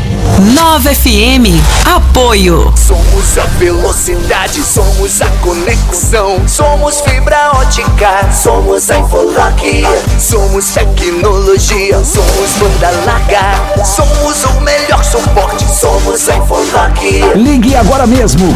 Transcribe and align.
Nova 0.54 0.94
FM. 0.94 1.58
Apoio. 1.84 2.72
Somos 2.76 3.36
a 3.38 3.44
velocidade, 3.58 4.62
somos 4.62 5.20
a 5.22 5.26
conexão. 5.42 6.40
Somos 6.46 7.00
fibra 7.00 7.50
ótica, 7.54 8.30
somos 8.32 8.88
a 8.90 8.98
Infolock. 8.98 9.84
Somos 10.18 10.66
tecnologia, 10.66 11.98
somos 12.04 12.50
banda 12.58 12.90
larga. 13.06 13.84
Somos 13.84 14.44
o 14.44 14.60
melhor 14.60 15.02
suporte, 15.04 15.64
somos 15.64 16.28
a 16.28 16.36
Infolock. 16.36 17.00
Ligue 17.36 17.74
agora 17.74 18.06
mesmo 18.06 18.52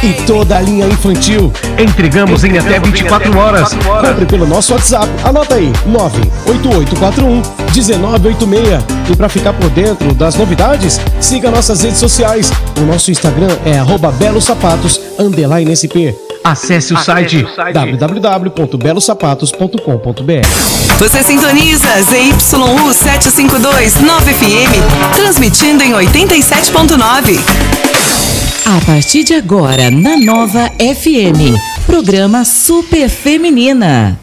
e 0.03 0.13
toda 0.25 0.57
a 0.57 0.62
linha 0.62 0.85
infantil. 0.88 1.51
Entregamos 1.78 2.44
em 2.44 2.57
até 2.57 2.79
24 2.79 3.38
horas. 3.38 3.73
Compre 3.73 4.25
pelo 4.25 4.45
nosso 4.45 4.73
WhatsApp. 4.73 5.07
Anota 5.23 5.56
aí: 5.56 5.72
98841 5.85 7.41
1986. 7.73 8.84
E 9.09 9.16
para 9.16 9.29
ficar 9.29 9.53
por 9.53 9.69
dentro 9.69 10.13
das 10.13 10.35
novidades, 10.35 11.00
siga 11.19 11.50
nossas 11.51 11.81
redes 11.81 12.00
sociais. 12.00 12.51
O 12.78 12.81
nosso 12.81 13.11
Instagram 13.11 13.56
é 13.66 13.78
arroba 13.78 14.11
Acesse 16.44 16.94
o 16.94 16.97
site 16.97 17.46
www.belosapatos.com.br 17.74 20.47
Você 20.97 21.24
sintoniza 21.24 22.02
ZYU 22.02 22.94
752 22.94 24.02
9 24.02 24.34
FM, 24.34 25.16
transmitindo 25.16 25.84
em 25.84 25.91
87.9. 25.91 27.40
A 28.66 28.81
partir 28.85 29.24
de 29.24 29.34
agora, 29.34 29.90
na 29.91 30.18
Nova 30.18 30.69
FM, 30.79 31.56
programa 31.85 32.44
Super 32.46 33.09
Feminina. 33.09 34.18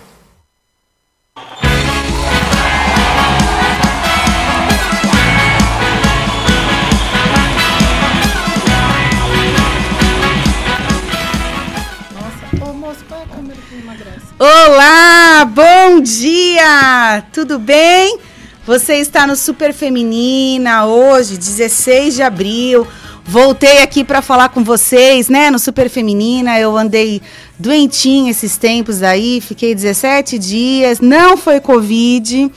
Olá, 14.41 15.45
bom 15.47 16.01
dia! 16.01 17.25
Tudo 17.33 17.59
bem? 17.59 18.21
Você 18.65 18.95
está 18.95 19.27
no 19.27 19.35
Super 19.35 19.73
Feminina 19.73 20.87
hoje, 20.87 21.37
16 21.37 22.15
de 22.15 22.23
abril. 22.23 22.87
Voltei 23.25 23.83
aqui 23.83 24.05
para 24.05 24.23
falar 24.23 24.51
com 24.51 24.63
vocês, 24.63 25.29
né? 25.29 25.51
No 25.51 25.59
Super 25.59 25.91
Feminina, 25.91 26.57
eu 26.57 26.77
andei 26.77 27.21
doentinha 27.59 28.31
esses 28.31 28.57
tempos 28.57 29.03
aí, 29.03 29.41
fiquei 29.41 29.75
17 29.75 30.39
dias, 30.39 31.01
não 31.01 31.37
foi 31.37 31.59
Covid, 31.59 32.49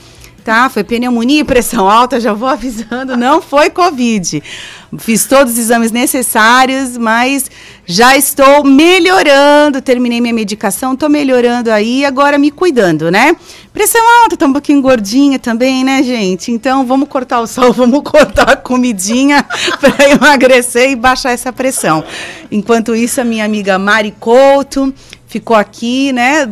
tá? 0.42 0.68
Foi 0.68 0.84
pneumonia 0.84 1.40
e 1.40 1.44
pressão 1.44 1.88
alta, 1.88 2.20
já 2.20 2.32
vou 2.32 2.48
avisando, 2.48 3.16
não 3.16 3.40
foi 3.40 3.70
Covid. 3.70 4.42
Fiz 4.98 5.24
todos 5.24 5.54
os 5.54 5.58
exames 5.58 5.90
necessários, 5.90 6.98
mas 6.98 7.50
já 7.86 8.16
estou 8.16 8.62
melhorando, 8.62 9.80
terminei 9.80 10.20
minha 10.20 10.34
medicação, 10.34 10.92
estou 10.92 11.08
melhorando 11.08 11.70
aí, 11.70 12.04
agora 12.04 12.36
me 12.36 12.50
cuidando, 12.50 13.10
né? 13.10 13.34
Pressão 13.72 14.02
alta, 14.22 14.36
tô 14.36 14.46
um 14.46 14.52
pouquinho 14.52 14.82
gordinha 14.82 15.38
também, 15.38 15.82
né, 15.82 16.02
gente? 16.02 16.52
Então 16.52 16.84
vamos 16.84 17.08
cortar 17.08 17.40
o 17.40 17.46
sol, 17.46 17.72
vamos 17.74 18.02
cortar 18.02 18.50
a 18.50 18.56
comidinha 18.56 19.42
para 19.80 20.10
emagrecer 20.10 20.90
e 20.90 20.96
baixar 20.96 21.32
essa 21.32 21.52
pressão. 21.52 22.04
Enquanto 22.50 22.94
isso, 22.94 23.20
a 23.20 23.24
minha 23.24 23.44
amiga 23.44 23.78
Mari 23.78 24.14
Couto 24.20 24.92
ficou 25.26 25.56
aqui, 25.56 26.12
né? 26.12 26.50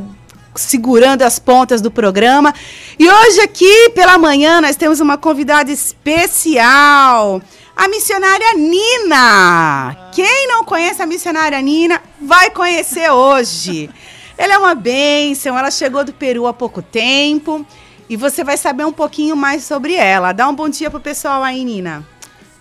Segurando 0.54 1.22
as 1.22 1.38
pontas 1.38 1.80
do 1.80 1.90
programa. 1.90 2.54
E 2.98 3.08
hoje 3.08 3.40
aqui 3.40 3.90
pela 3.90 4.18
manhã 4.18 4.60
nós 4.60 4.76
temos 4.76 5.00
uma 5.00 5.16
convidada 5.16 5.70
especial, 5.70 7.40
a 7.76 7.88
missionária 7.88 8.54
Nina. 8.54 10.10
Quem 10.12 10.48
não 10.48 10.64
conhece 10.64 11.02
a 11.02 11.06
missionária 11.06 11.60
Nina 11.60 12.00
vai 12.20 12.50
conhecer 12.50 13.10
hoje. 13.10 13.90
Ela 14.36 14.54
é 14.54 14.58
uma 14.58 14.74
bênção, 14.74 15.58
ela 15.58 15.70
chegou 15.70 16.02
do 16.02 16.14
Peru 16.14 16.46
há 16.46 16.54
pouco 16.54 16.80
tempo 16.80 17.62
e 18.08 18.16
você 18.16 18.42
vai 18.42 18.56
saber 18.56 18.86
um 18.86 18.92
pouquinho 18.92 19.36
mais 19.36 19.64
sobre 19.64 19.94
ela. 19.94 20.32
Dá 20.32 20.48
um 20.48 20.54
bom 20.54 20.66
dia 20.66 20.90
pro 20.90 20.98
pessoal 20.98 21.42
aí, 21.42 21.62
Nina. 21.62 22.02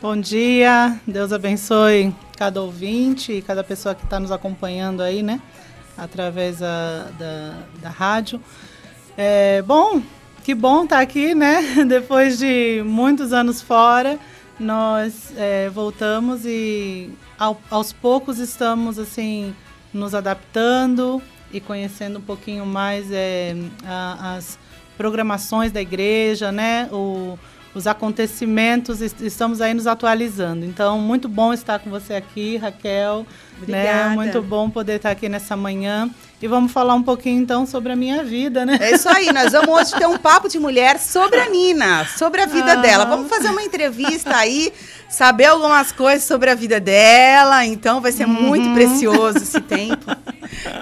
Bom 0.02 0.18
dia, 0.18 1.00
Deus 1.08 1.32
abençoe 1.32 2.14
cada 2.38 2.62
ouvinte 2.62 3.34
e 3.34 3.42
cada 3.42 3.66
pessoa 3.66 3.94
que 3.94 4.06
está 4.06 4.18
nos 4.18 4.32
acompanhando 4.32 5.04
aí, 5.04 5.22
né? 5.22 5.42
Através 6.02 6.60
da, 6.60 7.08
da, 7.18 7.54
da 7.82 7.90
rádio. 7.90 8.42
É, 9.18 9.62
bom, 9.62 10.02
que 10.44 10.56
bom 10.56 10.84
estar 10.84 11.00
aqui, 11.00 11.36
né? 11.36 11.62
Depois 11.88 12.38
de 12.38 12.82
muitos 12.86 13.34
anos 13.34 13.62
fora, 13.62 14.18
nós 14.60 15.32
é, 15.38 15.70
voltamos 15.70 16.46
e 16.46 17.10
ao, 17.38 17.60
aos 17.70 17.92
poucos 17.94 18.40
estamos 18.40 18.98
assim 19.00 19.54
nos 19.94 20.14
adaptando 20.16 21.22
e 21.52 21.60
conhecendo 21.60 22.20
um 22.20 22.22
pouquinho 22.22 22.66
mais 22.66 23.12
é, 23.12 23.56
a, 23.86 24.36
as 24.36 24.58
programações 24.98 25.72
da 25.72 25.82
igreja, 25.82 26.52
né? 26.52 26.88
O, 26.92 27.38
os 27.74 27.88
acontecimentos, 27.88 29.02
est- 29.02 29.22
estamos 29.22 29.62
aí 29.62 29.74
nos 29.74 29.88
atualizando. 29.88 30.66
Então, 30.66 31.00
muito 31.00 31.30
bom 31.30 31.54
estar 31.54 31.80
com 31.80 31.90
você 31.90 32.14
aqui, 32.16 32.58
Raquel. 32.58 33.26
Obrigada. 33.62 34.10
Né? 34.10 34.16
Muito 34.16 34.42
bom 34.42 34.70
poder 34.70 34.96
estar 34.98 35.12
aqui 35.12 35.28
nessa 35.30 35.56
manhã 35.56 36.10
E 36.42 36.48
vamos 36.48 36.72
falar 36.72 36.94
um 36.96 37.04
pouquinho 37.04 37.42
então 37.42 37.66
sobre 37.66 37.92
a 37.92 37.96
minha 37.96 38.24
vida, 38.24 38.66
né? 38.66 38.78
É 38.82 38.92
isso 38.96 39.10
aí, 39.10 39.32
nós 39.34 39.52
vamos 39.52 39.70
hoje 39.70 39.92
ter 39.98 40.08
um 40.08 40.18
papo 40.20 40.48
de 40.48 40.58
mulher 40.58 40.98
sobre 41.00 41.40
a 41.40 41.50
Nina, 41.50 42.06
sobre 42.18 42.42
a 42.42 42.46
vida 42.46 42.72
Ah. 42.74 42.76
dela. 42.76 43.06
Vamos 43.06 43.28
fazer 43.30 43.50
uma 43.50 43.62
entrevista 43.62 44.36
aí, 44.38 44.72
saber 45.10 45.46
algumas 45.46 45.92
coisas 45.92 46.24
sobre 46.24 46.50
a 46.50 46.56
vida 46.56 46.80
dela, 46.80 47.66
então 47.66 48.00
vai 48.00 48.12
ser 48.14 48.26
Uhum. 48.26 48.34
muito 48.34 48.74
precioso 48.74 49.40
esse 49.40 49.60
tempo. 49.60 50.06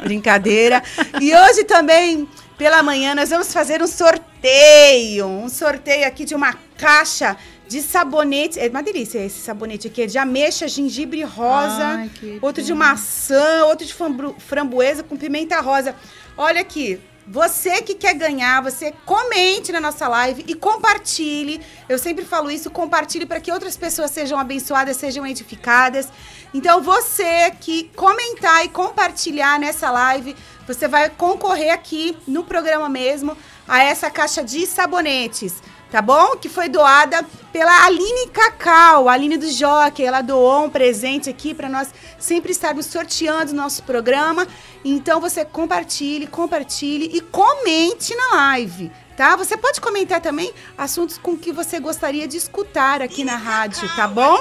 Brincadeira. 0.04 0.84
E 1.20 1.34
hoje 1.36 1.64
também, 1.64 2.28
pela 2.58 2.84
manhã, 2.84 3.16
nós 3.16 3.30
vamos 3.30 3.52
fazer 3.52 3.82
um 3.82 3.88
sorteio, 3.88 5.26
um 5.28 5.50
sorteio 5.50 6.08
aqui 6.08 6.24
de 6.26 6.36
uma 6.36 6.54
caixa 6.78 7.36
de 7.68 7.82
sabonete, 7.82 8.60
é 8.60 8.68
uma 8.70 8.82
delícia 8.82 9.20
esse 9.20 9.40
sabonete 9.42 9.88
aqui, 9.88 10.04
é 10.04 10.06
de 10.06 10.18
ameixa, 10.18 10.68
gengibre 10.68 11.24
rosa, 11.24 11.86
Ai, 11.86 12.12
outro 12.42 12.64
de 12.64 12.74
maçã, 12.74 13.66
outro 13.66 13.86
de 13.86 13.94
framboesa 14.40 15.04
com 15.04 15.18
pimenta 15.18 15.60
rosa. 15.60 15.96
Olha 16.38 16.62
aqui, 16.62 17.00
você 17.30 17.82
que 17.82 17.94
quer 17.94 18.14
ganhar, 18.14 18.62
você 18.62 18.94
comente 19.06 19.70
na 19.74 19.82
nossa 19.82 20.08
live 20.08 20.46
e 20.48 20.56
compartilhe. 20.56 21.60
Eu 21.90 22.00
sempre 22.00 22.24
falo 22.24 22.50
isso, 22.50 22.72
compartilhe 22.72 23.26
para 23.26 23.42
que 23.42 23.52
outras 23.52 23.76
pessoas 23.76 24.12
sejam 24.12 24.40
abençoadas, 24.40 24.96
sejam 24.96 25.28
edificadas. 25.28 26.08
Então, 26.54 26.82
você 26.82 27.52
que 27.60 27.92
comentar 27.98 28.64
e 28.64 28.70
compartilhar 28.70 29.60
nessa 29.60 29.92
live, 29.92 30.38
você 30.66 30.88
vai 30.88 31.10
concorrer 31.10 31.74
aqui 31.74 32.18
no 32.26 32.46
programa 32.46 32.88
mesmo 32.88 33.38
a 33.68 33.84
essa 33.84 34.10
caixa 34.10 34.42
de 34.42 34.66
sabonetes 34.66 35.56
tá 35.92 36.02
bom? 36.02 36.36
Que 36.38 36.50
foi 36.50 36.70
doada 36.70 37.24
pela 37.52 37.86
Aline 37.86 38.28
Cacau, 38.28 39.10
a 39.10 39.14
Aline 39.14 39.38
do 39.38 39.50
Jockey. 39.50 40.04
Ela 40.04 40.22
doou 40.22 40.66
um 40.66 40.70
presente 40.70 41.30
aqui 41.30 41.54
para 41.54 41.70
nós 41.70 41.94
sempre 42.20 42.52
estarmos 42.52 42.86
sorteando 42.86 43.52
o 43.52 43.56
nosso 43.56 43.84
programa. 43.84 44.48
Então 44.84 45.20
você 45.20 45.44
compartilhe, 45.44 46.28
compartilhe 46.28 47.10
e 47.14 47.22
comente 47.22 48.16
na 48.16 48.36
live. 48.36 48.92
Tá? 49.16 49.36
Você 49.36 49.58
pode 49.58 49.82
comentar 49.82 50.22
também 50.22 50.54
assuntos 50.78 51.18
com 51.18 51.36
que 51.36 51.52
você 51.52 51.80
gostaria 51.80 52.28
de 52.28 52.38
escutar 52.38 53.02
aqui 53.02 53.24
na 53.24 53.36
rádio, 53.36 53.90
tá 53.96 54.08
bom? 54.08 54.38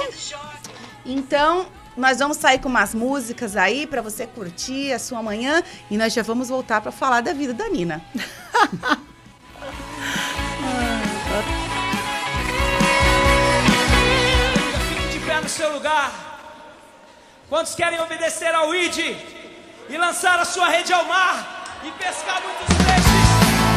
Então, 1.06 1.66
nós 1.96 2.18
vamos 2.18 2.36
sair 2.36 2.58
com 2.58 2.68
umas 2.68 2.94
músicas 2.94 3.56
aí 3.56 3.86
para 3.86 4.02
você 4.02 4.26
curtir 4.26 4.92
a 4.92 4.98
sua 4.98 5.22
manhã 5.22 5.62
e 5.90 5.96
nós 5.96 6.12
já 6.12 6.22
vamos 6.22 6.50
voltar 6.50 6.82
para 6.82 6.92
falar 6.92 7.22
da 7.22 7.32
vida 7.32 7.54
da 7.54 7.70
Nina. 7.70 8.04
Fique 14.88 15.18
de 15.18 15.18
pé 15.26 15.40
no 15.40 15.48
seu 15.48 15.72
lugar. 15.72 16.10
Quantos 17.48 17.74
querem 17.74 18.00
obedecer 18.00 18.54
ao 18.54 18.74
ID 18.74 19.16
e 19.88 19.96
lançar 19.96 20.38
a 20.40 20.44
sua 20.44 20.68
rede 20.68 20.92
ao 20.92 21.04
mar 21.04 21.78
e 21.84 21.90
pescar 21.92 22.40
muitos 22.42 22.76
peixes? 22.76 23.75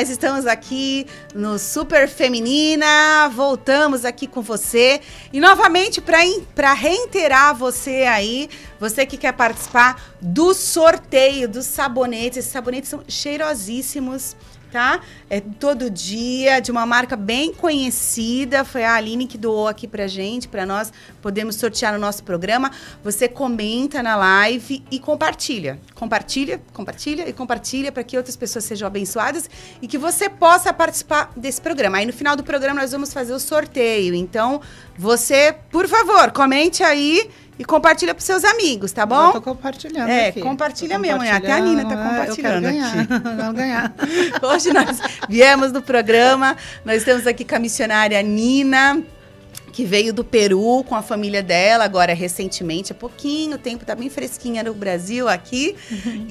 Nós 0.00 0.08
estamos 0.08 0.46
aqui 0.46 1.06
no 1.34 1.58
Super 1.58 2.08
Feminina, 2.08 3.28
voltamos 3.28 4.06
aqui 4.06 4.26
com 4.26 4.40
você. 4.40 4.98
E 5.30 5.38
novamente 5.38 6.00
para 6.00 6.72
reiterar 6.72 7.54
você 7.54 8.04
aí, 8.04 8.48
você 8.80 9.04
que 9.04 9.18
quer 9.18 9.34
participar 9.34 10.02
do 10.18 10.54
sorteio 10.54 11.46
dos 11.46 11.66
sabonetes. 11.66 12.38
Esses 12.38 12.50
sabonetes 12.50 12.88
são 12.88 13.04
cheirosíssimos, 13.06 14.34
tá? 14.70 15.00
É 15.28 15.40
todo 15.40 15.90
dia, 15.90 16.60
de 16.60 16.70
uma 16.70 16.86
marca 16.86 17.16
bem 17.16 17.52
conhecida. 17.52 18.64
Foi 18.64 18.84
a 18.84 18.94
Aline 18.94 19.26
que 19.26 19.36
doou 19.36 19.68
aqui 19.68 19.86
pra 19.86 20.06
gente, 20.06 20.48
pra 20.48 20.64
nós 20.64 20.92
podemos 21.20 21.56
sortear 21.56 21.92
no 21.92 21.98
nosso 21.98 22.22
programa. 22.22 22.70
Você 23.02 23.28
comenta 23.28 24.02
na 24.02 24.16
live 24.16 24.82
e 24.90 24.98
compartilha. 24.98 25.78
Compartilha, 25.94 26.60
compartilha 26.72 27.28
e 27.28 27.32
compartilha 27.32 27.92
para 27.92 28.04
que 28.04 28.16
outras 28.16 28.36
pessoas 28.36 28.64
sejam 28.64 28.86
abençoadas 28.86 29.50
e 29.82 29.86
que 29.86 29.98
você 29.98 30.28
possa 30.28 30.72
participar 30.72 31.32
desse 31.36 31.60
programa. 31.60 31.98
Aí 31.98 32.06
no 32.06 32.12
final 32.12 32.36
do 32.36 32.44
programa 32.44 32.80
nós 32.80 32.92
vamos 32.92 33.12
fazer 33.12 33.32
o 33.32 33.40
sorteio. 33.40 34.14
Então, 34.14 34.60
você, 34.96 35.54
por 35.70 35.88
favor, 35.88 36.30
comente 36.30 36.82
aí 36.82 37.28
e 37.60 37.64
compartilha 37.66 38.14
para 38.14 38.24
seus 38.24 38.42
amigos, 38.42 38.90
tá 38.90 39.04
bom? 39.04 39.26
Eu 39.26 39.32
tô 39.32 39.42
compartilhando 39.42 40.08
É, 40.08 40.28
aqui. 40.28 40.40
compartilha 40.40 40.94
Tô 40.94 41.02
mesmo, 41.02 41.18
né? 41.18 41.30
Até 41.32 41.52
a 41.52 41.60
Nina 41.60 41.84
tá 41.84 41.94
compartilhando, 41.94 42.64
Eu 42.64 42.72
quero 42.72 42.80
ganhar, 42.80 43.06
quero 43.36 43.52
ganhar. 43.52 43.94
Hoje 44.42 44.72
nós 44.72 44.98
viemos 45.28 45.70
do 45.70 45.82
programa, 45.82 46.56
nós 46.86 46.96
estamos 47.02 47.26
aqui 47.26 47.44
com 47.44 47.54
a 47.56 47.58
missionária 47.58 48.22
Nina, 48.22 49.02
que 49.74 49.84
veio 49.84 50.10
do 50.14 50.24
Peru 50.24 50.82
com 50.88 50.94
a 50.94 51.02
família 51.02 51.42
dela, 51.42 51.84
agora 51.84 52.14
recentemente, 52.14 52.92
há 52.92 52.94
pouquinho 52.94 53.58
tempo, 53.58 53.84
tá 53.84 53.94
bem 53.94 54.08
fresquinha 54.08 54.62
no 54.62 54.72
Brasil 54.72 55.28
aqui. 55.28 55.76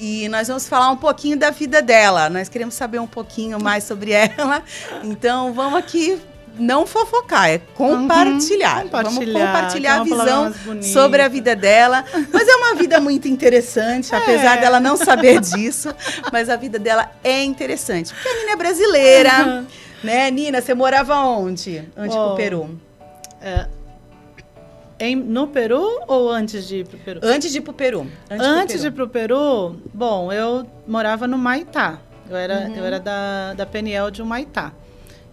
E 0.00 0.28
nós 0.30 0.48
vamos 0.48 0.66
falar 0.68 0.90
um 0.90 0.96
pouquinho 0.96 1.36
da 1.38 1.50
vida 1.50 1.80
dela. 1.80 2.28
Nós 2.28 2.48
queremos 2.48 2.74
saber 2.74 2.98
um 2.98 3.06
pouquinho 3.06 3.62
mais 3.62 3.84
sobre 3.84 4.10
ela. 4.10 4.64
Então 5.04 5.52
vamos 5.54 5.78
aqui 5.78 6.20
não 6.58 6.86
fofocar, 6.86 7.48
é 7.50 7.58
compartilhar. 7.58 8.84
Vamos 8.90 9.14
compartilhar, 9.14 9.46
compartilhar 9.46 10.00
a 10.00 10.04
visão 10.04 10.54
sobre 10.82 11.22
a 11.22 11.28
vida 11.28 11.56
dela. 11.56 12.04
Mas 12.32 12.48
é 12.48 12.54
uma 12.56 12.74
vida 12.74 13.00
muito 13.00 13.26
interessante, 13.28 14.12
apesar 14.16 14.58
É. 14.58 14.60
dela 14.60 14.78
não 14.80 14.96
saber 14.96 15.40
disso. 15.42 15.94
Mas 16.32 16.48
a 16.50 16.56
vida 16.56 16.78
dela 16.78 17.10
é 17.24 17.42
interessante. 17.42 18.12
Porque 18.12 18.28
a 18.28 18.34
Nina 18.40 18.52
é 18.52 18.56
brasileira. 18.56 19.30
Uhum. 19.46 19.66
Né, 20.02 20.30
Nina, 20.30 20.60
você 20.60 20.72
morava 20.74 21.14
onde? 21.20 21.84
Onde 21.96 22.14
Bom, 22.14 22.26
pro 22.28 22.36
Peru? 22.36 22.80
É, 23.42 23.66
em- 24.98 25.16
no 25.16 25.46
Peru 25.46 25.86
ou 26.06 26.30
antes 26.30 26.66
de 26.66 26.76
ir 26.78 26.86
pro 26.86 26.98
Peru? 26.98 27.20
Antes 27.22 27.50
de 27.52 27.58
ir 27.58 27.60
pro 27.62 27.72
Peru. 27.72 28.06
Antes, 28.30 28.46
Antes, 28.46 28.72
pro 28.76 28.80
de 28.82 28.86
ir 28.86 28.90
pro 28.92 29.08
Peru, 29.08 29.76
bom, 29.94 30.32
eu 30.32 30.66
morava 30.86 31.26
no 31.26 31.38
Maitá. 31.38 31.98
Eu 32.28 32.36
era, 32.36 32.60
Uhum. 32.68 32.76
eu 32.76 32.84
era 32.84 33.00
da, 33.00 33.54
da 33.54 33.66
Peniel 33.66 34.10
de 34.10 34.22
Humaitá. 34.22 34.72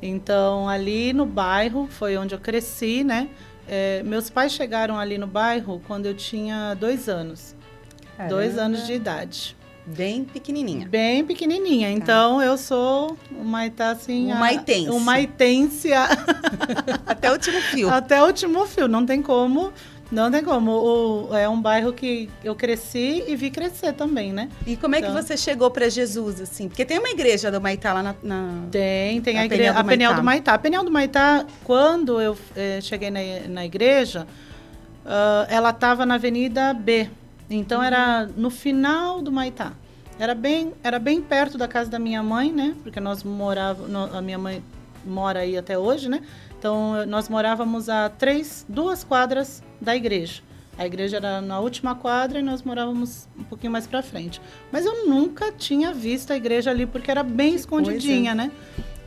Então, 0.01 0.69
ali 0.69 1.11
no 1.13 1.25
bairro, 1.25 1.87
foi 1.89 2.17
onde 2.17 2.35
eu 2.35 2.39
cresci, 2.39 3.03
né? 3.03 3.29
É, 3.67 4.01
meus 4.03 4.29
pais 4.29 4.51
chegaram 4.53 4.97
ali 4.97 5.17
no 5.17 5.27
bairro 5.27 5.81
quando 5.87 6.05
eu 6.05 6.13
tinha 6.13 6.73
dois 6.75 7.09
anos. 7.09 7.55
Dois 8.29 8.55
Caramba. 8.55 8.77
anos 8.77 8.87
de 8.87 8.93
idade. 8.93 9.57
Bem 9.85 10.23
pequenininha. 10.25 10.87
Bem 10.87 11.23
pequenininha. 11.25 11.89
Então, 11.89 12.41
eu 12.41 12.57
sou 12.57 13.17
Humaitá, 13.31 13.91
assim... 13.91 14.31
a- 14.31 14.35
Humaitense. 14.35 14.89
Humaitense 14.89 15.93
a- 15.93 16.09
Até 17.07 17.29
o 17.29 17.33
último 17.33 17.61
fio. 17.61 17.89
Até 17.89 18.21
o 18.21 18.25
último 18.25 18.65
fio. 18.65 18.87
Não 18.87 19.05
tem 19.05 19.21
como... 19.21 19.71
Não 20.11 20.31
tem 20.31 20.41
como. 20.43 20.71
O- 20.71 21.35
é 21.35 21.49
um 21.49 21.61
bairro 21.61 21.91
que 21.91 22.29
eu 22.43 22.55
cresci 22.55 23.23
e 23.27 23.35
vi 23.35 23.49
crescer 23.51 23.91
também, 23.93 24.31
né? 24.31 24.49
E 24.65 24.77
como 24.77 24.95
é 24.95 25.01
que 25.01 25.07
Então- 25.07 25.21
você 25.21 25.35
chegou 25.35 25.69
para 25.69 25.89
Jesus, 25.89 26.39
assim? 26.39 26.69
Porque 26.69 26.85
tem 26.85 26.97
uma 26.97 27.09
igreja 27.09 27.51
do 27.51 27.59
Maitá 27.59 27.91
lá 27.93 28.01
na... 28.01 28.15
na- 28.23 28.63
Tem, 28.71 29.19
tem 29.21 29.37
A 29.37 29.41
a, 29.41 29.45
igreja, 29.45 29.73
do 29.73 29.79
a 29.79 29.83
Peniel 29.83 30.13
do 30.15 30.23
Maitá. 30.23 30.53
A 30.53 30.57
Peniel 30.57 30.83
do 30.85 30.91
Maitá, 30.91 31.45
quando 31.63 32.21
eu 32.21 32.37
eh, 32.55 32.79
cheguei 32.81 33.09
na, 33.11 33.19
na 33.49 33.65
igreja, 33.65 34.25
ah, 35.05 35.45
ela 35.49 35.71
estava 35.71 36.05
na 36.05 36.15
Avenida 36.15 36.73
B. 36.73 37.09
Então 37.49 37.81
era 37.83 38.27
no 38.37 38.49
final 38.49 39.21
do 39.21 39.31
Maitá. 39.31 39.73
Era 40.19 40.33
bem, 40.33 40.73
era 40.83 40.99
bem 40.99 41.21
perto 41.21 41.57
da 41.57 41.67
casa 41.67 41.89
da 41.89 41.99
minha 41.99 42.23
mãe, 42.23 42.51
né? 42.51 42.75
Porque 42.81 42.99
nós 42.99 43.23
morávamos, 43.23 44.15
a 44.15 44.21
minha 44.21 44.37
mãe 44.37 44.63
mora 45.05 45.41
aí 45.41 45.55
até 45.57 45.77
hoje, 45.77 46.09
né? 46.09 46.21
Então 46.57 47.05
nós 47.05 47.29
morávamos 47.29 47.89
a 47.89 48.09
três, 48.09 48.65
duas 48.67 49.03
quadras 49.03 49.63
da 49.79 49.95
igreja. 49.95 50.41
A 50.77 50.85
igreja 50.85 51.17
era 51.17 51.41
na 51.41 51.59
última 51.59 51.95
quadra 51.95 52.39
e 52.39 52.43
nós 52.43 52.61
morávamos 52.61 53.27
um 53.37 53.43
pouquinho 53.43 53.71
mais 53.71 53.87
para 53.87 54.03
frente. 54.03 54.39
Mas 54.71 54.85
eu 54.85 55.07
nunca 55.07 55.51
tinha 55.51 55.91
visto 55.91 56.31
a 56.31 56.37
igreja 56.37 56.69
ali 56.69 56.85
porque 56.85 57.09
era 57.09 57.23
bem 57.23 57.55
escondidinha, 57.55 58.35
né? 58.35 58.51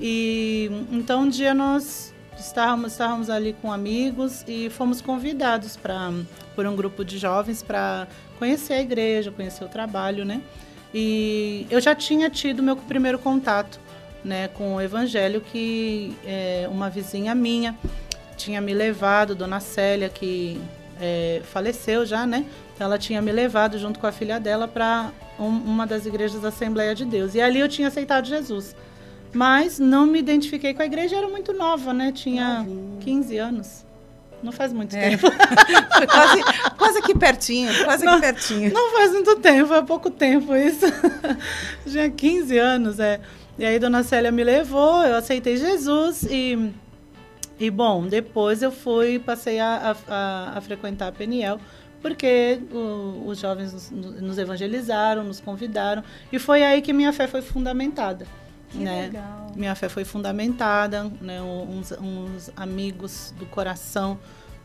E 0.01 0.69
então 0.91 1.23
um 1.23 1.29
dia 1.29 1.55
nós 1.55 2.13
estávamos, 2.37 2.93
estávamos 2.93 3.31
ali 3.31 3.55
com 3.61 3.73
amigos 3.73 4.45
e 4.49 4.69
fomos 4.71 5.01
convidados 5.01 5.77
para 5.77 6.13
por 6.57 6.67
um 6.67 6.75
grupo 6.75 7.05
de 7.05 7.19
jovens 7.19 7.63
para 7.63 8.09
conhecer 8.39 8.73
a 8.75 8.81
igreja, 8.81 9.31
conhecer 9.31 9.65
o 9.65 9.69
trabalho, 9.69 10.25
né? 10.25 10.43
E 10.93 11.67
eu 11.71 11.81
já 11.81 11.95
tinha 11.95 12.29
tido 12.29 12.63
meu 12.63 12.77
primeiro 12.77 13.19
contato, 13.19 13.79
né, 14.24 14.48
com 14.48 14.74
o 14.76 14.80
evangelho 14.80 15.40
que 15.40 16.14
é, 16.26 16.66
uma 16.70 16.88
vizinha 16.90 17.35
minha 17.35 17.76
tinha 18.37 18.61
me 18.61 18.72
levado, 18.72 19.35
Dona 19.35 19.61
Célia, 19.61 20.09
que 20.09 20.59
é, 21.00 21.42
faleceu 21.52 22.06
já, 22.06 22.26
né? 22.26 22.46
Ela 22.78 22.96
tinha 22.98 23.20
me 23.20 23.30
levado 23.30 23.78
junto 23.78 23.98
com 24.00 24.06
a 24.06 24.12
filha 24.12 24.40
dela 24.40 24.66
para 24.66 25.11
uma 25.38 25.87
das 25.87 26.06
igrejas 26.06 26.40
da 26.40 26.48
Assembleia 26.48 26.94
de 26.94 27.04
Deus. 27.04 27.35
E 27.35 27.40
ali 27.40 27.61
eu 27.61 27.68
tinha 27.68 27.88
aceitado 27.88 28.26
Jesus. 28.26 28.74
Mas 29.33 29.78
não 29.78 30.06
me 30.06 30.18
identifiquei 30.18 30.72
com 30.72 30.80
a 30.80 30.87
igreja, 30.87 31.16
era 31.16 31.28
muito 31.28 31.52
nova, 31.52 31.92
né? 31.92 32.11
Tinha 32.12 32.66
15 33.00 33.37
anos. 33.37 33.85
Não 34.42 34.50
faz 34.52 34.72
muito 34.72 34.96
É. 34.96 35.11
tempo. 35.11 35.26
Foi 35.94 36.06
quase, 36.06 36.42
quase 36.78 36.98
aqui 36.98 37.14
pertinho, 37.14 37.85
quase 37.85 38.09
aqui 38.09 38.20
pertinho. 38.22 38.72
Não 38.72 38.90
faz 38.92 39.12
muito 39.12 39.37
tempo, 39.37 39.74
há 39.74 39.83
pouco 39.83 40.11
tempo 40.11 40.56
isso. 40.56 40.87
Tinha 41.87 42.09
15 42.09 42.56
anos, 42.59 42.98
é. 42.98 43.20
E 43.61 43.64
aí 43.64 43.79
Dona 43.79 44.03
Célia 44.03 44.33
me 44.33 44.42
levou, 44.42 45.03
eu 45.05 45.14
aceitei 45.16 45.57
Jesus 45.57 46.23
e 46.25 46.73
e 47.59 47.70
bom, 47.70 48.07
depois 48.07 48.62
eu 48.62 48.73
fui, 48.73 49.18
passei 49.18 49.61
a, 49.61 49.94
a- 50.09 50.53
a- 50.57 50.61
frequentar 50.62 51.09
a 51.09 51.12
Peniel, 51.12 51.61
porque 52.01 52.59
o- 52.73 53.25
os 53.27 53.38
jovens 53.38 53.90
nos, 53.90 53.90
nos 54.23 54.38
evangelizaram, 54.38 55.23
nos 55.23 55.40
convidaram, 55.40 56.03
e 56.33 56.38
foi 56.38 56.62
aí 56.62 56.81
que 56.81 56.90
minha 56.90 57.12
fé 57.12 57.27
foi 57.27 57.42
fundamentada. 57.42 58.27
né? 58.75 59.03
legal. 59.03 59.49
Minha 59.55 59.75
fé 59.75 59.90
foi 59.90 60.05
fundamentada, 60.07 61.05
né? 61.20 61.42
uns, 61.42 61.92
uns 62.01 62.51
amigos 62.57 63.35
do 63.38 63.44
coração 63.44 64.18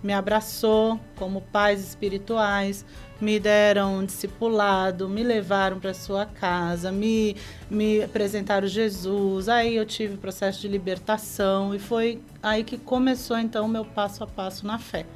me 0.06 0.14
abraçou 0.14 1.00
como 1.16 1.42
pais 1.42 1.82
espirituais, 1.82 2.86
me 3.20 3.40
deram 3.40 3.98
um 3.98 4.06
discipulado, 4.06 5.10
me 5.10 5.24
levaram 5.24 5.80
para 5.80 5.96
sua 5.96 6.28
casa, 6.28 6.92
me, 6.92 7.36
me 7.72 8.04
apresentaram 8.04 8.68
Jesus. 8.68 9.50
Aí 9.50 9.76
eu 9.76 9.86
tive 9.86 10.14
o 10.14 10.18
processo 10.20 10.62
de 10.62 10.68
libertação 10.68 11.74
e 11.74 11.80
foi 11.80 12.22
aí 12.44 12.64
que 12.64 12.78
começou 12.78 13.40
então 13.40 13.66
o 13.66 13.68
meu 13.68 13.84
passo 13.84 14.24
a 14.24 14.28
passo 14.28 14.68
na 14.68 14.78
fé. 14.78 15.08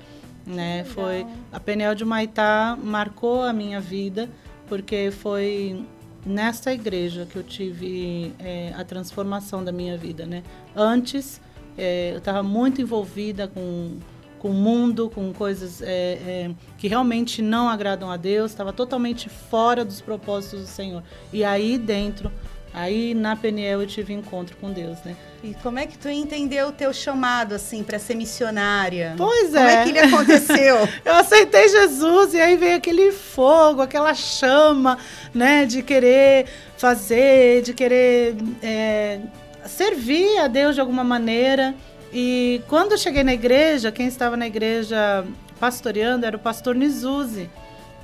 Né? 0.43 0.84
Foi 0.86 1.23
a 1.52 1.60
Peniel 1.60 1.93
de 1.93 2.04
Maitá 2.04 2.75
marcou 2.82 3.43
a 3.43 3.54
minha 3.54 3.80
vida 3.80 4.28
porque 4.67 5.12
foi 5.12 5.86
nesta 6.25 6.73
igreja 6.73 7.28
que 7.32 7.36
eu 7.36 7.43
tive 7.43 8.34
eh, 8.39 8.73
a 8.75 8.84
transformação 8.84 9.63
da 9.63 9.71
minha 9.71 9.95
vida, 9.97 10.25
né? 10.25 10.43
Antes 10.75 11.39
eh, 11.78 12.12
eu 12.13 12.17
estava 12.17 12.43
muito 12.43 12.82
envolvida 12.82 13.47
com 13.47 13.97
com 14.39 14.49
o 14.49 14.54
mundo, 14.54 15.12
com 15.13 15.32
coisas 15.34 15.82
eh, 15.82 16.17
eh, 16.25 16.52
que 16.78 16.88
realmente 16.88 17.41
não 17.41 17.69
agradam 17.69 18.10
a 18.10 18.17
Deus, 18.17 18.52
estava 18.52 18.73
totalmente 18.73 19.30
fora 19.30 19.86
dos 19.86 20.02
propósitos 20.02 20.62
do 20.62 20.67
Senhor. 20.67 21.04
E 21.32 21.43
aí 21.43 21.78
dentro, 21.78 22.32
aí 22.73 23.13
na 23.13 23.36
Peniel 23.36 23.82
eu 23.82 23.88
tive 23.88 24.13
encontro 24.13 24.56
com 24.58 24.71
Deus, 24.71 24.97
né? 25.04 25.15
E 25.43 25.54
como 25.63 25.80
é 25.80 25.86
que 25.86 25.97
tu 25.97 26.10
entendeu 26.10 26.67
o 26.67 26.71
teu 26.71 26.93
chamado, 26.93 27.54
assim, 27.56 27.82
para 27.82 27.97
ser 27.97 28.15
missionária? 28.15 29.13
Pois 29.17 29.47
Como 29.52 29.60
é. 29.60 29.75
é 29.75 29.84
que 29.84 29.89
ele 29.89 29.99
aconteceu? 29.99 30.75
Eu 31.06 31.13
aceitei 31.13 31.69
Jesus 31.69 32.34
e 32.34 32.41
aí 32.41 32.58
veio 32.58 32.75
aquele 32.75 33.12
fogo, 33.12 33.82
aquela 33.82 34.13
chama, 34.13 34.97
né, 35.34 35.65
de 35.65 35.82
querer 35.82 36.45
fazer, 36.78 37.62
de 37.62 37.73
querer 37.73 38.36
é, 38.62 39.19
servir 39.65 40.39
a 40.39 40.47
Deus 40.47 40.75
de 40.75 40.82
alguma 40.82 41.06
maneira. 41.06 41.73
E 42.12 42.62
quando 42.67 42.93
eu 42.93 42.98
cheguei 42.98 43.24
na 43.24 43.34
igreja, 43.34 43.91
quem 43.91 44.08
estava 44.08 44.36
na 44.36 44.48
igreja 44.48 45.24
pastoreando 45.60 46.26
era 46.26 46.36
o 46.36 46.39
pastor 46.39 46.74
Nizuzi, 46.76 47.50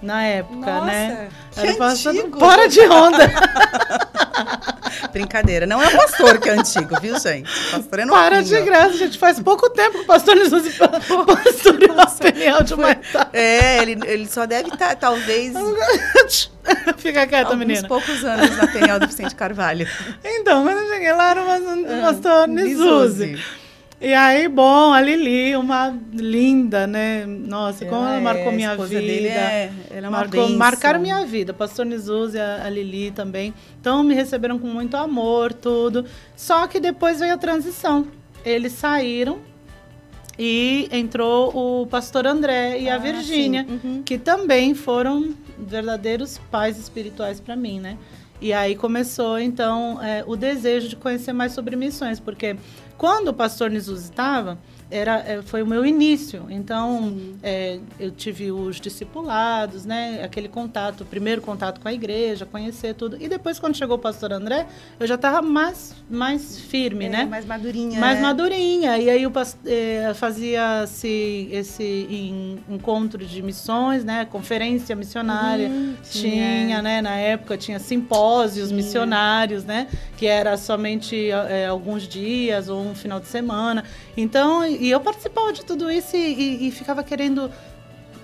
na 0.01 0.23
época, 0.23 0.55
Nossa, 0.73 0.85
né? 0.85 1.29
Era 1.55 1.71
o 1.71 1.77
pastor 1.77 2.11
antigo. 2.13 2.39
fora 2.39 2.67
de 2.67 2.81
onda. 2.81 3.31
Brincadeira, 5.11 5.65
não 5.65 5.81
é 5.81 5.87
o 5.87 5.91
pastor 5.97 6.37
que 6.39 6.49
é 6.49 6.53
antigo, 6.53 6.99
viu, 6.99 7.17
gente? 7.17 7.49
O 7.69 7.71
pastor 7.77 7.99
é 7.99 8.05
Para 8.05 8.37
novinho. 8.41 8.59
de 8.59 8.65
graça, 8.65 8.93
gente. 8.97 9.17
Faz 9.17 9.39
pouco 9.39 9.69
tempo 9.69 9.93
que 9.93 10.03
o 10.03 10.05
pastor 10.05 10.35
Nizuzi 10.35 10.71
pastoreou 10.77 11.99
a 11.99 12.05
Peniel 12.07 12.63
de 12.63 12.75
Maitá. 12.75 13.29
É, 13.31 13.81
ele, 13.81 13.97
ele 14.05 14.27
só 14.27 14.45
deve 14.45 14.69
estar, 14.69 14.95
talvez, 14.95 15.53
Fica 16.97 17.25
quieta, 17.27 17.49
alguns 17.51 17.59
menina. 17.65 17.87
poucos 17.87 18.23
anos 18.25 18.55
na 18.57 18.67
Penel 18.67 18.99
do 18.99 19.07
Vicente 19.07 19.35
Carvalho. 19.35 19.87
Então, 20.23 20.63
quando 20.63 20.79
eu 20.79 20.89
cheguei 20.89 21.13
lá, 21.13 21.29
era 21.31 21.41
o 21.41 22.01
pastor- 22.01 22.43
Ah, 22.43 22.47
Nizuzi. 22.47 23.41
E 24.05 24.13
aí, 24.13 24.47
bom, 24.47 24.93
a 24.93 25.01
Lili, 25.01 25.55
uma 25.55 25.91
linda, 26.13 26.85
né? 26.85 27.25
Nossa, 27.25 27.83
como 27.87 28.03
ela 28.05 28.17
é, 28.17 28.21
marcou 28.21 28.49
a 28.49 28.51
minha 28.51 28.75
vida. 28.75 29.01
dele 29.01 29.27
é- 29.29 29.71
ela 29.89 30.05
é 30.05 30.09
marcou, 30.11 30.47
marcaram 30.51 30.99
minha 30.99 31.25
vida. 31.25 31.55
Pastor 31.55 31.87
Nizuz 31.87 32.35
e 32.35 32.39
a, 32.39 32.65
a 32.65 32.69
Lili 32.69 33.09
também. 33.09 33.51
Então, 33.81 34.03
me 34.03 34.13
receberam 34.13 34.59
com 34.59 34.67
muito 34.67 34.95
amor, 34.95 35.51
tudo. 35.53 36.05
Só 36.35 36.67
que 36.67 36.79
depois 36.79 37.19
veio 37.19 37.33
a 37.33 37.37
transição. 37.37 38.05
Eles 38.45 38.73
saíram 38.73 39.39
e 40.37 40.87
entrou 40.91 41.81
o 41.81 41.87
pastor 41.87 42.27
André 42.27 42.77
e 42.79 42.87
a 42.87 42.95
Ah, 42.95 42.97
Virgínia, 42.99 43.65
sim, 43.67 43.79
uhum. 43.83 44.03
que 44.03 44.19
também 44.19 44.75
foram 44.75 45.33
verdadeiros 45.57 46.37
pais 46.51 46.77
espirituais 46.77 47.39
para 47.39 47.55
mim, 47.55 47.79
né? 47.79 47.97
E 48.39 48.53
aí 48.53 48.75
começou, 48.75 49.39
então, 49.39 49.99
é, 50.03 50.23
o 50.27 50.35
desejo 50.35 50.89
de 50.89 50.95
conhecer 50.95 51.33
mais 51.33 51.53
sobre 51.53 51.75
missões, 51.75 52.19
porque 52.19 52.55
quando 52.97 53.29
o 53.29 53.33
pastor 53.33 53.69
Nizuz 53.69 54.03
estava, 54.03 54.57
era, 54.91 55.19
é, 55.27 55.41
foi 55.41 55.61
o 55.63 55.65
meu 55.67 55.85
início. 55.85 56.45
Então, 56.49 57.17
é, 57.41 57.79
eu 57.99 58.11
tive 58.11 58.51
os 58.51 58.79
discipulados, 58.79 59.83
né? 59.85 60.21
Aquele 60.23 60.47
contato, 60.47 61.01
o 61.01 61.05
primeiro 61.05 61.41
contato 61.41 61.81
com 61.81 61.87
a 61.87 61.93
igreja, 61.93 62.45
conhecer 62.45 62.93
tudo. 62.93 63.17
E 63.19 63.27
depois, 63.27 63.59
quando 63.59 63.75
chegou 63.75 63.95
o 63.97 63.99
pastor 63.99 64.31
André, 64.31 64.67
eu 64.99 65.07
já 65.07 65.15
estava 65.15 65.41
mais, 65.41 65.95
mais 66.09 66.59
firme, 66.59 67.05
É, 67.05 67.09
né? 67.09 67.25
mais 67.25 67.45
madurinha, 67.45 67.99
Mais 67.99 68.17
né? 68.17 68.21
madurinha. 68.21 68.97
E 68.97 69.09
aí 69.09 69.23
eh, 69.65 70.13
fazia-se 70.13 71.49
esse 71.51 72.07
en- 72.09 72.59
encontro 72.69 73.25
de 73.25 73.41
missões, 73.41 74.03
né? 74.03 74.25
Conferência 74.25 74.95
missionária. 74.95 75.67
Uhum, 75.67 75.95
tinha, 76.03 76.65
tinha. 76.65 76.81
né? 76.81 77.01
Na 77.01 77.15
época 77.15 77.57
tinha 77.57 77.79
simpósios 77.79 78.71
missionários, 78.71 79.63
né? 79.63 79.87
Que 80.17 80.27
era 80.27 80.57
somente 80.57 81.29
alguns 81.69 82.07
dias 82.07 82.69
ou 82.69 82.81
um 82.81 82.95
final 82.95 83.19
de 83.19 83.27
semana. 83.27 83.83
Então, 84.15 84.63
e 84.75 84.89
eu 84.91 84.99
participava 84.99 85.51
de 85.53 85.63
tudo 85.65 85.89
isso 85.91 86.15
e, 86.15 86.19
e- 86.19 86.67
e 86.67 86.71
ficava 86.71 87.03
querendo 87.03 87.51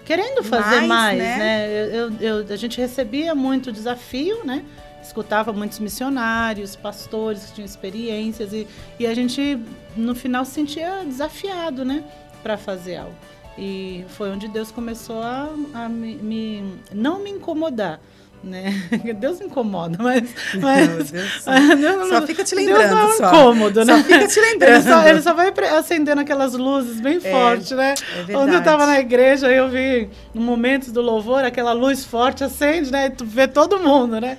querendo 0.05 0.43
fazer 0.43 0.81
Mais, 0.81 0.87
mais, 0.87 1.17
né? 1.17 1.37
né? 1.37 1.89
Eu, 1.93 2.11
eu- 2.19 2.45
a 2.53 2.55
gente 2.55 2.79
recebia 2.79 3.33
muito 3.35 3.71
desafio, 3.71 4.43
né? 4.43 4.63
Escutava 5.01 5.51
muitos 5.53 5.79
missionários, 5.79 6.75
pastores 6.75 7.45
que 7.45 7.53
tinham 7.55 7.65
experiências 7.65 8.53
e, 8.53 8.67
e 8.99 9.07
a 9.07 9.13
gente 9.13 9.57
no 9.95 10.13
final 10.13 10.45
se 10.45 10.51
sentia 10.51 11.03
desafiado, 11.05 11.83
né? 11.85 12.03
Para 12.43 12.57
fazer 12.57 12.97
algo. 12.97 13.15
E 13.57 14.05
foi 14.09 14.29
onde 14.31 14.47
Deus 14.47 14.71
começou 14.71 15.21
a, 15.21 15.49
a 15.73 15.89
me, 15.89 16.15
me- 16.15 16.73
não 16.93 17.19
me 17.23 17.29
incomodar. 17.31 17.99
Né? 18.43 18.73
Deus 19.19 19.39
me 19.39 19.45
incomoda, 19.45 19.97
mas. 20.01 20.23
mas 20.59 21.11
Deus 21.11 21.11
Deus 21.79 22.09
só 22.09 22.21
fica 22.23 22.43
te 22.43 22.55
Deus 22.55 22.67
lembrando, 22.67 22.91
não 22.95 22.99
é 23.01 23.05
um 23.05 23.13
incômodo, 23.15 23.85
Só 23.85 23.97
né? 23.97 24.03
fica 24.03 24.27
te 24.27 24.39
lembrando. 24.41 24.73
Ele 24.73 24.83
só, 24.83 25.07
ele 25.07 25.21
só 25.21 25.33
vai 25.33 25.53
acendendo 25.77 26.21
aquelas 26.21 26.53
luzes 26.53 26.99
bem 26.99 27.19
É, 27.23 27.31
fortes, 27.31 27.71
né? 27.71 27.93
é 27.93 28.23
Quando 28.23 28.29
eu 28.29 28.39
verdade. 28.53 28.63
tava 28.65 28.85
na 28.87 28.99
igreja, 28.99 29.47
eu 29.51 29.69
vi 29.69 30.09
no 30.33 30.41
momentos 30.41 30.91
do 30.91 31.01
louvor, 31.01 31.43
aquela 31.43 31.71
luz 31.71 32.03
forte 32.03 32.43
acende, 32.43 32.91
né? 32.91 33.05
E 33.07 33.09
tu 33.11 33.25
vê 33.25 33.47
todo 33.47 33.79
mundo, 33.79 34.19
né? 34.19 34.37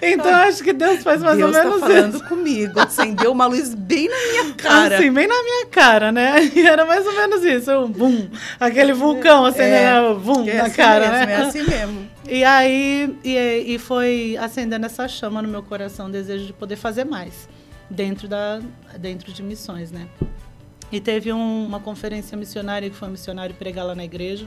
então 0.00 0.34
acho 0.34 0.62
que 0.62 0.72
Deus 0.72 1.02
faz 1.02 1.22
mais 1.22 1.36
Deus 1.38 1.54
ou 1.56 1.62
menos 1.62 1.80
tá 1.80 1.86
falando 1.86 2.14
isso. 2.16 2.24
comigo. 2.24 2.78
Acendeu 2.80 3.32
uma 3.32 3.46
luz 3.46 3.74
bem 3.74 4.08
na 4.08 4.16
minha 4.42 4.54
cara. 4.54 4.96
Assim, 4.96 5.10
bem 5.12 5.26
na 5.26 5.42
minha 5.42 5.66
cara, 5.66 6.12
né? 6.12 6.50
E 6.54 6.66
era 6.66 6.84
mais 6.84 7.06
ou 7.06 7.14
menos 7.14 7.44
isso, 7.44 7.70
um 7.72 7.88
bum, 7.88 8.28
aquele 8.60 8.92
vulcão 8.92 9.44
acendendo, 9.46 10.16
bum, 10.20 10.46
é 10.48 10.54
na 10.54 10.62
assim 10.64 10.76
cara, 10.76 11.10
mesmo, 11.10 11.26
né? 11.26 11.32
É 11.32 11.36
assim 11.36 11.62
mesmo. 11.62 12.11
E 12.28 12.44
aí, 12.44 13.16
e, 13.24 13.74
e 13.74 13.78
foi 13.78 14.36
acendendo 14.36 14.86
essa 14.86 15.08
chama 15.08 15.42
no 15.42 15.48
meu 15.48 15.62
coração, 15.62 16.06
o 16.06 16.10
desejo 16.10 16.46
de 16.46 16.52
poder 16.52 16.76
fazer 16.76 17.04
mais 17.04 17.48
dentro, 17.90 18.28
da, 18.28 18.60
dentro 18.98 19.32
de 19.32 19.42
missões, 19.42 19.90
né? 19.90 20.08
E 20.90 21.00
teve 21.00 21.32
um- 21.32 21.66
uma 21.66 21.80
conferência 21.80 22.36
missionária, 22.36 22.88
que 22.88 22.94
foi 22.94 23.08
um 23.08 23.12
missionário 23.12 23.54
pregar 23.54 23.84
lá 23.84 23.94
na 23.94 24.04
igreja, 24.04 24.46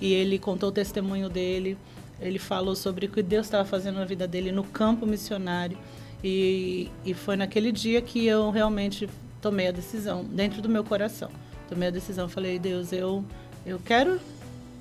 e 0.00 0.12
ele 0.12 0.38
contou 0.38 0.70
o 0.70 0.72
testemunho 0.72 1.28
dele, 1.28 1.78
ele 2.20 2.38
falou 2.38 2.74
sobre 2.74 3.06
o 3.06 3.08
que 3.08 3.22
Deus 3.22 3.46
estava 3.46 3.64
fazendo 3.64 3.96
na 3.96 4.04
vida 4.04 4.26
dele 4.26 4.50
no 4.50 4.64
campo 4.64 5.06
missionário, 5.06 5.78
e, 6.22 6.90
e 7.04 7.14
foi 7.14 7.36
naquele 7.36 7.70
dia 7.70 8.02
que 8.02 8.26
eu 8.26 8.50
realmente 8.50 9.08
tomei 9.40 9.68
a 9.68 9.72
decisão, 9.72 10.24
dentro 10.24 10.60
do 10.60 10.68
meu 10.68 10.82
coração. 10.82 11.30
Tomei 11.68 11.88
a 11.88 11.90
decisão, 11.90 12.28
falei, 12.28 12.58
Deus, 12.58 12.92
eu, 12.92 13.24
eu 13.64 13.78
quero 13.84 14.18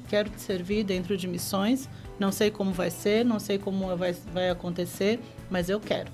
quero 0.09 0.29
te 0.29 0.41
servir 0.41 0.83
dentro 0.83 1.17
de 1.17 1.27
missões. 1.27 1.89
Não 2.19 2.32
sei 2.32 2.52
como 2.52 2.71
vai 2.71 2.89
ser, 2.89 3.26
não 3.26 3.39
sei 3.39 3.58
como 3.58 3.95
vai, 3.97 4.13
vai 4.34 4.49
acontecer, 4.49 5.19
mas 5.49 5.69
eu 5.69 5.80
quero. 5.80 6.12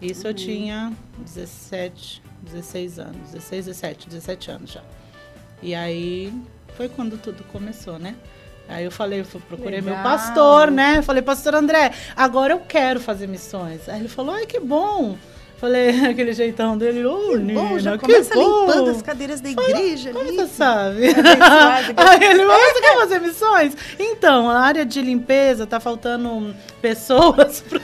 Isso 0.00 0.26
eu 0.26 0.30
Uhum. 0.30 0.36
tinha 0.36 0.92
17, 1.18 2.22
16 2.42 2.98
anos, 2.98 3.30
16, 3.30 3.66
17, 3.66 4.08
17 4.08 4.50
anos 4.50 4.70
já. 4.72 4.82
E 5.62 5.74
aí 5.74 6.32
foi 6.76 6.88
quando 6.88 7.16
tudo 7.18 7.42
começou, 7.44 7.98
né? 7.98 8.14
Aí 8.68 8.84
eu 8.84 8.90
falei, 8.90 9.20
eu 9.20 9.40
procurei 9.42 9.80
meu 9.82 9.94
Legal. 9.94 10.02
pastor, 10.02 10.70
né? 10.70 11.02
Falei, 11.02 11.22
pastor 11.22 11.54
André, 11.54 11.92
agora 12.16 12.54
eu 12.54 12.60
quero 12.60 12.98
fazer 12.98 13.26
missões. 13.26 13.88
Aí 13.88 14.00
ele 14.00 14.08
falou, 14.08 14.34
ai 14.34 14.46
que 14.46 14.58
bom. 14.58 15.16
Falei, 15.64 15.88
aquele 16.04 16.34
jeitão 16.34 16.76
dele, 16.76 17.06
ô, 17.06 17.36
Nina, 17.38 17.58
Bom, 17.58 17.78
já 17.78 17.96
começa 17.96 18.34
bom. 18.34 18.66
limpando 18.66 18.90
as 18.90 19.00
cadeiras 19.00 19.40
da 19.40 19.48
igreja 19.48 20.12
Como 20.12 20.28
ali. 20.28 20.36
você 20.36 20.46
sabe? 20.46 21.06
Aí 21.96 22.22
ele 22.22 22.40
falou, 22.44 22.58
você 22.74 22.80
quer 22.82 22.96
fazer 22.96 23.18
missões? 23.20 23.76
Então, 23.98 24.50
a 24.50 24.58
área 24.60 24.84
de 24.84 25.00
limpeza 25.00 25.66
tá 25.66 25.80
faltando 25.80 26.54
pessoas 26.82 27.62
pra 27.68 27.80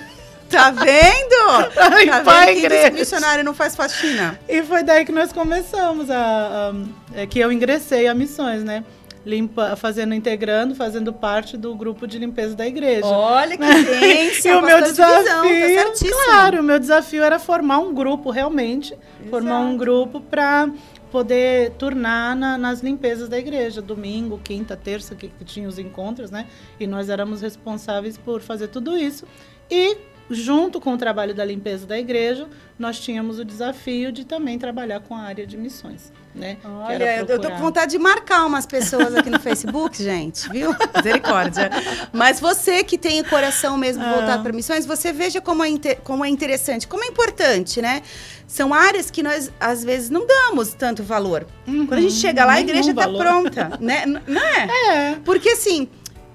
Tá 0.50 0.70
vendo? 0.72 1.70
Tá 1.74 1.88
vendo 1.90 2.12
a 2.28 2.46
que 2.46 2.90
missionário 2.90 3.44
não 3.44 3.54
faz 3.54 3.74
faxina? 3.76 4.38
E 4.48 4.62
foi 4.64 4.82
daí 4.82 5.04
que 5.06 5.12
nós 5.12 5.32
começamos 5.32 6.10
a, 6.10 6.16
a- 6.18 6.74
é 7.14 7.24
que 7.26 7.38
eu 7.38 7.50
ingressei 7.52 8.08
a 8.08 8.14
missões, 8.14 8.62
né? 8.64 8.84
Limpa, 9.24 9.76
fazendo, 9.76 10.14
integrando, 10.14 10.74
fazendo 10.74 11.12
parte 11.12 11.56
do 11.56 11.74
grupo 11.74 12.06
de 12.06 12.18
limpeza 12.18 12.54
da 12.56 12.66
igreja. 12.66 13.04
Olha 13.06 13.56
que 13.56 13.62
bênção, 13.84 14.52
e 14.52 14.54
o 14.56 14.62
meu 14.62 14.80
desafio, 14.82 15.24
visão, 15.66 15.84
tá 15.84 16.24
claro, 16.24 16.60
o 16.60 16.62
meu 16.62 16.78
desafio 16.78 17.22
era 17.22 17.38
formar 17.38 17.78
um 17.80 17.92
grupo 17.92 18.30
realmente, 18.30 18.96
formar 19.28 19.60
um 19.60 19.76
grupo 19.76 20.20
para 20.22 20.70
poder 21.10 21.72
turnar 21.72 22.34
na- 22.36 22.56
nas 22.56 22.80
limpezas 22.80 23.28
da 23.28 23.38
igreja, 23.38 23.82
domingo, 23.82 24.40
quinta, 24.42 24.76
terça, 24.76 25.14
que, 25.14 25.28
que 25.28 25.44
tinha 25.44 25.68
os 25.68 25.78
encontros, 25.78 26.30
né? 26.30 26.46
E 26.78 26.86
nós 26.86 27.10
éramos 27.10 27.42
responsáveis 27.42 28.16
por 28.16 28.40
fazer 28.40 28.68
tudo 28.68 28.96
isso. 28.96 29.26
E 29.70 29.98
junto 30.30 30.80
com 30.80 30.94
o 30.94 30.96
trabalho 30.96 31.34
da 31.34 31.44
limpeza 31.44 31.84
da 31.86 31.98
igreja, 31.98 32.46
nós 32.78 33.00
tínhamos 33.00 33.38
o 33.40 33.44
desafio 33.44 34.12
de 34.12 34.24
também 34.24 34.58
trabalhar 34.58 35.00
com 35.00 35.14
a 35.14 35.20
área 35.22 35.44
de 35.46 35.56
missões, 35.58 36.12
né? 36.34 36.56
Olha, 36.64 37.18
eu, 37.28 37.40
tô 37.40 37.50
com 37.50 37.56
vontade 37.58 37.90
de 37.92 37.98
marcar 37.98 38.46
umas 38.46 38.64
pessoas 38.66 39.14
aqui 39.14 39.28
no 39.30 39.38
Facebook, 39.40 40.02
gente, 40.02 40.48
viu? 40.48 40.74
Misericórdia. 40.96 41.70
Mas 42.12 42.38
você 42.40 42.84
que 42.84 42.96
tem 42.96 43.20
o 43.20 43.28
coração 43.28 43.76
mesmo 43.76 44.02
Ah. 44.04 44.12
voltado 44.14 44.42
para 44.42 44.52
missões, 44.52 44.86
você 44.86 45.12
veja 45.12 45.40
como 45.40 45.64
é, 45.64 45.68
inte- 45.68 45.96
como 46.04 46.24
é 46.24 46.28
interessante, 46.28 46.86
como 46.86 47.02
é 47.04 47.06
importante, 47.08 47.82
né? 47.82 48.02
São 48.46 48.72
áreas 48.74 49.10
que 49.10 49.22
nós, 49.22 49.50
às 49.60 49.84
vezes, 49.84 50.10
não 50.10 50.26
damos 50.26 50.72
tanto 50.74 51.02
valor. 51.02 51.46
Quando 51.66 51.94
a 51.94 52.00
gente 52.00 52.14
chega 52.14 52.44
lá, 52.44 52.54
a 52.54 52.60
igreja 52.60 52.92
tá 52.94 53.02
valor. 53.02 53.18
pronta, 53.24 53.78
né? 53.80 54.04
Não 54.26 54.40
é? 54.40 54.68
É. 55.12 55.16
Porque 55.24 55.50
assim, 55.50 55.88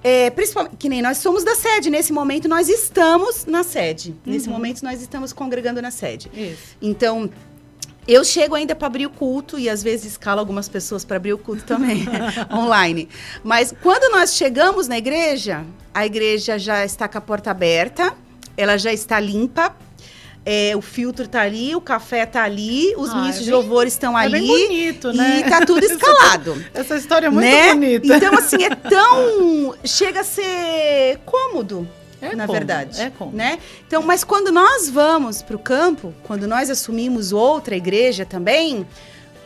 é, 0.03 0.29
principalmente, 0.29 0.75
que 0.77 0.87
nem 0.87 1.01
nós 1.01 1.17
somos 1.17 1.43
da 1.43 1.55
sede, 1.55 1.89
nesse 1.89 2.13
momento 2.13 2.47
nós 2.47 2.69
estamos 2.69 3.45
na 3.45 3.63
sede. 3.63 4.15
Nesse 4.25 4.47
Uhum. 4.47 4.53
momento 4.53 4.81
nós 4.83 5.01
estamos 5.01 5.33
congregando 5.33 5.81
na 5.81 5.91
sede. 5.91 6.29
Isso. 6.33 6.77
Então, 6.81 7.29
eu 8.07 8.23
chego 8.23 8.55
ainda 8.55 8.75
para 8.75 8.87
abrir 8.87 9.05
o 9.05 9.09
culto 9.09 9.57
e 9.57 9.69
às 9.69 9.81
vezes 9.81 10.11
escalo 10.13 10.39
algumas 10.39 10.69
pessoas 10.69 11.03
para 11.03 11.17
abrir 11.17 11.33
o 11.33 11.37
culto 11.37 11.63
também, 11.63 12.05
online. 12.53 13.09
Mas 13.43 13.73
quando 13.81 14.11
nós 14.11 14.35
chegamos 14.35 14.87
na 14.87 14.97
igreja, 14.97 15.63
a 15.93 16.05
igreja 16.05 16.57
já 16.59 16.85
está 16.85 17.07
com 17.07 17.17
a 17.17 17.21
porta 17.21 17.51
aberta, 17.51 18.13
ela 18.57 18.77
já 18.77 18.91
está 18.93 19.19
limpa. 19.19 19.75
é, 20.47 20.73
o 20.75 20.81
filtro 20.81 21.27
tá 21.27 21.41
ali, 21.41 21.75
o 21.75 21.81
café 21.81 22.23
tá 22.23 22.43
ali, 22.43 22.93
os 22.97 23.09
Ah, 23.09 23.15
ministros 23.15 23.41
é 23.41 23.45
de 23.45 23.51
bem- 23.51 23.59
louvor 23.59 23.87
estão 23.87 24.15
é 24.17 24.25
ali. 24.25 24.33
bem 24.33 24.47
bonito, 24.47 25.11
né? 25.11 25.39
E 25.39 25.49
tá 25.49 25.65
tudo 25.65 25.81
escalado. 25.85 26.63
Essa 26.71 26.97
história 26.97 27.25
é 27.25 27.29
muito 27.31 27.43
né? 27.45 27.73
bonita. 27.73 28.15
Então, 28.17 28.37
assim, 28.37 28.63
é 28.63 28.69
tão. 28.69 29.73
chega 29.83 30.19
a 30.19 30.23
ser 30.23 31.17
cômodo. 31.25 31.87
É 32.31 32.35
na 32.35 32.45
cômodo, 32.47 32.53
verdade. 32.65 33.01
é 33.01 33.09
cômodo. 33.09 33.37
Né? 33.37 33.59
Então, 33.87 34.01
mas 34.03 34.23
quando 34.23 34.51
nós 34.51 34.89
vamos 34.89 35.41
para 35.41 35.55
o 35.55 35.59
campo, 35.59 36.13
quando 36.23 36.47
nós 36.47 36.69
assumimos 36.69 37.31
outra 37.31 37.75
igreja 37.75 38.25
também, 38.25 38.85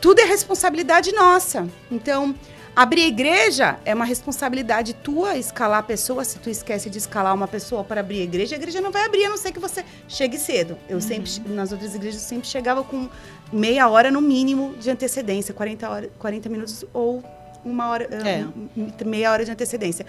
tudo 0.00 0.20
é 0.20 0.24
responsabilidade 0.24 1.12
nossa. 1.12 1.68
Então, 1.90 2.34
abrir 2.74 3.02
a 3.02 3.08
igreja 3.08 3.78
é 3.84 3.94
uma 3.94 4.04
responsabilidade 4.04 4.94
tua 4.94 5.36
escalar 5.36 5.80
a 5.80 5.82
pessoa. 5.82 6.24
Se 6.24 6.38
tu 6.38 6.48
esquece 6.48 6.88
de 6.88 6.98
escalar 6.98 7.34
uma 7.34 7.48
pessoa 7.48 7.84
para 7.84 8.00
abrir 8.00 8.20
a 8.20 8.24
igreja, 8.24 8.54
a 8.54 8.58
igreja 8.58 8.80
não 8.80 8.90
vai 8.90 9.04
abrir, 9.04 9.24
a 9.26 9.28
não 9.28 9.36
ser 9.36 9.52
que 9.52 9.58
você 9.58 9.84
chegue 10.08 10.38
cedo. 10.38 10.78
Eu 10.88 10.96
Uhum. 10.96 11.00
sempre, 11.00 11.30
nas 11.48 11.72
outras 11.72 11.94
igrejas, 11.94 12.22
eu 12.22 12.28
sempre 12.28 12.48
chegava 12.48 12.82
com 12.82 13.08
meia 13.52 13.88
hora 13.88 14.10
no 14.10 14.20
mínimo 14.20 14.74
de 14.80 14.88
antecedência, 14.90 15.52
40, 15.52 15.90
hora, 15.90 16.10
40 16.18 16.48
minutos 16.48 16.84
ou 16.94 17.22
uma 17.64 17.88
hora, 17.88 18.04
É. 18.26 18.44
um, 18.76 18.90
meia 19.06 19.30
hora 19.32 19.44
de 19.44 19.50
antecedência. 19.50 20.06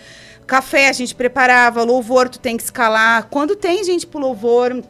Café 0.48 0.90
a 0.90 0.94
gente 0.94 1.14
preparava, 1.16 1.84
louvor 1.84 2.30
tu 2.30 2.40
tem 2.40 2.58
que 2.58 2.64
escalar. 2.64 3.28
Quando 3.30 3.56
tem 3.56 3.84
gente 3.84 4.06
pro 4.08 4.20
louvor, 4.20 4.84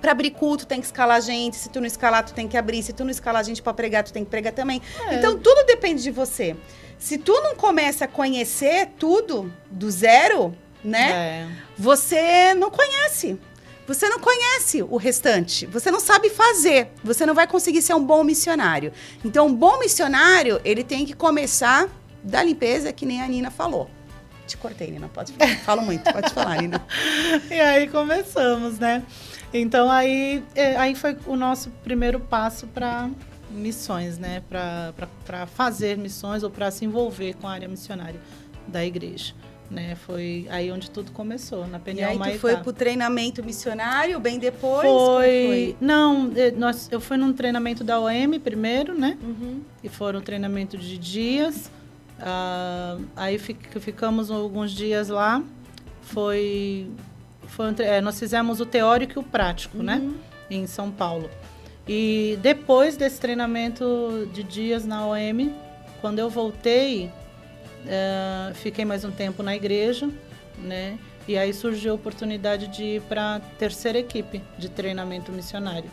Pra 0.00 0.12
abrir 0.12 0.32
culto 0.32 0.66
tem 0.66 0.80
que 0.80 0.84
escalar 0.86 1.18
gente, 1.22 1.56
se 1.56 1.70
tu 1.70 1.80
não 1.80 1.86
escalar, 1.86 2.22
tu 2.26 2.34
tem 2.34 2.46
que 2.46 2.58
abrir, 2.58 2.82
se 2.82 2.92
tu 2.92 3.04
não 3.04 3.10
escalar 3.10 3.42
gente 3.42 3.62
pra 3.62 3.72
pregar, 3.72 4.04
tu 4.04 4.12
tem 4.12 4.22
que 4.22 4.28
pregar 4.30 4.52
também. 4.52 4.82
É. 5.08 5.14
Então 5.14 5.38
tudo 5.38 5.64
depende 5.64 6.02
de 6.02 6.10
você. 6.10 6.54
Se 6.98 7.16
tu 7.16 7.32
não 7.40 7.54
começa 7.56 8.04
a 8.04 8.08
conhecer 8.08 8.90
tudo 8.98 9.50
do 9.70 9.90
zero, 9.90 10.54
né? 10.84 11.10
É. 11.10 11.48
Você 11.78 12.52
não 12.52 12.70
conhece. 12.70 13.40
Você 13.86 14.08
não 14.08 14.18
conhece 14.18 14.82
o 14.82 14.96
restante. 14.96 15.66
Você 15.66 15.90
não 15.90 16.00
sabe 16.00 16.30
fazer. 16.30 16.90
Você 17.02 17.26
não 17.26 17.34
vai 17.34 17.46
conseguir 17.46 17.82
ser 17.82 17.94
um 17.94 18.04
bom 18.04 18.24
missionário. 18.24 18.92
Então, 19.24 19.46
um 19.46 19.54
bom 19.54 19.78
missionário, 19.78 20.60
ele 20.64 20.82
tem 20.82 21.04
que 21.04 21.12
começar 21.12 21.88
da 22.22 22.42
limpeza, 22.42 22.92
que 22.92 23.04
nem 23.04 23.20
a 23.20 23.28
Nina 23.28 23.50
falou. 23.50 23.90
Te 24.46 24.56
cortei, 24.56 24.90
Nina. 24.90 25.08
Pode 25.08 25.32
falar. 25.32 25.56
Falo 25.64 25.82
muito. 25.82 26.10
Pode 26.10 26.32
falar, 26.32 26.60
Nina. 26.60 26.82
E 27.50 27.60
aí 27.60 27.88
começamos, 27.88 28.78
né? 28.78 29.02
Então 29.52 29.90
aí, 29.90 30.42
é, 30.54 30.76
aí 30.76 30.94
foi 30.94 31.16
o 31.26 31.36
nosso 31.36 31.70
primeiro 31.82 32.18
passo 32.18 32.66
para 32.66 33.08
missões, 33.50 34.18
né? 34.18 34.42
Para 34.48 35.46
fazer 35.46 35.96
missões 35.96 36.42
ou 36.42 36.50
para 36.50 36.70
se 36.70 36.84
envolver 36.84 37.34
com 37.34 37.46
a 37.46 37.52
área 37.52 37.68
missionária 37.68 38.20
da 38.66 38.84
igreja. 38.84 39.34
Né? 39.70 39.94
Foi 39.96 40.46
aí 40.50 40.70
onde 40.70 40.90
tudo 40.90 41.10
começou, 41.10 41.66
na 41.66 41.78
E 41.78 41.80
Peniel 41.80 42.10
aí, 42.10 42.14
tu 42.16 42.20
Maitá. 42.20 42.38
foi 42.38 42.56
pro 42.58 42.72
treinamento 42.72 43.42
missionário 43.42 44.20
bem 44.20 44.38
depois? 44.38 44.86
Como 44.86 45.16
Foi. 45.16 45.74
Não, 45.80 46.30
eh, 46.36 46.50
nós, 46.52 46.88
eu 46.92 47.00
fui 47.00 47.16
num 47.16 47.32
treinamento 47.32 47.82
da 47.82 47.98
OM 47.98 48.38
primeiro, 48.42 48.94
né? 48.96 49.16
Uhum. 49.22 49.62
E 49.82 49.88
foram 49.88 50.20
um 50.20 50.22
treinamento 50.22 50.76
de 50.76 50.98
dias. 50.98 51.70
Ah, 52.20 52.98
aí 53.16 53.38
fi- 53.38 53.56
ficamos 53.80 54.30
alguns 54.30 54.70
dias 54.70 55.08
lá. 55.08 55.42
Foi. 56.02 56.86
foi 57.46 57.70
um 57.70 57.74
tre- 57.74 57.86
eh, 57.86 58.00
nós 58.00 58.18
fizemos 58.18 58.60
o 58.60 58.66
teórico 58.66 59.18
e 59.18 59.20
o 59.20 59.22
prático, 59.22 59.82
né? 59.82 60.02
Em 60.50 60.66
São 60.66 60.90
Paulo. 60.90 61.30
E 61.88 62.38
depois 62.42 62.96
desse 62.96 63.18
treinamento 63.20 64.28
de 64.32 64.42
dias 64.42 64.84
na 64.86 65.06
OM, 65.06 65.52
quando 66.00 66.18
eu 66.18 66.28
voltei, 66.30 67.10
eh, 67.86 68.52
fiquei 68.54 68.84
mais 68.84 69.04
um 69.04 69.10
tempo 69.10 69.42
na 69.42 69.54
igreja, 69.54 70.08
né? 70.58 70.98
E 71.26 71.38
aí 71.38 71.52
surgiu 71.54 71.92
a 71.92 71.94
oportunidade 71.94 72.68
de 72.68 72.84
ir 72.84 73.02
para 73.02 73.36
a 73.36 73.40
terceira 73.40 73.98
equipe 73.98 74.42
de 74.58 74.68
treinamento 74.68 75.32
missionário. 75.32 75.90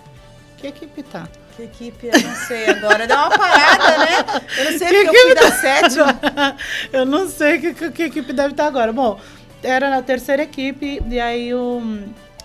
Que 0.58 0.68
equipe 0.68 1.04
tá? 1.04 1.28
Que 1.56 1.64
equipe? 1.64 2.08
Eu 2.08 2.22
não 2.22 2.36
sei 2.36 2.70
agora. 2.70 3.08
Dá 3.08 3.28
uma 3.28 3.38
parada, 3.38 3.98
né? 3.98 4.42
Eu 4.58 4.72
não 4.72 4.78
sei 4.78 4.88
Que 4.88 5.06
porque 5.06 5.18
eu 5.18 5.22
fui 5.22 5.32
equipe 5.32 5.42
da 5.42 5.52
sétima. 5.52 6.20
eu 6.94 7.06
não 7.06 7.30
sei 7.30 7.60
que, 7.60 7.74
que, 7.74 7.92
que 7.92 8.04
equipe 8.04 8.34
deve 8.34 8.52
estar 8.52 8.68
agora. 8.68 8.92
Bom, 8.94 9.20
era 9.64 9.90
na 9.90 10.02
terceira 10.02 10.44
equipe, 10.44 11.02
e 11.08 11.20
aí 11.20 11.54
o, 11.54 11.82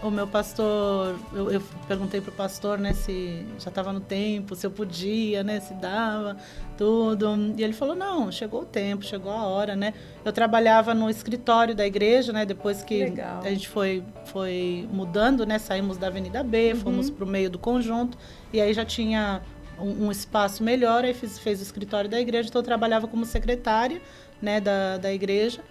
o 0.02 0.10
meu 0.10 0.26
pastor, 0.26 1.18
eu, 1.32 1.50
eu 1.50 1.62
perguntei 1.88 2.20
pro 2.20 2.32
pastor, 2.32 2.78
né, 2.78 2.92
se 2.92 3.46
já 3.58 3.70
estava 3.70 3.92
no 3.92 4.00
tempo, 4.00 4.54
se 4.54 4.66
eu 4.66 4.70
podia, 4.70 5.42
né, 5.42 5.60
se 5.60 5.74
dava, 5.74 6.36
tudo. 6.76 7.54
E 7.56 7.62
ele 7.62 7.72
falou, 7.72 7.94
não, 7.94 8.30
chegou 8.30 8.62
o 8.62 8.64
tempo, 8.64 9.04
chegou 9.04 9.32
a 9.32 9.46
hora, 9.46 9.74
né. 9.74 9.94
Eu 10.24 10.32
trabalhava 10.32 10.94
no 10.94 11.08
escritório 11.08 11.74
da 11.74 11.86
igreja, 11.86 12.32
né, 12.32 12.44
depois 12.44 12.82
que 12.82 13.04
Legal. 13.04 13.40
a 13.42 13.48
gente 13.48 13.68
foi, 13.68 14.02
foi 14.26 14.88
mudando, 14.92 15.46
né, 15.46 15.58
saímos 15.58 15.96
da 15.96 16.08
Avenida 16.08 16.42
B, 16.42 16.74
fomos 16.74 17.10
pro 17.10 17.26
meio 17.26 17.48
do 17.50 17.58
conjunto, 17.58 18.18
e 18.52 18.60
aí 18.60 18.72
já 18.74 18.84
tinha 18.84 19.40
um, 19.78 20.06
um 20.06 20.10
espaço 20.10 20.62
melhor, 20.62 21.04
aí 21.04 21.14
fiz, 21.14 21.38
fez 21.38 21.60
o 21.60 21.62
escritório 21.62 22.08
da 22.08 22.20
igreja, 22.20 22.48
então 22.48 22.60
eu 22.60 22.64
trabalhava 22.64 23.08
como 23.08 23.24
secretária, 23.24 24.00
né, 24.40 24.60
da, 24.60 24.98
da 24.98 25.12
igreja. 25.12 25.62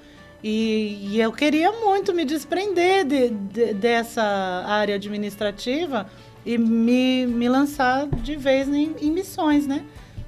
E, 0.48 1.00
e 1.10 1.20
eu 1.20 1.32
queria 1.34 1.72
muito 1.72 2.14
me 2.14 2.24
desprender 2.24 3.04
de, 3.04 3.30
de- 3.32 3.74
dessa 3.74 4.22
área 4.68 4.94
administrativa 4.94 6.06
e 6.46 6.56
me, 6.56 7.26
me 7.26 7.50
lançar 7.50 8.06
de 8.08 8.36
vez 8.36 8.68
em, 8.68 8.96
em 9.02 9.10
missões, 9.10 9.66
né? 9.66 9.84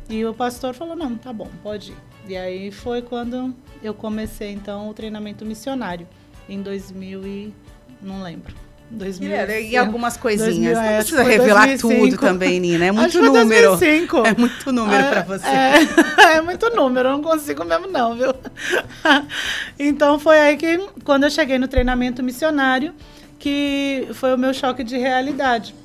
E 0.09 0.25
o 0.25 0.33
pastor 0.33 0.73
falou, 0.73 0.95
não, 0.95 1.15
tá 1.15 1.31
bom, 1.31 1.47
pode 1.61 1.91
ir. 1.91 1.97
E 2.27 2.35
aí 2.35 2.71
foi 2.71 3.03
quando 3.03 3.53
eu 3.83 3.93
comecei, 3.93 4.49
então, 4.51 4.89
o 4.89 4.93
treinamento 4.95 5.45
missionário, 5.45 6.07
em 6.49 6.63
2000 6.63 7.27
e... 7.27 7.53
não 8.01 8.23
lembro. 8.23 8.55
2000, 8.89 9.29
E 9.69 9.77
algumas 9.77 10.15
coisinhas. 10.15 10.55
2000, 10.55 10.73
não 10.73 10.81
é, 10.81 10.95
precisa 10.97 11.23
revelar 11.23 11.67
2005. 11.67 12.09
tudo 12.09 12.17
também, 12.21 12.59
Nina. 12.59 12.85
É 12.85 12.91
muito 12.91 13.21
número. 13.21 13.69
2005. 13.71 14.17
É 14.25 14.35
muito 14.35 14.71
número 14.71 15.03
É, 15.03 15.11
pra 15.11 15.37
você. 15.37 15.47
É, 15.47 16.33
é 16.37 16.41
muito 16.41 16.69
número, 16.69 17.09
eu 17.09 17.13
não 17.13 17.21
consigo 17.21 17.63
mesmo 17.65 17.87
não, 17.87 18.15
viu? 18.15 18.33
Então 19.79 20.17
foi 20.19 20.39
aí 20.39 20.57
que, 20.57 20.77
quando 21.03 21.25
eu 21.25 21.29
cheguei 21.29 21.57
no 21.57 21.67
treinamento 21.67 22.23
missionário, 22.23 22.93
que 23.37 24.07
foi 24.13 24.33
o 24.33 24.37
meu 24.37 24.53
choque 24.53 24.83
de 24.83 24.97
realidade. 24.97 25.75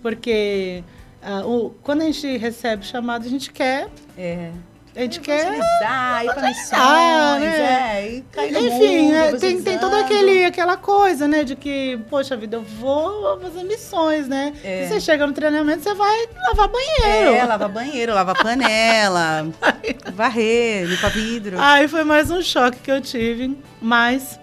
Porque 0.00 0.82
ah, 1.22 1.46
o, 1.46 1.70
quando 1.82 2.02
a 2.02 2.04
gente 2.04 2.36
recebe 2.36 2.84
chamado, 2.84 3.26
a 3.26 3.28
gente 3.28 3.50
quer... 3.52 3.88
É. 4.16 4.50
A 4.94 5.00
gente 5.00 5.20
quer... 5.20 5.54
Ir 5.54 6.34
pra 6.34 6.42
missões, 6.48 6.70
Ah, 6.74 7.38
né? 7.40 7.96
é, 8.00 8.10
e 8.16 8.20
cair 8.30 8.52
no 8.52 8.58
Enfim, 8.58 9.02
mundo, 9.04 9.14
é, 9.16 9.30
tem, 9.32 9.38
tem 9.62 9.74
evangelizando. 9.74 9.96
aquele, 9.96 10.44
aquela 10.44 10.76
coisa, 10.76 11.26
né? 11.26 11.44
De 11.44 11.56
que, 11.56 11.98
poxa 12.10 12.36
vida, 12.36 12.56
eu 12.56 12.62
vou 12.62 13.40
fazer 13.40 13.62
missões, 13.64 14.28
né? 14.28 14.52
É. 14.62 14.86
Você 14.86 15.00
chega 15.00 15.26
no 15.26 15.32
treinamento, 15.32 15.82
você 15.82 15.94
vai 15.94 16.28
lavar 16.48 16.68
banheiro. 16.68 17.34
É, 17.34 17.42
lava 17.44 17.68
banheiro, 17.68 18.12
lava 18.14 18.34
panela, 18.34 19.46
varrer, 20.12 20.84
limpa 20.86 21.08
vidro. 21.08 21.58
Aí 21.58 21.88
foi 21.88 22.04
mais 22.04 22.30
um 22.30 22.42
choque 22.42 22.78
que 22.78 22.90
eu 22.92 23.00
tive, 23.00 23.56
mas 23.80 24.38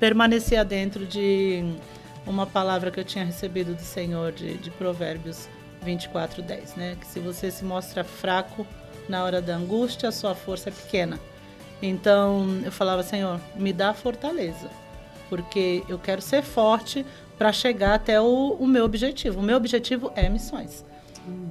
permanecia 0.00 0.64
dentro 0.64 1.06
de 1.06 1.64
uma 2.26 2.46
palavra 2.46 2.90
que 2.90 2.98
eu 2.98 3.04
tinha 3.04 3.24
recebido 3.24 3.74
do 3.74 3.82
Senhor 3.82 4.32
de, 4.32 4.54
de 4.58 4.70
Provérbios 4.72 5.48
24, 5.82 6.42
10, 6.42 6.74
né? 6.74 6.96
Que 7.00 7.06
se 7.06 7.20
você 7.20 7.50
se 7.50 7.64
mostra 7.64 8.02
fraco 8.02 8.66
na 9.08 9.24
hora 9.24 9.40
da 9.40 9.56
angústia, 9.56 10.08
a 10.08 10.12
sua 10.12 10.34
força 10.34 10.68
é 10.68 10.72
pequena. 10.72 11.18
Então 11.82 12.60
eu 12.64 12.72
falava, 12.72 13.02
Senhor, 13.02 13.40
me 13.56 13.72
dá 13.72 13.92
fortaleza, 13.92 14.70
porque 15.28 15.82
eu 15.88 15.98
quero 15.98 16.22
ser 16.22 16.42
forte 16.42 17.04
para 17.36 17.52
chegar 17.52 17.94
até 17.94 18.20
o, 18.20 18.56
o 18.58 18.66
meu 18.66 18.84
objetivo. 18.84 19.40
O 19.40 19.42
meu 19.42 19.56
objetivo 19.56 20.12
é 20.14 20.28
missões. 20.28 20.84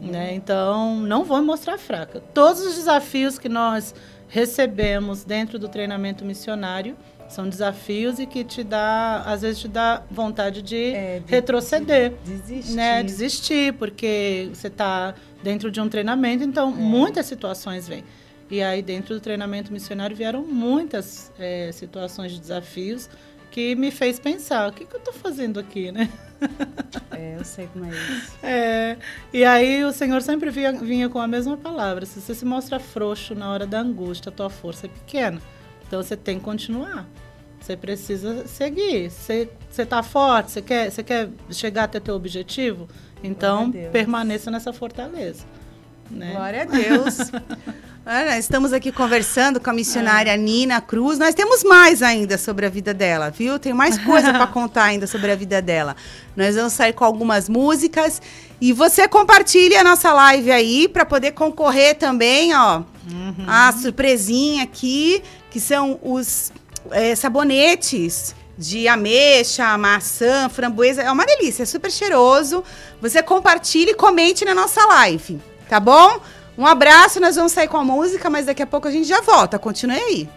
Né? 0.01 0.33
Então, 0.35 0.99
não 0.99 1.23
vou 1.23 1.39
me 1.39 1.45
mostrar 1.45 1.77
fraca. 1.77 2.21
Todos 2.33 2.61
os 2.61 2.75
desafios 2.75 3.39
que 3.39 3.49
nós 3.49 3.95
recebemos 4.27 5.23
dentro 5.23 5.57
do 5.57 5.67
treinamento 5.67 6.23
missionário 6.23 6.95
são 7.33 7.49
desafios 7.49 8.19
e 8.19 8.25
que 8.25 8.43
te 8.43 8.63
dá, 8.63 9.23
às 9.25 9.41
vezes 9.41 9.59
te 9.59 9.67
dá 9.67 10.03
vontade 10.09 10.61
de, 10.61 10.93
retroceder, 11.27 12.13
desistir. 12.23 12.73
né? 12.73 13.03
Desistir, 13.03 13.73
porque 13.73 14.49
você 14.53 14.67
está 14.67 15.15
dentro 15.41 15.69
de 15.69 15.81
um 15.81 15.89
treinamento, 15.89 16.43
então 16.43 16.71
muitas 16.71 17.25
situações 17.25 17.87
vêm. 17.87 18.03
E 18.49 18.61
aí 18.61 18.81
dentro 18.81 19.15
do 19.15 19.21
treinamento 19.21 19.73
missionário 19.73 20.15
vieram 20.15 20.43
muitas 20.43 21.31
eh, 21.39 21.71
situações 21.73 22.31
de 22.31 22.39
desafios 22.39 23.09
que 23.49 23.75
me 23.75 23.91
fez 23.91 24.19
pensar, 24.19 24.67
o 24.69 24.73
que, 24.73 24.83
que 24.83 24.95
eu 24.95 24.99
estou 24.99 25.13
fazendo 25.13 25.59
aqui, 25.59 25.91
né? 25.91 26.09
É, 27.11 27.37
eu 27.37 27.45
sei 27.45 27.67
como 27.67 27.85
é 27.85 27.89
isso. 27.89 28.37
É, 28.43 28.97
e 29.31 29.45
aí 29.45 29.83
o 29.85 29.93
Senhor 29.93 30.21
sempre 30.21 30.49
vinha, 30.49 30.73
vinha 30.73 31.07
com 31.07 31.19
a 31.19 31.27
mesma 31.27 31.55
palavra. 31.55 32.05
Se 32.05 32.19
você 32.19 32.35
se 32.35 32.43
mostra 32.43 32.79
frouxo 32.79 33.33
na 33.33 33.49
hora 33.49 33.65
da 33.65 33.79
angústia, 33.79 34.29
a 34.29 34.33
tua 34.33 34.49
força 34.49 34.87
é 34.87 34.89
pequena. 34.89 35.39
Então 35.87 36.01
você 36.03 36.17
tem 36.17 36.39
que 36.39 36.43
continuar. 36.43 37.07
Você 37.63 37.77
precisa 37.77 38.45
seguir. 38.45 39.09
Você 39.09 39.47
está 39.71 40.03
forte, 40.03 40.51
você 40.51 40.61
quer, 40.61 40.91
você 40.91 41.01
quer 41.01 41.29
chegar 41.49 41.85
até 41.85 41.97
teu 41.97 42.13
objetivo? 42.13 42.89
Então 43.23 43.71
permaneça 43.89 44.51
nessa 44.51 44.73
fortaleza. 44.73 45.45
Né? 46.11 46.31
Glória 46.33 46.63
a 46.63 46.65
Deus. 46.65 47.17
Olha, 48.05 48.37
estamos 48.37 48.73
aqui 48.73 48.91
conversando 48.91 49.61
com 49.61 49.69
a 49.69 49.73
missionária 49.73 50.35
Nina 50.35 50.81
Cruz. 50.81 51.17
Nós 51.17 51.33
temos 51.33 51.63
mais 51.63 52.01
ainda 52.01 52.37
sobre 52.37 52.65
a 52.65 52.69
vida 52.69 52.93
dela, 52.93 53.29
viu? 53.29 53.57
Tem 53.57 53.71
mais 53.71 53.97
coisa 53.97 54.33
para 54.33 54.45
contar 54.51 54.83
ainda 54.83 55.07
sobre 55.07 55.31
a 55.31 55.35
vida 55.35 55.61
dela. 55.61 55.95
Nós 56.35 56.57
vamos 56.57 56.73
sair 56.73 56.91
com 56.91 57.05
algumas 57.05 57.47
músicas 57.47 58.21
e 58.59 58.73
você 58.73 59.07
compartilha 59.07 59.79
a 59.79 59.83
nossa 59.85 60.11
live 60.11 60.51
aí 60.51 60.89
para 60.89 61.05
poder 61.05 61.31
concorrer 61.31 61.95
também, 61.95 62.53
ó. 62.53 62.83
A 63.47 63.71
surpresinha 63.71 64.63
aqui, 64.63 65.23
que 65.49 65.61
são 65.61 65.97
os 66.03 66.51
eh, 66.91 67.15
sabonetes 67.15 68.35
de 68.57 68.87
ameixa, 68.87 69.77
maçã, 69.77 70.49
framboesa. 70.49 71.01
É 71.01 71.11
uma 71.11 71.25
delícia, 71.25 71.63
é 71.63 71.65
super 71.65 71.91
cheiroso. 71.91 72.63
Você 73.01 73.21
compartilha 73.21 73.91
e 73.91 73.95
comente 73.95 74.45
na 74.45 74.53
nossa 74.53 74.85
live, 74.85 75.39
tá 75.67 75.79
bom? 75.79 76.19
Um 76.57 76.65
abraço, 76.65 77.19
nós 77.19 77.35
vamos 77.35 77.51
sair 77.51 77.67
com 77.67 77.77
a 77.77 77.83
música, 77.83 78.29
mas 78.29 78.45
daqui 78.45 78.61
a 78.61 78.67
pouco 78.67 78.87
a 78.87 78.91
gente 78.91 79.07
já 79.07 79.21
volta. 79.21 79.57
Continue 79.57 79.97
aí. 79.97 80.29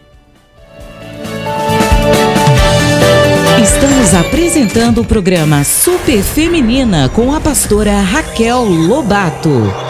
Estamos 3.62 4.14
apresentando 4.14 5.00
o 5.00 5.04
programa 5.04 5.64
Super 5.64 6.22
Feminina 6.22 7.08
com 7.10 7.34
a 7.34 7.40
pastora 7.40 8.00
Raquel 8.00 8.64
Lobato. 8.64 9.85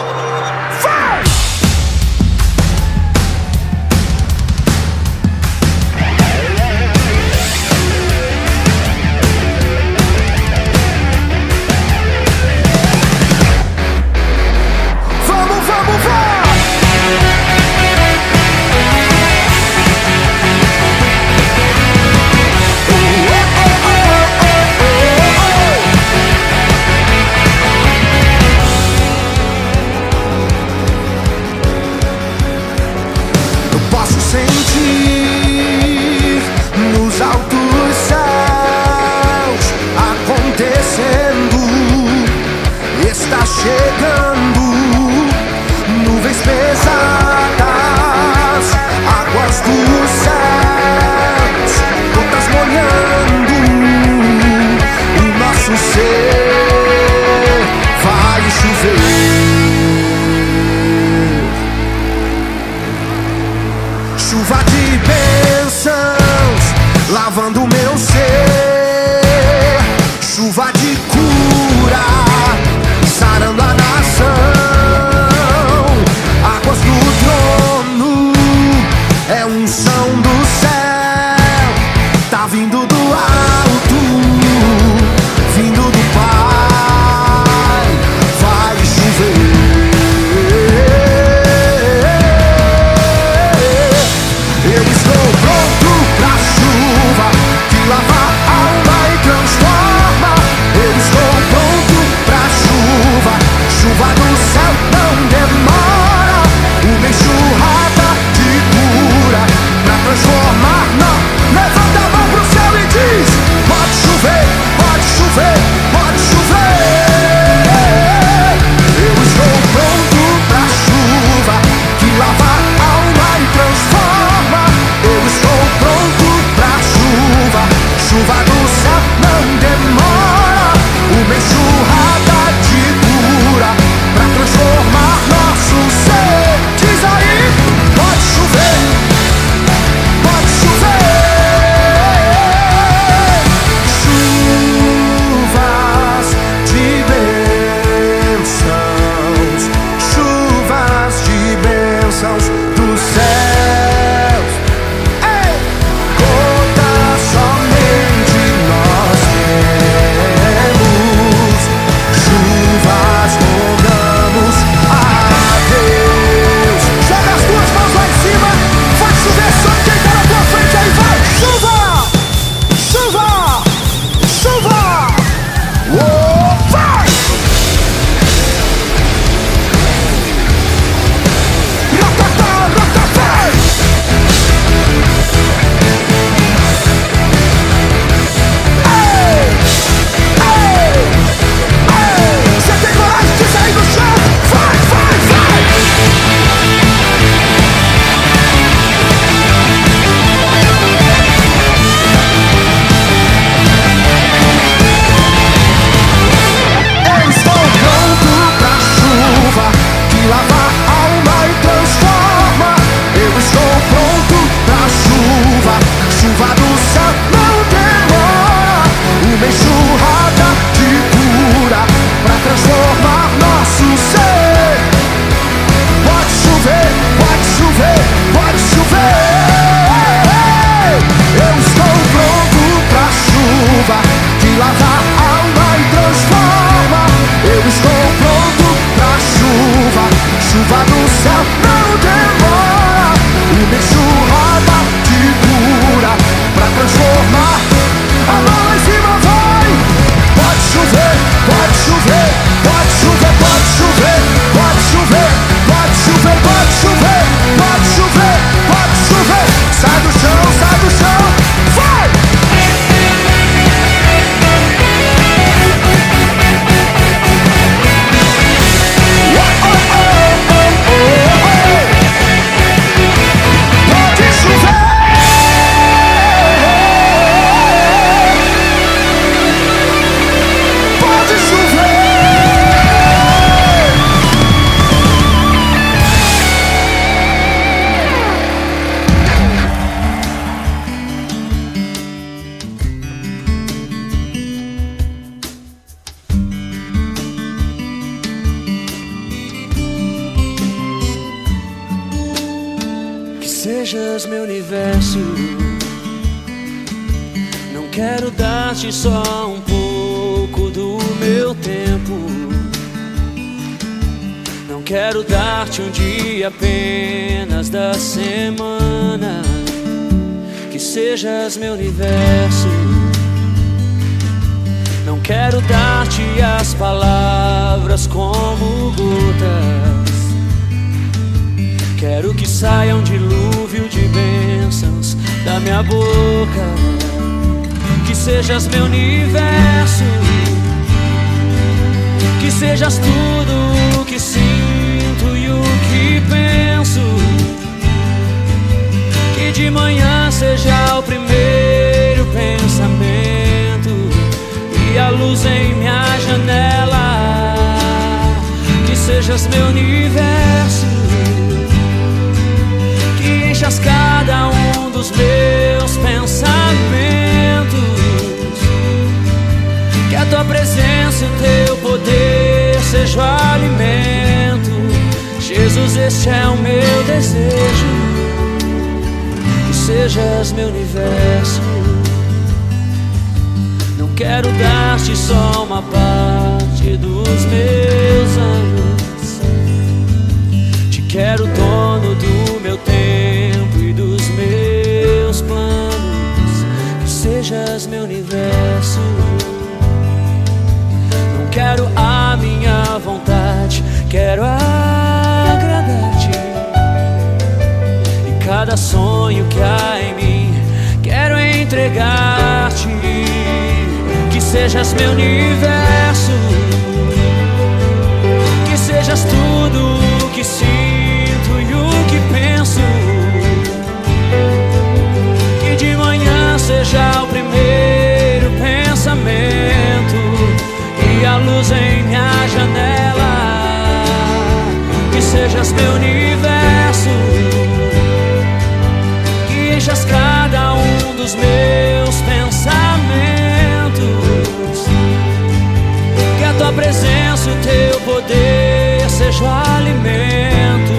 desejo 449.37 449.45
alimento. 449.45 450.93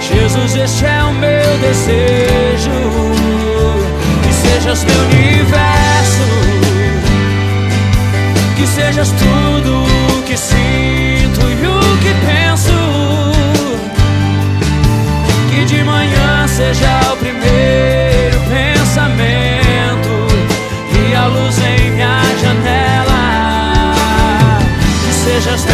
Jesus, 0.00 0.56
este 0.56 0.86
é 0.86 1.04
o 1.04 1.12
meu 1.12 1.58
desejo. 1.58 2.70
Que 4.22 4.32
sejas 4.32 4.84
meu 4.84 5.00
universo, 5.02 6.22
que 8.56 8.66
sejas 8.66 9.10
tudo 9.10 9.84
o 10.18 10.22
que 10.22 10.36
sinto 10.36 11.40
e 11.40 11.66
o 11.66 11.98
que 11.98 12.14
penso. 12.26 12.72
Que 15.50 15.64
de 15.64 15.84
manhã 15.84 16.46
seja 16.48 17.12
o 17.12 17.16
primeiro 17.16 18.40
pensamento 18.48 20.08
e 21.10 21.14
a 21.14 21.26
luz 21.26 21.58
em 21.58 21.90
minha 21.90 22.22
janela. 22.40 23.94
Que 25.04 25.12
sejas 25.12 25.67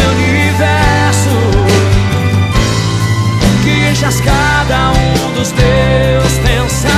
Deixas 4.05 4.21
cada 4.21 4.91
um 4.91 5.33
dos 5.33 5.51
teus 5.51 6.37
pensamentos. 6.37 6.93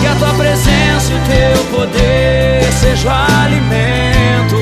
Que 0.00 0.06
a 0.06 0.14
tua 0.14 0.32
presença 0.34 1.12
e 1.12 1.16
o 1.16 1.20
teu 1.22 1.64
poder 1.76 2.72
seja 2.72 3.08
o 3.08 3.42
alimento. 3.42 4.56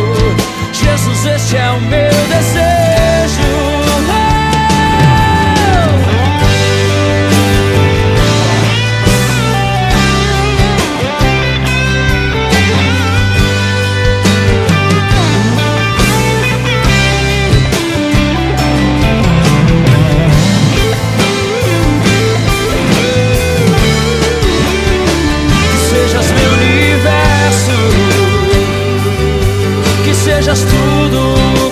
Jesus, 0.72 1.26
este 1.26 1.58
é 1.58 1.70
o 1.70 1.80
meu 1.82 2.10
desejo. 2.30 2.77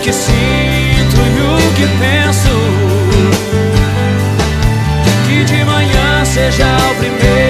que 0.06 0.12
sinto 0.12 1.16
e 1.16 1.40
o 1.40 1.72
que 1.74 1.84
penso. 1.98 2.54
Que 5.26 5.44
de 5.44 5.64
manhã 5.64 6.24
seja 6.24 6.64
o 6.92 6.94
primeiro. 6.94 7.45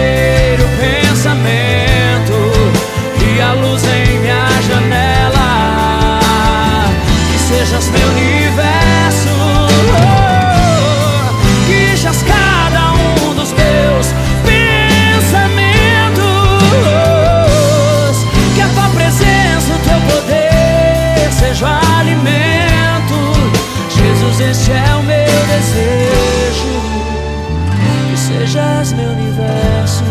Sejas 28.57 28.93
meu 28.95 29.11
universo. 29.11 30.05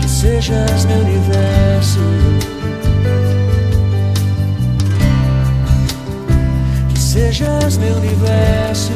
Que 0.00 0.08
sejas 0.08 0.84
meu 0.86 0.98
universo. 0.98 2.00
Que 6.92 6.98
sejas 6.98 7.76
meu 7.76 7.94
universo. 7.94 8.92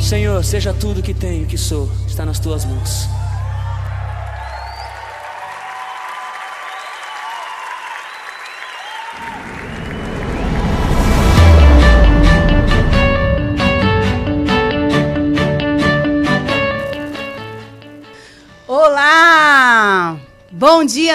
Senhor, 0.00 0.42
seja 0.42 0.72
tudo 0.72 1.02
que 1.02 1.12
tenho, 1.12 1.44
que 1.44 1.58
sou, 1.58 1.90
está 2.08 2.24
nas 2.24 2.38
tuas 2.38 2.64
mãos. 2.64 3.05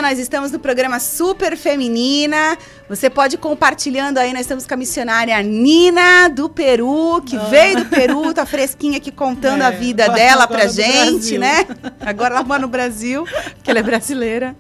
Dia, 0.02 0.10
nós 0.10 0.20
estamos 0.20 0.52
no 0.52 0.60
programa 0.60 1.00
Super 1.00 1.56
Feminina. 1.56 2.58
Você 2.90 3.10
pode 3.10 3.36
ir 3.36 3.38
compartilhando 3.38 4.18
aí, 4.18 4.34
nós 4.34 4.42
estamos 4.42 4.66
com 4.66 4.74
a 4.74 4.78
missionária 4.78 5.42
Nina 5.42 6.28
do 6.28 6.50
Peru, 6.50 7.22
que 7.26 7.38
veio 7.38 7.78
do 7.78 7.86
Peru, 7.86 8.34
tá 8.34 8.46
fresquinha 8.46 8.98
aqui 8.98 9.12
contando 9.12 9.62
É, 9.62 9.68
a 9.68 9.72
vida 9.72 10.10
dela 10.10 10.48
pra 10.48 10.68
gente, 10.68 11.38
né? 11.38 11.66
Agora 12.00 12.36
ela 12.36 12.44
mora 12.44 12.62
no 12.62 12.68
Brasil, 12.68 13.26
que 13.64 13.70
ela 13.70 13.80
é 13.80 13.84
brasileira. 13.84 14.56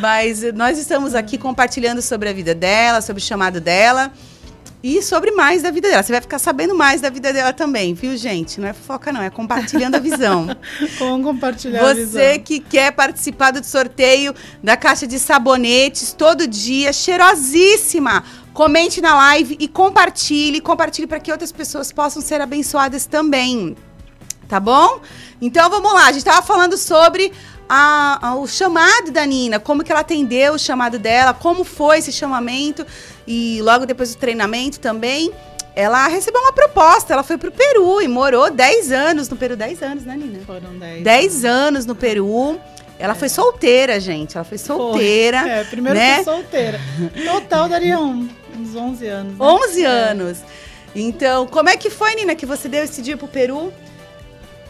Mas 0.00 0.42
nós 0.54 0.78
estamos 0.78 1.14
aqui 1.14 1.38
compartilhando 1.38 2.02
sobre 2.02 2.28
a 2.28 2.32
vida 2.32 2.54
dela, 2.54 3.00
sobre 3.00 3.22
o 3.22 3.24
chamado 3.24 3.60
dela. 3.60 4.12
E 4.82 5.02
sobre 5.02 5.32
mais 5.32 5.62
da 5.62 5.70
vida 5.70 5.88
dela. 5.88 6.02
Você 6.02 6.12
vai 6.12 6.20
ficar 6.20 6.38
sabendo 6.38 6.74
mais 6.74 7.00
da 7.00 7.10
vida 7.10 7.32
dela 7.32 7.52
também, 7.52 7.92
viu, 7.94 8.16
gente? 8.16 8.60
Não 8.60 8.68
é 8.68 8.72
fofoca, 8.72 9.12
não, 9.12 9.20
é 9.22 9.30
compartilhando 9.30 9.96
a 9.96 9.98
visão. 9.98 10.46
Como 10.98 11.24
compartilhar 11.24 11.82
a 11.84 11.92
visão. 11.94 12.12
Você 12.12 12.38
que 12.38 12.60
quer 12.60 12.92
participar 12.92 13.50
do 13.52 13.64
sorteio 13.64 14.34
da 14.62 14.76
caixa 14.76 15.06
de 15.06 15.18
sabonetes 15.18 16.12
todo 16.12 16.46
dia, 16.46 16.92
cheirosíssima. 16.92 18.22
Comente 18.52 19.00
na 19.00 19.14
live 19.14 19.56
e 19.58 19.66
compartilhe, 19.68 20.60
compartilhe 20.60 21.06
para 21.06 21.20
que 21.20 21.32
outras 21.32 21.52
pessoas 21.52 21.90
possam 21.90 22.22
ser 22.22 22.40
abençoadas 22.40 23.06
também. 23.06 23.76
Tá 24.48 24.60
bom? 24.60 25.00
Então 25.42 25.68
vamos 25.68 25.92
lá, 25.92 26.06
a 26.06 26.12
gente 26.12 26.24
tava 26.24 26.40
falando 26.46 26.76
sobre 26.78 27.32
a- 27.68 28.18
a- 28.28 28.34
o 28.36 28.46
chamado 28.46 29.10
da 29.10 29.26
Nina, 29.26 29.58
como 29.58 29.82
que 29.82 29.90
ela 29.90 30.00
atendeu 30.02 30.54
o 30.54 30.58
chamado 30.58 30.98
dela, 31.00 31.34
como 31.34 31.64
foi 31.64 31.98
esse 31.98 32.12
chamamento 32.12 32.86
e 33.26 33.60
logo 33.62 33.86
depois 33.86 34.14
do 34.14 34.18
treinamento 34.18 34.78
também. 34.80 35.30
Ela 35.74 36.06
recebeu 36.08 36.40
uma 36.40 36.54
proposta, 36.54 37.12
ela 37.12 37.22
foi 37.22 37.36
pro 37.36 37.52
Peru 37.52 38.00
e 38.00 38.08
morou 38.08 38.50
10 38.50 38.90
anos 38.92 39.28
no 39.28 39.36
Peru, 39.36 39.54
10 39.56 39.82
anos, 39.82 40.04
né, 40.04 40.16
Nina? 40.16 40.38
Foram 40.46 40.72
10. 40.78 41.04
10 41.04 41.44
anos 41.44 41.84
no 41.84 41.94
Peru. 41.94 42.58
Ela 42.98 43.14
foi 43.14 43.28
solteira, 43.28 44.00
gente. 44.00 44.38
Ela 44.38 44.44
foi 44.44 44.56
solteira. 44.56 45.36
É, 45.46 45.64
primeiro 45.64 45.98
né? 45.98 46.14
foi 46.14 46.24
solteira. 46.24 46.80
Total 47.26 47.68
daria 47.68 48.00
um- 48.00 48.26
uns 48.58 48.74
11 48.74 49.06
anos. 49.06 49.32
né? 49.38 49.44
11 49.44 49.84
É. 49.84 49.86
anos. 49.86 50.38
Então, 50.94 51.46
como 51.46 51.68
é 51.68 51.76
que 51.76 51.90
foi, 51.90 52.14
Nina, 52.14 52.34
que 52.34 52.46
você 52.46 52.70
deu 52.70 52.82
esse 52.82 53.02
dia 53.02 53.18
pro 53.18 53.28
Peru? 53.28 53.70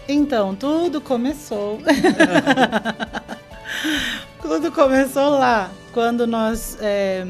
Então, 0.09 0.57
tudo 0.57 1.01
começou. 1.01 1.79
tudo 4.43 4.71
começou 4.73 5.31
lá, 5.31 5.71
quando 5.93 6.27
nós 6.27 6.77
é, 6.81 7.25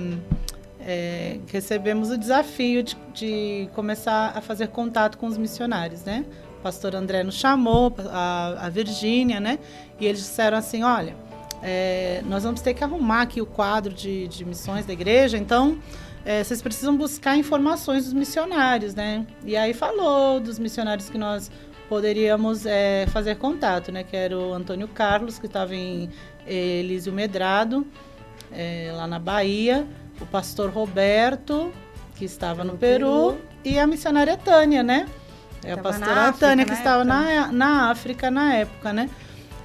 é, 0.88 1.40
recebemos 1.48 2.10
o 2.10 2.16
desafio 2.16 2.80
de, 2.80 2.96
de 3.12 3.68
começar 3.74 4.32
a 4.36 4.40
fazer 4.40 4.68
contato 4.68 5.18
com 5.18 5.26
os 5.26 5.36
missionários, 5.36 6.04
né? 6.04 6.24
O 6.60 6.62
pastor 6.62 6.94
André 6.94 7.24
nos 7.24 7.34
chamou, 7.34 7.92
a, 8.08 8.66
a 8.66 8.68
Virgínia, 8.68 9.40
né? 9.40 9.58
E 9.98 10.06
eles 10.06 10.20
disseram 10.20 10.56
assim: 10.56 10.84
olha, 10.84 11.16
é, 11.60 12.22
nós 12.26 12.44
vamos 12.44 12.60
ter 12.60 12.72
que 12.72 12.84
arrumar 12.84 13.22
aqui 13.22 13.42
o 13.42 13.46
quadro 13.46 13.92
de, 13.92 14.28
de 14.28 14.44
missões 14.44 14.86
da 14.86 14.92
igreja, 14.92 15.36
então 15.36 15.76
é, 16.24 16.44
vocês 16.44 16.62
precisam 16.62 16.96
buscar 16.96 17.36
informações 17.36 18.04
dos 18.04 18.12
missionários, 18.12 18.94
né? 18.94 19.26
E 19.44 19.56
aí 19.56 19.74
falou 19.74 20.38
dos 20.38 20.56
missionários 20.56 21.10
que 21.10 21.18
nós 21.18 21.50
poderíamos 21.88 22.64
é, 22.64 23.06
fazer 23.08 23.34
contato, 23.38 23.90
né? 23.90 24.04
Que 24.04 24.16
era 24.16 24.38
o 24.38 24.52
Antônio 24.52 24.86
Carlos, 24.86 25.36
que 25.36 25.46
estava 25.46 25.74
em 25.74 26.10
eh, 26.46 26.80
Elísio 26.80 27.12
Medrado, 27.12 27.84
é, 28.52 28.92
lá 28.94 29.06
na 29.08 29.18
Bahia, 29.18 29.86
o 30.20 30.26
pastor 30.26 30.70
Roberto, 30.70 31.72
que 32.14 32.24
estava 32.24 32.64
no, 32.64 32.76
Peru, 32.76 33.38
e 33.64 33.78
a 33.78 33.86
missionária 33.86 34.36
Tânia, 34.36 34.82
né? 34.82 35.06
É 35.64 35.72
a 35.72 35.78
pastora 35.78 36.28
África 36.28 36.46
Tânia, 36.46 36.64
que 36.64 36.72
estava 36.72 37.04
na, 37.04 37.50
na 37.52 37.90
África 37.90 38.30
na 38.30 38.54
época, 38.54 38.92
né? 38.92 39.10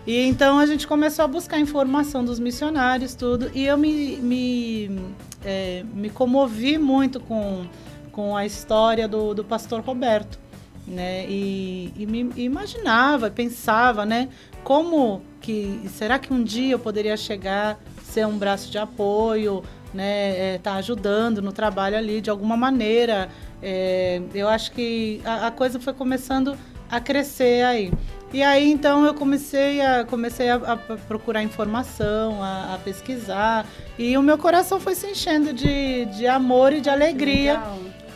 E 0.05 0.19
então 0.25 0.57
a 0.57 0.65
gente 0.65 0.87
começou 0.87 1.25
a 1.25 1.27
buscar 1.27 1.59
informação 1.59 2.25
dos 2.25 2.39
missionários, 2.39 3.13
tudo, 3.13 3.51
e 3.53 3.65
eu 3.65 3.77
me, 3.77 4.17
me, 4.17 4.99
é, 5.45 5.83
me 5.93 6.09
comovi 6.09 6.77
muito 6.77 7.19
com, 7.19 7.65
com 8.11 8.35
a 8.35 8.45
história 8.45 9.07
do, 9.07 9.35
do 9.35 9.43
pastor 9.43 9.81
Roberto, 9.81 10.39
né? 10.87 11.25
E, 11.29 11.93
e 11.95 12.05
me 12.07 12.31
imaginava, 12.35 13.29
pensava, 13.29 14.05
né? 14.05 14.29
Como 14.63 15.21
que, 15.39 15.81
será 15.89 16.17
que 16.17 16.33
um 16.33 16.43
dia 16.43 16.73
eu 16.73 16.79
poderia 16.79 17.15
chegar, 17.15 17.79
ser 18.03 18.25
um 18.25 18.37
braço 18.37 18.71
de 18.71 18.79
apoio, 18.79 19.63
né? 19.93 20.55
É, 20.55 20.59
tá 20.61 20.75
ajudando 20.75 21.41
no 21.41 21.51
trabalho 21.51 21.97
ali 21.97 22.21
de 22.21 22.29
alguma 22.29 22.55
maneira. 22.57 23.29
É, 23.61 24.21
eu 24.33 24.47
acho 24.47 24.71
que 24.71 25.21
a, 25.23 25.47
a 25.47 25.51
coisa 25.51 25.79
foi 25.79 25.93
começando 25.93 26.57
a 26.89 26.99
crescer 26.99 27.65
aí. 27.65 27.91
E 28.33 28.41
aí 28.41 28.71
então 28.71 29.05
eu 29.05 29.13
comecei 29.13 29.81
a 29.81 30.05
comecei 30.05 30.49
a, 30.49 30.55
a 30.55 30.77
procurar 30.77 31.43
informação, 31.43 32.41
a, 32.41 32.75
a 32.75 32.77
pesquisar 32.77 33.65
e 33.99 34.17
o 34.17 34.21
meu 34.21 34.37
coração 34.37 34.79
foi 34.79 34.95
se 34.95 35.07
enchendo 35.07 35.51
de, 35.51 36.05
de 36.05 36.27
amor 36.27 36.71
e 36.71 36.79
de 36.79 36.89
alegria 36.89 37.61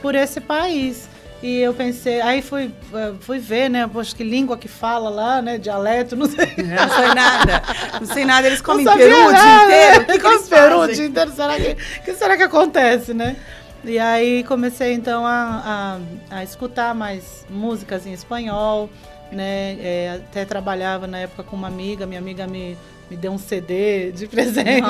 por 0.02 0.16
esse 0.16 0.40
país. 0.40 1.10
E 1.46 1.62
eu 1.62 1.76
pensei, 1.76 2.20
aí 2.22 2.42
fui, 2.42 2.72
eh, 2.92 3.14
fui 3.20 3.38
ver, 3.38 3.70
né? 3.70 3.88
Poxa, 3.88 4.16
que 4.16 4.24
língua 4.24 4.58
que 4.58 4.68
fala 4.68 5.12
lá, 5.12 5.44
né? 5.44 5.60
Dialeto, 5.60 6.16
não 6.16 6.26
sei. 6.26 6.48
Não 6.58 6.90
sei 6.90 7.14
nada. 7.14 7.62
Não 8.02 8.08
sei 8.08 8.26
nada. 8.26 8.48
Eles 8.48 8.62
comem 8.62 8.84
peru 8.84 9.28
o 9.28 9.32
dia 9.32 9.64
inteiro. 9.64 10.02
O 10.02 10.06
que, 10.06 10.12
que 10.18 10.20
Comem 10.20 10.38
eles 10.38 10.50
peru 10.50 10.80
o 10.80 10.88
dia 10.88 11.06
inteiro. 11.06 11.32
Será 11.34 11.56
que, 11.56 11.76
que 12.04 12.14
será 12.16 12.36
que 12.36 12.42
acontece, 12.42 13.14
né? 13.14 13.36
E 13.84 14.00
aí 14.00 14.44
comecei 14.46 14.94
então 14.94 15.24
a, 15.24 16.00
a, 16.32 16.38
a 16.38 16.44
escutar 16.44 16.96
mais 16.96 17.46
músicas 17.48 18.08
em 18.08 18.14
espanhol, 18.14 18.90
né? 19.32 19.78
É, 19.80 20.22
até 20.24 20.46
trabalhava 20.46 21.06
na 21.06 21.20
época 21.20 21.44
com 21.44 21.56
uma 21.56 21.68
amiga, 21.68 22.08
minha 22.08 22.20
amiga 22.20 22.48
me, 22.48 22.76
me 23.10 23.16
deu 23.16 23.32
um 23.32 23.38
CD 23.38 24.12
de 24.12 24.28
presente 24.28 24.82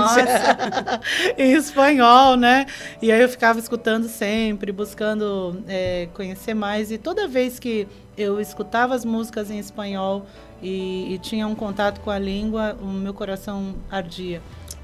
em 1.38 1.54
espanhol, 1.54 2.36
né? 2.38 2.66
E 3.02 3.12
aí 3.12 3.22
eu 3.22 3.30
ficava 3.30 3.60
escutando 3.60 4.08
sempre, 4.08 4.72
buscando 4.72 5.62
é, 5.68 6.08
conhecer 6.14 6.54
mais. 6.54 6.92
E 6.92 6.98
toda 6.98 7.28
vez 7.28 7.60
que 7.60 7.88
eu 8.18 8.40
escutava 8.40 8.96
as 8.96 9.04
músicas 9.04 9.52
em 9.52 9.60
espanhol 9.60 10.26
e, 10.62 11.14
e 11.14 11.20
tinha 11.20 11.46
um 11.48 11.56
contato 11.56 12.00
com 12.02 12.10
a 12.10 12.18
língua, 12.18 12.78
o 12.82 12.88
meu 12.88 13.14
coração 13.14 13.76
ardia. 13.90 14.42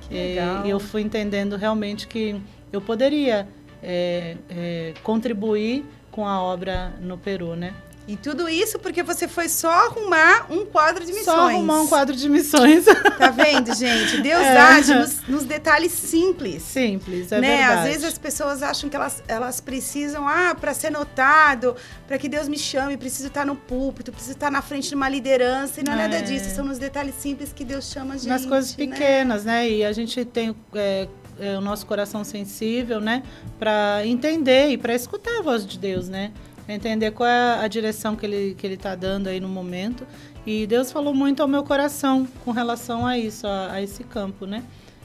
E-. 0.10 0.38
E 0.66 0.70
eu 0.70 0.80
fui 0.80 1.02
entendendo 1.02 1.56
realmente 1.56 2.08
que 2.08 2.40
eu 2.72 2.82
poderia 2.82 3.48
é, 3.82 4.38
é, 4.50 4.94
contribuir 5.04 5.86
com 6.12 6.28
a 6.28 6.42
obra 6.42 6.94
no 7.02 7.18
Peru, 7.18 7.56
né? 7.56 7.74
E 8.12 8.18
tudo 8.18 8.50
isso 8.50 8.78
porque 8.78 9.02
você 9.02 9.26
foi 9.26 9.48
só 9.48 9.70
arrumar 9.72 10.48
um 10.50 10.66
quadro 10.66 11.06
de 11.06 11.14
missões. 11.14 11.26
Só 11.26 11.48
arrumar 11.50 11.80
um 11.82 11.88
quadro 11.88 12.14
de 12.14 12.28
missões. 12.28 12.84
Tá 13.18 13.30
vendo, 13.30 13.72
gente? 13.74 14.22
Deus 14.22 14.42
É. 14.44 14.58
age 14.58 14.94
nos, 14.94 15.22
nos 15.30 15.44
detalhes 15.46 15.94
simples. 15.94 16.62
Simples, 16.62 17.32
é 17.32 17.40
né? 17.40 17.58
verdade. 17.58 17.80
Às 17.80 17.84
vezes 17.86 18.04
as 18.04 18.18
pessoas 18.18 18.62
acham 18.62 18.90
que 18.90 18.96
elas, 18.98 19.24
elas 19.30 19.62
precisam, 19.62 20.28
ah, 20.28 20.54
para 20.60 20.74
ser 20.74 20.90
notado, 20.92 21.74
para 22.06 22.18
que 22.18 22.28
Deus 22.28 22.50
me 22.50 22.58
chame, 22.58 22.98
preciso 22.98 23.28
estar 23.30 23.46
no 23.46 23.56
púlpito, 23.56 24.12
preciso 24.12 24.34
estar 24.34 24.52
na 24.52 24.62
frente 24.62 24.90
de 24.90 24.96
uma 24.96 25.08
liderança. 25.08 25.80
E 25.80 25.84
não 25.84 25.94
é, 25.94 25.96
nada 25.96 26.18
É. 26.18 26.22
disso. 26.22 26.54
São 26.54 26.66
nos 26.66 26.78
detalhes 26.78 27.16
simples 27.16 27.54
que 27.54 27.64
Deus 27.64 27.86
chama 27.90 28.16
a 28.16 28.18
gente. 28.18 28.28
nas 28.28 28.46
coisas 28.46 28.76
né? 28.76 28.88
pequenas, 28.88 29.46
né? 29.46 29.70
E 29.70 29.86
a 29.86 29.94
gente 29.94 30.26
tem 30.26 30.54
é, 30.76 31.08
é, 31.40 31.58
o 31.58 31.62
nosso 31.62 31.86
coração 31.86 32.26
sensível, 32.26 33.00
né? 33.00 33.24
Para 33.58 34.06
entender 34.06 34.68
e 34.72 34.78
para 34.78 34.94
escutar 34.94 35.40
a 35.40 35.42
voz 35.42 35.66
de 35.66 35.80
Deus, 35.80 36.10
né? 36.10 36.32
Entender 36.74 37.12
qual 37.12 37.28
é 37.28 37.64
a 37.64 37.68
direção 37.68 38.16
que 38.16 38.26
ele 38.26 38.56
que 38.58 38.66
ele 38.66 38.76
está 38.76 38.96
dando 38.96 39.28
aí 39.28 39.40
no 39.40 39.50
momento. 39.50 40.06
E 40.46 40.66
Deus 40.66 40.92
falou 40.92 41.14
muito 41.14 41.42
ao 41.42 41.48
meu 41.48 41.64
coração 41.64 42.28
com 42.44 42.52
relação 42.52 43.06
a 43.06 43.18
isso, 43.18 43.46
a, 43.46 43.74
a 43.74 43.82
esse 43.82 44.04
campo, 44.04 44.46
né? 44.46 44.64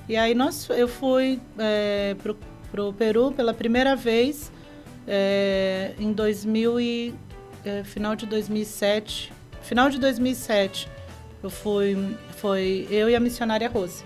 E 0.09 0.17
aí 0.17 0.35
nós, 0.35 0.69
eu 0.71 0.87
fui 0.87 1.41
é, 1.59 2.15
pro, 2.23 2.37
pro 2.71 2.93
Peru 2.93 3.33
pela 3.33 3.53
primeira 3.53 3.97
vez 3.97 4.53
é, 5.07 5.93
em 5.99 6.13
2000 6.13 6.81
e 6.81 7.15
é, 7.65 7.83
final 7.83 8.15
de 8.15 8.25
2007, 8.27 9.33
final 9.63 9.91
de 9.91 9.99
2007. 9.99 10.89
Eu 11.43 11.51
fui, 11.51 12.17
foi 12.37 12.87
eu 12.91 13.11
e 13.11 13.15
a 13.15 13.21
missionária 13.21 13.69
Rose. 13.69 14.05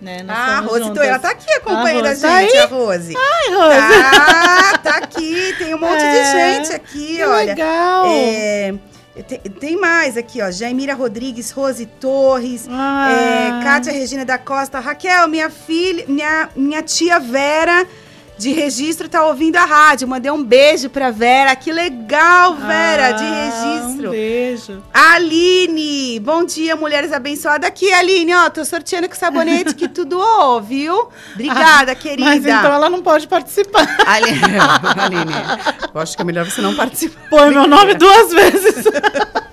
Né? 0.00 0.22
Nós 0.22 0.36
Ah, 0.36 0.58
a 0.58 0.60
Rose, 0.60 0.84
juntas. 0.84 1.06
ela 1.06 1.18
tá 1.18 1.30
aqui 1.30 1.52
acompanhando 1.52 2.06
a, 2.06 2.10
Rose 2.10 2.20
gente, 2.20 2.52
tá 2.52 2.62
a 2.62 2.66
Rose. 2.66 3.14
Ai, 3.16 3.54
Rose. 3.54 4.02
Ah, 4.14 4.78
tá 4.78 4.90
aqui, 4.98 5.54
tem 5.58 5.74
um 5.74 5.78
monte 5.78 5.98
de 5.98 6.04
É, 6.06 6.54
gente 6.64 6.72
aqui, 6.72 7.16
que 7.16 7.24
olha. 7.24 7.44
legal. 7.46 8.06
É, 8.06 8.74
tem, 9.26 9.38
tem 9.40 9.76
mais 9.76 10.16
aqui, 10.16 10.40
ó. 10.40 10.50
Jaimira 10.52 10.94
Rodrigues, 10.94 11.50
Rose 11.50 11.84
Torres, 11.84 12.66
Ah. 12.70 13.08
é, 13.60 13.64
Kátia 13.64 13.92
Regina 13.92 14.24
da 14.24 14.38
Costa, 14.38 14.78
Raquel, 14.78 15.26
minha 15.26 15.50
filha, 15.50 16.04
minha, 16.06 16.48
minha 16.54 16.80
tia 16.82 17.18
Vera 17.18 17.84
de 18.38 18.52
registro 18.52 19.08
tá 19.08 19.24
ouvindo 19.26 19.56
a 19.56 19.64
rádio. 19.64 20.06
Mandei 20.06 20.30
um 20.30 20.42
beijo 20.42 20.88
pra 20.88 21.10
Vera. 21.10 21.54
Que 21.56 21.72
legal, 21.72 22.54
Vera, 22.54 23.12
de 23.12 23.24
Ah, 23.24 23.44
registro. 23.82 24.08
Um 24.08 24.10
beijo. 24.12 24.82
Aline, 24.94 26.20
bom 26.20 26.44
dia, 26.44 26.76
mulheres 26.76 27.12
abençoadas. 27.12 27.68
Aqui, 27.68 27.92
Aline, 27.92 28.34
ó, 28.34 28.48
tô 28.48 28.64
sorteando 28.64 29.08
com 29.08 29.14
sabonete 29.16 29.74
que 29.74 29.88
tu 29.88 30.04
doou, 30.04 30.60
viu? 30.62 31.08
Obrigada, 31.34 31.94
querida. 31.94 32.24
Mas 32.28 32.44
então 32.46 32.72
ela 32.72 32.88
não 32.88 33.02
pode 33.02 33.26
participar. 33.26 33.86
Aline, 34.06 34.40
Aline, 34.98 35.32
eu 35.94 36.00
acho 36.00 36.14
que 36.16 36.22
é 36.22 36.24
melhor 36.24 36.44
você 36.48 36.60
não 36.60 36.74
participar. 36.76 37.18
Põe 37.28 37.50
meu 37.50 37.66
nome 37.66 37.94
duas 37.94 38.30
vezes. 38.32 38.84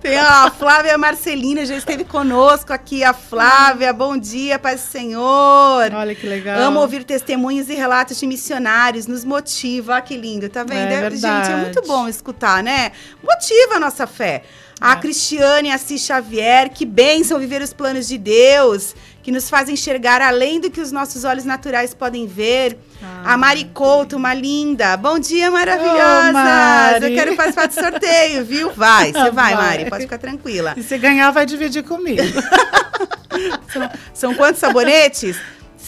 Tem 0.00 0.18
a 0.18 0.50
Flávia 0.50 0.96
Marcelina, 0.98 1.64
já 1.64 1.76
esteve 1.76 2.04
conosco 2.04 2.72
aqui. 2.72 3.04
A 3.04 3.12
Flávia, 3.12 3.92
bom 3.92 4.16
dia, 4.16 4.58
paz 4.58 4.80
do 4.80 4.86
Senhor. 4.86 5.92
Olha 5.92 6.14
que 6.14 6.26
legal. 6.26 6.58
Amo 6.60 6.80
ouvir 6.80 7.04
testemunhos 7.04 7.68
e 7.68 7.74
relatos 7.74 8.18
de 8.18 8.26
missionários, 8.26 9.06
nos 9.06 9.24
motiva. 9.24 9.94
Olha 9.94 10.02
que 10.02 10.16
lindo, 10.16 10.48
tá 10.48 10.64
vendo? 10.64 10.92
É 10.92 11.10
Gente, 11.10 11.50
é 11.50 11.56
muito 11.56 11.82
bom 11.82 12.08
escutar, 12.08 12.62
né? 12.62 12.92
Motiva 13.22 13.76
a 13.76 13.80
nossa 13.80 14.06
fé. 14.06 14.42
A 14.80 14.94
Cristiane 14.94 15.72
Assis 15.72 16.02
Xavier, 16.02 16.70
que 16.70 16.86
bênção 16.86 17.38
viver 17.40 17.60
os 17.60 17.72
planos 17.72 18.06
de 18.06 18.16
Deus, 18.16 18.94
que 19.28 19.32
nos 19.32 19.50
fazem 19.50 19.74
enxergar 19.74 20.22
além 20.22 20.58
do 20.58 20.70
que 20.70 20.80
os 20.80 20.90
nossos 20.90 21.22
olhos 21.22 21.44
naturais 21.44 21.92
podem 21.92 22.26
ver. 22.26 22.78
a 23.22 23.36
Mari 23.36 23.66
Couto, 23.74 24.16
uma 24.16 24.32
linda. 24.32 24.96
Bom 24.96 25.18
dia, 25.18 25.50
maravilhosas! 25.50 26.32
Mari. 26.32 27.04
Eu 27.04 27.14
quero 27.14 27.36
participar 27.36 27.68
do 27.68 27.74
sorteio, 27.74 28.42
viu? 28.42 28.72
Vai, 28.72 29.12
você 29.12 29.28
vai, 29.30 29.54
Vai. 29.54 29.54
Mari, 29.54 29.90
pode 29.90 30.04
ficar 30.04 30.16
tranquila. 30.16 30.72
E 30.78 30.82
se 30.82 30.96
ganhar, 30.96 31.30
vai 31.30 31.44
dividir 31.44 31.82
comigo. 31.84 32.22
São, 33.70 33.90
são 34.14 34.34
quantos 34.34 34.58
sabonetes? 34.58 35.36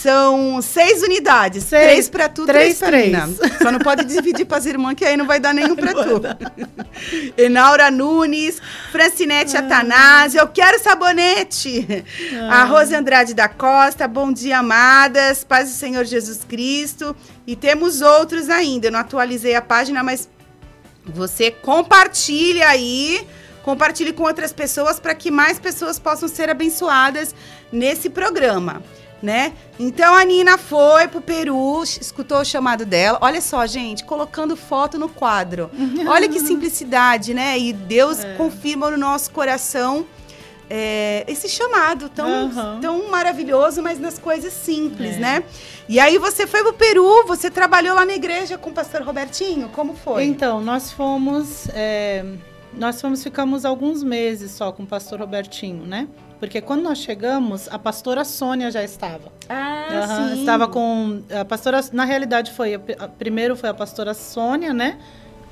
São 0.03 0.63
seis 0.63 1.03
unidades. 1.03 1.65
Seis. 1.65 1.85
Três 1.85 2.09
pra 2.09 2.29
tu, 2.29 2.47
três, 2.47 2.79
Três. 2.79 3.07
Nina. 3.07 3.29
Só 3.61 3.71
não 3.71 3.79
pode 3.79 4.05
dividir 4.05 4.47
pras 4.47 4.65
irmãs, 4.65 4.95
que 4.95 5.05
aí 5.05 5.15
não 5.15 5.27
vai 5.27 5.39
dar 5.39 5.53
nenhum 5.53 5.77
pra 5.77 5.93
tu. 5.93 6.23
Enaura 7.37 7.91
Nunes, 7.91 8.61
Francinete 8.91 9.57
Atanásio, 9.59 10.41
eu 10.41 10.49
quero 10.49 10.83
sabonete. 10.83 11.87
A 12.51 12.65
Rose 12.65 12.95
Andrade 12.95 13.35
da 13.35 13.47
Costa, 13.47 14.09
bom 14.09 14.33
dia, 14.33 14.61
amadas. 14.61 15.45
Paz 15.45 15.69
do 15.69 15.75
Senhor 15.75 16.05
Jesus 16.05 16.41
Cristo. 16.49 17.15
E 17.47 17.55
temos 17.55 18.01
outros 18.01 18.49
ainda. 18.49 18.87
Eu 18.87 18.93
não 18.93 19.01
atualizei 19.01 19.55
a 19.55 19.61
página, 19.61 20.03
mas 20.03 20.29
você 21.05 21.51
compartilha 21.51 22.69
aí, 22.69 23.27
compartilhe 23.63 24.13
com 24.13 24.23
outras 24.23 24.53
pessoas 24.53 24.99
para 24.99 25.15
que 25.15 25.31
mais 25.31 25.59
pessoas 25.59 25.99
possam 25.99 26.29
ser 26.29 26.49
abençoadas 26.49 27.35
nesse 27.71 28.09
programa, 28.09 28.83
né? 29.23 29.53
Então 29.79 30.15
a 30.15 30.25
Nina 30.25 30.57
foi 30.57 31.09
pro 31.09 31.21
Peru, 31.21 31.83
escutou 31.83 32.39
o 32.39 32.45
chamado 32.45 32.85
dela. 32.85 33.19
Olha 33.21 33.41
só, 33.41 33.67
gente, 33.67 34.05
colocando 34.05 34.57
foto 34.57 34.99
no 34.99 35.09
quadro. 35.09 35.71
Olha 36.09 36.29
que 36.29 36.41
simplicidade, 36.41 37.35
né? 37.35 37.59
E 37.59 37.73
Deus 37.73 38.19
confirma 38.37 38.91
no 38.91 38.97
nosso 38.97 39.31
coração 39.31 40.07
é, 40.71 41.25
esse 41.27 41.49
chamado 41.49 42.09
tão, 42.09 42.47
Aham. 42.47 42.79
tão 42.81 43.11
maravilhoso, 43.11 43.83
mas 43.83 43.99
nas 43.99 44.19
coisas 44.21 44.53
simples, 44.53 45.19
né? 45.19 45.43
E 45.89 45.99
aí 45.99 46.17
você 46.17 46.47
foi 46.47 46.63
pro 46.63 46.73
Peru, 46.73 47.27
você 47.27 47.51
trabalhou 47.51 47.93
lá 47.97 48.07
na 48.07 48.15
igreja 48.15 48.57
com 48.57 48.71
o 48.71 48.73
pastor 48.73 49.03
Robertinho? 49.03 49.69
Como 49.71 49.97
foi? 49.97 50.25
Então, 50.25 50.61
nós 50.61 50.93
fomos. 50.93 51.67
é, 51.75 52.25
nós 52.73 53.01
fomos, 53.01 53.21
ficamos 53.21 53.65
alguns 53.65 54.05
meses 54.05 54.53
só 54.53 54.71
com 54.71 54.85
o 54.85 54.87
pastor 54.87 55.19
Robertinho, 55.19 55.85
né? 55.85 56.07
Porque 56.41 56.61
quando 56.61 56.83
nós 56.83 56.99
chegamos, 56.99 57.69
a 57.71 57.79
pastora 57.79 58.25
Sônia 58.25 58.71
já 58.71 58.83
estava. 58.83 59.31
Ah, 59.49 59.89
Aham, 59.93 60.29
sim. 60.35 60.41
Estava 60.41 60.67
com. 60.67 61.23
A 61.39 61.45
pastora. 61.45 61.81
Na 61.93 62.05
realidade, 62.05 62.51
foi. 62.53 62.75
a- 62.75 62.81
a- 62.99 63.09
primeiro 63.09 63.55
foi 63.55 63.69
a 63.69 63.75
pastora 63.75 64.15
Sônia, 64.15 64.73
né? 64.73 64.99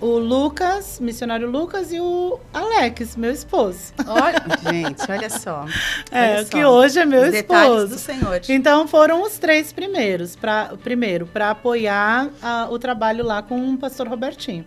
O 0.00 0.16
Lucas, 0.16 1.00
missionário 1.00 1.50
Lucas, 1.50 1.92
e 1.92 2.00
o 2.00 2.38
Alex, 2.54 3.16
meu 3.16 3.32
esposo. 3.32 3.92
Olha, 4.06 4.40
gente, 4.72 5.02
olha 5.10 5.28
só. 5.28 5.66
É, 6.10 6.34
Olha 6.36 6.44
só. 6.44 6.50
que 6.50 6.64
hoje 6.64 7.00
é 7.00 7.04
meu 7.04 7.22
Os 7.22 7.34
esposo. 7.34 7.88
do 7.88 7.98
Senhor. 7.98 8.40
Então 8.48 8.86
foram 8.86 9.22
os 9.22 9.38
três 9.38 9.72
primeiros, 9.72 10.36
pra, 10.36 10.72
primeiro, 10.84 11.26
para 11.26 11.50
apoiar 11.50 12.30
a- 12.40 12.68
o 12.70 12.78
trabalho 12.78 13.24
lá 13.24 13.42
com 13.42 13.74
o 13.74 13.76
pastor 13.76 14.06
Robertinho. 14.08 14.64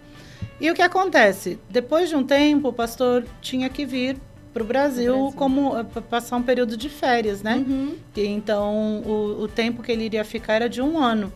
E 0.60 0.70
o 0.70 0.74
que 0.76 0.82
acontece? 0.82 1.58
Depois 1.70 2.10
de 2.10 2.16
um 2.16 2.24
tempo, 2.26 2.68
o 2.68 2.74
pastor 2.74 3.24
tinha 3.42 3.70
que 3.70 3.86
vir 3.86 4.18
para 4.54 4.64
o 4.64 4.66
Brasil, 4.66 5.34
como 5.36 5.78
eh, 5.78 5.84
pa- 5.84 6.02
passar 6.02 6.36
um 6.38 6.44
período 6.44 6.76
de 6.76 6.90
férias, 6.90 7.42
né? 7.42 7.56
Uhum. 7.66 7.96
E 8.16 8.26
então 8.26 9.02
o, 9.06 9.44
o 9.44 9.48
tempo 9.48 9.82
que 9.82 9.92
ele 9.92 10.04
iria 10.06 10.26
ficar 10.26 10.54
era 10.56 10.70
de 10.70 10.82
um 10.82 10.98
ano. 11.02 11.32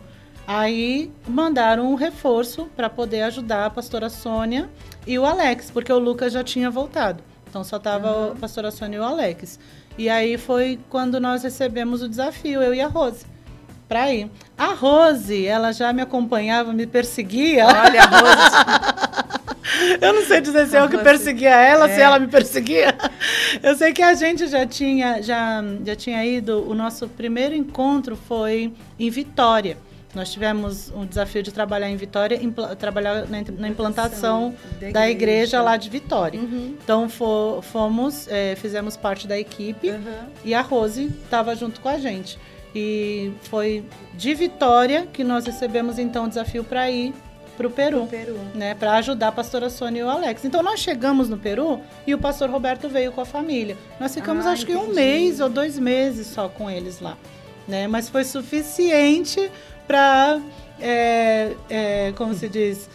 Aí 0.46 1.10
mandaram 1.26 1.90
um 1.90 1.94
reforço 1.94 2.68
para 2.76 2.88
poder 2.88 3.22
ajudar 3.22 3.66
a 3.66 3.70
pastora 3.70 4.08
Sônia 4.08 4.68
e 5.06 5.18
o 5.18 5.24
Alex, 5.26 5.70
porque 5.70 5.92
o 5.92 5.98
Lucas 5.98 6.32
já 6.32 6.44
tinha 6.44 6.70
voltado. 6.70 7.22
Então 7.48 7.64
só 7.64 7.78
tava 7.78 8.32
a 8.32 8.34
pastora 8.36 8.70
Sônia 8.70 8.96
e 8.96 9.00
o 9.00 9.04
Alex. 9.04 9.58
E 9.98 10.08
aí 10.08 10.36
foi 10.38 10.78
quando 10.90 11.18
nós 11.18 11.42
recebemos 11.42 12.02
o 12.02 12.08
desafio, 12.08 12.62
eu 12.62 12.74
e 12.74 12.80
a 12.80 12.86
Rose, 12.86 13.24
para 13.88 14.12
ir. 14.12 14.30
A 14.58 14.74
Rose, 14.74 15.46
ela 15.46 15.72
já 15.72 15.92
me 15.92 16.02
acompanhava, 16.02 16.72
me 16.72 16.86
perseguia. 16.86 17.66
Olha, 17.66 18.02
a 18.02 18.06
Rose. 18.06 19.35
Eu 20.00 20.12
não 20.12 20.24
sei 20.24 20.40
dizer 20.40 20.66
se 20.68 20.76
eu 20.76 20.88
que 20.88 20.98
perseguia 20.98 21.54
ela, 21.54 21.88
se 21.88 22.00
É. 22.00 22.04
ela 22.04 22.18
me 22.18 22.28
perseguia. 22.28 22.94
Eu 23.62 23.74
sei 23.76 23.92
que 23.92 24.02
a 24.02 24.14
gente 24.14 24.46
já 24.46 24.66
tinha, 24.66 25.22
já, 25.22 25.62
já 25.84 25.96
tinha 25.96 26.24
ido. 26.24 26.68
O 26.68 26.74
nosso 26.74 27.08
primeiro 27.08 27.54
encontro 27.54 28.16
foi 28.16 28.72
em 28.98 29.10
Vitória. 29.10 29.76
Nós 30.14 30.32
tivemos 30.32 30.90
um 30.96 31.04
desafio 31.04 31.42
de 31.42 31.52
trabalhar 31.52 31.90
em 31.90 31.96
Vitória, 31.96 32.42
impla- 32.42 32.74
trabalhar 32.74 33.26
na, 33.28 33.42
na 33.58 33.68
implantação 33.68 34.54
da 34.80 34.90
da, 34.90 35.10
igreja. 35.10 35.10
igreja. 35.10 35.62
lá 35.62 35.76
de 35.76 35.90
Vitória. 35.90 36.40
Uhum. 36.40 36.74
Então 36.82 37.06
fo- 37.08 37.60
fomos, 37.60 38.26
eh, 38.28 38.54
fizemos 38.56 38.96
parte 38.96 39.26
da 39.28 39.38
equipe 39.38 39.92
e 40.44 40.54
a 40.54 40.62
Rose 40.62 41.10
estava 41.24 41.54
junto 41.54 41.80
com 41.82 41.88
a 41.90 41.98
gente. 41.98 42.38
E 42.74 43.30
foi 43.50 43.84
de 44.14 44.32
Vitória 44.34 45.06
que 45.12 45.22
nós 45.24 45.44
recebemos 45.44 45.98
então 45.98 46.24
o 46.24 46.28
desafio 46.28 46.64
para 46.64 46.90
ir 46.90 47.12
para 47.56 47.66
o 47.66 47.70
Peru, 47.70 48.06
Peru. 48.06 48.38
né, 48.54 48.74
para 48.74 48.94
ajudar 48.94 49.28
a 49.28 49.32
pastora 49.32 49.70
Sônia 49.70 50.00
e 50.00 50.02
o 50.04 50.08
Alex. 50.10 50.44
Então 50.44 50.62
nós 50.62 50.80
chegamos 50.80 51.28
no 51.28 51.38
Peru 51.38 51.80
e 52.06 52.14
o 52.14 52.18
pastor 52.18 52.50
Roberto 52.50 52.88
veio 52.88 53.10
com 53.12 53.20
a 53.20 53.24
família. 53.24 53.76
Nós 53.98 54.14
ficamos 54.14 54.46
Ah, 54.46 54.52
acho 54.52 54.66
que 54.66 54.74
um 54.76 54.82
entendi. 54.84 54.94
mês 54.94 55.40
ou 55.40 55.48
dois 55.48 55.78
meses 55.78 56.26
só 56.26 56.48
com 56.48 56.70
eles 56.70 57.00
lá, 57.00 57.16
né? 57.66 57.86
Mas 57.88 58.08
foi 58.08 58.24
suficiente 58.24 59.50
para, 59.86 60.40
como 62.16 62.34
se 62.34 62.48
diz, 62.48 62.88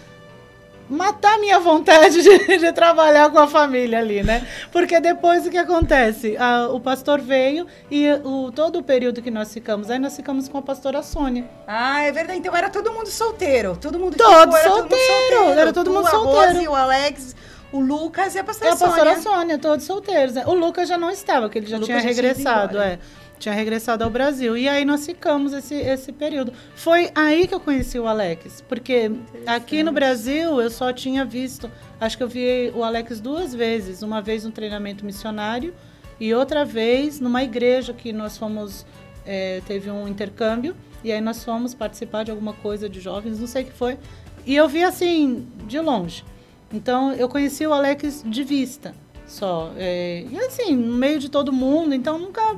matar 0.91 1.39
minha 1.39 1.59
vontade 1.59 2.21
de, 2.21 2.57
de 2.57 2.71
trabalhar 2.73 3.29
com 3.31 3.39
a 3.39 3.47
família 3.47 3.99
ali, 3.99 4.21
né? 4.21 4.45
Porque 4.71 4.99
depois 4.99 5.45
o 5.45 5.49
que 5.49 5.57
acontece? 5.57 6.35
Ah, 6.37 6.67
o 6.71 6.79
pastor 6.79 7.19
veio 7.21 7.65
e 7.89 8.07
o, 8.23 8.51
todo 8.51 8.79
o 8.79 8.83
período 8.83 9.21
que 9.21 9.31
nós 9.31 9.53
ficamos, 9.53 9.89
aí 9.89 9.97
nós 9.97 10.15
ficamos 10.15 10.47
com 10.47 10.57
a 10.57 10.61
pastora 10.61 11.01
Sônia. 11.01 11.45
Ah, 11.65 12.01
é 12.03 12.11
verdade. 12.11 12.39
Então 12.39 12.55
era 12.55 12.69
todo 12.69 12.91
mundo 12.91 13.07
solteiro. 13.07 13.77
Todo 13.79 13.97
mundo 13.97 14.17
Todo 14.17 14.29
ficou, 14.41 14.57
era 14.57 14.69
solteiro, 14.69 15.43
era 15.59 15.73
todo 15.73 15.85
Tu, 15.85 15.93
mundo 15.93 16.07
a 16.07 16.09
solteiro. 16.09 16.53
Rose, 16.55 16.67
o 16.67 16.75
Alex, 16.75 17.35
o 17.71 17.79
Lucas 17.79 18.35
e 18.35 18.37
a 18.37 18.41
É 18.41 18.43
pastora 18.43 18.73
a 18.73 18.77
pastora 18.77 19.15
Sônia. 19.15 19.21
Sônia, 19.21 19.57
todos 19.57 19.85
solteiros. 19.85 20.33
né? 20.35 20.43
O 20.45 20.53
Lucas 20.53 20.89
já 20.89 20.97
não 20.97 21.09
estava, 21.09 21.47
porque 21.47 21.59
ele 21.59 21.67
já 21.67 21.77
O 21.77 21.81
tinha 21.81 21.97
Lucas 21.97 22.15
já 22.15 22.21
tinha 22.21 22.29
regressado, 22.33 22.73
embora. 22.77 22.89
é. 22.93 22.99
Tinha 23.41 23.55
regressado 23.55 24.03
ao 24.03 24.09
Brasil. 24.11 24.55
E 24.55 24.69
aí 24.69 24.85
nós 24.85 25.03
ficamos 25.03 25.51
esse, 25.51 25.73
esse 25.73 26.11
período. 26.11 26.53
Foi 26.75 27.09
aí 27.15 27.47
que 27.47 27.55
eu 27.55 27.59
conheci 27.59 27.97
o 27.97 28.05
Alex. 28.05 28.61
Porque 28.61 29.11
aqui 29.47 29.81
no 29.81 29.91
Brasil 29.91 30.61
eu 30.61 30.69
só 30.69 30.93
tinha 30.93 31.25
visto. 31.25 31.69
Acho 31.99 32.15
que 32.17 32.21
eu 32.21 32.27
vi 32.27 32.71
o 32.75 32.83
Alex 32.83 33.19
duas 33.19 33.51
vezes. 33.51 34.03
Uma 34.03 34.21
vez 34.21 34.45
no 34.45 34.51
treinamento 34.51 35.03
missionário 35.03 35.73
e 36.19 36.31
outra 36.35 36.63
vez 36.63 37.19
numa 37.19 37.43
igreja 37.43 37.93
que 37.93 38.13
nós 38.13 38.37
fomos. 38.37 38.85
é, 39.25 39.59
teve 39.65 39.89
um 39.89 40.07
intercâmbio. 40.07 40.75
E 41.03 41.11
aí 41.11 41.19
nós 41.19 41.43
fomos 41.43 41.73
participar 41.73 42.23
de 42.23 42.29
alguma 42.29 42.53
coisa 42.53 42.87
de 42.87 42.99
jovens, 42.99 43.39
não 43.39 43.47
sei 43.47 43.63
o 43.63 43.65
que 43.65 43.71
foi. 43.71 43.97
E 44.45 44.55
eu 44.55 44.69
vi 44.69 44.83
assim, 44.83 45.47
de 45.65 45.79
longe. 45.79 46.23
Então 46.71 47.11
eu 47.13 47.27
conheci 47.27 47.65
o 47.65 47.73
Alex 47.73 48.23
de 48.23 48.43
vista 48.43 48.93
só. 49.25 49.71
É, 49.77 50.25
e 50.29 50.37
assim, 50.41 50.75
no 50.75 50.95
meio 50.95 51.19
de 51.19 51.27
todo 51.27 51.51
mundo, 51.51 51.95
então 51.95 52.19
nunca 52.19 52.55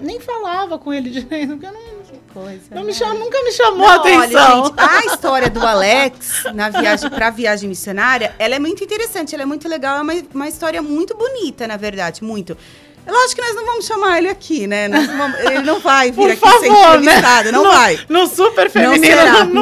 nem 0.00 0.20
falava 0.20 0.78
com 0.78 0.92
ele 0.92 1.10
direito, 1.10 1.50
porque 1.50 1.66
eu 1.66 1.72
não, 1.72 1.92
Coisa, 2.32 2.62
não 2.70 2.84
né? 2.84 2.92
me 2.92 3.18
nunca 3.18 3.42
me 3.42 3.52
chamou 3.52 3.78
Não, 3.80 3.88
a 3.90 3.94
atenção. 3.96 4.62
Olha, 4.62 4.64
gente, 4.64 4.74
a 4.80 5.00
história 5.12 5.50
do 5.50 5.66
Alex 5.66 6.44
na 6.54 6.70
viagem 6.70 7.10
para 7.10 7.28
viagem 7.28 7.68
missionária, 7.68 8.34
ela 8.38 8.54
é 8.54 8.58
muito 8.58 8.82
interessante, 8.82 9.34
ela 9.34 9.42
é 9.42 9.46
muito 9.46 9.68
legal, 9.68 9.98
é 9.98 10.00
uma, 10.00 10.14
uma 10.34 10.48
história 10.48 10.80
muito 10.80 11.14
bonita, 11.14 11.66
na 11.66 11.76
verdade, 11.76 12.24
muito. 12.24 12.56
Lógico 13.06 13.40
que 13.40 13.46
nós 13.48 13.56
não 13.56 13.66
vamos 13.66 13.84
chamar 13.84 14.18
ele 14.18 14.28
aqui, 14.28 14.66
né? 14.68 14.86
Não 14.86 15.04
vamos- 15.18 15.38
ele 15.40 15.58
não 15.62 15.80
vai 15.80 16.12
vir 16.12 16.14
Por 16.16 16.30
aqui 16.30 16.40
favor, 16.40 16.60
ser 16.60 16.70
né? 16.70 16.96
entrevistado, 17.16 17.52
não 17.52 17.64
No- 17.64 17.70
vai. 17.72 18.00
no 18.08 18.26
super 18.28 18.64
Não 18.66 18.70
feminino 18.70 19.16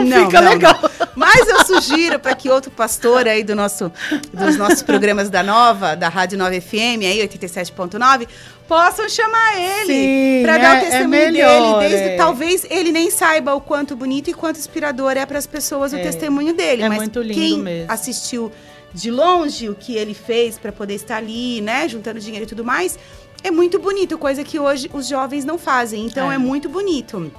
não, 0.05 0.27
fica 0.27 0.41
não, 0.43 0.51
legal. 0.53 0.79
não. 0.83 1.09
Mas 1.17 1.49
eu 1.49 1.65
sugiro 1.65 2.21
para 2.21 2.35
que 2.37 2.51
outro 2.51 2.71
pastor 2.71 3.27
aí 3.27 3.43
do 3.43 3.57
nosso, 3.57 3.91
dos 4.33 4.57
nossos 4.57 4.83
programas 4.83 5.31
da 5.31 5.43
Nova, 5.43 5.97
da 5.97 6.09
Rádio 6.11 6.37
Nova 6.39 6.53
FM, 6.61 7.03
aí 7.03 7.27
87.9, 7.27 8.29
possam 8.71 9.09
chamar 9.09 9.59
ele 9.59 10.43
para 10.45 10.57
dar 10.59 10.65
é- 10.65 10.73
o 10.75 10.77
é 10.77 10.81
testemunho 10.91 11.09
melhor, 11.33 11.81
dele. 11.81 11.89
Desde, 11.91 12.09
é. 12.11 12.17
Talvez 12.17 12.65
ele 12.71 12.93
nem 12.93 13.11
saiba 13.11 13.53
o 13.53 13.61
quanto 13.61 13.97
bonito 13.97 14.31
e 14.31 14.33
quanto 14.33 14.59
inspirador 14.61 15.17
é 15.17 15.27
para 15.27 15.39
as 15.39 15.47
pessoas 15.47 15.93
o 15.93 15.97
É. 15.97 16.03
testemunho 16.03 16.55
dele. 16.55 16.85
É 16.85 16.89
mas 16.89 16.99
muito 16.99 17.21
lindo 17.21 17.35
quem 17.35 17.59
mesmo. 17.59 17.91
assistiu 17.93 18.53
de 18.95 19.11
longe 19.11 19.69
o 19.69 19.75
que 19.75 19.97
ele 19.97 20.15
fez 20.15 20.57
para 20.57 20.71
poder 20.71 20.95
estar 20.95 21.17
ali, 21.17 21.61
né, 21.61 21.89
juntando 21.89 22.21
dinheiro 22.21 22.45
e 22.45 22.49
tudo 22.49 22.65
mais, 22.65 22.97
é 23.43 23.51
muito 23.51 23.79
bonito, 23.81 24.17
coisa 24.17 24.45
que 24.45 24.59
hoje 24.59 24.89
os 24.93 25.09
jovens 25.09 25.45
não 25.45 25.59
fazem. 25.59 26.07
Então 26.07 26.31
é, 26.31 26.37
É. 26.37 26.39
muito 26.39 26.69
bonito. 26.69 27.31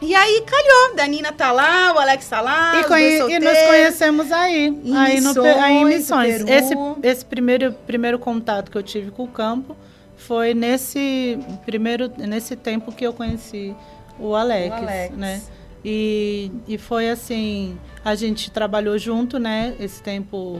E 0.00 0.16
aí 0.16 0.42
calhou, 0.44 0.96
da 0.96 1.06
Nina 1.06 1.30
tá 1.30 1.52
lá, 1.52 1.92
o 1.94 1.98
Alex 2.00 2.26
tá 2.28 2.40
lá, 2.40 2.72
E, 2.98 3.34
e 3.34 3.38
nós 3.38 3.58
conhecemos 3.68 4.32
aí, 4.32 4.66
Em 4.84 4.96
aí, 4.96 5.20
no, 5.20 5.32
Pe- 5.32 5.40
aí 5.48 5.74
em 5.74 5.84
Missões, 5.84 6.42
Missões. 6.42 6.70
no 6.74 6.98
Esse, 7.04 7.08
esse 7.18 7.24
primeiro, 7.24 7.72
primeiro 7.86 8.18
contato 8.18 8.68
que 8.68 8.76
eu 8.76 8.82
tive 8.82 9.12
com 9.12 9.22
o 9.22 9.28
campo 9.28 9.76
foi 10.22 10.54
nesse 10.54 11.38
primeiro 11.64 12.10
nesse 12.16 12.56
tempo 12.56 12.92
que 12.92 13.04
eu 13.06 13.12
conheci 13.12 13.74
o 14.18 14.34
Alex, 14.34 14.70
O 14.70 14.78
Alex. 14.78 15.16
né? 15.16 15.42
E, 15.84 16.50
e 16.68 16.78
foi 16.78 17.10
assim, 17.10 17.76
a 18.04 18.14
gente 18.14 18.50
trabalhou 18.50 18.96
junto, 18.98 19.38
né? 19.38 19.74
Esse 19.80 20.00
tempo, 20.00 20.58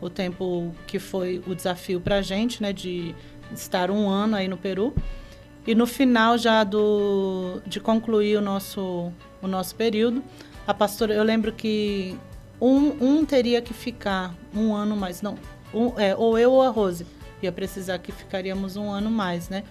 o 0.00 0.08
tempo 0.08 0.72
que 0.86 0.98
foi 0.98 1.42
o 1.46 1.54
desafio 1.54 2.00
pra 2.00 2.22
gente, 2.22 2.62
né? 2.62 2.72
De 2.72 3.14
estar 3.52 3.90
um 3.90 4.08
ano 4.08 4.36
aí 4.36 4.46
no 4.46 4.56
Peru. 4.56 4.94
E 5.66 5.74
no 5.74 5.86
final 5.86 6.38
já 6.38 6.62
do, 6.64 7.60
de 7.66 7.80
concluir 7.80 8.36
o 8.36 8.40
nosso, 8.40 9.12
o 9.42 9.46
nosso 9.46 9.74
período, 9.74 10.22
a 10.66 10.72
pastora, 10.72 11.12
eu 11.12 11.22
lembro 11.22 11.52
que 11.52 12.16
um, 12.60 12.94
um 13.00 13.24
teria 13.24 13.60
que 13.60 13.74
ficar 13.74 14.34
um 14.54 14.74
ano 14.74 14.96
mais, 14.96 15.20
não, 15.20 15.36
um, 15.74 15.98
é, 15.98 16.14
ou 16.16 16.38
eu 16.38 16.52
ou 16.52 16.62
a 16.62 16.68
Rose 16.68 17.04
ia 17.42 17.50
precisar 17.52 17.98
que 17.98 18.12
ficaríamos 18.12 18.76
um 18.76 18.90
ano 18.90 19.10
mais, 19.10 19.48
né? 19.48 19.64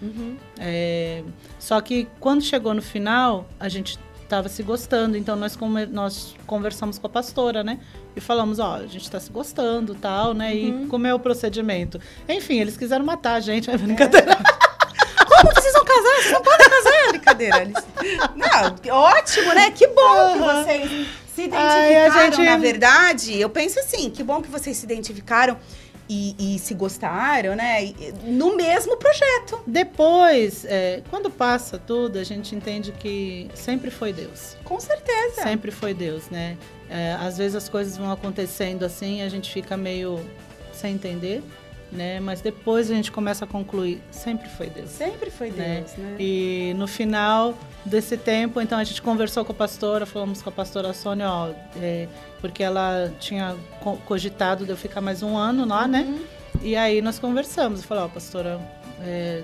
É, 0.60 1.24
só 1.60 1.80
que 1.82 2.08
quando 2.20 2.42
chegou 2.44 2.74
no 2.74 2.82
final, 2.82 3.48
a 3.60 3.70
gente 3.70 3.98
estava 4.24 4.48
se 4.48 4.62
gostando, 4.62 5.18
então 5.18 5.36
nós, 5.36 5.58
nós 5.92 6.36
conversamos 6.46 7.00
com 7.00 7.08
a 7.08 7.10
pastora, 7.10 7.64
né? 7.64 7.80
E 8.16 8.22
falamos, 8.22 8.60
ó, 8.60 8.76
a 8.76 8.82
gente 8.88 9.04
está 9.04 9.20
se 9.20 9.32
gostando, 9.32 9.96
tal, 9.96 10.34
né? 10.34 10.54
E 10.56 10.86
como 10.88 11.08
é 11.08 11.14
o 11.14 11.20
procedimento? 11.20 12.00
Enfim, 12.28 12.60
eles 12.60 12.78
quiseram 12.78 13.06
matar 13.06 13.34
a 13.36 13.40
gente, 13.40 13.70
é 13.72 13.78
brincadeira. 13.78 14.38
Como 15.28 15.54
vocês 15.54 15.74
vão 15.74 15.86
casar? 15.86 16.16
Vocês 16.18 16.32
não 16.34 16.42
podem 16.42 16.70
casar, 16.70 17.08
brincadeira. 17.10 17.62
Eles- 17.62 17.84
Não, 18.36 18.94
ótimo, 18.98 19.54
né? 19.54 19.72
Que 19.72 19.88
bom 19.88 19.94
que 20.34 20.40
Aham. 20.44 20.64
vocês 20.64 21.08
se 21.34 21.50
Ai, 21.54 21.92
identificaram, 21.94 22.32
gente- 22.36 22.46
na 22.46 22.58
verdade. 22.58 23.40
Eu 23.40 23.50
penso 23.50 23.80
assim, 23.80 24.10
que 24.10 24.22
bom 24.24 24.42
que 24.42 24.50
vocês 24.50 24.76
se 24.76 24.86
identificaram 24.86 25.58
e, 26.10 26.36
e 26.56 26.60
se 26.60 26.74
gostaram, 26.74 27.56
né? 27.56 27.86
E- 27.86 28.14
No 28.26 28.56
mesmo 28.58 28.98
projeto. 28.98 29.62
Depois, 29.68 30.66
é, 30.66 31.02
quando 31.10 31.30
passa 31.30 31.78
tudo, 31.78 32.18
a 32.18 32.24
gente 32.24 32.56
entende 32.56 32.92
que 32.92 33.48
sempre 33.54 33.92
foi 33.92 34.12
Deus. 34.12 34.58
Com 34.64 34.80
certeza. 34.80 35.44
Sempre 35.44 35.70
foi 35.72 35.94
Deus, 35.94 36.30
né? 36.30 36.58
É, 36.90 37.14
às 37.20 37.38
vezes 37.38 37.56
as 37.56 37.70
coisas 37.70 37.96
vão 37.96 38.12
acontecendo 38.12 38.84
assim, 38.84 39.22
a 39.22 39.30
gente 39.30 39.52
fica 39.52 39.78
meio 39.78 40.20
sem 40.74 40.96
entender, 40.96 41.44
né? 41.92 42.20
Mas 42.20 42.42
depois 42.42 42.90
a 42.90 42.96
gente 42.96 43.12
começa 43.12 43.46
a 43.46 43.48
concluir, 43.48 44.02
sempre 44.10 44.50
foi 44.50 44.68
Deus. 44.68 44.90
Sempre 44.90 45.30
foi 45.30 45.52
né? 45.52 45.82
Deus, 45.82 45.94
né? 45.98 46.16
E 46.20 46.74
no 46.78 46.88
final 46.88 47.54
desse 47.86 48.18
tempo, 48.18 48.60
então 48.60 48.78
a 48.80 48.84
gente 48.84 49.02
conversou 49.02 49.46
com 49.46 49.52
a 49.52 49.56
pastora, 49.56 50.06
falamos 50.06 50.42
com 50.42 50.50
a 50.50 50.52
pastora 50.52 50.94
Sônia, 50.94 51.30
ó, 51.30 51.50
é, 51.80 52.08
porque 52.42 52.64
ela 52.64 53.12
tinha 53.20 53.56
co- 53.82 53.98
cogitado 54.06 54.66
de 54.66 54.72
eu 54.72 54.78
ficar 54.78 55.02
mais 55.02 55.22
um 55.24 55.38
ano 55.38 55.66
lá, 55.66 55.88
né? 55.88 56.02
Uhum. 56.08 56.20
E 56.62 56.76
aí 56.76 57.02
nós 57.02 57.20
conversamos, 57.20 57.82
eu 57.82 57.88
falei, 57.88 58.04
ó, 58.04 58.08
pastora, 58.08 58.60
é, 59.02 59.44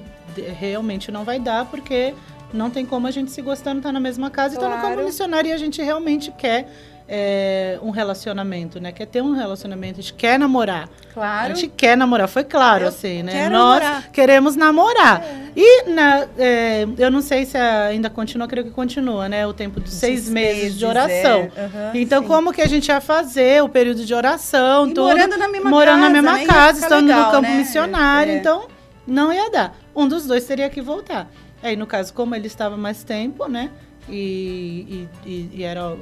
realmente 0.59 1.11
não 1.11 1.23
vai 1.23 1.39
dar, 1.39 1.65
porque 1.65 2.13
não 2.53 2.69
tem 2.69 2.85
como 2.85 3.07
a 3.07 3.11
gente 3.11 3.31
se 3.31 3.41
gostando, 3.41 3.81
tá 3.81 3.91
na 3.91 3.99
mesma 3.99 4.29
casa, 4.29 4.55
então 4.55 4.69
no 4.69 4.77
Claro. 4.77 4.95
campo 4.95 5.05
missionário 5.07 5.49
e 5.49 5.53
a 5.53 5.57
gente 5.57 5.81
realmente 5.81 6.31
quer 6.31 6.67
é, 7.07 7.77
um 7.83 7.91
relacionamento, 7.91 8.79
né? 8.79 8.91
Quer 8.91 9.05
ter 9.05 9.21
um 9.21 9.33
relacionamento, 9.33 9.99
a 9.99 10.01
gente 10.01 10.13
quer 10.15 10.39
namorar. 10.39 10.89
Claro. 11.13 11.51
A 11.51 11.55
gente 11.55 11.67
quer 11.75 11.95
namorar, 11.95 12.27
foi 12.27 12.43
claro, 12.43 12.85
Eu 12.85 12.87
assim, 12.89 13.21
né? 13.23 13.47
Nós 13.49 13.79
namorar. 13.81 14.03
É. 14.05 14.09
queremos 14.11 14.55
namorar. 14.55 15.23
E 15.55 15.83
na, 15.89 16.27
é, 16.37 16.85
eu 16.97 17.09
não 17.11 17.21
sei 17.21 17.45
se 17.45 17.57
ainda 17.57 18.09
continua, 18.09 18.47
creio 18.47 18.65
que 18.65 18.71
continua, 18.73 19.29
né? 19.29 19.45
O 19.45 19.53
tempo 19.53 19.79
dos 19.79 19.93
seis 19.93 20.27
meses, 20.27 20.61
meses, 20.63 20.79
de 20.79 20.85
oração. 20.85 21.51
é. 21.55 21.61
Aham, 21.65 21.91
então, 21.93 22.21
sim. 22.23 22.27
como 22.27 22.51
que 22.51 22.61
a 22.61 22.67
gente 22.67 22.87
ia 22.87 22.99
fazer 22.99 23.63
o 23.63 23.69
período 23.69 24.03
de 24.03 24.13
oração, 24.13 24.85
E 24.87 24.93
tudo? 24.93 25.03
morando 25.07 25.37
na 25.37 25.47
mesma 25.47 25.69
morando 25.69 25.99
na 26.01 26.07
casa, 26.09 26.13
mesma 26.21 26.33
né? 26.33 26.45
Casa, 26.45 26.79
estando 26.79 27.07
legal, 27.07 27.25
no 27.25 27.31
campo 27.31 27.47
né? 27.49 27.57
missionário, 27.59 28.31
É. 28.33 28.37
então 28.37 28.67
não 29.07 29.31
ia 29.31 29.49
dar. 29.51 29.75
Um 29.95 30.07
dos 30.07 30.25
dois 30.25 30.43
teria 30.45 30.69
que 30.69 30.81
voltar. 30.81 31.29
Aí, 31.63 31.75
no 31.75 31.85
caso, 31.87 32.13
como 32.13 32.35
ele 32.35 32.47
estava 32.47 32.75
mais 32.75 33.03
tempo, 33.03 33.47
né? 33.47 33.69
E, 34.09 35.07
e, 35.25 35.29
e- 35.29 35.49
e 35.55 35.63
era 35.63 35.95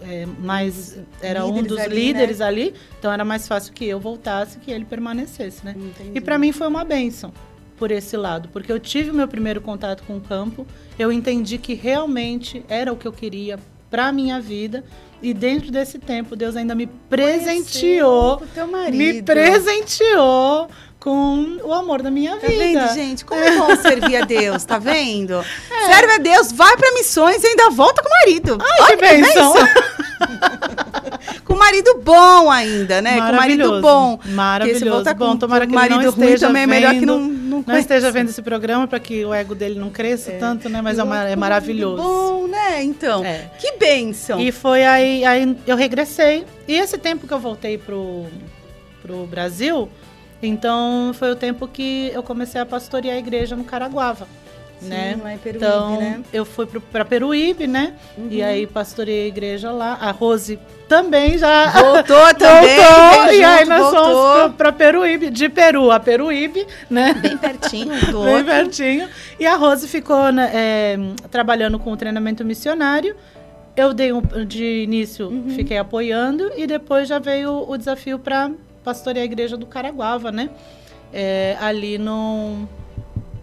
é, 0.00 0.26
mais 0.38 0.98
era 1.20 1.44
um 1.44 1.62
dos 1.62 1.78
ali, 1.78 2.06
líderes 2.06 2.38
né? 2.38 2.46
ali, 2.46 2.74
então 2.98 3.12
era 3.12 3.24
mais 3.24 3.46
fácil 3.46 3.72
que 3.72 3.84
eu 3.84 4.00
voltasse 4.00 4.58
que 4.58 4.70
ele 4.70 4.84
permanecesse, 4.84 5.64
né? 5.64 5.74
Entendi. 5.76 6.12
E 6.14 6.20
para 6.20 6.38
mim 6.38 6.52
foi 6.52 6.66
uma 6.66 6.84
benção 6.84 7.32
por 7.76 7.90
esse 7.90 8.16
lado, 8.16 8.48
porque 8.52 8.70
eu 8.70 8.78
tive 8.78 9.10
o 9.10 9.14
meu 9.14 9.26
primeiro 9.26 9.60
contato 9.60 10.02
com 10.04 10.16
o 10.16 10.20
campo, 10.20 10.66
eu 10.98 11.10
entendi 11.10 11.56
que 11.56 11.74
realmente 11.74 12.62
era 12.68 12.92
o 12.92 12.96
que 12.96 13.08
eu 13.08 13.12
queria 13.12 13.58
para 13.90 14.12
minha 14.12 14.40
vida. 14.40 14.84
E 15.22 15.34
dentro 15.34 15.70
desse 15.70 15.98
tempo, 15.98 16.34
Deus 16.34 16.56
ainda 16.56 16.74
me 16.74 16.86
presenteou, 16.86 18.38
com 18.38 18.44
o 18.44 18.48
teu 18.48 18.66
marido. 18.66 18.96
me 18.96 19.22
presenteou 19.22 20.68
com 21.00 21.58
o 21.64 21.72
amor 21.72 22.02
da 22.02 22.10
minha 22.10 22.36
Tá 22.36 22.46
vida. 22.46 22.58
vendo, 22.62 22.94
gente? 22.94 23.24
Como 23.24 23.40
é 23.40 23.56
bom 23.56 23.74
servir 23.80 24.16
a 24.16 24.24
Deus, 24.26 24.62
tá 24.64 24.78
vendo? 24.78 25.42
Serve 25.86 26.12
a 26.12 26.18
Deus, 26.18 26.52
vai 26.52 26.76
pra 26.76 26.92
missões 26.92 27.42
e 27.42 27.46
ainda 27.48 27.70
volta 27.70 28.02
com 28.02 28.08
o 28.08 28.12
marido. 28.12 28.58
Ai, 28.60 28.78
Olha 28.82 28.96
que 28.96 29.02
bênção. 29.02 29.54
com 31.44 31.54
o 31.54 31.58
marido 31.58 32.00
bom 32.04 32.50
ainda, 32.50 33.00
né? 33.00 33.16
Com 33.20 33.32
o 33.32 33.36
marido 33.36 33.80
bom. 33.80 34.18
Maravilhoso. 34.26 34.90
voltar 34.90 35.14
Bom, 35.14 35.30
com 35.32 35.36
tomara 35.38 35.66
que 35.66 35.72
marido 35.72 35.96
ele 35.96 36.04
não 36.04 36.12
ruim 36.12 36.24
esteja 36.26 36.46
também 36.46 36.62
é 36.62 36.66
melhor 36.66 36.92
que 36.92 37.00
vendo, 37.00 37.18
não, 37.18 37.20
não, 37.20 37.64
não 37.66 37.78
esteja 37.78 38.10
vendo 38.10 38.28
esse 38.28 38.42
programa 38.42 38.86
para 38.86 39.00
que 39.00 39.24
o 39.24 39.32
ego 39.32 39.54
dele 39.54 39.78
não 39.80 39.90
cresça 39.90 40.32
tanto, 40.32 40.68
né? 40.68 40.82
Mas 40.82 40.98
é, 40.98 41.02
é 41.32 41.36
maravilhoso. 41.36 42.02
Bom, 42.02 42.46
né? 42.46 42.82
Então, 42.82 43.24
É. 43.24 43.50
que 43.58 43.72
bênção. 43.78 44.38
E 44.38 44.52
foi 44.52 44.84
aí, 44.84 45.24
aí 45.24 45.56
eu 45.66 45.76
regressei. 45.76 46.44
E 46.68 46.74
esse 46.74 46.98
tempo 46.98 47.26
que 47.26 47.32
eu 47.32 47.38
voltei 47.38 47.78
pro, 47.78 48.26
pro 49.02 49.26
Brasil, 49.26 49.88
então 50.42 51.12
foi 51.14 51.30
o 51.32 51.36
tempo 51.36 51.66
que 51.68 52.10
eu 52.14 52.22
comecei 52.22 52.60
a 52.60 52.66
pastorear 52.66 53.16
a 53.16 53.18
igreja 53.18 53.54
no 53.56 53.64
Caraguava. 53.64 54.26
Sim, 54.80 54.88
né? 54.88 55.20
lá 55.22 55.34
em 55.34 55.36
Peruíbe, 55.36 55.66
então, 55.66 56.00
né? 56.00 56.14
Uhum. 56.16 56.24
eu 56.32 56.44
fui 56.46 56.64
pro, 56.64 56.80
pra 56.80 57.04
Peruíbe, 57.04 57.66
né? 57.66 57.92
E 58.30 58.42
aí 58.42 58.66
pastoreei 58.66 59.24
a 59.24 59.28
igreja 59.28 59.70
lá. 59.70 59.98
A 60.00 60.10
Rose 60.10 60.58
também 60.88 61.36
já 61.36 61.70
Voltou 61.70 62.16
também, 62.34 62.76
voltou, 62.76 63.34
e 63.34 63.44
aí 63.44 63.58
junto, 63.58 63.68
nós 63.68 63.80
voltou. 63.82 64.02
fomos 64.14 64.32
pra, 64.42 64.48
pra 64.56 64.72
Peruíbe, 64.72 65.28
de 65.28 65.50
Peru 65.50 65.90
a 65.90 66.00
Peruíbe, 66.00 66.66
né? 66.88 67.12
Bem 67.12 67.36
pertinho 67.36 67.94
do 68.06 68.22
Bem 68.24 68.30
outro. 68.36 68.44
pertinho. 68.46 69.06
E 69.38 69.44
a 69.46 69.54
Rose 69.54 69.86
ficou 69.86 70.32
né, 70.32 70.50
é, 70.54 70.98
trabalhando 71.30 71.78
com 71.78 71.92
o 71.92 71.96
treinamento 71.98 72.42
missionário. 72.42 73.14
Eu 73.76 73.92
dei 73.92 74.14
um, 74.14 74.22
de 74.46 74.84
início, 74.84 75.28
Uhum. 75.28 75.50
fiquei 75.56 75.76
apoiando 75.76 76.50
e 76.56 76.66
depois 76.66 77.06
já 77.06 77.18
veio 77.18 77.66
o 77.70 77.76
desafio 77.76 78.18
para 78.18 78.50
pastorear 78.90 79.22
a 79.22 79.24
igreja 79.24 79.56
do 79.56 79.66
Caraguava, 79.66 80.32
né? 80.32 80.50
É, 81.12 81.56
ali 81.60 81.98
no, 81.98 82.68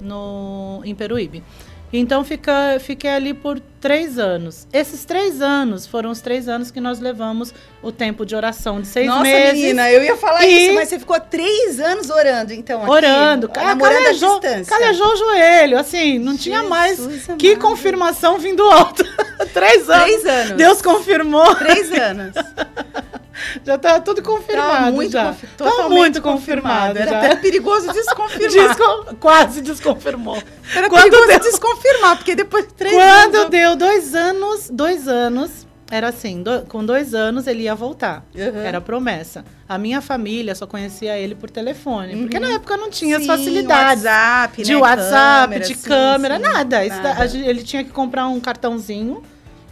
no 0.01 0.81
em 0.83 0.93
Peruíbe. 0.95 1.43
Então 1.91 2.21
fica, 2.25 2.77
fiquei 2.81 3.09
ali 3.09 3.33
por 3.33 3.61
três 3.79 4.19
anos. 4.19 4.67
Esses 4.73 5.05
três 5.05 5.41
anos 5.41 5.87
foram 5.87 6.11
os 6.11 6.19
três 6.19 6.49
anos 6.49 6.69
que 6.69 6.81
nós 6.81 6.99
levamos 6.99 7.53
o 7.81 7.93
tempo 7.93 8.25
de 8.25 8.35
oração 8.35 8.81
de 8.81 8.87
seis 8.87 9.07
Nossa, 9.07 9.23
meses. 9.23 9.53
menina, 9.53 9.89
eu 9.89 10.03
ia 10.03 10.17
falar 10.17 10.45
E- 10.45 10.65
isso, 10.65 10.75
mas 10.75 10.89
você 10.89 10.99
ficou 10.99 11.17
três 11.21 11.79
anos 11.79 12.09
orando, 12.09 12.51
então, 12.51 12.81
aqui, 12.81 12.91
Orando, 12.91 13.49
namorando 13.55 14.03
calejou, 14.03 14.35
à 14.35 14.39
distância. 14.39 14.77
calejou 14.77 15.07
o 15.07 15.15
joelho, 15.15 15.79
assim, 15.79 16.19
não 16.19 16.35
tinha 16.35 16.61
mais 16.63 16.97
Jesus 16.97 17.25
que 17.39 17.51
amado. 17.53 17.61
confirmação 17.61 18.37
vindo 18.37 18.63
alto. 18.63 19.05
Três 19.53 19.89
anos. 19.89 20.03
Três 20.03 20.25
anos. 20.25 20.57
Deus 20.57 20.81
confirmou. 20.81 21.55
Três 21.55 21.89
anos. 21.93 22.33
Já 23.63 23.77
tá 23.77 23.99
tudo 23.99 24.21
confirmado. 24.21 24.85
Tá 24.85 24.91
muito, 24.91 25.11
já. 25.11 25.25
confi- 25.27 25.47
Tá 25.57 25.89
muito 25.89 26.21
confirmado. 26.21 26.97
Era 26.99 27.09
já. 27.11 27.17
até 27.19 27.35
perigoso 27.35 27.91
desconfirmar. 27.93 28.67
Desco- 28.67 29.15
Quase 29.19 29.61
desconfirmou. 29.61 30.41
Era 30.75 30.89
Quando 30.89 31.03
perigoso 31.03 31.27
deu- 31.27 31.39
desconfirmar, 31.39 32.17
porque 32.17 32.35
depois 32.35 32.67
de 32.67 32.73
três 32.73 32.93
Quando 32.95 33.35
anos... 33.35 33.49
deu 33.49 33.75
dois 33.75 34.15
anos, 34.15 34.69
dois 34.71 35.07
anos, 35.07 35.67
era 35.89 36.09
assim, 36.09 36.43
do- 36.43 36.63
com 36.67 36.83
dois 36.85 37.13
anos 37.13 37.47
ele 37.47 37.63
ia 37.63 37.73
voltar. 37.75 38.25
Uhum. 38.35 38.59
Era 38.61 38.81
promessa. 38.81 39.45
A 39.69 39.77
minha 39.77 40.01
família 40.01 40.53
só 40.55 40.65
conhecia 40.67 41.17
ele 41.17 41.35
por 41.35 41.49
telefone, 41.49 42.15
porque 42.17 42.39
na 42.39 42.51
época 42.53 42.75
não 42.77 42.89
tinha 42.89 43.15
as 43.17 43.21
Sim, 43.23 43.27
facilidades. 43.27 44.03
WhatsApp, 44.03 44.63
de 44.63 44.73
né, 44.73 44.77
WhatsApp, 44.79 45.41
câmera, 45.43 45.65
de 45.65 45.75
sim, 45.75 45.87
câmera, 45.89 46.35
sim, 46.37 46.41
nada. 46.41 46.89
Da- 46.89 46.95
nada. 47.13 47.25
ele 47.37 47.63
tinha 47.63 47.83
que 47.83 47.89
comprar 47.91 48.27
um 48.27 48.39
cartãozinho, 48.39 49.21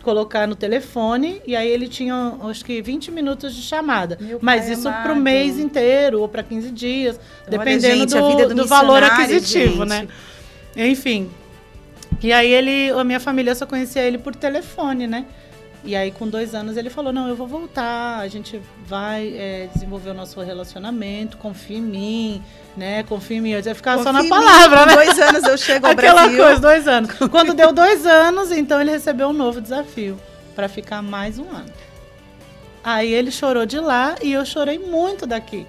colocar 0.06 0.48
no 0.48 0.56
telefone, 0.56 1.42
e 1.48 1.56
aí 1.56 1.68
ele 1.68 1.88
tinha, 1.88 2.34
acho 2.44 2.64
que, 2.64 2.80
20 2.80 3.12
minutos 3.12 3.56
de 3.56 3.64
chamada. 3.64 4.18
Meu 4.22 4.38
Mas 4.40 4.70
isso 4.70 4.88
pro 5.04 5.16
mês 5.16 5.58
inteiro, 5.60 6.22
ou 6.22 6.30
para 6.30 6.44
15 6.44 6.70
dias, 6.70 7.20
Olha, 7.42 7.58
dependendo 7.58 8.08
gente, 8.08 8.14
do, 8.14 8.50
do 8.50 8.56
do 8.56 8.68
valor 8.68 9.02
aquisitivo, 9.02 9.80
gente. 9.80 9.90
né? 9.90 10.08
Enfim. 10.78 11.32
E 12.22 12.32
aí 12.32 12.54
ele, 12.54 12.92
a 12.92 13.04
minha 13.04 13.20
família 13.20 13.56
só 13.56 13.66
conhecia 13.66 14.04
ele 14.04 14.20
por 14.20 14.36
telefone, 14.36 15.08
né? 15.08 15.26
E 15.86 15.96
aí, 15.96 16.12
com 16.12 16.28
dois 16.28 16.56
anos, 16.56 16.78
ele 16.78 16.90
falou: 16.90 17.14
Não, 17.14 17.28
eu 17.28 17.36
vou 17.36 17.46
voltar, 17.48 18.18
a 18.20 18.28
gente 18.28 18.60
vai 18.88 19.28
é, 19.38 19.70
desenvolver 19.72 20.10
o 20.10 20.14
nosso 20.16 20.42
relacionamento, 20.42 21.38
confia 21.38 21.78
em 21.78 21.82
mim, 21.82 22.44
né? 22.76 23.04
Confia 23.04 23.38
em 23.38 23.42
mim. 23.42 23.52
Eu 23.52 23.62
ia 23.62 23.76
ficar 23.76 24.00
só 24.00 24.12
na 24.12 24.24
mim, 24.24 24.30
palavra, 24.30 24.80
com 24.80 24.86
né? 24.88 24.96
dois 24.96 25.20
anos 25.20 25.44
eu 25.44 25.58
chego 25.58 25.86
ao 25.86 25.92
Aquela 25.94 26.24
Brasil. 26.24 26.44
coisa, 26.44 26.60
dois 26.60 26.88
anos. 26.88 27.12
Quando 27.30 27.54
deu 27.54 27.72
dois 27.72 28.06
anos, 28.06 28.52
então 28.52 28.82
ele 28.82 28.90
recebeu 28.90 29.28
um 29.28 29.34
novo 29.34 29.62
desafio 29.62 30.20
para 30.56 30.68
ficar 30.68 31.04
mais 31.04 31.38
um 31.38 31.50
ano. 31.50 31.72
Aí 32.84 33.14
ele 33.14 33.32
chorou 33.32 33.66
de 33.66 33.80
lá 33.80 34.16
e 34.22 34.34
eu 34.34 34.44
chorei 34.46 34.80
muito 34.80 35.26
daqui. 35.28 35.68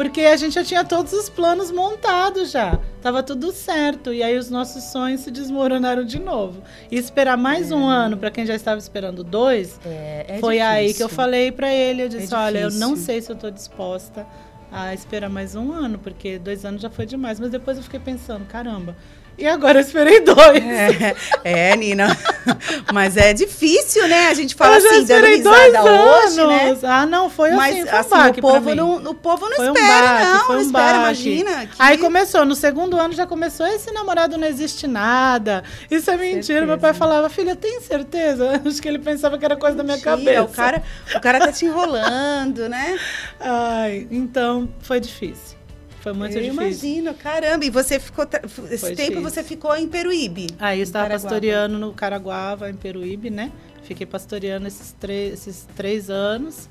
Porque 0.00 0.22
a 0.22 0.34
gente 0.34 0.54
já 0.54 0.64
tinha 0.64 0.82
todos 0.82 1.12
os 1.12 1.28
planos 1.28 1.70
montados 1.70 2.50
já. 2.50 2.78
Tava 3.02 3.22
tudo 3.22 3.52
certo. 3.52 4.14
E 4.14 4.22
aí 4.22 4.38
os 4.38 4.48
nossos 4.48 4.84
sonhos 4.84 5.20
se 5.20 5.30
desmoronaram 5.30 6.06
de 6.06 6.18
novo. 6.18 6.62
E 6.90 6.96
esperar 6.96 7.36
mais 7.36 7.70
um 7.70 7.84
ano 7.86 8.16
para 8.16 8.30
quem 8.30 8.46
já 8.46 8.54
estava 8.54 8.78
esperando 8.78 9.22
dois, 9.22 9.78
é 9.84 10.38
foi 10.40 10.58
aí 10.58 10.84
que 10.86 10.92
difícil. 10.94 11.04
eu 11.04 11.10
falei 11.10 11.52
para 11.52 11.70
ele. 11.70 12.04
Eu 12.04 12.08
disse: 12.08 12.32
É 12.32 12.38
olha, 12.38 12.58
eu 12.60 12.70
não 12.70 12.94
difícil. 12.94 13.04
sei 13.04 13.20
se 13.20 13.30
eu 13.30 13.36
tô 13.36 13.50
disposta 13.50 14.26
a 14.72 14.94
esperar 14.94 15.28
mais 15.28 15.54
um 15.54 15.70
ano, 15.70 15.98
porque 15.98 16.38
dois 16.38 16.64
anos 16.64 16.80
já 16.80 16.88
foi 16.88 17.04
demais. 17.04 17.38
Mas 17.38 17.50
depois 17.50 17.76
eu 17.76 17.82
fiquei 17.82 18.00
pensando: 18.00 18.46
caramba, 18.46 18.96
e 19.38 19.46
agora 19.46 19.78
eu 19.78 19.82
esperei 19.82 20.20
dois. 20.20 20.62
É, 20.62 21.16
é, 21.44 21.76
Nina. 21.76 22.16
Mas 22.92 23.16
é 23.16 23.32
difícil, 23.32 24.06
né? 24.08 24.28
A 24.28 24.34
gente 24.34 24.54
fala 24.54 24.74
eu 24.74 24.78
assim, 24.78 24.88
dando 24.88 25.00
esperei 25.02 25.36
risada 25.36 25.82
dois 25.82 26.38
hoje, 26.38 26.40
anos. 26.40 26.82
né? 26.82 26.88
Ah, 26.90 27.06
não, 27.06 27.30
foi 27.30 27.50
Mas 27.52 27.74
assim, 27.74 27.86
foi 27.86 27.96
um 27.96 28.00
assim, 28.00 28.10
baque 28.10 28.38
o 28.38 28.42
povo 28.42 28.74
não, 28.74 28.96
o 28.96 29.14
povo 29.14 29.48
não 29.48 29.56
Foi 29.56 29.70
um 29.70 29.74
espera, 29.74 30.06
baque, 30.06 30.24
não, 30.24 30.44
foi 30.46 30.54
não 30.56 30.62
um 30.62 30.66
espera, 30.66 30.84
baque. 30.98 30.98
imagina. 31.04 31.66
que- 31.66 31.72
Aí 31.78 31.98
começou, 31.98 32.44
no 32.44 32.54
segundo 32.54 32.98
ano 32.98 33.14
já 33.14 33.26
começou, 33.26 33.66
esse 33.66 33.90
namorado 33.92 34.36
não 34.36 34.46
existe 34.46 34.86
nada. 34.86 35.62
Isso 35.90 36.10
é 36.10 36.16
mentira. 36.16 36.66
Meu 36.66 36.78
pai 36.78 36.92
falava, 36.92 37.28
filha, 37.30 37.56
tem 37.56 37.80
certeza? 37.80 38.60
Acho 38.66 38.80
que 38.82 38.88
ele 38.88 38.98
pensava 38.98 39.38
que 39.38 39.44
era 39.44 39.56
coisa 39.56 39.76
da 39.76 39.82
minha 39.82 39.96
Mentira, 39.96 40.16
cabeça. 40.16 40.42
O 40.42 40.48
cara, 40.48 40.82
o 41.16 41.20
cara 41.20 41.38
tá 41.38 41.52
te 41.52 41.64
enrolando, 41.64 42.68
né? 42.68 42.98
Ai, 43.40 44.06
então 44.10 44.68
foi 44.82 45.00
difícil. 45.00 45.59
Foi 46.00 46.12
muito 46.12 46.34
Eu 46.36 46.42
difícil. 46.42 46.62
imagino, 46.90 47.14
caramba. 47.14 47.64
E 47.64 47.70
você 47.70 48.00
ficou. 48.00 48.26
Esse 48.70 48.78
Foi 48.78 48.94
tempo 48.94 49.10
difícil. 49.10 49.22
você 49.22 49.42
ficou 49.44 49.76
em 49.76 49.86
Peruíbe. 49.86 50.46
Aí 50.58 50.78
eu 50.78 50.82
estava 50.82 51.10
pastoreando 51.10 51.78
no 51.78 51.92
Caraguava, 51.92 52.70
em 52.70 52.74
Peruíbe, 52.74 53.28
né? 53.30 53.52
Fiquei 53.82 54.06
pastoreando 54.06 54.66
esses 54.66 54.92
três, 54.98 55.34
esses 55.34 55.66
três 55.76 56.08
anos. 56.10 56.68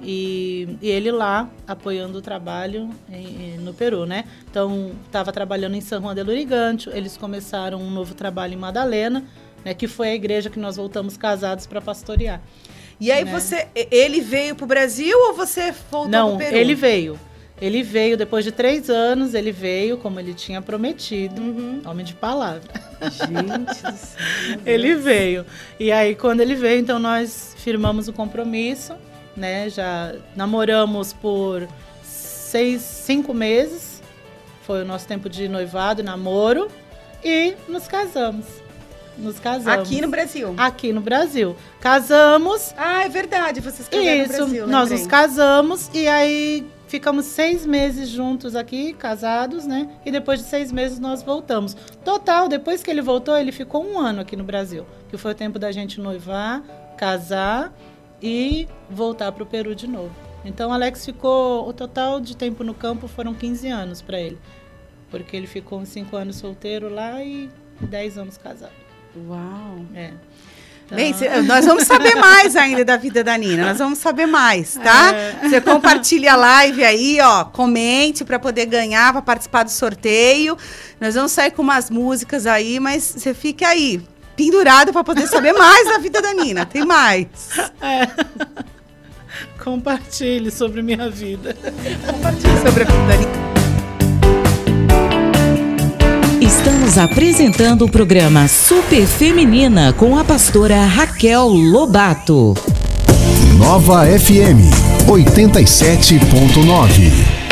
E, 0.00 0.76
e 0.80 0.88
ele 0.88 1.10
lá, 1.10 1.50
apoiando 1.66 2.18
o 2.18 2.22
trabalho 2.22 2.88
em- 3.10 3.58
no 3.58 3.74
Peru, 3.74 4.06
né? 4.06 4.24
Então, 4.48 4.92
estava 5.06 5.32
trabalhando 5.32 5.74
em 5.74 5.80
San 5.80 6.00
Juan 6.00 6.14
de 6.14 6.22
Lurigancho. 6.22 6.90
Eles 6.90 7.16
começaram 7.16 7.80
um 7.80 7.90
novo 7.90 8.14
trabalho 8.14 8.54
em 8.54 8.56
Madalena, 8.56 9.24
né? 9.64 9.74
Que 9.74 9.88
foi 9.88 10.10
a 10.10 10.14
igreja 10.14 10.48
que 10.50 10.58
nós 10.60 10.76
voltamos 10.76 11.16
casados 11.16 11.66
para 11.66 11.80
pastorear. 11.80 12.40
E 13.00 13.10
aí 13.10 13.24
né? 13.24 13.32
você. 13.32 13.66
Ele 13.74 14.20
veio 14.20 14.54
pro 14.54 14.66
Brasil 14.66 15.16
ou 15.18 15.34
você 15.34 15.72
voltou 15.90 16.08
Não, 16.10 16.36
Peru? 16.38 16.56
ele 16.56 16.74
veio. 16.76 17.18
Ele 17.60 17.82
veio, 17.82 18.16
depois 18.16 18.44
de 18.44 18.52
três 18.52 18.88
anos, 18.88 19.34
ele 19.34 19.50
veio, 19.50 19.98
como 19.98 20.20
ele 20.20 20.32
tinha 20.32 20.62
prometido. 20.62 21.40
Uhum. 21.42 21.82
Homem 21.84 22.04
de 22.04 22.14
palavra. 22.14 22.62
Gente 23.02 23.82
do 23.82 23.96
céu. 23.96 24.60
Ele 24.66 24.94
veio. 24.94 25.44
E 25.78 25.90
aí, 25.90 26.14
quando 26.14 26.40
ele 26.40 26.54
veio, 26.54 26.80
então 26.80 26.98
nós 26.98 27.54
firmamos 27.58 28.08
o 28.08 28.12
compromisso, 28.12 28.94
né? 29.36 29.68
Já 29.70 30.14
namoramos 30.36 31.12
por 31.12 31.66
seis, 32.02 32.80
cinco 32.82 33.34
meses. 33.34 34.02
Foi 34.62 34.82
o 34.82 34.84
nosso 34.84 35.06
tempo 35.06 35.28
de 35.28 35.48
noivado 35.48 36.02
namoro. 36.02 36.68
E 37.24 37.54
nos 37.68 37.86
casamos. 37.88 38.46
Nos 39.16 39.40
casamos. 39.40 39.88
Aqui 39.88 40.00
no 40.00 40.08
Brasil. 40.08 40.54
Aqui 40.56 40.92
no 40.92 41.00
Brasil. 41.00 41.56
Casamos. 41.80 42.72
Ah, 42.76 43.04
é 43.04 43.08
verdade. 43.08 43.60
Vocês 43.60 43.88
casaram 43.88 44.22
Isso, 44.22 44.32
no 44.32 44.38
Brasil. 44.38 44.66
nós 44.66 44.82
lembrei. 44.82 44.98
nos 44.98 45.06
casamos 45.08 45.90
e 45.92 46.06
aí 46.06 46.66
ficamos 46.88 47.26
seis 47.26 47.64
meses 47.64 48.08
juntos 48.08 48.56
aqui, 48.56 48.92
casados, 48.94 49.66
né? 49.66 49.88
E 50.04 50.10
depois 50.10 50.40
de 50.40 50.46
seis 50.46 50.72
meses 50.72 50.98
nós 50.98 51.22
voltamos. 51.22 51.74
Total, 52.04 52.48
depois 52.48 52.82
que 52.82 52.90
ele 52.90 53.02
voltou, 53.02 53.36
ele 53.36 53.52
ficou 53.52 53.84
um 53.84 53.98
ano 53.98 54.22
aqui 54.22 54.34
no 54.34 54.42
Brasil, 54.42 54.84
que 55.08 55.16
foi 55.16 55.32
o 55.32 55.34
tempo 55.34 55.58
da 55.58 55.70
gente 55.70 56.00
noivar, 56.00 56.62
casar 56.96 57.72
e 58.20 58.66
voltar 58.90 59.30
para 59.30 59.42
o 59.42 59.46
Peru 59.46 59.74
de 59.74 59.86
novo. 59.86 60.14
Então, 60.44 60.72
Alex 60.72 61.04
ficou, 61.04 61.68
o 61.68 61.72
total 61.72 62.20
de 62.20 62.36
tempo 62.36 62.64
no 62.64 62.74
campo 62.74 63.06
foram 63.06 63.34
15 63.34 63.68
anos 63.68 64.02
para 64.02 64.18
ele, 64.18 64.38
porque 65.10 65.36
ele 65.36 65.46
ficou 65.46 65.78
uns 65.78 65.90
cinco 65.90 66.16
anos 66.16 66.36
solteiro 66.36 66.88
lá 66.88 67.22
e 67.22 67.50
10 67.80 68.18
anos 68.18 68.38
casado. 68.38 68.72
Uau. 69.26 69.84
É. 69.94 70.12
Bem, 70.90 71.12
cê- 71.12 71.42
nós 71.42 71.66
vamos 71.66 71.84
saber 71.84 72.14
mais 72.14 72.56
ainda 72.56 72.84
da 72.84 72.96
vida 72.96 73.22
da 73.22 73.36
Nina. 73.36 73.66
Nós 73.66 73.78
vamos 73.78 73.98
saber 73.98 74.26
mais, 74.26 74.74
tá? 74.74 75.12
É. 75.14 75.48
Você 75.48 75.60
compartilha 75.60 76.32
a 76.32 76.36
live 76.36 76.82
aí, 76.84 77.18
ó. 77.20 77.44
Comente 77.44 78.24
para 78.24 78.38
poder 78.38 78.66
ganhar, 78.66 79.12
para 79.12 79.20
participar 79.22 79.64
do 79.64 79.70
sorteio. 79.70 80.56
Nós 81.00 81.14
vamos 81.14 81.32
sair 81.32 81.50
com 81.50 81.60
umas 81.62 81.90
músicas 81.90 82.46
aí, 82.46 82.80
mas 82.80 83.02
você 83.16 83.34
fique 83.34 83.64
aí, 83.64 84.00
pendurado 84.34 84.92
para 84.92 85.04
poder 85.04 85.26
saber 85.26 85.52
mais 85.52 85.88
da 85.88 85.98
vida 85.98 86.22
da 86.22 86.32
Nina. 86.32 86.64
Tem 86.64 86.84
mais. 86.86 87.26
Compartilhe 89.62 90.50
sobre 90.50 90.80
minha 90.82 91.10
vida. 91.10 91.54
Compartilhe 92.06 92.56
sobre 92.64 92.82
a 92.84 92.86
vida 92.86 93.06
da 93.06 93.16
Nina. 93.16 93.57
Estamos 96.88 97.10
apresentando 97.10 97.84
o 97.84 97.88
programa 97.88 98.48
Super 98.48 99.06
Feminina 99.06 99.92
com 99.92 100.16
a 100.16 100.24
pastora 100.24 100.86
Raquel 100.86 101.48
Lobato. 101.48 102.54
Nova 103.58 104.06
FM 104.06 104.72
87.9. 105.06 107.47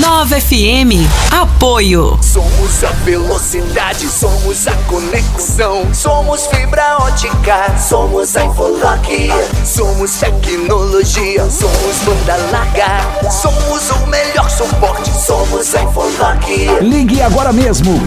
Nova 0.00 0.38
FM. 0.40 0.92
Apoio. 1.32 2.16
Somos 2.22 2.84
a 2.84 2.90
velocidade, 3.04 4.06
somos 4.06 4.68
a 4.68 4.72
conexão. 4.86 5.92
Somos 5.92 6.46
fibra 6.46 6.98
ótica, 6.98 7.76
somos 7.78 8.36
a 8.36 8.44
Infolock. 8.44 9.28
Somos 9.64 10.12
tecnologia, 10.12 11.50
somos 11.50 11.96
banda 12.04 12.36
larga. 12.52 13.00
Somos 13.30 13.90
o 13.90 14.06
melhor 14.06 14.48
suporte, 14.48 15.10
somos 15.10 15.74
a 15.74 15.82
Infolock. 15.82 16.46
Ligue 16.80 17.20
agora 17.22 17.52
mesmo 17.52 17.98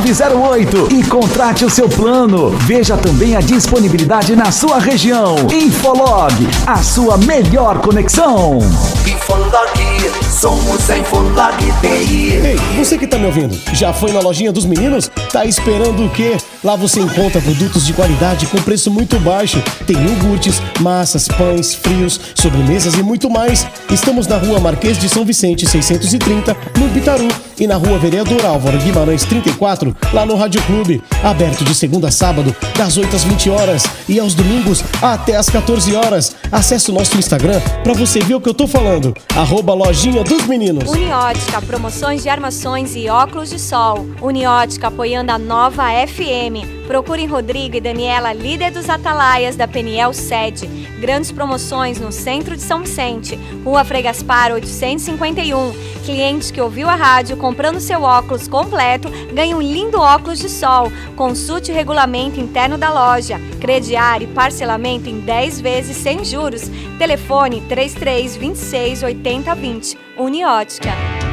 4062-9908 0.00 0.92
e 0.92 1.02
contrate 1.04 1.64
o 1.64 1.70
seu 1.70 1.88
plano. 1.88 2.50
Veja 2.50 2.96
também 2.96 3.36
a 3.36 3.40
disponibilidade 3.40 4.34
na 4.34 4.50
sua 4.50 4.78
região. 4.78 5.36
Infolog, 5.52 6.32
a 6.66 6.76
sua 6.82 7.18
melhor 7.18 7.78
conexão. 7.80 8.58
Infolock, 9.06 10.10
somos 10.30 10.88
a 10.90 10.98
Infolock 10.98 11.64
TI. 11.80 12.32
Ei, 12.32 12.56
você 12.76 12.96
que 12.96 13.06
tá 13.06 13.18
me 13.18 13.26
ouvindo, 13.26 13.56
já 13.72 13.92
foi 13.92 14.12
na 14.12 14.20
lojinha 14.20 14.52
dos 14.52 14.64
meninos? 14.64 15.10
Tá 15.32 15.44
esperando 15.44 16.06
o 16.06 16.10
quê? 16.10 16.36
Lá 16.62 16.76
você 16.76 17.00
encontra 17.00 17.40
produtos 17.40 17.86
de 17.86 17.94
qualidade 17.94 18.46
com 18.46 18.60
preço 18.60 18.90
muito 18.90 19.18
baixo. 19.18 19.62
Tem 19.86 19.96
iogurtes, 19.96 20.60
massas, 20.80 21.26
pães, 21.26 21.74
frios, 21.74 22.20
sobremesas 22.34 22.94
e 22.94 23.02
muito 23.02 23.30
mais. 23.30 23.66
Estamos 23.90 24.26
na 24.26 24.36
rua 24.36 24.60
Marquês 24.60 24.98
de 24.98 25.08
São 25.08 25.24
Vicente, 25.24 25.66
630, 25.66 26.54
no 26.78 26.88
Bitaru. 26.88 27.28
E 27.58 27.66
na 27.66 27.76
rua 27.76 27.98
Vereador 27.98 28.44
Álvaro 28.46 28.78
Guimarães, 28.78 29.24
34, 29.24 29.94
lá 30.14 30.24
no 30.24 30.34
Rádio 30.34 30.62
Clube. 30.62 31.02
Aberto 31.22 31.62
de 31.62 31.74
segunda 31.74 32.08
a 32.08 32.10
sábado, 32.10 32.56
das 32.76 32.96
8 32.96 33.14
às 33.14 33.24
20 33.24 33.50
horas. 33.50 33.84
E 34.08 34.18
aos 34.18 34.34
domingos, 34.34 34.82
até 35.02 35.36
às 35.36 35.48
14 35.48 35.94
horas. 35.94 36.36
Acesse 36.50 36.90
o 36.90 36.94
nosso 36.94 37.18
Instagram 37.18 37.60
pra 37.82 37.92
você 37.92 38.20
ver 38.20 38.34
o 38.34 38.40
que 38.40 38.48
eu 38.48 38.54
tô 38.54 38.66
falando. 38.66 39.14
Arroba 39.36 39.74
Lojinha 39.74 40.24
dos 40.24 40.46
Meninos. 40.46 40.90
Uniótica, 40.90 41.60
promoções 41.62 42.22
de 42.22 42.30
armações 42.30 42.96
e 42.96 43.08
óculos 43.08 43.50
de 43.50 43.58
sol. 43.58 44.06
Uniótica 44.22 44.88
apoiando 44.88 45.30
a 45.30 45.38
nova 45.38 45.84
FM. 46.06 46.49
Procurem 46.86 47.26
Rodrigo 47.26 47.76
e 47.76 47.80
Daniela, 47.80 48.32
líder 48.32 48.72
dos 48.72 48.88
Atalaias 48.90 49.54
da 49.54 49.68
Peniel 49.68 50.12
Sede. 50.12 50.66
Grandes 50.98 51.30
promoções 51.30 52.00
no 52.00 52.10
centro 52.10 52.56
de 52.56 52.62
São 52.62 52.80
Vicente, 52.80 53.38
Rua 53.64 53.84
Frei 53.84 54.02
Gaspar 54.02 54.52
851. 54.52 55.72
Cliente 56.04 56.52
que 56.52 56.60
ouviu 56.60 56.88
a 56.88 56.94
rádio 56.94 57.36
comprando 57.36 57.78
seu 57.78 58.02
óculos 58.02 58.48
completo 58.48 59.08
ganha 59.32 59.56
um 59.56 59.62
lindo 59.62 60.00
óculos 60.00 60.40
de 60.40 60.48
sol. 60.48 60.90
Consulte 61.14 61.70
o 61.70 61.74
regulamento 61.74 62.40
interno 62.40 62.76
da 62.76 62.92
loja. 62.92 63.38
Crediário 63.60 64.28
e 64.28 64.32
parcelamento 64.32 65.08
em 65.08 65.20
10 65.20 65.60
vezes 65.60 65.96
sem 65.96 66.24
juros. 66.24 66.70
Telefone 66.98 67.60
33 67.68 68.36
26 68.36 69.02
80 69.04 69.54
20. 69.54 69.98
Uniótica. 70.18 71.29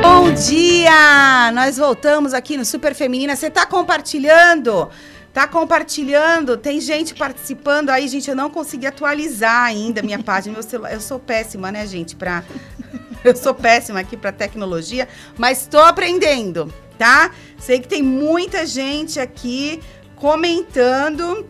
Bom 0.00 0.32
dia! 0.34 1.50
Nós 1.52 1.76
voltamos 1.76 2.32
aqui 2.32 2.56
no 2.56 2.64
Super 2.64 2.94
Feminina. 2.94 3.34
Você 3.34 3.48
está 3.48 3.66
compartilhando? 3.66 4.88
Tá 5.32 5.46
compartilhando, 5.46 6.56
tem 6.56 6.80
gente 6.80 7.14
participando 7.14 7.90
aí, 7.90 8.08
gente. 8.08 8.28
Eu 8.28 8.34
não 8.34 8.50
consegui 8.50 8.86
atualizar 8.86 9.64
ainda 9.64 10.02
minha 10.02 10.18
página, 10.18 10.54
meu 10.54 10.62
celular. 10.62 10.92
Eu 10.92 11.00
sou 11.00 11.20
péssima, 11.20 11.70
né, 11.70 11.86
gente? 11.86 12.16
Pra... 12.16 12.42
Eu 13.22 13.36
sou 13.36 13.54
péssima 13.54 14.00
aqui 14.00 14.16
para 14.16 14.32
tecnologia, 14.32 15.06
mas 15.36 15.60
estou 15.60 15.82
aprendendo, 15.82 16.72
tá? 16.96 17.30
Sei 17.58 17.78
que 17.78 17.86
tem 17.86 18.02
muita 18.02 18.64
gente 18.64 19.20
aqui 19.20 19.80
comentando. 20.16 21.46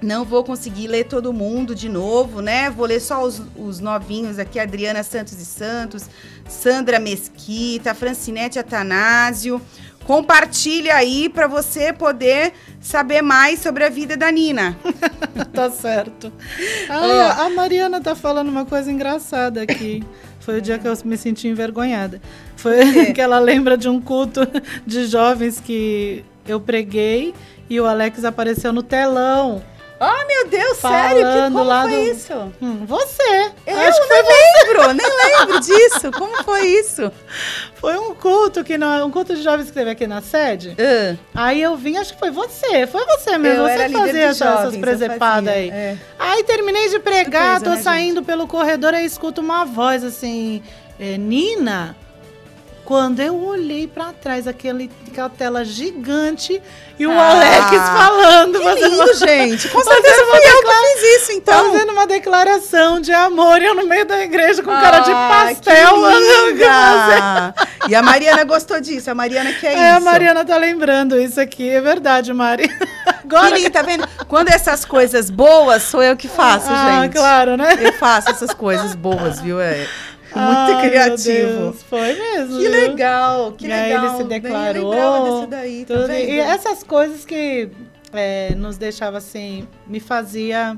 Não 0.00 0.24
vou 0.24 0.42
conseguir 0.42 0.88
ler 0.88 1.04
todo 1.04 1.32
mundo 1.32 1.74
de 1.74 1.88
novo, 1.88 2.40
né? 2.40 2.70
Vou 2.70 2.86
ler 2.86 3.00
só 3.00 3.22
os, 3.22 3.42
os 3.56 3.78
novinhos 3.78 4.38
aqui: 4.38 4.58
Adriana 4.58 5.02
Santos 5.02 5.34
e 5.34 5.44
Santos, 5.44 6.08
Sandra 6.48 6.98
Mesquita, 6.98 7.94
Francinete 7.94 8.58
Atanásio 8.58 9.60
compartilha 10.06 10.94
aí 10.94 11.28
pra 11.28 11.46
você 11.46 11.92
poder 11.92 12.52
saber 12.80 13.22
mais 13.22 13.58
sobre 13.58 13.84
a 13.84 13.88
vida 13.88 14.16
da 14.16 14.30
Nina. 14.30 14.78
tá 15.52 15.68
certo. 15.70 16.32
Ah, 16.88 17.44
a 17.44 17.50
Mariana 17.50 18.00
tá 18.00 18.14
falando 18.14 18.48
uma 18.48 18.64
coisa 18.64 18.90
engraçada 18.90 19.62
aqui. 19.62 20.02
Foi 20.40 20.58
o 20.58 20.62
dia 20.62 20.78
que 20.78 20.86
eu 20.86 20.96
me 21.04 21.16
senti 21.16 21.48
envergonhada. 21.48 22.20
Foi 22.56 23.06
que 23.12 23.20
ela 23.20 23.40
lembra 23.40 23.76
de 23.76 23.88
um 23.88 24.00
culto 24.00 24.40
de 24.86 25.06
jovens 25.06 25.58
que 25.58 26.24
eu 26.46 26.60
preguei 26.60 27.34
e 27.68 27.80
o 27.80 27.86
Alex 27.86 28.24
apareceu 28.24 28.72
no 28.72 28.82
telão. 28.82 29.62
Ah, 29.98 30.24
meu 30.28 30.48
Deus, 30.48 30.76
sério? 30.76 31.16
Que, 31.16 31.22
Falando 31.22 31.52
como 31.54 31.82
foi 31.82 31.90
do- 31.90 32.10
isso? 32.12 32.52
Hum, 32.60 32.84
você. 32.86 33.50
Eu 33.66 33.78
Acho 33.78 34.00
que 34.02 34.06
foi 34.08 34.22
você. 34.22 34.32
lembro, 34.66 34.92
nem 34.92 35.06
lembro 35.38 35.60
disso. 35.60 36.12
Como 36.18 36.42
foi 36.44 36.66
isso? 36.66 37.10
Foi 37.76 37.96
um 37.98 38.14
culto 38.14 38.62
que 38.62 38.76
não, 38.76 39.06
um 39.06 39.10
culto 39.10 39.34
de 39.34 39.42
jovens 39.42 39.66
que 39.68 39.72
teve 39.72 39.90
aqui 39.90 40.06
na 40.06 40.20
sede. 40.20 40.76
Aí 41.34 41.62
eu 41.62 41.76
vim, 41.76 41.96
acho 41.96 42.12
que 42.12 42.18
foi 42.18 42.30
você, 42.30 42.86
foi 42.86 43.04
você 43.06 43.38
mesmo. 43.38 43.66
Eu 43.66 43.68
você 43.68 43.88
fazia 43.88 44.22
essas, 44.24 44.40
essas 44.40 44.62
jovens, 44.64 44.74
eu 44.74 44.80
presepadas 44.80 45.54
aí. 45.54 45.70
é. 45.70 45.96
Aí 46.18 46.44
terminei 46.44 46.88
de 46.90 46.98
pregar, 46.98 47.54
Surpresa, 47.56 47.64
tô 47.64 47.70
né, 47.70 47.82
saindo 47.82 48.22
pelo 48.22 48.46
corredor 48.46 48.92
e 48.94 49.04
escuto 49.04 49.40
uma 49.40 49.64
voz 49.64 50.04
assim, 50.04 50.62
é, 51.00 51.16
Nina. 51.16 51.96
Quando 52.86 53.18
eu 53.20 53.34
olhei 53.44 53.88
pra 53.88 54.12
trás, 54.12 54.46
aquele, 54.46 54.88
aquela 55.10 55.28
tela 55.28 55.64
gigante 55.64 56.62
e 56.98 57.04
o 57.06 57.10
Ah, 57.10 57.30
Alex 57.32 57.66
falando. 57.88 58.58
que 58.58 58.64
fazendo 58.64 58.88
lindo, 58.88 59.14
gente. 59.14 59.68
Com 59.68 59.82
certeza 59.82 60.22
uma 60.22 60.30
fui 60.30 60.40
eu 60.46 60.62
que 60.62 60.70
fiz 61.00 61.22
isso, 61.22 61.32
então. 61.32 61.72
Fazendo 61.72 61.90
uma 61.92 62.06
declaração 62.06 63.00
de 63.00 63.12
amor 63.12 63.60
e 63.60 63.64
eu 63.66 63.74
no 63.74 63.86
meio 63.88 64.06
da 64.06 64.20
igreja 64.22 64.62
com 64.62 64.70
cara 64.70 65.00
de 65.00 65.10
Ah, 65.10 65.28
pastel. 65.28 65.94
que 65.96 66.54
que! 67.84 67.90
E 67.90 67.94
a 67.96 68.02
Mariana 68.02 68.44
gostou 68.44 68.80
disso. 68.80 69.10
A 69.10 69.14
Mariana 69.16 69.52
quer 69.52 69.76
É, 69.76 69.88
isso. 69.88 69.96
a 69.96 70.00
Mariana 70.00 70.44
tá 70.44 70.56
lembrando 70.56 71.20
isso 71.20 71.40
aqui, 71.40 71.68
é 71.68 71.80
verdade, 71.80 72.32
Mari. 72.32 72.70
Agora 73.24 73.56
que 73.56 73.68
tá 73.68 73.82
vendo? 73.82 74.08
Quando 74.28 74.48
essas 74.50 74.84
coisas 74.84 75.28
boas, 75.28 75.82
sou 75.82 76.00
eu 76.02 76.16
que 76.16 76.28
faço, 76.28 76.68
Ah, 76.70 77.02
gente. 77.02 77.16
claro, 77.16 77.56
né? 77.56 77.76
Eu 77.80 77.92
faço 77.94 78.30
essas 78.30 78.54
coisas 78.54 78.94
boas, 78.94 79.40
viu? 79.40 79.60
É 79.60 79.86
muito 80.34 80.72
Ai, 80.76 80.88
criativo. 80.88 81.72
Foi 81.88 82.14
mesmo. 82.14 82.58
Que 82.58 82.68
viu? 82.68 82.70
legal, 82.70 83.52
que 83.52 83.66
e 83.66 83.72
aí 83.72 83.92
legal. 83.92 84.06
ele 84.06 84.16
se 84.16 84.24
declarou. 84.24 85.46
daí, 85.46 85.84
tá 85.84 85.94
tudo. 85.94 86.06
vendo? 86.08 86.28
e 86.30 86.38
essas 86.38 86.82
coisas 86.82 87.24
que 87.24 87.68
é, 88.12 88.54
nos 88.54 88.76
deixava 88.76 89.18
assim, 89.18 89.66
me 89.86 90.00
fazia 90.00 90.76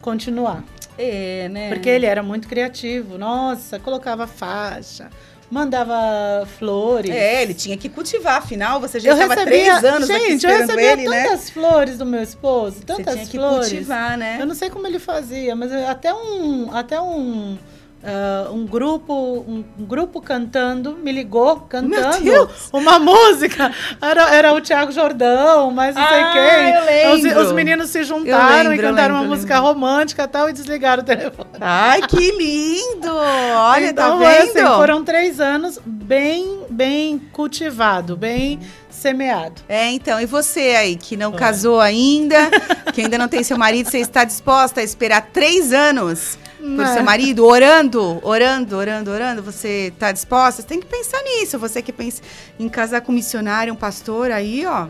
continuar. 0.00 0.62
É, 0.98 1.48
né? 1.50 1.68
Porque 1.70 1.88
ele 1.88 2.06
era 2.06 2.22
muito 2.22 2.48
criativo. 2.48 3.18
Nossa, 3.18 3.78
colocava 3.78 4.26
faixa, 4.26 5.10
mandava 5.50 6.46
flores. 6.58 7.10
É, 7.10 7.42
ele 7.42 7.52
tinha 7.54 7.76
que 7.76 7.88
cultivar, 7.88 8.38
afinal, 8.38 8.80
você 8.80 8.98
já 8.98 9.10
eu 9.10 9.14
estava 9.14 9.34
recebia, 9.34 9.78
três 9.80 9.84
anos 9.94 10.08
aqui 10.10 10.18
gente, 10.30 10.46
eu 10.46 10.50
esperando 10.50 10.60
recebia 10.78 10.92
ele, 10.92 11.08
né? 11.08 11.22
tantas 11.24 11.50
flores 11.50 11.98
do 11.98 12.06
meu 12.06 12.22
esposo, 12.22 12.82
tantas 12.86 13.14
tinha 13.14 13.26
que 13.26 13.36
flores. 13.36 13.68
cultivar, 13.68 14.16
né? 14.16 14.38
Eu 14.40 14.46
não 14.46 14.54
sei 14.54 14.70
como 14.70 14.86
ele 14.86 14.98
fazia, 14.98 15.54
mas 15.54 15.70
eu- 15.72 15.86
até 15.88 16.14
um, 16.14 16.70
até 16.74 17.00
um, 17.00 17.58
ah, 18.06 18.50
um 18.52 18.64
grupo, 18.64 19.12
um, 19.12 19.64
um 19.78 19.84
grupo 19.84 20.20
cantando 20.20 20.92
me 20.92 21.10
ligou 21.10 21.56
cantando 21.68 22.48
uma 22.72 22.98
música. 23.00 23.72
Era, 24.00 24.30
era 24.34 24.52
o 24.54 24.60
Thiago 24.60 24.92
Jordão, 24.92 25.70
mas 25.72 25.94
não 25.96 26.06
sei 26.06 26.20
Ah, 26.20 26.32
quem. 26.32 27.02
eu 27.30 27.40
Os, 27.40 27.46
os 27.46 27.52
meninos 27.52 27.90
se 27.90 28.04
juntaram 28.04 28.70
lembro, 28.70 28.74
e 28.74 28.78
cantaram 28.78 29.14
lembro, 29.14 29.28
uma 29.28 29.34
música 29.36 29.58
romântica 29.58 30.22
e 30.22 30.28
tal 30.28 30.48
e 30.48 30.52
desligaram 30.52 31.02
o 31.02 31.06
telefone. 31.06 31.48
Ai, 31.60 32.02
que 32.02 32.30
lindo! 32.30 33.12
Olha, 33.12 33.86
Então, 33.86 34.20
tá 34.20 34.24
vendo? 34.24 34.50
assim, 34.58 34.76
foram 34.76 35.02
três 35.04 35.40
anos 35.40 35.80
bem, 35.84 36.60
bem 36.70 37.18
cultivado, 37.32 38.16
bem 38.16 38.60
semeado. 38.88 39.62
É, 39.68 39.90
então, 39.90 40.20
e 40.20 40.26
você 40.26 40.74
aí, 40.76 40.96
que 40.96 41.16
não 41.16 41.32
casou 41.32 41.80
ainda, 41.80 42.48
que 42.94 43.00
ainda 43.02 43.18
não 43.18 43.28
tem 43.28 43.42
seu 43.42 43.58
marido, 43.58 43.90
você 43.90 43.98
está 43.98 44.24
disposta 44.24 44.80
a 44.80 44.84
esperar 44.84 45.28
três 45.32 45.72
anos 45.72 46.38
por 46.58 46.66
Não. 46.66 46.94
seu 46.94 47.02
marido, 47.02 47.44
orando, 47.44 48.20
orando, 48.22 48.76
orando, 48.76 49.10
orando? 49.10 49.42
Você 49.42 49.92
está 49.94 50.12
disposta? 50.12 50.62
Você 50.62 50.68
tem 50.68 50.80
que 50.80 50.86
pensar 50.86 51.22
nisso. 51.22 51.58
Você 51.58 51.82
que 51.82 51.92
pensa 51.92 52.22
em 52.58 52.68
casar 52.68 53.00
com 53.02 53.12
um 53.12 53.14
missionário, 53.14 53.72
um 53.72 53.76
pastor, 53.76 54.30
aí, 54.30 54.64
ó. 54.66 54.86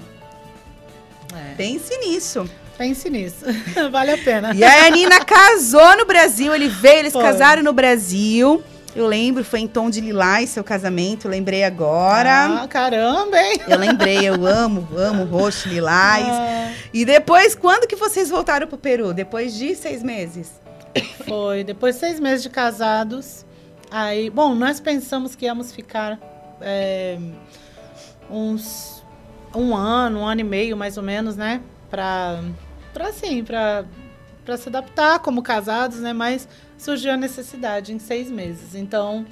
Pense 1.56 1.96
nisso. 1.98 2.48
Pense 2.78 3.08
nisso. 3.08 3.44
vale 3.90 4.12
a 4.12 4.18
pena. 4.18 4.54
E 4.54 4.62
aí 4.62 4.86
a 4.86 4.90
Nina 4.90 5.24
casou 5.24 5.96
no 5.96 6.04
Brasil, 6.04 6.54
ele 6.54 6.68
veio, 6.68 7.00
eles 7.00 7.12
Foi. 7.12 7.22
casaram 7.22 7.62
no 7.62 7.72
Brasil. 7.72 8.62
Eu 8.94 9.06
lembro, 9.06 9.44
foi 9.44 9.60
em 9.60 9.66
tom 9.66 9.90
de 9.90 10.00
lilás 10.00 10.48
seu 10.48 10.64
casamento, 10.64 11.28
lembrei 11.28 11.64
agora. 11.64 12.62
Ah, 12.62 12.66
caramba, 12.66 13.38
hein? 13.38 13.60
Eu 13.68 13.78
lembrei, 13.78 14.26
eu 14.26 14.46
amo, 14.46 14.88
amo 14.96 15.24
roxo, 15.24 15.68
lilás. 15.68 16.26
Ah. 16.26 16.72
E 16.94 17.04
depois, 17.04 17.54
quando 17.54 17.86
que 17.86 17.94
vocês 17.94 18.30
voltaram 18.30 18.66
pro 18.66 18.78
Peru? 18.78 19.12
Depois 19.12 19.54
de 19.54 19.74
seis 19.74 20.02
meses? 20.02 20.50
Foi 21.26 21.64
depois 21.64 21.94
de 21.96 22.00
seis 22.00 22.20
meses 22.20 22.42
de 22.42 22.50
casados. 22.50 23.44
Aí, 23.90 24.30
bom, 24.30 24.54
nós 24.54 24.80
pensamos 24.80 25.34
que 25.34 25.44
íamos 25.44 25.72
ficar 25.72 26.18
é, 26.60 27.18
uns 28.30 29.02
um 29.54 29.74
ano, 29.74 30.20
um 30.20 30.26
ano 30.26 30.40
e 30.40 30.44
meio, 30.44 30.76
mais 30.76 30.96
ou 30.96 31.02
menos, 31.02 31.36
né? 31.36 31.62
Pra, 31.88 32.42
pra 32.92 33.08
assim, 33.08 33.42
pra, 33.42 33.84
pra 34.44 34.56
se 34.56 34.68
adaptar 34.68 35.18
como 35.20 35.42
casados, 35.42 36.00
né? 36.00 36.12
Mas 36.12 36.48
surgiu 36.76 37.12
a 37.12 37.16
necessidade 37.16 37.92
em 37.92 37.98
seis 37.98 38.30
meses. 38.30 38.74
Então, 38.74 39.24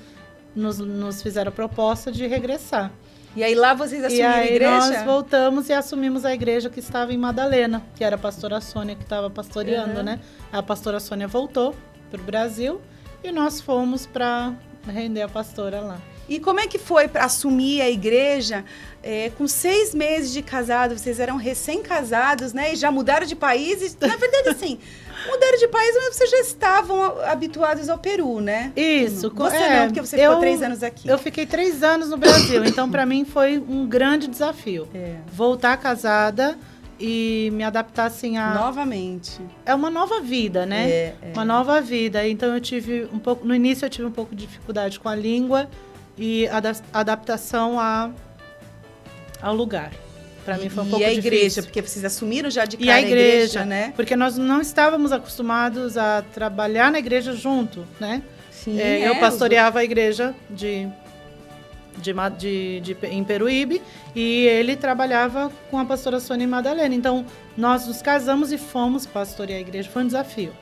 nos, 0.55 0.79
nos 0.79 1.23
fizeram 1.23 1.51
a 1.51 1.53
proposta 1.53 2.11
de 2.11 2.27
regressar. 2.27 2.91
E 3.37 3.43
aí 3.43 3.55
lá 3.55 3.75
vocês 3.75 4.05
assumiram 4.05 4.29
a 4.31 4.45
igreja? 4.47 4.71
nós 4.71 5.03
voltamos 5.05 5.69
e 5.69 5.73
assumimos 5.73 6.25
a 6.25 6.33
igreja 6.33 6.71
que 6.71 6.79
estava 6.79 7.13
em 7.13 7.19
Madalena, 7.19 7.83
que 7.97 8.05
era 8.05 8.15
a 8.17 8.19
pastora 8.19 8.61
Sônia 8.61 8.95
que 8.95 9.03
estava 9.03 9.29
pastoreando, 9.29 9.99
Uhum. 9.99 10.03
né? 10.05 10.21
A 10.53 10.63
pastora 10.63 11.01
Sônia 11.01 11.27
voltou 11.27 11.75
para 12.11 12.21
o 12.21 12.25
Brasil 12.25 12.81
e 13.25 13.33
nós 13.33 13.61
fomos 13.61 14.07
para 14.07 14.53
render 14.87 15.23
a 15.23 15.29
pastora 15.29 15.81
lá. 15.81 16.01
E 16.29 16.39
como 16.41 16.59
é 16.61 16.67
que 16.67 16.79
foi 16.79 17.07
para 17.07 17.25
assumir 17.25 17.83
a 17.83 17.91
igreja 17.91 18.65
é, 19.03 19.31
com 19.37 19.47
seis 19.47 19.95
meses 19.95 20.33
de 20.33 20.41
casado? 20.41 20.97
Vocês 20.97 21.21
eram 21.21 21.37
recém-casados, 21.37 22.53
né? 22.55 22.73
E 22.73 22.77
já 22.77 22.91
mudaram 22.91 23.27
de 23.27 23.37
país. 23.37 23.83
E, 23.83 24.07
na 24.07 24.17
verdade, 24.17 24.49
assim, 24.49 24.79
mudaram 25.27 25.59
de 25.59 25.69
país, 25.69 25.95
mas 25.95 26.17
vocês 26.17 26.31
já 26.31 26.39
estavam 26.41 27.03
habituados 27.25 27.89
ao 27.89 27.99
Peru, 27.99 28.41
né? 28.41 28.73
Isso. 28.77 29.31
Você 29.35 29.57
é, 29.57 29.81
não, 29.81 29.87
porque 29.87 30.01
você 30.01 30.17
ficou 30.19 30.35
eu- 30.35 30.41
três 30.41 30.63
anos 30.63 30.83
aqui. 30.83 31.09
Eu 31.09 31.19
fiquei 31.19 31.47
três 31.47 31.83
anos 31.83 32.11
no 32.11 32.17
Brasil, 32.17 32.65
então 32.65 32.91
para 32.91 33.05
mim 33.07 33.25
foi 33.25 33.59
um 33.59 33.87
grande 33.87 34.27
desafio. 34.29 34.89
É. 34.95 35.17
Voltar 35.33 35.77
casada 35.77 36.57
e 37.01 37.51
me 37.53 37.65
adaptar 37.65 38.07
assim 38.07 38.37
a 38.39 38.55
Novamente. 38.55 39.41
é 39.67 39.75
uma 39.75 39.91
nova 39.91 40.21
vida, 40.21 40.65
né? 40.65 40.89
É, 40.89 41.15
é. 41.23 41.33
Uma 41.35 41.45
nova 41.45 41.81
vida. 41.81 42.27
Então 42.27 42.55
eu 42.55 42.61
tive 42.61 43.09
um 43.13 43.19
pouco, 43.19 43.47
no 43.47 43.55
início 43.55 43.85
eu 43.85 43.91
tive 43.91 44.07
um 44.07 44.13
pouco 44.13 44.35
de 44.35 44.47
dificuldade 44.47 45.01
com 45.01 45.09
a 45.09 45.15
língua 45.15 45.69
e 46.17 46.47
a 46.49 46.61
adaptação 47.01 47.81
a, 47.81 48.11
ao 49.43 49.55
lugar. 49.55 49.91
Para 50.45 50.59
mim 50.59 50.69
foi 50.69 50.85
um 50.85 50.87
e 50.87 50.91
pouco 50.91 51.05
a 51.05 51.09
difícil. 51.09 51.33
igreja, 51.33 51.63
porque 51.63 51.81
vocês 51.81 52.05
assumiram 52.05 52.51
já 52.51 52.65
de 52.65 52.77
cara 52.77 52.87
E 52.87 52.91
a 52.91 53.01
igreja, 53.01 53.65
né? 53.65 53.93
Porque 53.97 54.15
nós 54.15 54.37
não 54.37 54.61
estávamos 54.61 55.11
acostumados 55.13 55.97
a 55.97 56.23
trabalhar 56.35 56.93
na 56.93 56.99
igreja 56.99 57.33
junto, 57.35 57.87
né? 57.99 58.23
Sim, 58.51 58.79
É, 58.79 59.01
é, 59.01 59.09
eu 59.09 59.17
pastoreava 59.17 59.79
a 59.81 59.85
igreja 59.85 60.35
de, 60.51 60.89
de, 61.99 62.13
de, 62.39 62.81
de, 62.81 62.97
em 63.07 63.25
Peruíbe 63.25 63.83
e 64.15 64.47
ele 64.47 64.77
trabalhava 64.77 65.51
com 65.71 65.79
a 65.79 65.85
pastora 65.85 66.21
Sônia 66.21 66.47
Madalena. 66.47 66.95
Então, 66.95 67.25
nós 67.57 67.87
nos 67.87 68.01
casamos 68.03 68.53
e 68.53 68.59
fomos 68.59 69.07
pastorear 69.07 69.59
a 69.59 69.63
igreja. 69.63 69.89
Foi 69.91 70.03
um 70.03 70.07
desafio. 70.07 70.53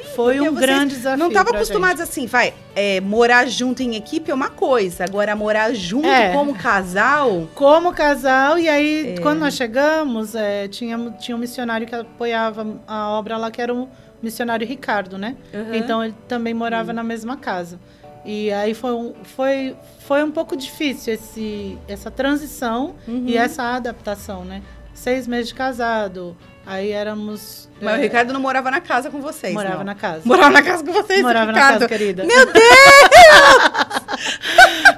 Foi 0.00 0.36
Porque 0.36 0.48
um 0.48 0.54
grande 0.54 0.96
desafio. 0.96 1.18
Não 1.18 1.28
estavam 1.28 1.50
pra 1.52 1.60
acostumados 1.60 2.00
assim, 2.00 2.26
vai, 2.26 2.54
é, 2.74 3.00
morar 3.00 3.46
junto 3.46 3.82
em 3.82 3.94
equipe 3.96 4.30
é 4.30 4.34
uma 4.34 4.50
coisa, 4.50 5.04
agora 5.04 5.34
morar 5.36 5.72
junto 5.74 6.06
É. 6.08 6.32
como 6.32 6.54
casal. 6.54 7.48
Como 7.54 7.92
casal, 7.92 8.58
e 8.58 8.68
aí, 8.68 9.14
É. 9.16 9.20
quando 9.20 9.40
nós 9.40 9.54
chegamos, 9.54 10.34
é, 10.34 10.68
tinha, 10.68 10.98
tinha 11.18 11.36
um 11.36 11.40
missionário 11.40 11.86
que 11.86 11.94
apoiava 11.94 12.80
a 12.86 13.10
obra 13.10 13.36
lá, 13.36 13.50
que 13.50 13.60
era 13.60 13.74
o 13.74 13.88
missionário 14.22 14.66
Ricardo, 14.66 15.18
né? 15.18 15.36
Uhum. 15.52 15.74
Então, 15.74 16.04
ele 16.04 16.14
também 16.28 16.54
morava 16.54 16.92
na 16.92 17.02
mesma 17.02 17.36
casa. 17.36 17.78
E 18.24 18.52
aí 18.52 18.72
foi 18.72 18.92
um, 18.92 19.12
foi, 19.24 19.74
foi 20.06 20.22
um 20.22 20.30
pouco 20.30 20.56
difícil 20.56 21.12
esse, 21.14 21.76
essa 21.88 22.08
transição 22.08 22.94
Uhum. 23.08 23.24
e 23.26 23.36
essa 23.36 23.64
adaptação, 23.74 24.44
né? 24.44 24.62
Seis 24.94 25.26
meses 25.26 25.48
de 25.48 25.54
casado, 25.54 26.36
aí 26.66 26.90
éramos... 26.90 27.68
Mas 27.80 27.94
é, 27.94 27.98
o 27.98 28.00
Ricardo 28.02 28.32
não 28.32 28.40
morava 28.40 28.70
na 28.70 28.80
casa 28.80 29.10
com 29.10 29.20
vocês, 29.20 29.52
Morava 29.52 29.78
não. 29.78 29.84
na 29.84 29.94
casa. 29.96 30.22
Morava 30.24 30.50
na 30.50 30.62
casa 30.62 30.84
com 30.84 30.92
vocês, 30.92 31.20
Morava 31.22 31.50
na 31.50 31.58
Ricardo. 31.58 31.72
casa, 31.74 31.88
querida. 31.88 32.24
Meu 32.24 32.46
Deus! 32.46 32.62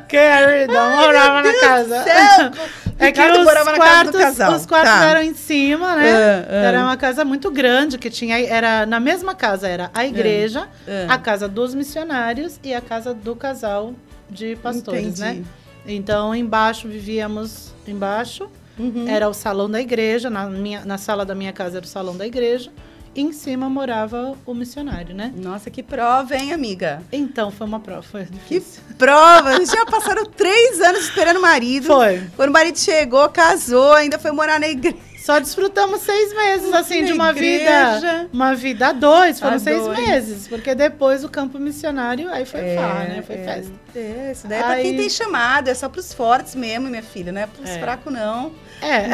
Querida, 0.08 0.90
morava 0.90 1.42
na 1.42 1.60
casa. 1.60 2.04
É 2.96 3.10
que 3.10 3.20
Ricardo 3.20 3.40
os 3.40 3.46
na 3.66 3.74
quartos, 3.74 4.14
os 4.54 4.66
quartos 4.66 4.90
Tá. 4.92 5.04
eram 5.06 5.20
em 5.22 5.34
cima, 5.34 5.96
né? 5.96 6.12
Ah, 6.12 6.46
ah. 6.48 6.54
Era 6.54 6.82
uma 6.84 6.96
casa 6.96 7.24
muito 7.24 7.50
grande 7.50 7.98
que 7.98 8.08
tinha 8.08 8.40
era 8.46 8.86
na 8.86 9.00
mesma 9.00 9.34
casa 9.34 9.66
era 9.66 9.90
a 9.92 10.06
igreja, 10.06 10.68
Ah, 10.86 11.06
ah. 11.08 11.14
a 11.14 11.18
casa 11.18 11.48
dos 11.48 11.74
missionários 11.74 12.60
e 12.62 12.72
a 12.72 12.80
casa 12.80 13.12
do 13.12 13.34
casal 13.34 13.94
de 14.30 14.54
pastores, 14.54 15.18
Entendi. 15.18 15.40
né? 15.40 15.44
Então, 15.84 16.32
embaixo 16.36 16.86
vivíamos 16.86 17.74
embaixo. 17.86 18.48
Uhum. 18.78 19.06
Era 19.08 19.28
o 19.28 19.34
salão 19.34 19.70
da 19.70 19.80
igreja, 19.80 20.28
na, 20.28 20.46
minha, 20.46 20.84
na 20.84 20.98
sala 20.98 21.24
da 21.24 21.34
minha 21.34 21.52
casa 21.52 21.78
era 21.78 21.84
o 21.84 21.88
salão 21.88 22.16
da 22.16 22.26
igreja. 22.26 22.70
E 23.14 23.20
em 23.20 23.32
cima 23.32 23.70
morava 23.70 24.36
o 24.44 24.52
missionário, 24.52 25.14
né? 25.14 25.32
Nossa, 25.36 25.70
que 25.70 25.84
prova, 25.84 26.34
hein, 26.34 26.52
amiga? 26.52 27.00
Então, 27.12 27.48
foi 27.52 27.64
uma 27.64 27.78
prova, 27.78 28.02
foi 28.02 28.26
Que 28.48 28.60
prova! 28.98 29.54
Vocês 29.54 29.70
já 29.70 29.86
passaram 29.86 30.26
três 30.26 30.80
anos 30.80 31.04
esperando 31.04 31.36
o 31.36 31.42
marido. 31.42 31.86
Foi. 31.86 32.24
Quando 32.34 32.50
o 32.50 32.52
marido 32.52 32.76
chegou, 32.76 33.28
casou, 33.28 33.92
ainda 33.92 34.18
foi 34.18 34.32
morar 34.32 34.58
na 34.58 34.68
igreja. 34.68 34.96
Só 35.24 35.38
desfrutamos 35.38 36.02
seis 36.02 36.34
meses, 36.34 36.70
assim, 36.74 37.00
Na 37.00 37.06
de 37.06 37.12
uma 37.14 37.30
igreja. 37.30 37.94
vida. 37.94 38.28
Uma 38.30 38.54
vida 38.54 38.88
a 38.88 38.92
dois, 38.92 39.40
foram 39.40 39.54
A 39.56 39.58
seis 39.58 39.82
dois. 39.82 39.98
meses. 39.98 40.46
Porque 40.46 40.74
depois 40.74 41.24
o 41.24 41.30
campo 41.30 41.58
missionário, 41.58 42.28
aí 42.30 42.44
foi 42.44 42.60
É, 42.60 42.76
farra, 42.76 43.04
né? 43.04 43.22
Foi 43.26 43.36
é. 43.36 43.42
festa. 43.42 43.72
É, 43.96 44.32
isso 44.32 44.46
daí 44.46 44.58
é 44.60 44.62
pra 44.62 44.76
quem 44.82 44.94
tem 44.98 45.08
chamado, 45.08 45.68
é 45.68 45.74
só 45.74 45.88
pros 45.88 46.12
fortes 46.12 46.54
mesmo, 46.54 46.90
minha 46.90 47.02
filha, 47.02 47.32
não 47.32 47.40
é 47.40 47.46
pros 47.46 47.70
É. 47.70 47.78
fracos, 47.78 48.12
não. 48.12 48.52
É. 48.82 49.08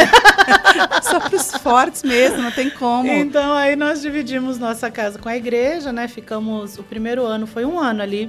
só 1.02 1.20
pros 1.20 1.52
fortes 1.52 2.02
mesmo, 2.02 2.38
não 2.42 2.50
tem 2.50 2.70
como. 2.70 3.06
Então 3.08 3.52
aí 3.54 3.76
nós 3.76 4.02
dividimos 4.02 4.58
nossa 4.58 4.90
casa 4.90 5.16
com 5.16 5.28
a 5.28 5.36
igreja, 5.36 5.92
né? 5.92 6.08
Ficamos. 6.08 6.76
O 6.76 6.82
primeiro 6.82 7.24
ano 7.24 7.46
foi 7.46 7.64
um 7.64 7.78
ano 7.78 8.02
ali, 8.02 8.28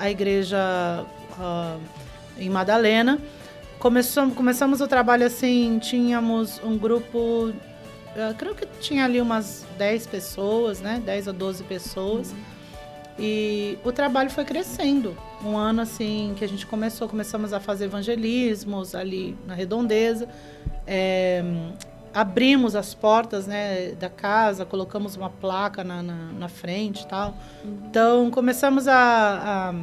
a 0.00 0.10
igreja 0.10 0.58
ah, 1.38 1.76
em 2.36 2.50
Madalena. 2.50 3.20
Começamos, 3.78 4.34
começamos 4.34 4.80
o 4.80 4.88
trabalho 4.88 5.24
assim, 5.24 5.78
tínhamos 5.78 6.60
um 6.64 6.76
grupo, 6.76 7.52
eu 8.16 8.34
creio 8.36 8.54
que 8.54 8.66
tinha 8.80 9.04
ali 9.04 9.20
umas 9.20 9.64
10 9.78 10.06
pessoas, 10.08 10.80
né? 10.80 11.00
10 11.04 11.28
a 11.28 11.32
12 11.32 11.62
pessoas. 11.62 12.34
E 13.16 13.78
o 13.84 13.92
trabalho 13.92 14.30
foi 14.30 14.44
crescendo. 14.44 15.16
Um 15.44 15.56
ano 15.56 15.82
assim 15.82 16.34
que 16.36 16.44
a 16.44 16.48
gente 16.48 16.66
começou, 16.66 17.08
começamos 17.08 17.52
a 17.52 17.60
fazer 17.60 17.84
evangelismos 17.84 18.94
ali 18.94 19.36
na 19.46 19.54
redondeza. 19.54 20.28
É, 20.84 21.42
abrimos 22.12 22.74
as 22.74 22.94
portas 22.94 23.46
né, 23.46 23.92
da 23.92 24.08
casa, 24.08 24.64
colocamos 24.64 25.14
uma 25.14 25.30
placa 25.30 25.84
na, 25.84 26.02
na, 26.02 26.32
na 26.32 26.48
frente 26.48 27.02
e 27.02 27.06
tal. 27.06 27.34
Então 27.64 28.30
começamos 28.30 28.88
a, 28.88 28.94
a, 28.96 29.74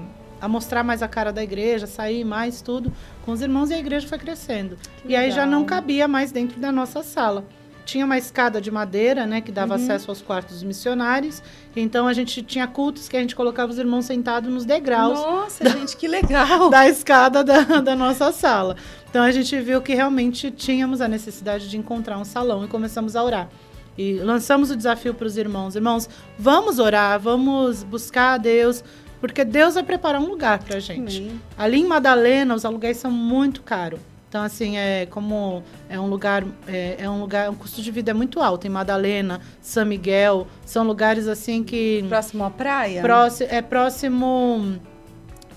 a 0.41 0.47
mostrar 0.47 0.83
mais 0.83 1.01
a 1.01 1.07
cara 1.07 1.31
da 1.31 1.43
igreja, 1.43 1.87
sair 1.87 2.23
mais 2.23 2.61
tudo 2.61 2.91
com 3.25 3.31
os 3.31 3.41
irmãos 3.41 3.69
e 3.69 3.73
a 3.73 3.79
igreja 3.79 4.07
foi 4.07 4.17
crescendo. 4.17 4.77
Que 5.01 5.09
e 5.13 5.15
aí 5.15 5.31
já 5.31 5.45
não 5.45 5.59
legal. 5.61 5.77
cabia 5.77 6.07
mais 6.07 6.31
dentro 6.31 6.59
da 6.59 6.71
nossa 6.71 7.01
sala. 7.03 7.45
Tinha 7.85 8.03
uma 8.03 8.17
escada 8.17 8.59
de 8.59 8.71
madeira, 8.71 9.27
né, 9.27 9.41
que 9.41 9.51
dava 9.51 9.75
Uhum. 9.75 9.83
acesso 9.83 10.09
aos 10.09 10.19
quartos 10.19 10.55
dos 10.55 10.63
missionários. 10.63 11.43
Então 11.75 12.07
a 12.07 12.13
gente 12.13 12.41
tinha 12.41 12.65
cultos 12.65 13.07
que 13.07 13.15
a 13.15 13.19
gente 13.21 13.35
colocava 13.35 13.71
os 13.71 13.77
irmãos 13.77 14.05
sentados 14.05 14.51
nos 14.51 14.65
degraus 14.65 15.19
Nossa, 15.19 15.69
gente, 15.69 15.95
que 15.95 16.07
legal! 16.07 16.69
da 16.71 16.87
escada 16.89 17.43
da, 17.43 17.61
da 17.81 17.95
nossa 17.95 18.31
sala. 18.31 18.75
Então 19.07 19.21
a 19.23 19.31
gente 19.31 19.55
viu 19.61 19.81
que 19.83 19.93
realmente 19.93 20.49
tínhamos 20.49 20.99
a 20.99 21.07
necessidade 21.07 21.69
de 21.69 21.77
encontrar 21.77 22.17
um 22.17 22.25
salão 22.25 22.65
e 22.65 22.67
começamos 22.67 23.15
a 23.15 23.23
orar. 23.23 23.49
E 23.97 24.15
lançamos 24.15 24.71
o 24.71 24.75
desafio 24.75 25.13
para 25.13 25.27
os 25.27 25.37
irmãos: 25.37 25.75
irmãos, 25.75 26.09
vamos 26.39 26.79
orar, 26.79 27.17
vamos 27.19 27.83
buscar 27.83 28.33
a 28.33 28.37
Deus, 28.37 28.83
porque 29.21 29.43
Deus 29.45 29.73
vai 29.75 29.83
preparar 29.83 30.21
um 30.21 30.27
lugar 30.27 30.59
para 30.59 30.77
a 30.77 30.79
gente. 30.79 31.17
Amém. 31.19 31.41
Ali 31.57 31.79
em 31.81 31.85
Madalena, 31.87 32.53
os 32.55 32.65
aluguéis 32.65 32.97
são 32.97 33.11
muito 33.11 33.61
caros. 33.63 33.99
Então, 34.27 34.43
assim, 34.43 34.75
é 34.77 35.05
como 35.05 35.63
é 35.87 35.97
um 35.97 36.07
lugar, 36.07 36.43
é, 36.67 36.95
é 36.99 37.09
um 37.09 37.21
lugar, 37.21 37.49
o 37.49 37.53
custo 37.55 37.81
de 37.81 37.89
vida 37.89 38.11
é 38.11 38.13
muito 38.13 38.41
alto. 38.41 38.67
Em 38.67 38.69
Madalena, 38.69 39.39
São 39.61 39.85
Miguel, 39.85 40.45
são 40.65 40.83
lugares 40.85 41.25
assim 41.27 41.63
que. 41.63 42.03
Próximo 42.09 42.43
à 42.43 42.49
praia? 42.49 43.01
Próximo, 43.01 43.49
é 43.49 43.61
próximo 43.61 44.77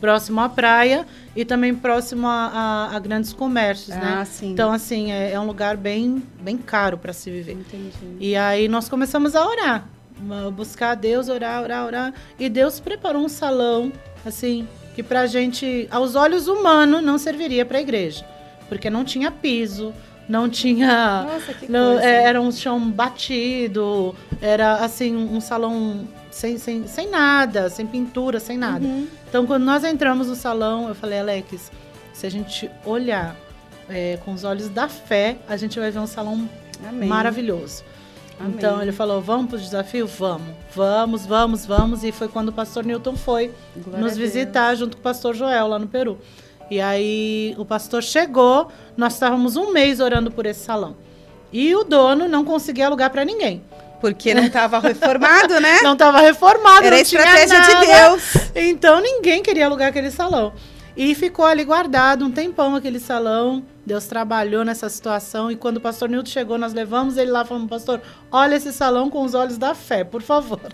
próximo 0.01 0.41
à 0.41 0.49
praia 0.49 1.05
e 1.35 1.45
também 1.45 1.75
próximo 1.75 2.29
a, 2.29 2.89
a- 2.93 2.97
a 2.97 2.99
grandes 3.01 3.33
comércios, 3.33 3.89
né? 3.97 4.19
Ah, 4.21 4.25
sim. 4.25 4.53
Então, 4.53 4.71
assim, 4.73 5.11
é, 5.11 5.33
é 5.33 5.41
um 5.41 5.47
lugar 5.47 5.77
bem, 5.77 6.23
bem 6.41 6.57
caro 6.57 6.97
para 6.97 7.13
se 7.13 7.29
viver. 7.33 7.55
Entendi. 7.55 7.91
E 8.21 8.37
aí 8.37 8.69
nós 8.69 8.89
começamos 8.89 9.35
a 9.35 9.45
orar, 9.45 9.89
buscar 10.55 10.95
Deus, 10.95 11.29
orar, 11.29 11.63
orar, 11.63 11.87
orar. 11.87 12.15
E 12.39 12.49
Deus 12.49 12.81
preparou 12.81 13.23
um 13.25 13.29
salão, 13.29 13.93
assim, 14.25 14.67
que 14.95 15.03
pra 15.03 15.27
gente, 15.27 15.87
aos 15.91 16.15
olhos 16.15 16.49
humanos, 16.49 17.03
não 17.03 17.19
serviria 17.19 17.65
para 17.65 17.79
a 17.79 17.81
igreja. 17.81 18.25
Porque 18.69 18.91
não 18.91 19.05
tinha 19.05 19.31
piso, 19.31 19.95
não 20.29 20.49
tinha. 20.49 21.23
Nossa, 21.33 21.55
que 21.55 21.71
não- 21.71 21.93
coisa. 21.95 22.07
é, 22.09 22.25
era 22.25 22.41
um 22.41 22.53
chão 22.53 22.91
batido, 22.91 24.15
era 24.43 24.77
assim, 24.85 25.17
um 25.17 25.41
salão 25.41 26.07
sem, 26.31 26.59
sem, 26.59 26.87
sem 26.87 27.09
nada, 27.09 27.71
sem 27.71 27.87
pintura, 27.87 28.39
sem 28.39 28.59
nada. 28.59 28.85
Uhum. 28.85 29.07
Então, 29.29 29.47
quando 29.47 29.65
nós 29.65 29.85
entramos 29.85 30.27
no 30.29 30.35
salão, 30.35 30.89
eu 30.89 30.95
falei, 30.95 31.19
Alex, 31.21 31.71
se 32.13 32.27
a 32.27 32.31
gente 32.31 32.71
olhar 32.85 33.35
é, 33.89 34.19
com 34.25 34.33
os 34.33 34.45
olhos 34.45 34.69
da 34.69 34.87
fé, 34.89 35.39
a 35.49 35.57
gente 35.57 35.79
vai 35.79 35.91
ver 35.91 35.99
um 36.01 36.07
salão 36.07 36.49
Amém. 36.87 37.09
maravilhoso. 37.09 37.83
Amém. 38.39 38.55
Então 38.57 38.81
ele 38.81 38.93
falou: 38.93 39.21
vamos 39.21 39.47
para 39.49 39.57
o 39.57 39.61
desafio? 39.61 40.07
Vamos, 40.07 40.47
vamos, 40.75 41.27
vamos, 41.27 41.67
vamos. 41.67 42.05
E 42.05 42.13
foi 42.13 42.29
quando 42.29 42.49
o 42.49 42.53
pastor 42.53 42.85
Newton 42.85 43.17
foi 43.17 43.53
Glória 43.77 44.05
nos 44.05 44.17
visitar 44.17 44.75
junto 44.75 44.97
com 44.97 45.01
o 45.01 45.03
pastor 45.03 45.35
Joel 45.35 45.69
lá 45.69 45.79
no 45.79 45.89
Peru. 45.89 46.19
E 46.71 46.81
aí 46.81 47.55
o 47.59 47.65
pastor 47.65 48.03
chegou, 48.03 48.69
nós 48.97 49.15
estávamos 49.15 49.57
um 49.57 49.73
mês 49.73 50.01
orando 50.01 50.31
por 50.31 50.45
esse 50.45 50.61
salão. 50.61 50.97
E 51.53 51.75
o 51.75 51.83
dono 51.83 52.29
não 52.29 52.45
conseguia 52.45 52.87
alugar 52.87 53.11
para 53.11 53.25
ninguém. 53.25 53.63
Porque 54.01 54.33
não 54.33 54.45
estava 54.45 54.79
reformado, 54.79 55.59
né? 55.59 55.81
Não 55.83 55.95
estava 55.95 56.21
reformado, 56.21 56.87
Era 56.87 56.97
não 56.97 57.05
tinha 57.05 57.21
estratégia 57.21 57.61
de. 57.61 57.87
Deus. 57.87 58.51
Então 58.55 59.01
ninguém 59.01 59.43
queria 59.43 59.67
alugar 59.67 59.89
aquele 59.89 60.11
salão. 60.11 60.53
E 60.97 61.17
ficou 61.17 61.45
ali 61.45 61.65
guardado 61.65 62.25
um 62.25 62.31
tempão 62.31 62.77
aquele 62.77 63.01
salão. 63.01 63.65
Deus 63.89 64.07
trabalhou 64.07 64.65
nessa 64.65 64.89
situação. 64.89 65.51
E 65.51 65.57
quando 65.57 65.79
o 65.79 65.81
pastor 65.81 66.09
Nilton 66.09 66.31
chegou, 66.31 66.59
nós 66.59 66.73
levamos 66.75 67.17
ele 67.17 67.31
lá 67.31 67.43
e 67.43 67.47
falamos, 67.47 67.69
pastor, 67.69 68.01
olha 68.31 68.55
esse 68.55 68.73
salão 68.73 69.09
com 69.11 69.25
os 69.25 69.35
olhos 69.35 69.59
da 69.59 69.75
fé, 69.75 70.05
por 70.05 70.23
favor. 70.23 70.61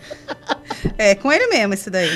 É, 0.99 1.15
com 1.15 1.31
ele 1.33 1.47
mesmo 1.49 1.75
esse 1.75 1.91
daí. 1.91 2.09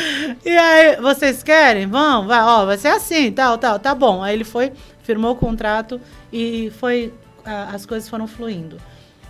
E 0.44 0.50
aí, 0.56 0.96
vocês 1.00 1.42
querem? 1.42 1.86
Vão, 1.86 2.26
vai, 2.26 2.40
ó, 2.42 2.64
vai 2.64 2.76
ser 2.78 2.88
assim, 2.88 3.32
tal, 3.32 3.58
tal, 3.58 3.78
tá 3.78 3.94
bom. 3.94 4.22
Aí 4.22 4.34
ele 4.34 4.44
foi, 4.44 4.72
firmou 5.02 5.32
o 5.32 5.36
contrato 5.36 6.00
e 6.32 6.70
foi, 6.78 7.12
a- 7.44 7.70
as 7.74 7.84
coisas 7.84 8.08
foram 8.08 8.26
fluindo. 8.26 8.76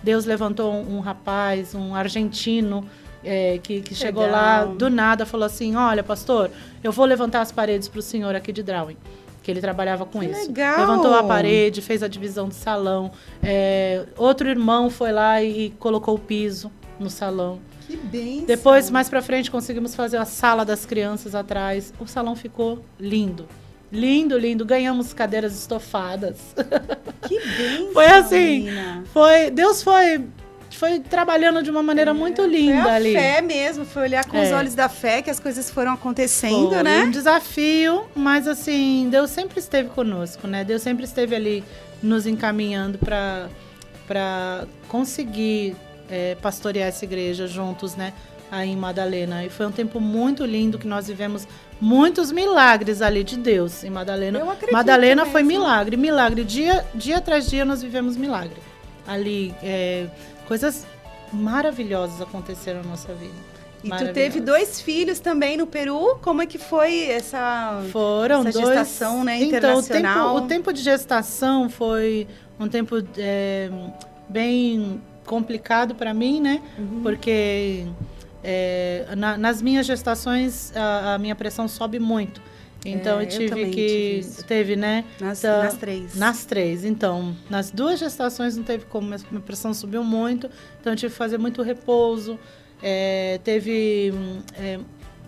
Deus 0.03 0.25
levantou 0.25 0.71
um, 0.73 0.97
um 0.97 0.99
rapaz, 0.99 1.73
um 1.73 1.95
argentino, 1.95 2.87
é, 3.23 3.59
que, 3.61 3.81
que 3.81 3.93
chegou 3.95 4.23
lá 4.31 4.65
do 4.77 4.89
nada, 4.89 5.25
falou 5.25 5.45
assim: 5.45 5.75
Olha, 5.75 6.03
pastor, 6.03 6.49
eu 6.83 6.91
vou 6.91 7.05
levantar 7.05 7.41
as 7.41 7.51
paredes 7.51 7.87
para 7.87 7.99
o 7.99 8.03
senhor 8.03 8.35
aqui 8.35 8.51
de 8.51 8.61
Drawing. 8.63 8.97
Que 9.41 9.49
ele 9.51 9.61
trabalhava 9.61 10.05
com 10.05 10.19
Que 10.19 10.27
isso. 10.27 10.47
legal! 10.47 10.79
Levantou 10.79 11.13
a 11.13 11.23
parede, 11.23 11.81
fez 11.81 12.03
a 12.03 12.07
divisão 12.07 12.47
do 12.47 12.53
salão. 12.53 13.11
É, 13.41 14.05
outro 14.17 14.49
irmão 14.49 14.89
foi 14.89 15.11
lá 15.11 15.41
e, 15.41 15.71
colocou 15.79 16.15
o 16.15 16.19
piso 16.19 16.71
no 16.99 17.09
salão. 17.09 17.59
Que 17.87 17.95
bem. 17.97 18.43
Depois, 18.45 18.89
mais 18.89 19.09
pra 19.09 19.21
frente, 19.21 19.49
conseguimos 19.49 19.95
fazer 19.95 20.17
a 20.17 20.25
sala 20.25 20.63
das 20.63 20.85
crianças 20.85 21.33
atrás. 21.33 21.93
O 21.99 22.05
salão 22.05 22.35
ficou 22.35 22.83
lindo. 22.99 23.47
Lindo, 23.91 24.37
lindo. 24.37 24.63
Ganhamos 24.65 25.13
cadeiras 25.13 25.57
estofadas. 25.57 26.37
Que 27.27 27.39
bem. 27.39 27.89
Foi 27.93 28.05
assim. 28.05 28.67
Foi, 29.11 29.49
Deus 29.49 29.81
foi, 29.81 30.23
foi 30.79 30.99
trabalhando 30.99 31.61
de 31.61 31.69
uma 31.69 31.83
maneira 31.83 32.13
muito 32.13 32.41
linda 32.43 32.83
Foi 32.83 32.91
a 32.91 32.95
ali. 32.95 33.13
fé 33.13 33.41
mesmo, 33.41 33.83
foi 33.85 34.03
olhar 34.03 34.23
com 34.25 34.41
os 34.41 34.47
É. 34.47 34.55
olhos 34.55 34.73
da 34.75 34.87
fé 34.87 35.21
que 35.21 35.29
as 35.29 35.39
coisas 35.39 35.69
foram 35.69 35.91
acontecendo, 35.93 36.69
Foi 36.69 36.83
né? 36.83 37.03
um 37.03 37.11
desafio, 37.11 38.05
mas 38.15 38.47
assim, 38.47 39.07
Deus 39.11 39.29
sempre 39.29 39.59
esteve 39.59 39.89
conosco, 39.89 40.47
né? 40.47 40.63
Deus 40.63 40.81
sempre 40.81 41.03
esteve 41.03 41.35
ali 41.35 41.63
nos 42.01 42.25
encaminhando 42.25 42.97
para 42.97 43.49
para 44.07 44.65
conseguir 44.87 45.75
é, 46.09 46.35
pastorear 46.41 46.87
essa 46.87 47.05
igreja 47.05 47.45
juntos, 47.45 47.95
né? 47.95 48.11
Aí 48.51 48.71
em 48.71 48.75
Madalena. 48.75 49.45
E 49.45 49.49
foi 49.49 49.67
um 49.67 49.71
tempo 49.71 49.99
muito 49.99 50.43
lindo 50.43 50.79
que 50.79 50.87
nós 50.87 51.05
vivemos 51.07 51.47
muitos 51.79 52.31
milagres 52.31 53.01
ali 53.03 53.23
de 53.23 53.37
Deus 53.37 53.83
em 53.83 53.91
Madalena. 53.91 54.39
Eu 54.39 54.49
acredito 54.49 54.73
Madalena 54.73 55.25
foi 55.27 55.43
mesmo. 55.43 55.61
milagre, 55.61 55.95
milagre. 55.97 56.43
Dia, 56.43 56.83
dia 56.95 57.17
atrás 57.17 57.47
dia 57.47 57.63
nós 57.63 57.83
vivemos 57.83 58.17
milagre. 58.17 58.57
Ali, 59.07 59.53
é, 59.61 60.07
coisas 60.49 60.85
maravilhosas 61.31 62.19
aconteceram 62.21 62.81
na 62.83 62.89
nossa 62.89 63.13
vida. 63.13 63.33
E 63.81 63.89
tu 63.89 64.11
teve 64.11 64.41
dois 64.41 64.81
filhos 64.81 65.21
também 65.21 65.55
no 65.55 65.65
Peru. 65.65 66.17
Como 66.21 66.41
é 66.41 66.45
que 66.45 66.57
foi 66.57 67.05
essa, 67.05 67.81
Foram 67.93 68.45
essa 68.45 68.59
dois... 68.59 68.67
gestação 68.79 69.23
né, 69.23 69.37
Então, 69.37 69.45
o 69.45 69.79
internacional? 69.79 70.33
tempo, 70.35 70.45
o 70.45 70.47
tempo 70.49 70.73
de 70.73 70.81
gestação 70.81 71.69
foi 71.69 72.27
um 72.59 72.67
tempo 72.67 72.95
é, 73.17 73.69
bem 74.27 75.01
complicado 75.25 75.95
para 75.95 76.13
mim, 76.13 76.41
né? 76.41 76.61
Uhum. 76.77 76.99
Porque 77.03 77.85
é, 78.43 79.05
na- 79.15 79.37
nas 79.37 79.61
minhas 79.61 79.85
gestações 79.85 80.75
a, 80.75 81.13
a 81.13 81.17
minha 81.17 81.35
pressão 81.35 81.65
sobe 81.67 81.99
muito. 81.99 82.41
Então 82.85 83.19
É, 83.19 83.23
eu 83.23 83.25
eu 83.25 83.29
tive 83.29 83.49
também 83.49 83.71
que 83.71 84.21
tive 84.23 84.43
teve, 84.43 84.75
né? 84.75 85.03
Nas- 85.19 85.39
Então, 85.39 85.63
nas 85.63 85.77
três. 85.77 86.15
Nas 86.15 86.45
três. 86.45 86.85
Então, 86.85 87.35
nas 87.49 87.71
duas 87.71 87.99
gestações 87.99 88.55
não 88.55 88.63
teve 88.63 88.85
como, 88.85 89.07
minha 89.07 89.19
minha 89.29 89.41
pressão 89.41 89.73
subiu 89.73 90.03
muito. 90.03 90.49
Então 90.79 90.93
eu 90.93 90.97
tive 90.97 91.11
que 91.11 91.17
fazer 91.17 91.37
muito 91.37 91.61
repouso. 91.61 92.39
É, 92.81 93.39
teve 93.43 94.11
hum, 94.13 94.39
é, 94.57 94.79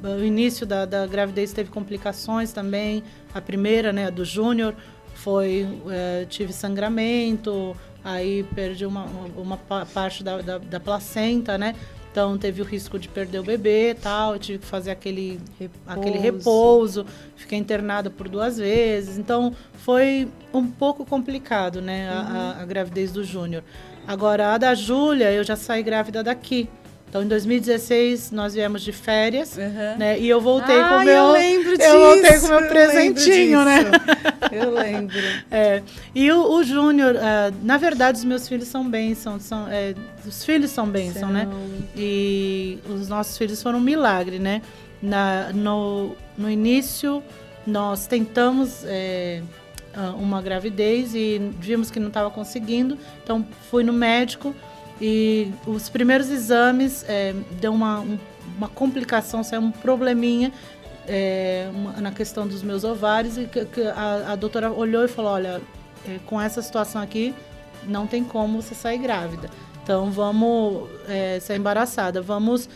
o 0.02 0.24
início 0.24 0.66
da, 0.66 0.86
da 0.86 1.06
gravidez 1.06 1.52
teve 1.52 1.70
complicações 1.70 2.54
também. 2.54 3.04
A 3.34 3.42
primeira, 3.42 3.92
né, 3.92 4.08
a 4.08 4.10
do 4.10 4.24
Júnior, 4.24 4.74
foi 5.14 5.68
eh, 5.90 6.26
tive 6.30 6.52
sangramento, 6.54 7.76
aí 8.04 8.44
perdi 8.56 8.86
uma, 8.86 9.04
uma, 9.06 9.28
uma 9.42 9.58
pa- 9.58 9.86
parte 9.86 10.24
da, 10.24 10.42
da, 10.42 10.58
da 10.58 10.80
placenta, 10.80 11.58
né? 11.58 11.76
Então 12.12 12.38
teve 12.38 12.62
o 12.62 12.66
risco 12.66 13.00
de 13.00 13.08
perder 13.08 13.40
o 13.40 13.44
bebê 13.44 13.92
e 13.92 13.96
tal. 13.96 14.34
Eu 14.34 14.40
tive 14.40 14.60
que 14.60 14.66
fazer 14.66 14.92
aquele 14.92 15.40
aquele 15.88 16.18
repouso, 16.20 17.06
fiquei 17.38 17.58
internada 17.58 18.10
por 18.10 18.28
duas 18.28 18.58
vezes. 18.58 19.18
Então 19.18 19.56
foi 19.76 20.28
um 20.54 20.68
pouco 20.68 21.06
complicado, 21.06 21.82
né? 21.82 22.10
a- 22.10 22.56
A, 22.60 22.62
a 22.62 22.66
gravidez 22.66 23.12
do 23.12 23.24
Júnior. 23.24 23.64
Agora, 24.08 24.54
a 24.54 24.58
da 24.58 24.76
Júlia, 24.76 25.32
eu 25.32 25.44
já 25.44 25.56
saí 25.56 25.82
grávida 25.84 26.22
daqui. 26.24 26.68
Então, 27.12 27.22
em 27.22 27.28
2016, 27.28 28.32
nós 28.32 28.54
viemos 28.54 28.82
de 28.82 28.94
férias, 28.94 29.58
né? 29.98 30.18
E 30.18 30.30
eu 30.30 30.40
voltei 30.40 30.82
com 30.82 30.96
o 30.96 31.04
meu... 31.04 31.14
eu 31.14 31.32
lembro 31.34 31.76
Eu 31.78 32.00
voltei 32.00 32.32
disso, 32.32 32.48
com 32.48 32.48
o 32.48 32.50
meu 32.52 32.62
eu 32.62 32.70
presentinho, 32.70 33.66
né? 33.66 33.80
Eu 34.50 34.72
lembro. 34.72 35.18
É, 35.50 35.82
e 36.16 36.32
o, 36.32 36.54
o 36.54 36.64
Júnior, 36.64 37.16
ah, 37.18 37.52
na 37.62 37.78
verdade, 37.78 38.18
os 38.18 38.24
meus 38.26 38.48
filhos 38.48 38.68
são 38.68 38.90
bênção. 38.90 39.40
São, 39.40 39.68
é, 39.70 39.94
os 40.26 40.44
filhos 40.44 40.72
são 40.72 40.88
bênção, 40.88 41.30
né? 41.30 41.48
E 41.96 42.80
os 42.90 43.08
nossos 43.08 43.38
filhos 43.38 43.62
foram 43.62 43.80
um 43.80 43.82
milagre, 43.82 44.40
né? 44.40 44.62
Na, 45.02 45.52
no, 45.54 46.16
no 46.38 46.50
início, 46.50 47.22
nós 47.66 48.08
tentamos 48.08 48.84
é, 48.86 49.42
ah, 49.94 50.14
uma 50.18 50.42
gravidez 50.42 51.14
e 51.14 51.42
vimos 51.60 51.92
que 51.92 52.00
não 52.00 52.08
estava 52.08 52.30
conseguindo. 52.30 52.98
Então, 53.24 53.46
fui 53.70 53.84
no 53.84 53.94
médico 53.94 54.56
e 55.02 55.52
os 55.66 55.90
primeiros 55.90 56.30
exames 56.30 57.04
é, 57.10 57.34
deu 57.60 57.74
uma, 57.74 58.00
um- 58.02 58.20
uma 58.58 58.70
complicação, 58.70 59.44
saiu 59.44 59.62
um 59.62 59.72
probleminha 59.72 60.52
é, 61.08 61.68
uma- 61.74 61.94
na 62.00 62.12
questão 62.12 62.48
dos 62.48 62.62
meus 62.62 62.84
ovários 62.84 63.38
e 63.38 63.46
que, 63.46 63.66
que 63.66 63.82
a, 63.82 64.34
a 64.34 64.36
doutora 64.36 64.72
olhou 64.72 65.04
e 65.04 65.08
falou, 65.08 65.32
olha, 65.32 65.60
é, 66.08 66.20
com 66.28 66.40
essa 66.40 66.62
situação 66.62 67.02
aqui, 67.02 67.34
não 67.88 68.06
tem 68.06 68.24
como 68.24 68.62
você 68.62 68.76
sair 68.76 69.00
grávida. 69.00 69.50
Então 69.84 70.12
vamos 70.12 70.88
é, 71.08 71.40
ser 71.40 71.56
embaraçada, 71.58 72.22
vamos 72.22 72.70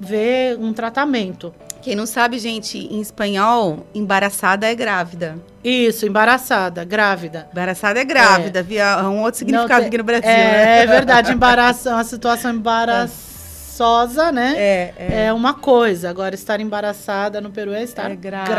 ver 0.00 0.58
um 0.58 0.72
tratamento. 0.72 1.54
Quem 1.84 1.94
não 1.94 2.06
sabe, 2.06 2.38
gente, 2.38 2.78
em 2.78 2.98
espanhol, 2.98 3.86
embaraçada 3.94 4.66
é 4.66 4.74
grávida. 4.74 5.36
Isso, 5.62 6.06
embaraçada, 6.06 6.82
grávida. 6.82 7.46
Embaraçada 7.52 8.00
é 8.00 8.04
grávida, 8.04 8.62
via 8.62 8.84
é 8.84 9.02
um 9.02 9.20
outro 9.20 9.38
significado 9.40 9.80
tem- 9.80 9.88
aqui 9.88 9.98
no 9.98 10.04
Brasil. 10.04 10.30
É, 10.30 10.34
né? 10.36 10.78
é 10.82 10.86
verdade, 10.86 11.30
embaraço, 11.30 11.90
uma 11.90 12.02
situação 12.02 12.50
embaraçosa, 12.56 14.32
né? 14.32 14.54
É, 14.56 14.94
é. 15.26 15.32
uma 15.34 15.52
coisa. 15.52 16.08
Agora, 16.08 16.34
estar 16.34 16.58
embaraçada 16.58 17.38
no 17.42 17.50
Peru 17.50 17.72
é 17.74 17.82
estar 17.82 18.10
É 18.10 18.16
grávida. 18.16 18.54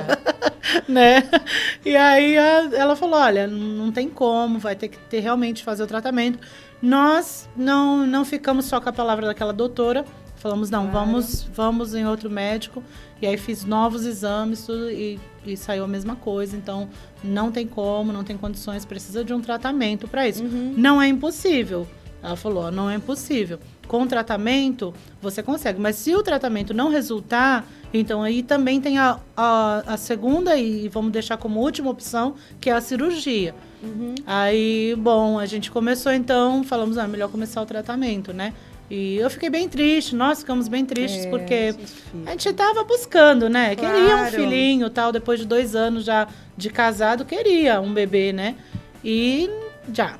grávida. 0.00 0.18
né? 0.86 1.22
E 1.82 1.96
aí 1.96 2.36
a- 2.36 2.68
ela 2.74 2.94
falou: 2.94 3.18
olha, 3.18 3.46
não 3.46 3.90
tem 3.90 4.06
como, 4.10 4.58
vai 4.58 4.76
ter 4.76 4.88
que 4.88 4.98
ter 4.98 5.20
realmente 5.20 5.64
fazer 5.64 5.82
o 5.82 5.86
tratamento. 5.86 6.38
Nós 6.82 7.48
não, 7.56 8.06
não 8.06 8.22
ficamos 8.22 8.66
só 8.66 8.82
com 8.82 8.88
a 8.90 8.92
palavra 8.92 9.24
daquela 9.26 9.52
doutora. 9.54 10.04
Falamos, 10.36 10.70
não, 10.70 10.90
vamos, 10.90 11.44
vamos 11.54 11.94
em 11.94 12.06
outro 12.06 12.30
médico. 12.30 12.82
E 13.20 13.26
aí 13.26 13.36
fiz 13.36 13.64
novos 13.64 14.04
exames 14.04 14.64
tudo, 14.66 14.90
e, 14.90 15.18
e 15.44 15.56
saiu 15.56 15.84
a 15.84 15.88
mesma 15.88 16.14
coisa. 16.16 16.56
Então, 16.56 16.88
não 17.24 17.50
tem 17.50 17.66
como, 17.66 18.12
não 18.12 18.22
tem 18.22 18.36
condições, 18.36 18.84
precisa 18.84 19.24
de 19.24 19.32
um 19.32 19.40
tratamento 19.40 20.06
para 20.06 20.28
isso. 20.28 20.44
Não 20.76 21.00
é 21.00 21.08
impossível. 21.08 21.86
Ela 22.22 22.36
falou, 22.36 22.70
não 22.70 22.90
é 22.90 22.96
impossível. 22.96 23.58
Com 23.86 24.06
tratamento, 24.06 24.92
você 25.22 25.42
consegue. 25.42 25.80
Mas 25.80 25.96
se 25.96 26.14
o 26.14 26.22
tratamento 26.22 26.74
não 26.74 26.90
resultar, 26.90 27.64
então 27.94 28.22
aí 28.22 28.42
também 28.42 28.80
tem 28.80 28.98
a, 28.98 29.20
a, 29.36 29.94
a 29.94 29.96
segunda, 29.96 30.56
e 30.56 30.88
vamos 30.88 31.12
deixar 31.12 31.36
como 31.36 31.60
última 31.60 31.88
opção, 31.88 32.34
que 32.60 32.68
é 32.68 32.72
a 32.72 32.80
cirurgia. 32.80 33.54
Aí, 34.26 34.96
bom, 34.98 35.38
a 35.38 35.46
gente 35.46 35.70
começou 35.70 36.12
então, 36.12 36.64
falamos, 36.64 36.98
ah, 36.98 37.06
melhor 37.06 37.30
começar 37.30 37.62
o 37.62 37.66
tratamento, 37.66 38.32
né? 38.32 38.52
E 38.88 39.16
eu 39.16 39.28
fiquei 39.28 39.50
bem 39.50 39.68
triste, 39.68 40.14
nós 40.14 40.40
ficamos 40.40 40.68
bem 40.68 40.84
tristes, 40.84 41.24
É, 41.26 41.28
porque 41.30 41.74
a 42.24 42.30
gente 42.30 42.52
tava 42.52 42.84
buscando, 42.84 43.48
né? 43.48 43.74
Queria 43.74 43.90
um 44.14 44.18
Claro. 44.18 44.30
filhinho 44.36 44.88
tal, 44.90 45.10
depois 45.10 45.40
de 45.40 45.46
dois 45.46 45.74
anos 45.74 46.04
já 46.04 46.28
de 46.56 46.70
casado, 46.70 47.24
queria 47.24 47.80
um 47.80 47.92
bebê, 47.92 48.32
né? 48.32 48.54
E 49.04 49.50
já, 49.92 50.16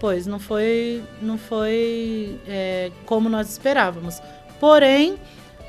pois 0.00 0.26
não 0.26 0.40
foi, 0.40 1.02
não 1.22 1.38
foi 1.38 2.36
é, 2.48 2.90
como 3.06 3.28
nós 3.28 3.48
esperávamos. 3.50 4.20
Porém, 4.58 5.14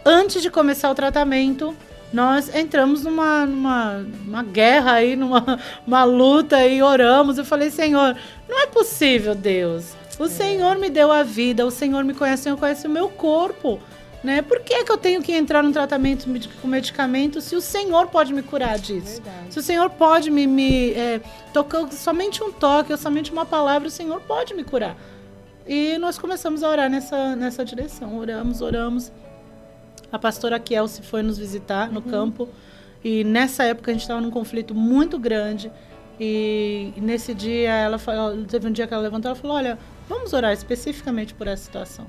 antes 0.03 0.41
de 0.41 0.49
começar 0.49 0.89
o 0.89 0.95
tratamento, 0.95 1.75
nós 2.11 2.53
entramos 2.55 3.03
numa, 3.03 3.45
numa, 3.45 3.97
numa 4.25 4.41
guerra 4.41 4.93
aí, 4.93 5.15
numa 5.15 5.59
uma 5.85 6.03
luta 6.03 6.65
e 6.65 6.81
oramos. 6.81 7.37
Eu 7.37 7.45
falei, 7.45 7.69
Senhor, 7.69 8.15
não 8.47 8.59
é 8.63 8.65
possível, 8.65 9.35
Deus. 9.35 9.93
O 10.19 10.27
Senhor 10.27 10.77
me 10.77 10.89
deu 10.89 11.11
a 11.11 11.23
vida, 11.23 11.65
o 11.65 11.71
Senhor 11.71 12.03
me 12.03 12.13
conhece, 12.13 12.41
o 12.41 12.43
Senhor 12.43 12.57
conhece 12.57 12.85
o 12.85 12.89
meu 12.89 13.07
corpo. 13.07 13.79
Né? 14.21 14.41
Por 14.41 14.59
que, 14.59 14.83
que 14.83 14.91
eu 14.91 14.97
tenho 14.97 15.23
que 15.23 15.31
entrar 15.31 15.63
num 15.63 15.71
tratamento 15.71 16.27
com 16.61 16.67
medicamento 16.67 17.39
se 17.39 17.55
o 17.55 17.61
Senhor 17.61 18.07
pode 18.07 18.33
me 18.33 18.43
curar 18.43 18.77
disso? 18.77 19.21
Se 19.49 19.59
o 19.59 19.61
Senhor 19.61 19.89
pode 19.91 20.29
me, 20.29 20.45
me 20.45 20.91
é, 20.91 21.21
tocar 21.53 21.89
somente 21.93 22.43
um 22.43 22.51
toque 22.51 22.91
ou 22.91 22.97
somente 22.97 23.31
uma 23.31 23.45
palavra, 23.45 23.87
o 23.87 23.91
Senhor 23.91 24.19
pode 24.21 24.53
me 24.53 24.65
curar. 24.65 24.97
E 25.65 25.97
nós 25.99 26.17
começamos 26.17 26.63
a 26.63 26.69
orar 26.69 26.89
nessa, 26.89 27.33
nessa 27.35 27.63
direção. 27.63 28.17
Oramos, 28.17 28.59
oramos. 28.59 29.09
A 30.11 30.19
pastora 30.19 30.59
Kielce 30.59 31.01
foi 31.01 31.21
nos 31.21 31.37
visitar 31.37 31.89
no 31.89 32.01
campo. 32.01 32.49
E 33.01 33.23
nessa 33.23 33.63
época 33.63 33.91
a 33.91 33.93
gente 33.93 34.01
estava 34.01 34.19
num 34.19 34.31
conflito 34.31 34.75
muito 34.75 35.17
grande. 35.17 35.71
E 36.19 36.93
nesse 36.97 37.33
dia, 37.33 37.71
ela 37.71 37.97
falou, 37.97 38.43
teve 38.45 38.67
um 38.67 38.71
dia 38.71 38.85
que 38.85 38.93
ela 38.93 39.03
levantou 39.03 39.31
e 39.31 39.35
falou: 39.35 39.55
Olha, 39.55 39.77
vamos 40.07 40.33
orar 40.33 40.51
especificamente 40.51 41.33
por 41.33 41.47
essa 41.47 41.63
situação. 41.63 42.07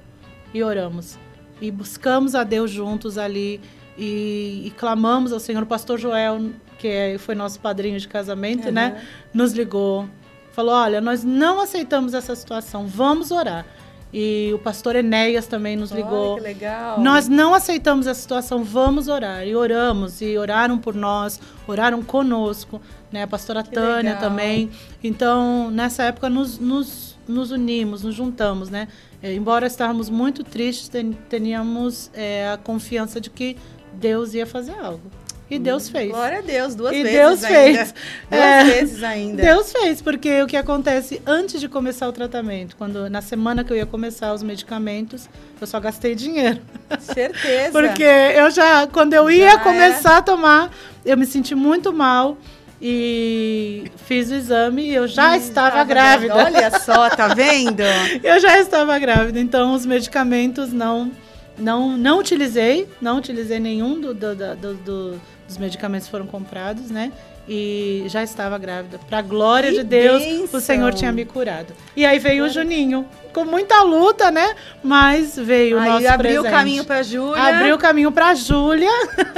E 0.53 0.63
oramos. 0.63 1.17
E 1.61 1.71
buscamos 1.71 2.35
a 2.35 2.43
Deus 2.43 2.71
juntos 2.71 3.17
ali. 3.17 3.61
E, 3.97 4.63
e 4.67 4.71
clamamos 4.77 5.33
ao 5.33 5.39
Senhor. 5.39 5.63
O 5.63 5.67
pastor 5.67 5.99
Joel, 5.99 6.51
que 6.79 6.89
é- 6.89 7.19
foi 7.19 7.35
nosso 7.35 7.61
padrinho 7.61 8.01
de 8.01 8.09
casamento, 8.09 8.71
né? 8.73 9.03
Nos 9.33 9.53
ligou. 9.53 10.09
Falou: 10.53 10.75
Olha, 10.75 11.01
nós 11.01 11.23
não 11.23 11.61
aceitamos 11.61 12.13
essa 12.15 12.35
situação, 12.35 12.87
vamos 12.87 13.31
orar. 13.31 13.65
E 14.13 14.51
o 14.53 14.59
pastor 14.59 14.97
Enéas 14.97 15.47
também 15.47 15.77
nos 15.77 15.91
ligou. 15.93 16.35
que 16.37 16.41
legal. 16.43 16.99
Nós 17.01 17.29
não 17.29 17.55
aceitamos 17.55 18.07
essa 18.09 18.21
situação, 18.21 18.65
vamos 18.65 19.07
orar. 19.07 19.47
E 19.47 19.55
oramos, 19.55 20.21
e 20.21 20.37
oraram 20.37 20.79
por 20.79 20.95
nós, 20.95 21.41
oraram 21.67 22.03
conosco, 22.03 22.81
né? 23.13 23.23
A 23.23 23.27
pastora 23.29 23.63
Tânia 23.63 24.15
legal. 24.15 24.19
também. 24.31 24.69
Então, 25.03 25.71
nessa 25.71 26.03
época, 26.05 26.29
nos, 26.29 26.59
nos, 26.59 27.17
nos 27.29 27.51
unimos, 27.53 28.03
nos 28.03 28.15
juntamos, 28.15 28.69
né? 28.69 28.89
É, 29.23 29.33
embora 29.33 29.67
estávamos 29.67 30.11
muito 30.11 30.43
tristes, 30.43 30.89
ten- 30.89 31.13
teníamos 31.29 32.11
é, 32.13 32.49
a 32.51 32.57
confiança 32.57 33.21
de 33.21 33.31
que 33.31 33.57
Deus 33.93 34.35
ia 34.35 34.47
fazer 34.47 34.73
algo. 34.79 35.03
E 35.51 35.59
Deus 35.59 35.89
fez. 35.89 36.11
Glória 36.11 36.39
a 36.39 36.43
Deus, 36.43 36.75
duas 36.77 36.95
e 36.95 37.03
vezes 37.03 37.19
Deus 37.19 37.45
ainda. 37.45 37.59
fez. 37.59 37.95
Duas 38.31 38.41
É, 38.41 38.65
vezes 38.65 39.03
ainda. 39.03 39.43
Deus 39.43 39.73
fez, 39.73 40.01
porque 40.01 40.43
o 40.43 40.47
que 40.47 40.57
acontece 40.57 41.21
antes 41.27 41.61
de 41.61 41.69
começar 41.69 42.09
o 42.09 42.13
tratamento, 42.13 42.77
quando 42.77 43.11
na 43.11 43.21
semana 43.21 43.65
que 43.65 43.73
eu 43.73 43.77
ia 43.77 43.85
começar 43.87 44.33
os 44.33 44.43
medicamentos, 44.45 45.29
eu 45.61 45.67
só 45.67 45.81
gastei 45.81 46.15
dinheiro. 46.15 46.61
Certeza. 47.01 47.73
Porque 47.73 48.03
eu 48.05 48.51
já, 48.51 48.87
quando 48.87 49.13
eu 49.15 49.29
ia 49.31 49.59
começar 49.59 50.19
a 50.19 50.23
tomar, 50.23 50.71
eu 51.05 51.17
me 51.17 51.27
senti 51.27 51.55
muito 51.55 51.93
mal 51.93 52.37
e 52.81 53.91
fiz 54.07 54.31
o 54.31 54.35
exame 54.35 54.83
e 54.91 54.95
eu 54.95 55.07
já 55.07 55.37
estava 55.37 55.85
grávida. 55.85 56.35
Olha 56.35 56.71
só, 56.79 57.11
tá 57.11 57.29
vendo? 57.35 57.83
eu 58.23 58.41
já 58.41 58.59
estava 58.59 58.99
grávida, 58.99 59.39
então 59.39 59.75
os 59.75 59.85
medicamentos 59.85 60.73
não 60.73 61.11
não 61.59 61.97
não 61.97 62.19
utilizei, 62.19 62.89
não 63.03 63.19
utilizei 63.19 63.61
nenhum 63.61 64.01
do, 64.01 64.15
do- 64.15 64.35
do- 64.35 64.75
do- 64.75 65.21
dos 65.51 65.59
medicamentos 65.59 66.07
foram 66.09 66.27
comprados, 66.27 66.91
né? 66.91 67.13
E 67.49 68.05
já 68.07 68.23
estava 68.23 68.57
grávida. 68.59 69.01
Para 69.09 69.21
glória 69.23 69.71
Que 69.71 69.79
de 69.79 69.83
Deus, 69.85 70.23
bênção! 70.23 70.59
o 70.59 70.63
Senhor 70.63 70.95
tinha 70.95 71.11
me 71.11 71.25
curado. 71.25 71.73
E 71.97 72.07
aí 72.07 72.19
veio 72.21 72.45
o 72.45 72.49
Juninho, 72.49 73.05
com 73.33 73.45
muita 73.45 73.83
luta, 73.83 74.31
né? 74.31 74.55
Mas 74.85 75.37
veio 75.37 75.77
o 75.77 75.81
Aí 75.81 75.89
nosso 75.89 76.07
abriu 76.09 76.41
o 76.41 76.43
presente. 76.43 76.51
caminho 76.59 76.85
pra 76.85 77.03
Júlia. 77.03 77.43
Abriu 77.43 77.75
o 77.75 77.79
caminho 77.79 78.13
pra 78.13 78.35
Júlia, 78.37 78.91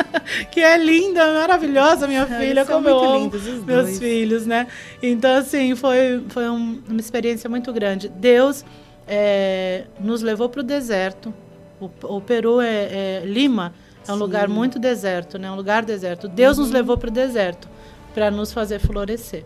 que 0.52 0.60
é 0.60 0.76
linda, 0.76 1.24
maravilhosa, 1.40 2.06
minha 2.06 2.26
filha, 2.26 2.66
como 2.66 2.86
eu 2.88 2.98
amo 3.02 3.26
os 3.28 3.42
meus 3.64 3.64
dois. 3.84 3.98
filhos, 3.98 4.46
né? 4.46 4.66
Então, 5.02 5.34
assim, 5.38 5.74
foi, 5.74 6.22
foi 6.28 6.50
um- 6.50 6.82
uma 6.86 7.00
experiência 7.00 7.48
muito 7.48 7.72
grande. 7.72 8.08
Deus 8.10 8.62
é, 9.08 9.84
nos 9.98 10.20
levou 10.20 10.50
para 10.50 10.60
o 10.60 10.62
deserto. 10.64 11.32
O, 11.80 11.88
o 12.16 12.20
Peru 12.20 12.60
é, 12.60 12.66
é- 12.68 13.22
Lima 13.24 13.72
é 14.06 14.12
um 14.12 14.16
lugar 14.16 14.48
muito 14.48 14.78
deserto, 14.78 15.38
né? 15.38 15.50
Um 15.50 15.54
lugar 15.56 15.84
deserto. 15.84 16.28
Deus 16.28 16.58
nos 16.58 16.68
Uhum. 16.68 16.74
levou 16.74 16.98
para 16.98 17.08
o 17.08 17.12
deserto 17.12 17.68
para 18.14 18.30
nos 18.30 18.52
fazer 18.52 18.78
florescer. 18.78 19.44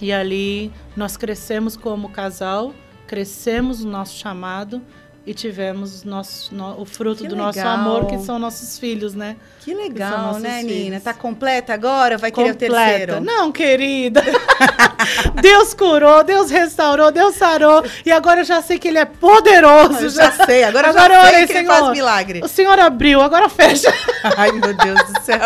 E 0.00 0.12
ali 0.12 0.72
nós 0.96 1.16
crescemos 1.16 1.76
como 1.76 2.08
casal, 2.10 2.72
crescemos 3.06 3.84
no 3.84 3.90
nosso 3.90 4.16
chamado 4.16 4.82
e 5.26 5.34
tivemos 5.34 6.04
nosso, 6.04 6.54
no- 6.54 6.80
o 6.80 6.84
fruto 6.84 7.22
Que 7.24 7.28
do 7.28 7.34
nosso 7.34 7.58
legal. 7.58 7.74
amor, 7.74 8.06
que 8.06 8.16
são 8.20 8.38
nossos 8.38 8.78
filhos, 8.78 9.12
né? 9.12 9.34
Que 9.60 9.74
legal, 9.74 10.18
nossos 10.18 10.42
né, 10.42 10.60
filhos. 10.60 10.76
Nina? 10.76 11.00
Tá 11.00 11.12
completa 11.12 11.74
agora? 11.74 12.16
Vai 12.16 12.30
querer 12.30 12.52
o 12.52 12.54
terceiro? 12.54 13.20
Não, 13.20 13.50
querida. 13.50 14.22
Deus 15.42 15.74
curou, 15.74 16.22
Deus 16.22 16.48
restaurou, 16.50 17.10
Deus 17.10 17.34
sarou. 17.34 17.84
E 18.04 18.12
agora 18.12 18.40
eu 18.40 18.44
já 18.44 18.62
sei 18.62 18.78
que 18.78 18.86
Ele 18.88 18.98
é 18.98 19.04
poderoso. 19.04 19.98
Eu 20.04 20.10
já 20.10 20.30
sei, 20.30 20.62
agora 20.62 20.88
eu 20.88 20.92
já 20.94 21.06
eu 21.08 21.22
sei 21.34 21.46
que 21.46 21.52
ele 21.54 21.66
Senhor. 21.66 21.74
faz 21.80 21.90
milagre. 21.90 22.40
O 22.44 22.48
Senhor 22.48 22.78
abriu, 22.78 23.20
agora 23.20 23.48
fecha. 23.48 23.92
Ai, 24.36 24.52
meu 24.52 24.74
Deus 24.74 25.02
do 25.12 25.20
céu. 25.22 25.40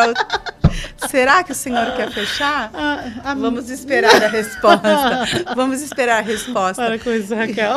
Será 1.09 1.43
que 1.43 1.52
o 1.52 1.55
senhor 1.55 1.93
quer 1.97 2.11
fechar? 2.11 2.70
Ah, 2.74 3.35
Vamos 3.35 3.70
esperar 3.70 4.23
a 4.23 4.28
resposta. 4.28 5.27
Vamos 5.57 5.81
esperar 5.81 6.19
a 6.19 6.20
resposta. 6.23 6.82
Para 6.85 6.98
com 6.98 7.11
isso, 7.11 7.35
Raquel. 7.35 7.77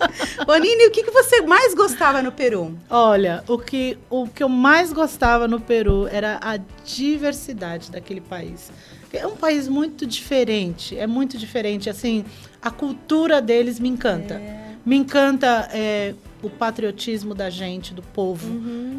Ô, 0.46 0.54
Nini, 0.56 0.86
o 0.86 0.90
que, 0.90 1.02
que 1.02 1.10
você 1.10 1.42
mais 1.42 1.74
gostava 1.74 2.22
no 2.22 2.32
Peru? 2.32 2.76
Olha, 2.88 3.42
o 3.48 3.58
que, 3.58 3.98
o 4.10 4.26
que 4.26 4.42
eu 4.42 4.48
mais 4.48 4.92
gostava 4.92 5.48
no 5.48 5.60
Peru 5.60 6.06
era 6.08 6.38
a 6.42 6.58
diversidade 6.84 7.90
daquele 7.90 8.20
país. 8.20 8.70
É 9.12 9.26
um 9.26 9.36
país 9.36 9.68
muito 9.68 10.04
diferente, 10.06 10.96
é 10.98 11.06
muito 11.06 11.38
diferente. 11.38 11.88
Assim, 11.88 12.24
a 12.60 12.70
cultura 12.70 13.40
deles 13.40 13.80
me 13.80 13.88
encanta. 13.88 14.40
Me 14.84 14.96
encanta 14.96 15.68
é, 15.72 16.14
o 16.42 16.50
patriotismo 16.50 17.34
da 17.34 17.50
gente, 17.50 17.92
do 17.92 18.02
povo. 18.02 18.48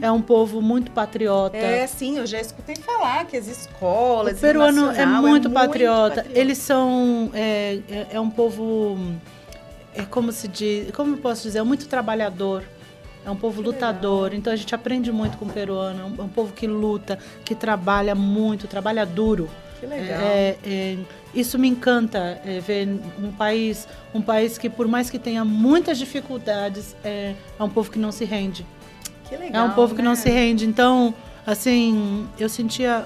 É 0.02 0.11
um 0.11 0.22
povo 0.22 0.61
muito 0.61 0.91
patriota. 0.91 1.56
É, 1.57 1.88
sim, 1.88 2.18
eu 2.18 2.26
já 2.26 2.40
escutei 2.41 2.76
falar 2.76 3.26
que 3.26 3.38
as 3.38 3.48
escolas. 3.48 4.38
O 4.38 4.41
peruano 4.41 4.86
é 4.86 5.06
nacional 5.06 5.22
muito, 5.22 5.49
patriota. 5.49 6.26
Eles 6.32 6.57
são. 6.57 7.30
É, 7.34 7.80
é, 7.90 8.07
é 8.11 8.19
um 8.19 8.30
povo. 8.30 8.98
É 9.98 10.06
como 10.06 10.32
se 10.32 10.48
diz. 10.48 10.91
Como 10.91 11.18
posso 11.18 11.44
dizer? 11.44 11.60
É 11.60 11.64
muito 11.64 11.88
trabalhador. 11.88 12.64
É 13.26 13.32
um 13.32 13.36
povo 13.36 13.61
lutador. 13.61 14.34
Então 14.34 14.53
a 14.53 14.56
gente 14.56 14.74
aprende 14.74 15.11
muito 15.11 15.38
com 15.38 15.45
o 15.45 15.49
peruano. 15.49 16.02
É 16.02 16.06
um, 16.06 16.15
é 16.19 16.22
um 16.26 16.30
povo 16.30 16.53
que 16.53 16.68
luta, 16.68 17.18
que 17.44 17.56
trabalha 17.56 18.15
muito, 18.15 18.68
trabalha 18.68 19.06
duro. 19.06 19.49
Que 19.80 19.86
legal. 19.86 20.22
É, 20.22 20.56
é, 20.65 20.98
isso 21.34 21.60
me 21.60 21.68
encanta 21.68 22.40
é, 22.45 22.60
ver 22.60 22.88
um 23.19 23.32
país, 23.32 23.88
um 24.14 24.22
país 24.22 24.57
que 24.57 24.69
por 24.69 24.88
mais 24.88 25.10
que 25.10 25.19
tenha 25.19 25.44
muitas 25.44 25.98
dificuldades, 25.98 26.95
é, 27.03 27.36
é 27.60 27.64
um 27.64 27.69
povo 27.69 27.91
que 27.91 27.99
não 27.99 28.11
se 28.11 28.24
rende. 28.24 28.65
Que 29.28 29.36
legal. 29.36 29.65
É 29.65 29.69
um 29.69 29.74
povo 29.74 29.94
que 29.94 30.02
não 30.02 30.11
né? 30.11 30.15
se 30.15 30.30
rende. 30.30 30.65
Então, 30.65 31.14
assim, 31.45 32.28
eu 32.40 32.48
sentia 32.48 33.06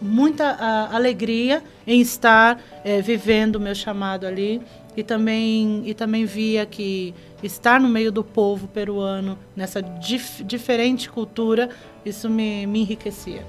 muita 0.00 0.56
a, 0.58 0.96
alegria 0.96 1.62
em 1.86 2.00
estar 2.00 2.60
vivendo 3.04 3.56
o 3.56 3.60
meu 3.60 3.74
chamado 3.74 4.26
ali 4.26 4.60
e 4.96 5.02
também 5.02 5.82
e 5.86 5.94
também 5.94 6.24
via 6.24 6.66
que 6.66 7.14
estar 7.42 7.80
no 7.80 7.88
meio 7.88 8.12
do 8.12 8.22
povo 8.22 8.68
peruano 8.68 9.38
nessa 9.56 9.80
dif- 9.82 10.42
diferente 10.44 11.08
cultura 11.08 11.70
isso 12.04 12.28
me, 12.28 12.66
me 12.66 12.80
enriquecia. 12.80 13.44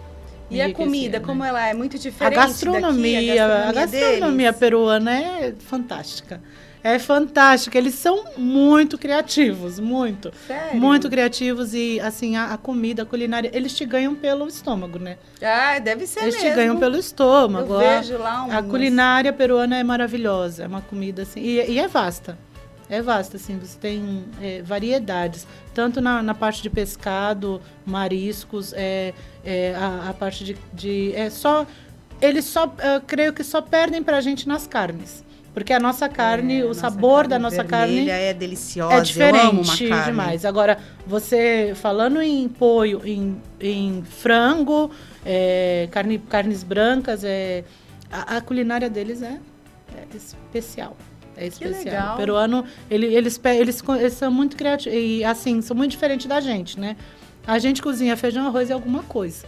E 0.50 0.62
a 0.62 0.72
comida, 0.72 1.20
né? 1.20 1.26
como 1.26 1.44
ela 1.44 1.68
é 1.68 1.74
muito 1.74 1.96
A 1.96 2.00
diferente 2.00 2.36
gastronomia, 2.36 3.20
daqui, 3.20 3.40
a 3.40 3.72
gastronomia 3.72 4.48
deles? 4.52 4.60
peruana 4.60 5.12
é 5.20 5.54
fantástica. 5.58 6.42
É 6.84 7.00
fantástica. 7.00 7.78
Eles 7.78 7.94
são 7.96 8.26
muito 8.36 8.98
criativos, 8.98 9.80
muito. 9.80 10.34
Sério? 10.46 10.80
Muito 10.80 11.10
criativos 11.10 11.74
e, 11.74 12.00
assim, 12.02 12.36
a, 12.36 12.54
a 12.54 12.58
comida, 12.58 13.04
a 13.04 13.06
culinária, 13.06 13.50
eles 13.54 13.74
te 13.74 13.86
ganham 13.86 14.14
pelo 14.14 14.48
estômago, 14.48 15.00
né? 15.00 15.18
Ah, 15.42 15.80
deve 15.80 16.06
ser 16.06 16.24
Eles 16.24 16.36
mesmo. 16.36 16.50
te 16.50 16.56
ganham 16.56 16.78
pelo 16.78 16.98
estômago. 16.98 17.74
Eu 17.76 17.80
A- 17.80 18.00
vejo 18.02 18.18
lá 18.18 18.40
A 18.40 18.44
umas- 18.44 18.66
culinária 18.68 19.32
peruana 19.32 19.78
é 19.78 19.84
maravilhosa. 19.84 20.64
É 20.64 20.68
uma 20.68 20.82
comida, 20.82 21.22
assim, 21.22 21.40
e, 21.40 21.72
e 21.72 21.80
é 21.80 21.88
vasta. 21.88 22.38
É 22.90 23.02
vasta, 23.02 23.38
assim, 23.38 23.58
você 23.58 23.78
tem 23.80 24.26
é, 24.42 24.62
variedades. 24.62 25.48
Tanto 25.74 26.02
na, 26.02 26.22
na 26.22 26.36
parte 26.36 26.62
de 26.62 26.70
pescado, 26.70 27.62
mariscos, 27.86 28.74
é, 28.76 29.14
é, 29.46 29.74
a, 29.76 30.10
a 30.10 30.14
parte 30.14 30.44
de, 30.44 30.58
de... 30.74 31.14
É 31.16 31.30
só... 31.30 31.66
Eles 32.22 32.46
só, 32.46 32.66
eu 32.84 33.02
creio 33.02 33.34
que 33.34 33.44
só 33.44 33.62
perdem 33.62 34.04
pra 34.04 34.20
gente 34.22 34.48
nas 34.48 34.68
carnes. 34.68 35.24
Porque 35.54 35.72
a 35.72 35.80
nossa 35.80 36.10
carne, 36.10 36.64
o 36.64 36.74
sabor 36.74 37.28
da 37.28 37.38
nossa 37.38 37.64
carne 37.64 38.10
é 38.10 38.34
deliciosa. 38.34 38.96
é 38.96 38.98
eu 38.98 39.04
diferente 39.04 39.46
amo 39.46 39.62
uma 39.62 39.78
carne. 39.78 40.06
demais. 40.06 40.46
Agora, 40.46 40.80
você 41.06 41.74
falando 41.76 42.22
em 42.22 42.50
polho, 42.50 43.02
em, 43.06 43.40
em 43.62 44.04
frango, 44.04 44.90
é, 45.24 45.88
carne, 45.92 46.18
carnes 46.18 46.64
brancas, 46.64 47.24
é, 47.24 47.64
a, 48.12 48.38
a 48.38 48.42
culinária 48.42 48.90
deles 48.90 49.22
é, 49.22 49.40
é 49.96 50.18
especial. 50.18 50.98
É 51.38 51.48
especial. 51.48 52.16
O 52.16 52.18
peruano, 52.18 52.66
ele, 52.90 53.08
eles, 53.14 53.40
eles, 53.44 53.84
eles 54.00 54.14
são 54.14 54.32
muito 54.32 54.58
criativos. 54.58 54.98
E 54.98 55.24
assim, 55.24 55.62
são 55.62 55.76
muito 55.76 55.92
diferentes 55.92 56.26
da 56.26 56.40
gente, 56.40 56.80
né? 56.80 56.96
A 57.46 57.60
gente 57.60 57.82
cozinha 57.82 58.16
feijão, 58.18 58.48
arroz 58.48 58.70
e 58.70 58.74
alguma 58.74 59.04
coisa. 59.04 59.46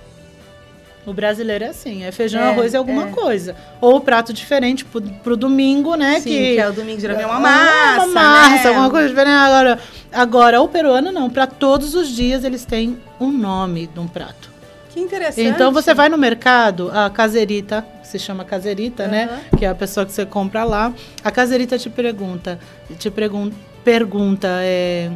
O 1.05 1.13
brasileiro 1.13 1.63
é 1.63 1.67
assim, 1.67 2.03
é 2.03 2.11
feijão, 2.11 2.41
É, 2.41 2.49
arroz 2.49 2.73
e 2.73 2.77
alguma 2.77 3.07
é. 3.09 3.11
coisa. 3.11 3.55
Ou 3.79 4.01
prato 4.01 4.33
diferente 4.33 4.83
pro, 4.83 5.01
pro 5.01 5.37
domingo, 5.37 5.95
né? 5.95 6.19
Sim, 6.19 6.29
que 6.29 6.57
é 6.59 6.67
o 6.67 6.73
domingo 6.73 6.99
geralmente 6.99 7.25
é 7.25 7.27
uma 7.27 7.37
Ah, 7.37 7.39
massa, 7.39 8.05
Uma 8.05 8.23
massa, 8.23 8.63
né? 8.63 8.69
alguma 8.69 8.89
coisa 8.89 9.09
diferente. 9.09 9.35
Agora, 9.35 9.79
agora, 10.11 10.61
o 10.61 10.67
peruano 10.67 11.11
não. 11.11 11.29
Para 11.29 11.45
todos 11.45 11.93
os 11.93 12.09
dias 12.09 12.43
eles 12.43 12.65
têm 12.65 12.97
um 13.19 13.31
nome 13.31 13.87
de 13.87 13.99
um 13.99 14.07
prato. 14.07 14.49
Que 14.91 14.99
interessante. 14.99 15.45
Então 15.47 15.71
você 15.71 15.93
vai 15.93 16.07
no 16.09 16.17
mercado, 16.17 16.89
a 16.93 17.09
caseirita, 17.09 17.85
se 18.01 18.17
chama 18.17 18.45
caseirita, 18.45 19.07
né? 19.07 19.41
Que 19.57 19.65
é 19.65 19.69
a 19.69 19.75
pessoa 19.75 20.05
que 20.05 20.11
você 20.13 20.25
compra 20.25 20.63
lá. 20.63 20.93
A 21.23 21.29
caseirita 21.31 21.77
te 21.77 21.89
pergunta, 21.89 22.57
te 22.97 23.11
pergun 23.11 23.51
pergunta, 23.83 24.47
é, 24.61 25.11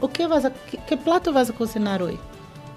o 0.00 0.06
que 0.06 0.26
vas 0.28 0.44
a, 0.44 0.50
que, 0.50 0.76
que 0.76 0.96
prato 0.96 1.32
vas 1.32 1.50
a 1.50 1.52
cozinhar 1.52 2.00
hoje? 2.00 2.20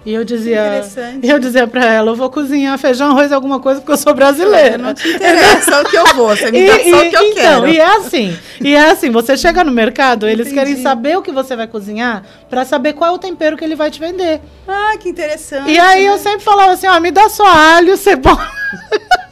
E 0.06 0.14
eu 0.14 0.24
dizia, 0.24 0.64
interessante. 0.66 1.26
eu 1.28 1.38
dizia 1.40 1.66
para 1.66 1.84
ela, 1.84 2.12
eu 2.12 2.14
vou 2.14 2.30
cozinhar 2.30 2.78
feijão, 2.78 3.10
arroz, 3.10 3.32
alguma 3.32 3.58
coisa, 3.58 3.80
porque 3.80 3.90
eu 3.92 3.96
sou 3.96 4.14
brasileira. 4.14 4.78
Não 4.78 4.94
te 4.94 5.08
interessa 5.08 5.82
o 5.82 5.84
que 5.84 5.96
eu 5.96 6.06
vou, 6.14 6.28
você 6.28 6.48
me 6.48 6.64
dá 6.64 6.74
só 6.74 6.78
o 6.78 7.10
que 7.10 7.16
eu 7.16 7.22
então, 7.24 7.34
quero. 7.34 7.68
E 7.68 7.80
é 7.80 7.96
assim, 7.96 8.38
e 8.60 8.74
é 8.76 8.90
assim, 8.90 9.10
você 9.10 9.36
chega 9.36 9.64
no 9.64 9.72
mercado, 9.72 10.28
eles 10.28 10.52
querem 10.52 10.76
saber 10.80 11.18
o 11.18 11.22
que 11.22 11.32
você 11.32 11.56
vai 11.56 11.66
cozinhar 11.66 12.22
para 12.48 12.64
saber 12.64 12.92
qual 12.92 13.10
é 13.10 13.14
o 13.14 13.18
tempero 13.18 13.56
que 13.56 13.64
ele 13.64 13.74
vai 13.74 13.90
te 13.90 13.98
vender. 13.98 14.40
Ah, 14.68 14.92
que 14.96 15.08
interessante. 15.08 15.72
E 15.72 15.76
aí 15.76 16.06
né? 16.06 16.12
eu 16.12 16.18
sempre 16.18 16.40
falava 16.40 16.70
assim, 16.70 16.86
ó, 16.86 17.00
me 17.00 17.10
dá 17.10 17.28
só 17.28 17.44
alho, 17.44 17.96
cebola. 17.96 18.48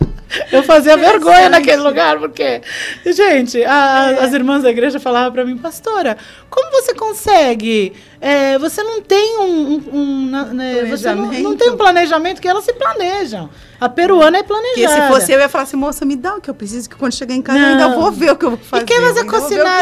Eu 0.51 0.63
fazia 0.65 0.97
vergonha 0.97 1.49
naquele 1.49 1.81
lugar, 1.83 2.19
porque, 2.19 2.61
gente, 3.07 3.63
a- 3.65 4.17
É. 4.19 4.25
as 4.25 4.33
irmãs 4.33 4.63
da 4.63 4.71
igreja 4.71 4.99
falavam 4.99 5.33
para 5.33 5.45
mim, 5.45 5.57
pastora, 5.57 6.17
como 6.51 6.71
você 6.73 6.95
consegue? 6.95 7.93
É, 8.21 8.59
você 8.59 8.83
não 8.83 9.03
tem 9.03 9.39
um, 9.39 9.45
um- 9.75 9.85
um, 9.93 10.27
na- 10.31 10.45
né, 10.47 10.85
você 10.85 11.13
não, 11.15 11.31
não 11.33 11.57
tem 11.57 11.71
um 11.71 11.77
planejamento 11.77 12.41
que 12.41 12.49
elas 12.49 12.65
se 12.65 12.73
planejam. 12.73 13.51
A 13.81 13.89
peruana 13.89 14.39
é 14.39 14.43
planejada. 14.43 14.75
Porque 14.89 15.03
se 15.03 15.09
fosse 15.09 15.33
eu, 15.33 15.37
eu 15.37 15.43
ia 15.43 15.49
falar 15.49 15.65
assim, 15.65 15.77
moça, 15.77 16.05
me 16.05 16.17
dá 16.17 16.37
o 16.37 16.41
que 16.41 16.49
eu 16.49 16.55
preciso, 16.55 16.89
que 16.89 16.97
quando 16.97 17.13
chegar 17.13 17.35
em 17.35 17.43
casa 17.43 17.59
eu 17.59 17.67
ainda 17.67 17.89
Não. 17.89 18.01
vou 18.01 18.11
ver 18.13 18.31
o 18.31 18.37
que 18.37 18.45
eu 18.47 18.51
vou 18.51 18.59
fazer. 18.59 18.85
E 18.85 18.87
quem 18.87 19.01
vai 19.01 19.13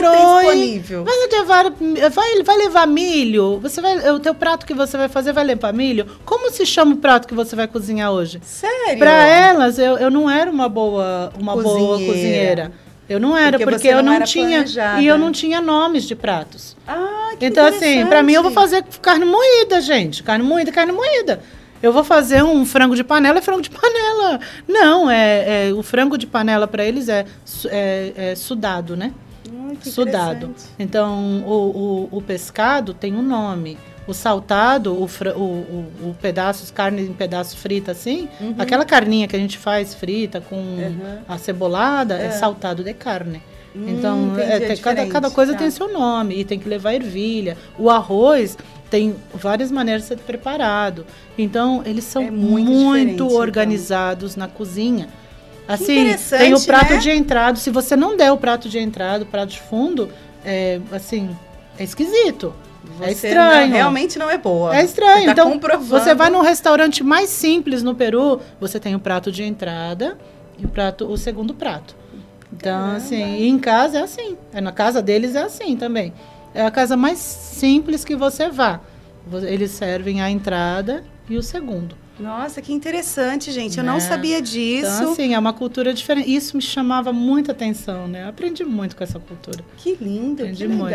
que 0.03 0.11
tem 0.11 0.27
hoje? 0.27 0.79
Vai 1.05 1.29
levar, 1.41 1.73
vai, 2.11 2.43
vai 2.43 2.57
levar 2.57 2.87
milho? 2.87 3.59
Você 3.61 3.81
vai, 3.81 4.11
o 4.11 4.19
teu 4.19 4.35
prato 4.35 4.67
que 4.67 4.75
você 4.75 4.97
vai 4.97 5.09
fazer 5.09 5.33
vai 5.33 5.45
levar 5.45 5.73
milho? 5.73 6.07
Como 6.25 6.51
se 6.51 6.67
chama 6.67 6.95
o 6.95 6.97
prato 6.97 7.29
que 7.29 7.35
você 7.35 7.55
vai 7.55 7.69
cozinhar 7.69 8.11
hoje? 8.11 8.41
Sério? 8.43 8.99
Para 8.99 9.13
elas, 9.27 9.79
eu, 9.79 9.97
eu 9.99 10.11
não 10.11 10.29
era 10.29 10.51
uma 10.51 10.69
boa, 10.69 11.33
uma 11.39 11.55
boa 11.55 11.99
Cozinheira. 11.99 12.73
Eu 13.09 13.19
não 13.21 13.37
era, 13.37 13.59
Porque 13.59 13.71
porque, 13.73 13.89
eu 13.89 14.03
não 14.03 14.19
não 14.19 14.23
tinha. 14.25 14.49
planejada. 14.49 15.01
E 15.01 15.07
eu 15.07 15.19
não 15.19 15.33
tinha 15.33 15.61
nomes 15.61 16.05
de 16.05 16.15
pratos. 16.15 16.77
Ah, 16.87 17.33
que 17.39 17.47
Então, 17.47 17.67
assim, 17.67 18.07
para 18.07 18.23
mim 18.23 18.33
eu 18.33 18.43
vou 18.43 18.53
fazer 18.53 18.85
carne 19.03 19.25
moída, 19.25 19.81
gente. 19.81 20.23
Carne 20.23 20.45
moída, 20.45 20.71
carne 20.73 20.93
moída. 20.93 21.41
Eu 21.83 21.93
vou 21.93 22.05
fazer 22.05 22.45
um 22.45 22.65
frango 22.65 22.95
de 22.95 23.03
panela, 23.03 23.39
é 23.39 23.43
frango 23.43 23.61
de 23.61 23.69
panela. 23.71 24.39
Não, 24.69 25.11
é, 25.11 25.69
é- 25.69 25.73
o 25.73 25.83
frango 25.83 26.17
de 26.17 26.27
panela 26.29 26.69
para 26.69 26.85
eles 26.85 27.09
é, 27.09 27.27
é- 27.67 28.13
é 28.17 28.35
sudado, 28.37 28.97
né? 28.97 29.13
Hum, 29.53 29.77
sudado. 29.83 30.55
Então, 30.79 31.43
o, 31.45 32.09
o, 32.13 32.19
o 32.19 32.23
pescado 32.23 32.95
tem 32.95 33.15
um 33.15 33.23
nome. 33.23 33.77
O 34.07 34.13
saltado, 34.13 34.93
o, 34.95 35.05
o, 35.05 35.41
o, 35.41 36.09
o 36.11 36.17
pedaços, 36.21 36.71
carne 36.71 37.03
em 37.03 37.13
pedaço 37.13 37.57
frita 37.57 37.93
assim, 37.93 38.29
Uhum. 38.41 38.55
aquela 38.59 38.85
carninha 38.85 39.29
que 39.29 39.37
a 39.37 39.39
gente 39.39 39.57
faz 39.59 39.95
frita 39.95 40.41
com 40.41 40.57
Uhum. 40.57 41.19
a 41.29 41.39
cebolada, 41.39 42.19
é. 42.19 42.27
É. 42.27 42.31
saltado 42.33 42.83
de 42.83 42.93
carne. 42.95 43.41
Hum, 43.75 43.85
então, 43.89 44.35
é, 44.39 44.57
é 44.57 44.61
tem- 44.61 44.77
cada, 44.77 45.07
cada 45.07 45.31
coisa 45.31 45.53
tá. 45.53 45.61
tem 45.61 45.71
seu 45.71 45.91
nome 45.93 46.35
e 46.39 46.45
tem 46.45 46.59
que 46.59 46.69
levar 46.69 46.93
ervilha. 46.95 47.57
O 47.79 47.89
arroz 47.89 48.59
tem 48.91 49.15
várias 49.33 49.71
maneiras 49.71 50.03
de 50.03 50.09
ser 50.09 50.19
preparado. 50.19 51.07
Então, 51.39 51.83
eles 51.87 52.05
são 52.05 52.23
É 52.25 52.31
muito 52.31 52.71
muito, 52.71 53.25
então. 53.25 53.29
organizados 53.29 54.37
na 54.37 54.47
cozinha. 54.49 55.09
Assim, 55.67 56.13
tem 56.37 56.53
o 56.53 56.61
prato 56.61 56.95
né? 56.95 56.99
de 56.99 57.11
entrada. 57.13 57.57
Se 57.57 57.71
você 57.71 57.95
não 57.97 58.17
der 58.17 58.31
o 58.33 58.37
prato 58.37 58.69
de 58.69 58.79
entrada, 58.79 59.23
o 59.25 59.27
prato 59.27 59.51
de 59.51 59.61
fundo, 59.61 60.11
é 60.45 60.81
assim, 60.91 61.31
é 61.79 61.85
esquisito. 61.85 62.53
É 63.01 63.07
Você 63.15 63.29
estranho. 63.29 63.67
não- 63.69 63.75
realmente 63.77 64.19
não 64.19 64.31
é 64.31 64.39
boa. 64.39 64.75
É 64.77 64.85
estranho. 64.85 65.25
Você 65.29 65.35
tá 65.35 65.45
então, 65.49 65.79
você 65.81 66.15
vai 66.15 66.31
num 66.31 66.41
restaurante 66.41 67.03
mais 67.05 67.29
simples 67.31 67.83
no 67.83 67.95
Peru, 67.95 68.41
você 68.61 68.79
tem 68.81 68.95
o 68.95 68.99
prato 68.99 69.31
de 69.31 69.43
entrada 69.43 70.19
e 70.59 70.65
o 70.65 70.69
prato, 70.69 71.07
o 71.07 71.17
segundo 71.17 71.55
prato. 71.55 71.95
Então, 72.53 72.97
assim, 72.97 73.37
e 73.39 73.49
em 73.49 73.59
casa 73.59 73.99
é 73.99 74.03
assim. 74.03 74.37
É 74.53 74.61
na 74.61 74.73
casa 74.73 75.01
deles 75.01 75.35
é 75.35 75.43
assim 75.43 75.77
também. 75.77 76.13
é 76.55 76.63
a 76.67 76.71
casa 76.71 76.97
mais 76.99 77.19
simples 77.19 78.05
que 78.05 78.15
você 78.15 78.51
vá. 78.51 78.81
Eles 79.49 79.71
servem 79.71 80.21
a 80.21 80.31
entrada 80.31 81.03
e 81.31 81.37
o 81.37 81.43
segundo. 81.43 81.97
Nossa, 82.21 82.61
que 82.61 82.73
interessante, 82.75 83.51
gente. 83.51 83.79
Eu 83.79 83.85
não 83.85 83.95
né? 83.95 84.01
sabia 84.01 84.43
disso. 84.43 84.87
Então, 85.01 85.13
assim, 85.13 85.33
é 85.35 85.39
uma 85.39 85.53
cultura 85.55 85.95
diferente. 85.95 86.33
Isso 86.33 86.55
me 86.57 86.63
chamava 86.63 87.11
muita 87.13 87.53
atenção, 87.53 88.07
né? 88.07 88.25
Eu 88.25 88.29
aprendi 88.29 88.65
muito 88.65 88.95
com 88.95 89.03
essa 89.03 89.19
cultura. 89.19 89.65
Que 89.79 89.97
lindo, 89.99 90.43
Aprendi 90.43 90.67
que 90.67 90.69
muito. 90.69 90.91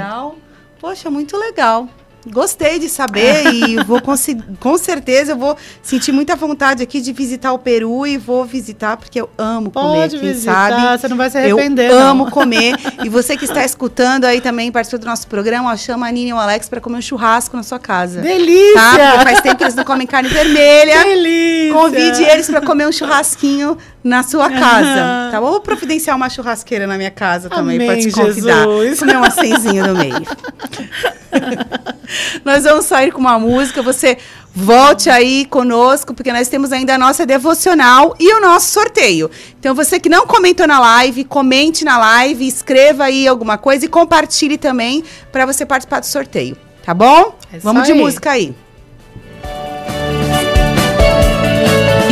Poxa, 0.80 1.10
muito 1.10 1.36
legal. 1.38 1.90
Gostei 2.26 2.78
de 2.80 2.90
saber 2.90 3.54
e 3.54 3.78
vou 3.84 4.02
com 4.02 4.78
certeza 4.78 5.32
eu 5.32 5.38
vou 5.38 5.56
sentir 5.82 6.12
muita 6.12 6.36
vontade 6.36 6.84
aqui 6.84 7.00
de 7.00 7.14
visitar 7.14 7.54
o 7.54 7.60
Peru 7.60 8.06
e 8.06 8.18
vou 8.18 8.44
visitar 8.44 8.98
porque 8.98 9.22
eu 9.22 9.30
amo 9.38 9.72
comer, 9.72 10.02
Pode 10.02 10.20
quem 10.20 10.30
visitar, 10.34 10.72
sabe. 10.72 11.00
você 11.02 11.08
não 11.08 11.16
vai 11.16 11.30
se 11.30 11.38
arrepender, 11.38 11.90
Eu 11.90 12.00
não. 12.00 12.08
amo 12.10 12.32
comer. 12.32 12.76
E 13.04 13.08
você 13.08 13.38
que 13.38 13.46
está 13.46 13.64
escutando 13.64 14.26
aí 14.26 14.42
também, 14.42 14.72
participou 14.72 15.00
do 15.00 15.06
nosso 15.06 15.28
programa, 15.28 15.72
ó, 15.72 15.78
chama 15.78 16.08
a 16.08 16.12
Nini 16.12 16.32
e 16.32 16.34
o 16.34 16.38
Alex 16.38 16.68
para 16.68 16.82
comer 16.82 16.98
um 16.98 17.02
churrasco 17.02 17.56
na 17.56 17.64
sua 17.64 17.80
casa. 17.80 18.20
Delícia! 18.22 18.74
Tá? 18.76 19.12
Porque 19.12 19.24
faz 19.24 19.42
tempo 19.42 19.56
que 19.58 19.64
eles 19.64 19.76
não 19.76 19.86
comem 19.86 20.06
carne 20.08 20.28
vermelha. 20.28 21.04
Delícia! 21.06 21.74
Convide 21.74 22.24
eles 22.24 22.50
para 22.50 22.62
comer 22.62 22.88
um 22.88 22.92
churrasquinho 22.92 23.78
na 24.04 24.24
sua 24.24 24.50
casa. 24.50 24.88
Aham. 24.90 25.32
Tá? 25.32 25.40
bom? 25.42 25.52
Vou 25.52 25.62
providenciar 25.62 26.16
uma 26.18 26.30
churrasqueira 26.30 26.88
na 26.88 26.98
minha 26.98 27.12
casa 27.12 27.50
também 27.50 27.80
para 27.86 27.98
te 27.98 28.12
convidar. 28.12 28.64
Jesus. 28.66 29.00
Comer 29.00 29.18
um 29.18 29.24
acenzinho 29.24 29.88
no 29.88 29.96
meio. 29.96 30.16
nós 32.44 32.64
vamos 32.64 32.86
sair 32.86 33.12
com 33.12 33.20
uma 33.20 33.40
música. 33.40 33.82
Você 33.82 34.18
volte 34.54 35.10
aí 35.10 35.46
conosco, 35.46 36.14
porque 36.14 36.34
nós 36.34 36.48
temos 36.48 36.72
ainda 36.72 36.96
a 36.96 36.98
nossa 36.98 37.26
devocional 37.26 38.16
e 38.20 38.34
o 38.34 38.42
nosso 38.42 38.72
sorteio. 38.72 39.30
Então, 39.60 39.76
você 39.76 40.00
que 40.00 40.10
não 40.10 40.26
comentou 40.26 40.68
na 40.68 40.80
live, 40.80 41.24
comente 41.24 41.86
na 41.86 41.98
live, 41.98 42.48
escreva 42.48 43.06
aí 43.06 43.28
alguma 43.28 43.58
coisa 43.58 43.86
e 43.86 43.88
compartilhe 43.88 44.58
também 44.58 45.04
para 45.32 45.46
você 45.46 45.66
participar 45.66 46.00
do 46.00 46.08
sorteio. 46.08 46.58
Tá 46.84 46.94
bom? 46.94 47.36
É 47.54 47.60
Vamos 47.60 47.86
de 47.86 47.92
aí. 47.92 48.00
música 48.00 48.32
aí. 48.32 48.56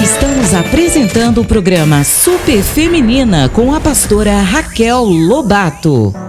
Estamos 0.03 0.53
apresentando 0.53 1.41
o 1.41 1.45
programa 1.45 2.03
Super 2.03 2.61
Feminina 2.61 3.49
com 3.49 3.73
a 3.73 3.79
pastora 3.79 4.39
Raquel 4.41 5.03
Lobato. 5.03 6.24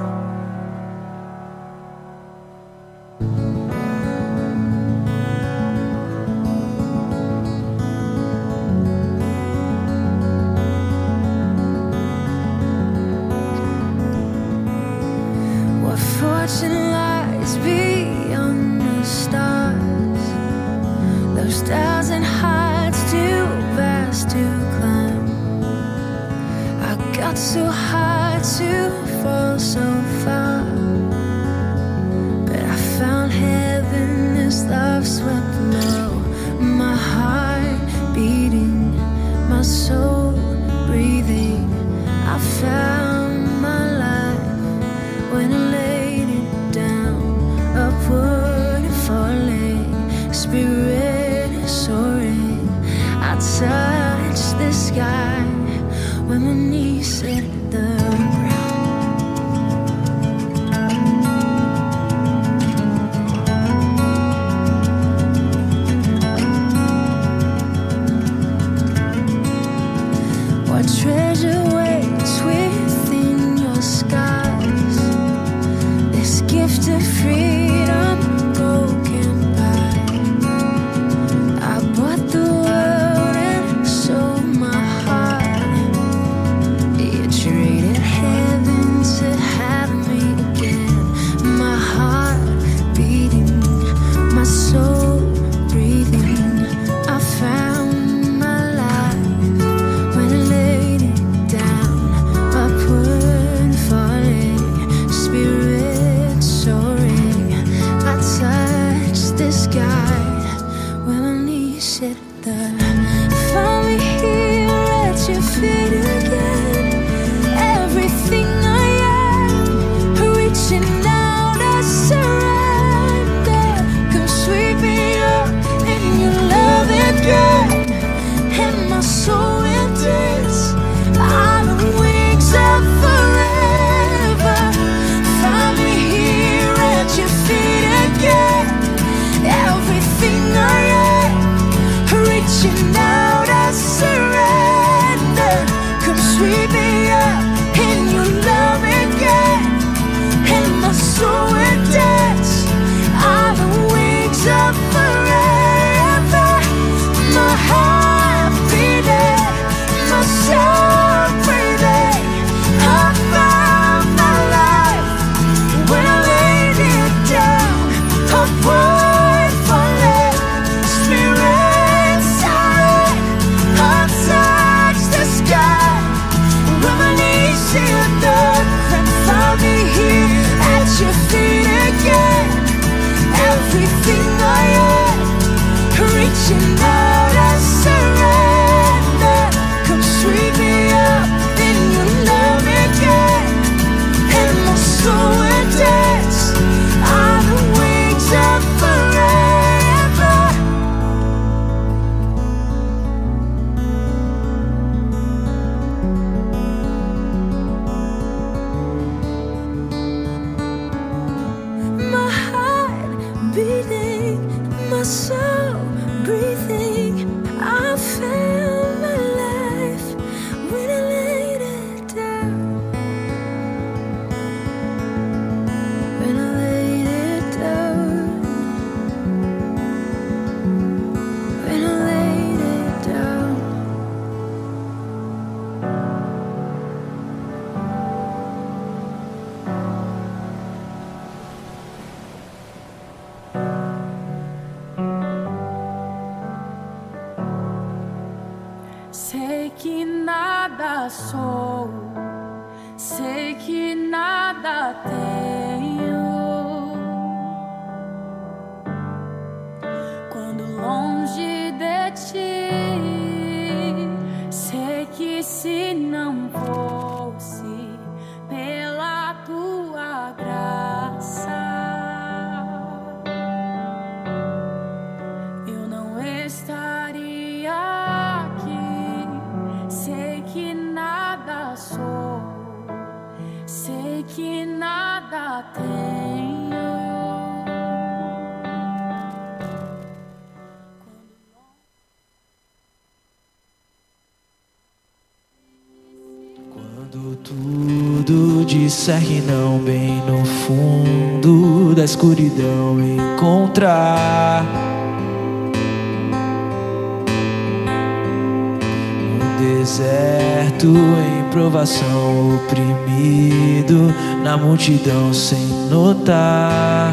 Multidão 314.86 315.34
sem 315.34 315.66
notar. 315.90 317.12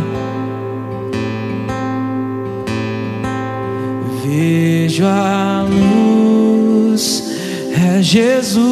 Vejo 4.24 5.04
a 5.06 5.66
luz, 5.68 7.34
é 7.76 8.00
Jesus. 8.02 8.64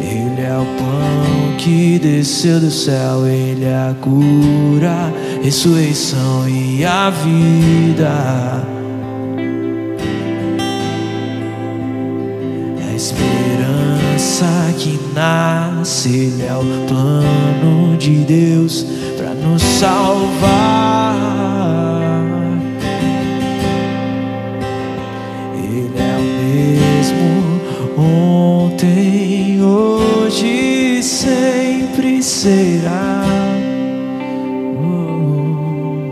Ele 0.00 0.42
é 0.42 0.58
o 0.58 0.66
pão 0.76 1.56
que 1.56 1.98
desceu 1.98 2.60
do 2.60 2.70
céu, 2.70 3.26
Ele 3.26 3.64
é 3.64 3.74
a 3.74 3.94
cura, 3.98 5.10
ressurreição 5.42 6.46
e 6.46 6.84
a 6.84 7.08
vida. 7.08 8.55
De 18.06 18.24
Deus 18.24 18.86
para 19.16 19.34
nos 19.34 19.60
salvar. 19.60 21.16
Ele 25.56 25.90
é 25.98 26.16
o 26.16 26.22
mesmo 26.44 27.60
ontem, 27.98 29.60
hoje 29.60 31.02
sempre 31.02 32.22
será. 32.22 33.24
Oh. 34.78 36.06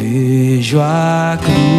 Vejo 0.00 0.80
a 0.80 1.38
cruz 1.40 1.71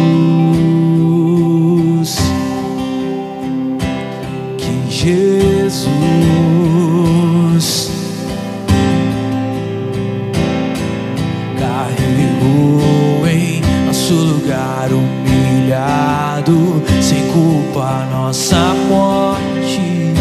culpa 17.74 18.06
nossa 18.10 18.56
morte 18.88 20.14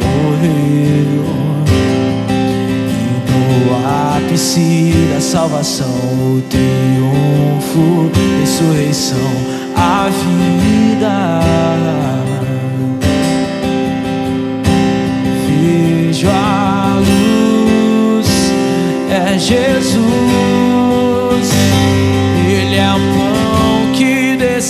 morreu. 0.00 1.24
E 2.86 3.30
no 3.30 4.16
ápice 4.16 4.92
da 5.12 5.20
salvação, 5.20 5.88
o 5.88 6.42
triunfo, 6.48 8.10
ressurreição, 8.40 9.18
a 9.76 10.08
vida. 10.08 11.40
Vejo 15.48 16.28
a 16.28 16.94
luz, 17.00 18.28
é 19.10 19.36
Jesus. 19.36 20.47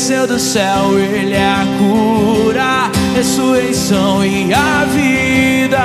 Desceu 0.08 0.26
do 0.26 0.38
céu, 0.38 0.98
Ele 0.98 1.34
é 1.34 1.46
a 1.46 1.66
cura, 1.78 2.90
ressurreição 3.14 4.24
e 4.24 4.54
a 4.54 4.86
vida. 4.86 5.76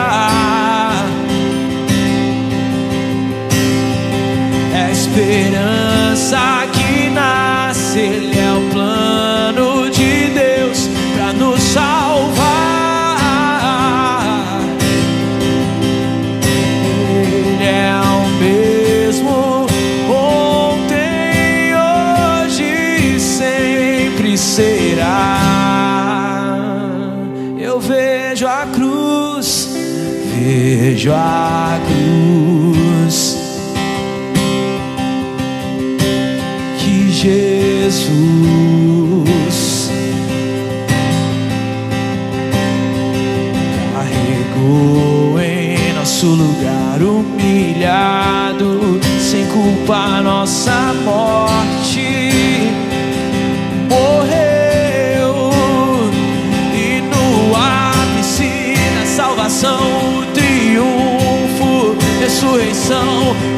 É 4.74 4.86
a 4.86 4.92
esperança 4.92 6.63
vejo 30.94 31.12
a 31.12 31.80
cruz 31.88 33.38
que 36.78 37.12
Jesus 37.12 37.50
carregou 43.94 45.40
em 45.40 45.94
nosso 45.94 46.28
lugar 46.28 47.02
humilhado, 47.02 49.00
sem 49.20 49.48
culpa 49.48 50.22
nossa 50.22 50.94
ressurreição, 62.84 63.53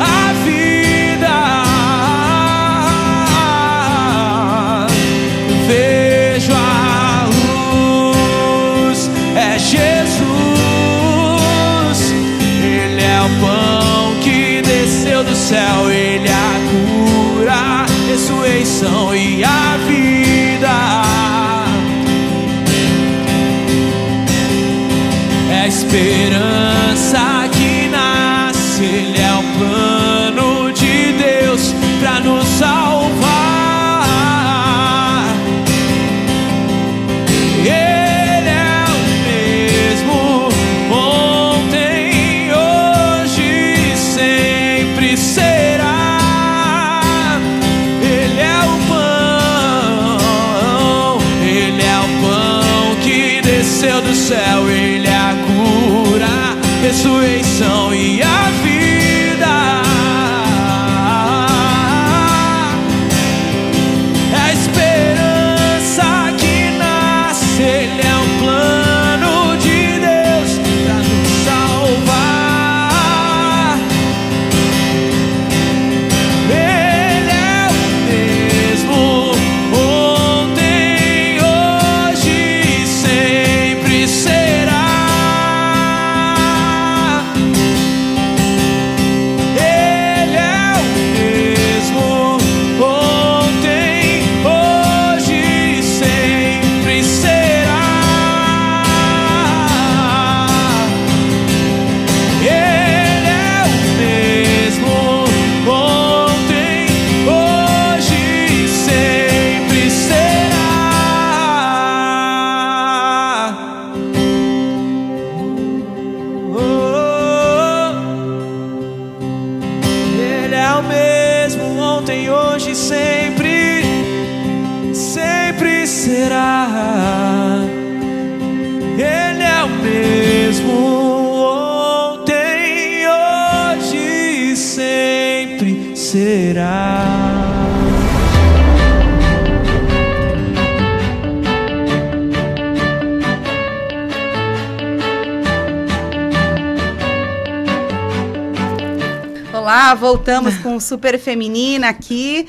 Super 150.80 151.20
Feminina 151.20 151.90
aqui. 151.90 152.48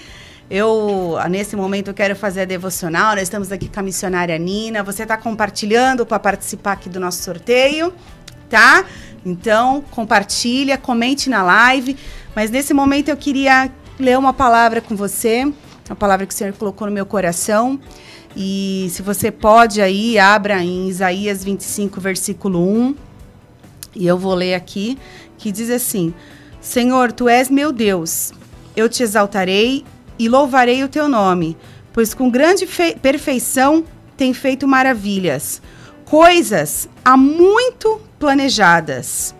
Eu, 0.48 1.16
nesse 1.28 1.56
momento, 1.56 1.92
quero 1.92 2.14
fazer 2.14 2.42
a 2.42 2.44
devocional. 2.44 3.14
Nós 3.14 3.24
estamos 3.24 3.50
aqui 3.50 3.68
com 3.68 3.80
a 3.80 3.82
missionária 3.82 4.38
Nina. 4.38 4.82
Você 4.82 5.02
está 5.02 5.16
compartilhando 5.16 6.06
para 6.06 6.18
participar 6.18 6.72
aqui 6.72 6.88
do 6.88 7.00
nosso 7.00 7.22
sorteio, 7.22 7.92
tá? 8.48 8.84
Então, 9.24 9.84
compartilha, 9.90 10.78
comente 10.78 11.28
na 11.28 11.42
live. 11.42 11.96
Mas 12.34 12.50
nesse 12.50 12.72
momento 12.72 13.08
eu 13.08 13.16
queria 13.16 13.70
ler 13.98 14.16
uma 14.16 14.32
palavra 14.32 14.80
com 14.80 14.94
você, 14.94 15.44
uma 15.88 15.96
palavra 15.96 16.26
que 16.26 16.32
o 16.32 16.36
Senhor 16.36 16.52
colocou 16.52 16.86
no 16.86 16.92
meu 16.92 17.06
coração. 17.06 17.80
E 18.36 18.86
se 18.90 19.02
você 19.02 19.32
pode 19.32 19.80
aí, 19.80 20.18
abra 20.18 20.62
em 20.62 20.88
Isaías 20.88 21.42
25, 21.42 22.00
versículo 22.00 22.60
1. 22.60 22.94
E 23.96 24.06
eu 24.06 24.18
vou 24.18 24.34
ler 24.34 24.54
aqui, 24.54 24.96
que 25.38 25.50
diz 25.50 25.70
assim: 25.70 26.14
Senhor, 26.60 27.12
tu 27.12 27.28
és 27.28 27.48
meu 27.50 27.72
Deus. 27.72 28.32
Eu 28.76 28.88
te 28.88 29.02
exaltarei 29.02 29.84
e 30.18 30.28
louvarei 30.28 30.82
o 30.82 30.88
teu 30.88 31.08
nome, 31.08 31.56
pois 31.92 32.14
com 32.14 32.30
grande 32.30 32.66
perfeição 33.00 33.84
tem 34.16 34.32
feito 34.32 34.66
maravilhas, 34.66 35.60
coisas 36.04 36.88
há 37.04 37.16
muito 37.16 38.00
planejadas. 38.18 39.34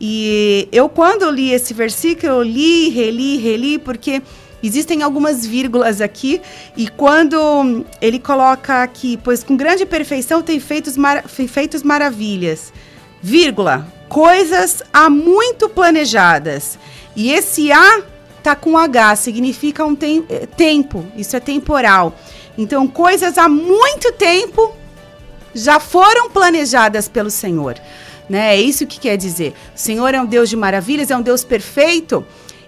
E 0.00 0.68
eu, 0.72 0.88
quando 0.88 1.30
li 1.30 1.52
esse 1.52 1.72
versículo, 1.72 2.32
eu 2.32 2.42
li, 2.42 2.88
reli, 2.90 3.38
reli, 3.38 3.78
porque 3.78 4.22
existem 4.62 5.02
algumas 5.02 5.46
vírgulas 5.46 6.00
aqui, 6.00 6.40
e 6.76 6.88
quando 6.88 7.84
ele 8.00 8.18
coloca 8.18 8.82
aqui, 8.82 9.18
pois 9.22 9.42
com 9.42 9.56
grande 9.56 9.86
perfeição 9.86 10.42
tem 10.42 10.60
feitos, 10.60 10.96
mar 10.96 11.26
feitos 11.28 11.82
maravilhas, 11.82 12.72
vírgula, 13.22 13.90
coisas 14.08 14.82
há 14.92 15.08
muito 15.10 15.68
planejadas. 15.68 16.78
E 17.14 17.32
esse 17.32 17.72
A 17.72 18.02
tá 18.42 18.54
com 18.54 18.78
H, 18.78 19.16
significa 19.16 19.84
um 19.84 19.96
eh, 20.28 20.46
tempo, 20.46 21.04
isso 21.16 21.34
é 21.36 21.40
temporal. 21.40 22.14
Então, 22.56 22.86
coisas 22.86 23.36
há 23.38 23.48
muito 23.48 24.12
tempo 24.12 24.72
já 25.52 25.80
foram 25.80 26.30
planejadas 26.30 27.08
pelo 27.08 27.30
Senhor. 27.30 27.76
Né? 28.28 28.56
É 28.56 28.60
isso 28.60 28.86
que 28.86 29.00
quer 29.00 29.16
dizer. 29.16 29.52
O 29.74 29.78
Senhor 29.78 30.14
é 30.14 30.20
um 30.20 30.26
Deus 30.26 30.48
de 30.48 30.56
maravilhas, 30.56 31.10
é 31.10 31.16
um 31.16 31.22
Deus 31.22 31.42
perfeito. 31.42 32.24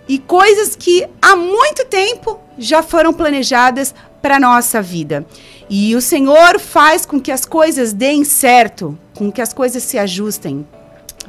E 0.09 0.19
coisas 0.19 0.75
que 0.75 1.07
há 1.23 1.37
muito 1.37 1.85
tempo 1.85 2.41
já 2.59 2.83
foram 2.83 3.13
planejadas 3.13 3.95
para 4.21 4.37
a 4.37 4.41
nossa 4.41 4.83
vida. 4.83 5.27
E 5.71 5.95
o 5.95 6.01
Senhor 6.01 6.59
faz 6.59 7.05
com 7.07 7.21
que 7.21 7.31
as 7.31 7.45
coisas 7.45 7.93
deem 7.93 8.25
certo, 8.25 8.99
com 9.15 9.31
que 9.31 9.41
as 9.41 9.53
coisas 9.53 9.83
se 9.83 9.99
ajustem. 9.99 10.67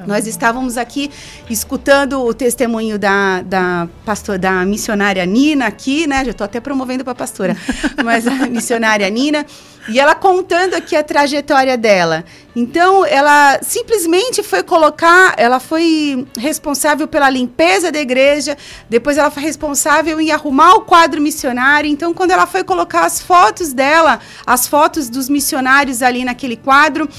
Nós 0.07 0.27
estávamos 0.27 0.77
aqui 0.77 1.11
escutando 1.49 2.23
o 2.23 2.33
testemunho 2.33 2.97
da, 2.97 3.41
da, 3.41 3.87
pastor, 4.05 4.37
da 4.37 4.65
missionária 4.65 5.25
Nina 5.25 5.67
aqui, 5.67 6.07
né? 6.07 6.23
Já 6.25 6.31
estou 6.31 6.45
até 6.45 6.59
promovendo 6.59 7.03
para 7.03 7.11
a 7.11 7.15
pastora, 7.15 7.55
mas 8.03 8.27
a 8.27 8.47
missionária 8.47 9.09
Nina. 9.09 9.45
E 9.87 9.99
ela 9.99 10.13
contando 10.13 10.75
aqui 10.75 10.95
a 10.95 11.03
trajetória 11.03 11.75
dela. 11.75 12.23
Então, 12.55 13.03
ela 13.05 13.59
simplesmente 13.63 14.43
foi 14.43 14.61
colocar, 14.61 15.33
ela 15.35 15.59
foi 15.59 16.27
responsável 16.37 17.07
pela 17.07 17.29
limpeza 17.29 17.91
da 17.91 17.99
igreja, 17.99 18.55
depois 18.87 19.17
ela 19.17 19.31
foi 19.31 19.41
responsável 19.41 20.19
em 20.19 20.31
arrumar 20.31 20.75
o 20.75 20.81
quadro 20.81 21.19
missionário. 21.19 21.89
Então, 21.89 22.13
quando 22.13 22.31
ela 22.31 22.45
foi 22.45 22.63
colocar 22.63 23.05
as 23.05 23.19
fotos 23.19 23.73
dela, 23.73 24.19
as 24.45 24.67
fotos 24.67 25.09
dos 25.09 25.27
missionários 25.27 26.03
ali 26.03 26.23
naquele 26.23 26.57
quadro, 26.57 27.09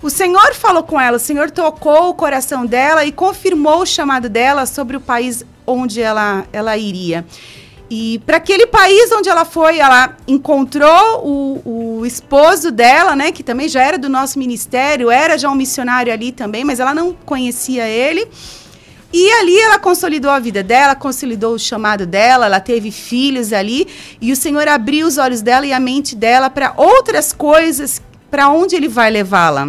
o 0.00 0.08
Senhor 0.08 0.54
falou 0.54 0.82
com 0.82 1.00
ela, 1.00 1.16
o 1.16 1.20
Senhor 1.20 1.50
tocou 1.50 2.10
o 2.10 2.14
coração 2.14 2.64
dela 2.64 3.04
e 3.04 3.10
confirmou 3.10 3.82
o 3.82 3.86
chamado 3.86 4.28
dela 4.28 4.64
sobre 4.64 4.96
o 4.96 5.00
país 5.00 5.44
onde 5.66 6.00
ela, 6.00 6.46
ela 6.52 6.76
iria. 6.76 7.26
E 7.90 8.18
para 8.26 8.36
aquele 8.36 8.66
país 8.66 9.10
onde 9.12 9.28
ela 9.28 9.44
foi, 9.44 9.78
ela 9.78 10.14
encontrou 10.26 11.24
o, 11.24 11.98
o 12.00 12.06
esposo 12.06 12.70
dela, 12.70 13.16
né, 13.16 13.32
que 13.32 13.42
também 13.42 13.68
já 13.68 13.82
era 13.82 13.98
do 13.98 14.10
nosso 14.10 14.38
ministério, 14.38 15.10
era 15.10 15.38
já 15.38 15.48
um 15.48 15.54
missionário 15.54 16.12
ali 16.12 16.30
também, 16.30 16.64
mas 16.64 16.80
ela 16.80 16.94
não 16.94 17.14
conhecia 17.14 17.88
ele. 17.88 18.28
E 19.10 19.30
ali 19.32 19.58
ela 19.58 19.78
consolidou 19.78 20.30
a 20.30 20.38
vida 20.38 20.62
dela, 20.62 20.94
consolidou 20.94 21.54
o 21.54 21.58
chamado 21.58 22.04
dela, 22.04 22.44
ela 22.44 22.60
teve 22.60 22.90
filhos 22.90 23.54
ali, 23.54 23.88
e 24.20 24.32
o 24.32 24.36
Senhor 24.36 24.68
abriu 24.68 25.06
os 25.06 25.16
olhos 25.16 25.40
dela 25.40 25.64
e 25.64 25.72
a 25.72 25.80
mente 25.80 26.14
dela 26.14 26.50
para 26.50 26.74
outras 26.76 27.32
coisas, 27.32 28.02
para 28.30 28.50
onde 28.50 28.76
ele 28.76 28.86
vai 28.86 29.10
levá-la. 29.10 29.66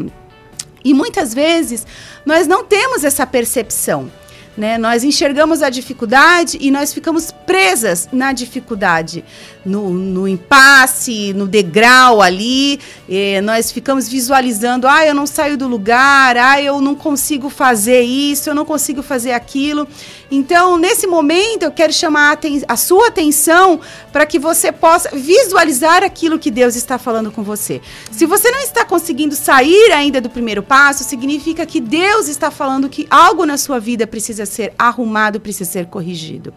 E 0.84 0.93
muitas 0.93 1.34
vezes 1.34 1.85
nós 2.26 2.47
não 2.47 2.64
temos 2.64 3.03
essa 3.03 3.26
percepção. 3.26 4.11
Né? 4.60 4.77
Nós 4.77 5.06
enxergamos 5.06 5.61
a 5.61 5.69
dificuldade 5.69 6.57
e 6.60 6.69
nós 6.69 6.93
ficamos 6.93 7.31
presas 7.31 8.10
na 8.11 8.34
dificuldade, 8.34 9.23
no, 9.65 9.89
no 9.89 10.27
impasse, 10.27 11.31
no 11.31 11.47
degrau 11.47 12.22
ali. 12.22 12.77
nós 13.41 13.72
ficamos 13.72 14.10
visualizando: 14.10 14.85
ah, 14.85 15.06
eu 15.06 15.15
não 15.15 15.26
saio 15.26 15.57
do 15.57 15.65
lugar, 15.65 16.35
ah, 16.35 16.61
eu 16.61 16.81
não 16.81 16.93
consigo 16.93 17.49
fazer 17.49 18.01
isso, 18.01 18.49
eu 18.49 18.53
não 18.53 18.65
consigo 18.65 19.01
fazer 19.01 19.31
aquilo. 19.31 19.88
Então, 20.31 20.77
nesse 20.77 21.07
momento, 21.07 21.64
eu 21.64 21.72
quero 21.72 21.91
chamar 21.91 22.38
a, 22.38 22.73
a 22.73 22.77
sua 22.77 23.07
atenção 23.07 23.80
para 24.11 24.26
que 24.26 24.38
você 24.38 24.72
possa 24.72 25.10
visualizar 25.15 26.03
aquilo 26.03 26.38
que 26.38 26.51
Deus 26.51 26.76
está 26.76 26.99
falando 26.99 27.31
com 27.31 27.43
você. 27.43 27.81
Se 28.11 28.26
você 28.26 28.51
não 28.51 28.60
está 28.60 28.85
conseguindo 28.85 29.35
sair 29.35 29.91
ainda 29.91 30.22
do 30.22 30.30
primeiro 30.30 30.61
passo, 30.61 31.03
significa 31.03 31.65
que 31.65 31.81
Deus 31.81 32.27
está 32.27 32.51
falando 32.51 32.89
que 32.89 33.07
algo 33.10 33.45
na 33.45 33.57
sua 33.57 33.80
vida 33.80 34.06
precisa 34.06 34.45
ser 34.45 34.73
arrumado, 34.77 35.39
precisa 35.39 35.69
ser 35.69 35.85
corrigido. 35.88 36.53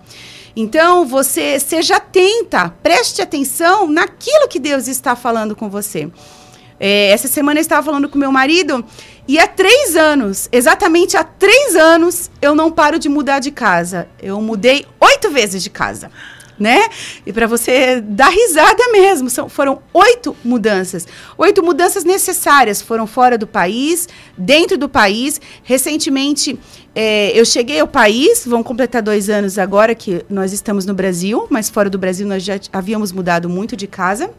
Então, 0.55 1.07
você 1.07 1.59
seja 1.59 1.97
atenta, 1.97 2.75
preste 2.83 3.23
atenção 3.23 3.89
naquilo 3.89 4.49
que 4.49 4.59
Deus 4.59 4.87
está 4.87 5.17
falando 5.17 5.57
com 5.57 5.71
você. 5.71 6.11
É, 6.85 7.11
essa 7.13 7.29
semana 7.29 7.61
eu 7.61 7.63
estava 7.63 7.81
falando 7.81 8.09
com 8.09 8.19
meu 8.19 8.33
marido 8.33 8.85
e 9.29 9.39
há 9.39 9.47
três 9.47 9.95
anos, 9.95 10.49
exatamente 10.51 11.17
há 11.17 11.23
três 11.23 11.77
anos, 11.77 12.29
eu 12.43 12.57
não 12.57 12.73
paro 12.73 12.99
de 12.99 13.09
mudar 13.09 13.39
de 13.39 13.53
casa. 13.53 14.09
Eu 14.21 14.41
mudei 14.41 14.85
oito 14.99 15.31
vezes 15.31 15.63
de 15.63 15.71
casa. 15.71 16.11
Né? 16.59 16.89
E 17.25 17.33
para 17.33 17.47
você 17.47 18.01
dar 18.01 18.31
risada 18.31 18.89
mesmo, 18.91 19.31
são, 19.31 19.49
foram 19.49 19.81
oito 19.93 20.37
mudanças. 20.45 21.07
Oito 21.39 21.63
mudanças 21.63 22.03
necessárias. 22.03 22.83
Foram 22.83 23.07
fora 23.07 23.39
do 23.39 23.47
país, 23.47 24.09
dentro 24.37 24.77
do 24.77 24.89
país. 24.89 25.41
Recentemente, 25.63 26.59
é, 26.97 27.31
eu 27.39 27.45
cheguei 27.45 27.79
ao 27.79 27.87
país, 27.87 28.45
vão 28.45 28.63
completar 28.63 29.03
dois 29.03 29.31
anos 29.31 29.57
agora 29.57 29.95
que 29.95 30.25
nós 30.29 30.53
estamos 30.53 30.85
no 30.85 30.95
Brasil, 30.95 31.47
mas 31.49 31.71
fora 31.71 31.89
do 31.89 31.99
Brasil 31.99 32.27
nós 32.27 32.43
já 32.43 32.59
havíamos 32.73 33.13
mudado 33.13 33.49
muito 33.49 33.77
de 33.77 33.87
casa. 33.87 34.31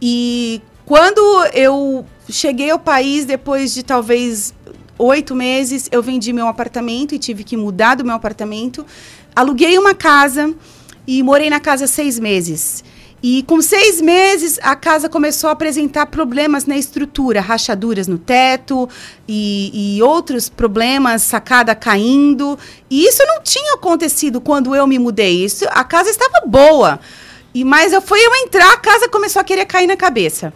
E 0.00 0.60
quando 0.84 1.20
eu 1.52 2.04
cheguei 2.28 2.70
ao 2.70 2.78
país, 2.78 3.24
depois 3.24 3.72
de 3.72 3.82
talvez 3.82 4.54
oito 4.98 5.34
meses, 5.34 5.88
eu 5.90 6.02
vendi 6.02 6.32
meu 6.32 6.46
apartamento 6.46 7.14
e 7.14 7.18
tive 7.18 7.44
que 7.44 7.56
mudar 7.56 7.96
do 7.96 8.04
meu 8.04 8.14
apartamento. 8.14 8.84
Aluguei 9.34 9.78
uma 9.78 9.94
casa 9.94 10.54
e 11.06 11.22
morei 11.22 11.50
na 11.50 11.60
casa 11.60 11.86
seis 11.86 12.18
meses. 12.18 12.84
E 13.22 13.44
com 13.44 13.62
seis 13.62 14.00
meses, 14.00 14.58
a 14.62 14.74
casa 14.74 15.08
começou 15.08 15.48
a 15.48 15.52
apresentar 15.52 16.06
problemas 16.06 16.66
na 16.66 16.76
estrutura, 16.76 17.40
rachaduras 17.40 18.08
no 18.08 18.18
teto 18.18 18.88
e, 19.28 19.96
e, 19.96 20.02
outros 20.02 20.48
problemas, 20.48 21.22
sacada 21.22 21.72
caindo. 21.72 22.58
E 22.90 23.06
isso 23.06 23.22
não 23.24 23.40
tinha 23.40 23.74
acontecido 23.74 24.40
quando 24.40 24.74
eu 24.74 24.88
me 24.88 24.98
mudei. 24.98 25.44
Isso, 25.44 25.64
a 25.70 25.84
casa 25.84 26.10
estava 26.10 26.44
boa. 26.44 26.98
E 27.54 27.64
mas 27.64 27.92
eu 27.92 28.02
fui 28.02 28.18
eu 28.18 28.34
entrar, 28.44 28.72
a 28.72 28.78
casa 28.78 29.08
começou 29.08 29.38
a 29.38 29.44
querer 29.44 29.66
cair 29.66 29.86
na 29.86 29.96
cabeça. 29.96 30.52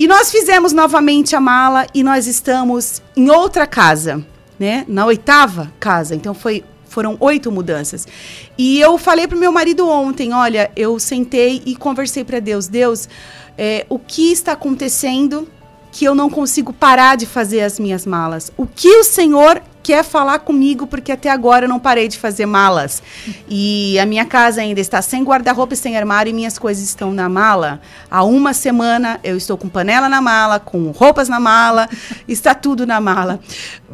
E 0.00 0.08
nós 0.08 0.30
fizemos 0.30 0.72
novamente 0.72 1.36
a 1.36 1.40
mala 1.42 1.86
e 1.92 2.02
nós 2.02 2.26
estamos 2.26 3.02
em 3.14 3.28
outra 3.28 3.66
casa, 3.66 4.24
né? 4.58 4.82
Na 4.88 5.04
oitava 5.04 5.70
casa. 5.78 6.14
Então 6.14 6.32
foi 6.32 6.64
foram 6.88 7.18
oito 7.20 7.52
mudanças. 7.52 8.08
E 8.56 8.80
eu 8.80 8.96
falei 8.96 9.28
para 9.28 9.36
o 9.36 9.38
meu 9.38 9.52
marido 9.52 9.86
ontem, 9.86 10.32
olha, 10.32 10.70
eu 10.74 10.98
sentei 10.98 11.62
e 11.66 11.76
conversei 11.76 12.24
para 12.24 12.40
Deus, 12.40 12.66
Deus, 12.66 13.10
é, 13.58 13.84
o 13.90 13.98
que 13.98 14.32
está 14.32 14.52
acontecendo 14.52 15.46
que 15.92 16.06
eu 16.06 16.14
não 16.14 16.30
consigo 16.30 16.72
parar 16.72 17.16
de 17.16 17.26
fazer 17.26 17.60
as 17.60 17.78
minhas 17.78 18.06
malas? 18.06 18.50
O 18.56 18.66
que 18.66 18.88
o 18.88 19.04
Senhor 19.04 19.62
quer 19.82 20.04
falar 20.04 20.40
comigo 20.40 20.86
porque 20.86 21.12
até 21.12 21.30
agora 21.30 21.64
eu 21.64 21.68
não 21.68 21.78
parei 21.78 22.08
de 22.08 22.18
fazer 22.18 22.46
malas. 22.46 23.02
E 23.48 23.98
a 23.98 24.06
minha 24.06 24.24
casa 24.24 24.60
ainda 24.60 24.80
está 24.80 25.00
sem 25.02 25.22
guarda-roupa 25.24 25.74
e 25.74 25.76
sem 25.76 25.96
armário 25.96 26.30
e 26.30 26.32
minhas 26.32 26.58
coisas 26.58 26.84
estão 26.84 27.12
na 27.12 27.28
mala. 27.28 27.80
Há 28.10 28.24
uma 28.24 28.52
semana 28.52 29.20
eu 29.22 29.36
estou 29.36 29.56
com 29.56 29.68
panela 29.68 30.08
na 30.08 30.20
mala, 30.20 30.60
com 30.60 30.90
roupas 30.90 31.28
na 31.28 31.40
mala, 31.40 31.88
está 32.28 32.54
tudo 32.54 32.86
na 32.86 33.00
mala. 33.00 33.40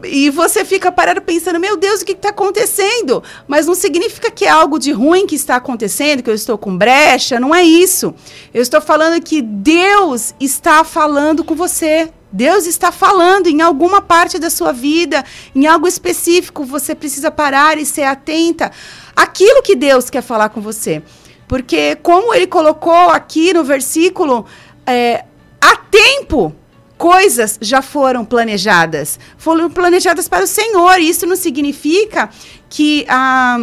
E 0.04 0.28
você 0.30 0.64
fica 0.64 0.92
parado 0.92 1.22
pensando, 1.22 1.58
meu 1.58 1.76
Deus, 1.76 2.02
o 2.02 2.04
que 2.04 2.12
está 2.12 2.28
acontecendo? 2.28 3.22
Mas 3.48 3.66
não 3.66 3.74
significa 3.74 4.30
que 4.30 4.44
é 4.44 4.50
algo 4.50 4.78
de 4.78 4.92
ruim 4.92 5.26
que 5.26 5.34
está 5.34 5.56
acontecendo, 5.56 6.22
que 6.22 6.28
eu 6.28 6.34
estou 6.34 6.58
com 6.58 6.76
brecha, 6.76 7.40
não 7.40 7.54
é 7.54 7.62
isso. 7.62 8.14
Eu 8.52 8.60
estou 8.60 8.80
falando 8.80 9.22
que 9.22 9.40
Deus 9.40 10.34
está 10.38 10.84
falando 10.84 11.42
com 11.42 11.54
você. 11.54 12.10
Deus 12.32 12.66
está 12.66 12.90
falando 12.90 13.46
em 13.46 13.60
alguma 13.60 14.02
parte 14.02 14.38
da 14.38 14.50
sua 14.50 14.72
vida, 14.72 15.24
em 15.54 15.66
algo 15.66 15.86
específico, 15.86 16.64
você 16.64 16.94
precisa 16.94 17.30
parar 17.30 17.78
e 17.78 17.86
ser 17.86 18.02
atenta 18.02 18.72
àquilo 19.14 19.62
que 19.62 19.76
Deus 19.76 20.10
quer 20.10 20.22
falar 20.22 20.48
com 20.48 20.60
você. 20.60 21.02
Porque, 21.48 21.96
como 21.96 22.34
ele 22.34 22.46
colocou 22.46 23.10
aqui 23.10 23.52
no 23.52 23.62
versículo, 23.62 24.44
é, 24.84 25.24
há 25.60 25.76
tempo 25.76 26.54
coisas 26.98 27.58
já 27.60 27.82
foram 27.82 28.24
planejadas. 28.24 29.18
Foram 29.36 29.70
planejadas 29.70 30.28
para 30.28 30.44
o 30.44 30.48
Senhor. 30.48 30.98
Isso 30.98 31.26
não 31.26 31.36
significa 31.36 32.28
que. 32.68 33.06
Ah, 33.08 33.58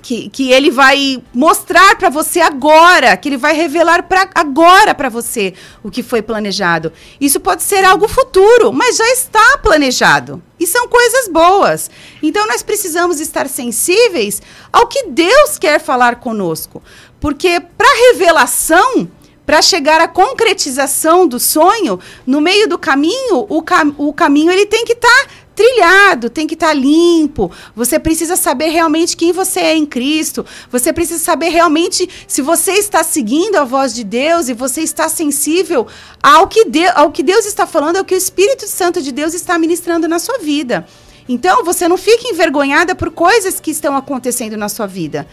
que, 0.00 0.28
que 0.30 0.50
ele 0.50 0.70
vai 0.70 1.22
mostrar 1.32 1.96
para 1.96 2.08
você 2.08 2.40
agora, 2.40 3.16
que 3.16 3.28
ele 3.28 3.36
vai 3.36 3.54
revelar 3.54 4.02
para 4.04 4.28
agora 4.34 4.94
para 4.94 5.08
você 5.08 5.54
o 5.82 5.90
que 5.90 6.02
foi 6.02 6.22
planejado. 6.22 6.92
Isso 7.20 7.38
pode 7.38 7.62
ser 7.62 7.84
algo 7.84 8.08
futuro, 8.08 8.72
mas 8.72 8.96
já 8.96 9.08
está 9.10 9.58
planejado. 9.58 10.42
E 10.58 10.66
são 10.66 10.88
coisas 10.88 11.28
boas. 11.28 11.90
Então 12.22 12.46
nós 12.46 12.62
precisamos 12.62 13.20
estar 13.20 13.48
sensíveis 13.48 14.42
ao 14.72 14.86
que 14.86 15.06
Deus 15.08 15.58
quer 15.58 15.80
falar 15.80 16.16
conosco. 16.16 16.82
Porque 17.20 17.60
para 17.60 18.10
revelação, 18.10 19.08
para 19.50 19.62
chegar 19.62 20.00
à 20.00 20.06
concretização 20.06 21.26
do 21.26 21.40
sonho, 21.40 21.98
no 22.26 22.40
meio 22.40 22.68
do 22.68 22.78
caminho, 22.78 23.46
o, 23.48 23.60
cam 23.62 23.94
o 23.98 24.12
caminho 24.12 24.50
ele 24.52 24.64
tem 24.64 24.84
que 24.84 24.92
estar 24.92 25.08
tá 25.08 25.28
trilhado, 25.60 26.30
tem 26.30 26.46
que 26.46 26.54
estar 26.54 26.68
tá 26.68 26.72
limpo. 26.72 27.52
Você 27.76 27.98
precisa 27.98 28.34
saber 28.34 28.68
realmente 28.68 29.14
quem 29.14 29.30
você 29.30 29.60
é 29.60 29.76
em 29.76 29.84
Cristo. 29.84 30.46
Você 30.72 30.90
precisa 30.90 31.22
saber 31.22 31.50
realmente 31.50 32.08
se 32.26 32.40
você 32.40 32.72
está 32.72 33.04
seguindo 33.04 33.56
a 33.56 33.64
voz 33.64 33.94
de 33.94 34.02
Deus 34.02 34.48
e 34.48 34.54
você 34.54 34.80
está 34.80 35.06
sensível 35.10 35.86
ao 36.22 36.48
que, 36.48 36.64
de, 36.64 36.86
ao 36.88 37.12
que 37.12 37.22
Deus 37.22 37.44
está 37.44 37.66
falando, 37.66 37.98
ao 37.98 38.04
que 38.06 38.14
o 38.14 38.16
Espírito 38.16 38.66
Santo 38.66 39.02
de 39.02 39.12
Deus 39.12 39.34
está 39.34 39.58
ministrando 39.58 40.08
na 40.08 40.18
sua 40.18 40.38
vida. 40.38 40.86
Então, 41.28 41.62
você 41.62 41.86
não 41.86 41.98
fique 41.98 42.28
envergonhada 42.28 42.94
por 42.94 43.10
coisas 43.10 43.60
que 43.60 43.70
estão 43.70 43.94
acontecendo 43.94 44.56
na 44.56 44.70
sua 44.70 44.86
vida. 44.86 45.28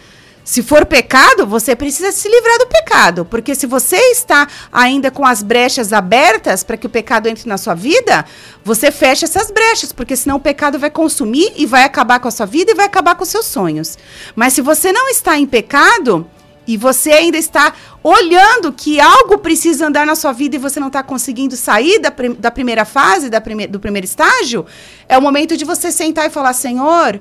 Se 0.47 0.63
for 0.63 0.85
pecado, 0.85 1.45
você 1.45 1.75
precisa 1.75 2.09
se 2.09 2.29
livrar 2.29 2.57
do 2.57 2.67
pecado. 2.67 3.25
Porque 3.25 3.53
se 3.53 3.67
você 3.67 3.97
está 4.11 4.47
ainda 4.71 5.11
com 5.11 5.25
as 5.25 5.43
brechas 5.43 5.91
abertas 5.91 6.63
para 6.63 6.77
que 6.77 6.87
o 6.87 6.89
pecado 6.89 7.27
entre 7.27 7.49
na 7.49 7.57
sua 7.57 7.73
vida, 7.73 8.23
você 8.63 8.89
fecha 8.89 9.25
essas 9.25 9.51
brechas. 9.51 9.91
Porque 9.91 10.15
senão 10.15 10.37
o 10.37 10.39
pecado 10.39 10.79
vai 10.79 10.89
consumir 10.89 11.51
e 11.57 11.65
vai 11.65 11.83
acabar 11.83 12.21
com 12.21 12.29
a 12.29 12.31
sua 12.31 12.45
vida 12.45 12.71
e 12.71 12.75
vai 12.75 12.85
acabar 12.85 13.15
com 13.15 13.23
os 13.23 13.29
seus 13.29 13.45
sonhos. 13.45 13.97
Mas 14.37 14.53
se 14.53 14.61
você 14.61 14.89
não 14.89 15.09
está 15.09 15.37
em 15.37 15.45
pecado 15.45 16.25
e 16.65 16.77
você 16.77 17.11
ainda 17.11 17.37
está 17.37 17.73
olhando 18.01 18.71
que 18.71 19.01
algo 19.01 19.39
precisa 19.39 19.87
andar 19.87 20.05
na 20.05 20.15
sua 20.15 20.31
vida 20.31 20.55
e 20.55 20.59
você 20.59 20.79
não 20.79 20.87
está 20.87 21.03
conseguindo 21.03 21.57
sair 21.57 21.99
da, 21.99 22.09
prim 22.09 22.33
da 22.35 22.49
primeira 22.49 22.85
fase, 22.85 23.29
da 23.29 23.41
prime 23.41 23.67
do 23.67 23.81
primeiro 23.81 24.05
estágio, 24.05 24.65
é 25.09 25.17
o 25.17 25.21
momento 25.21 25.57
de 25.57 25.65
você 25.65 25.91
sentar 25.91 26.25
e 26.25 26.29
falar: 26.29 26.53
Senhor, 26.53 27.19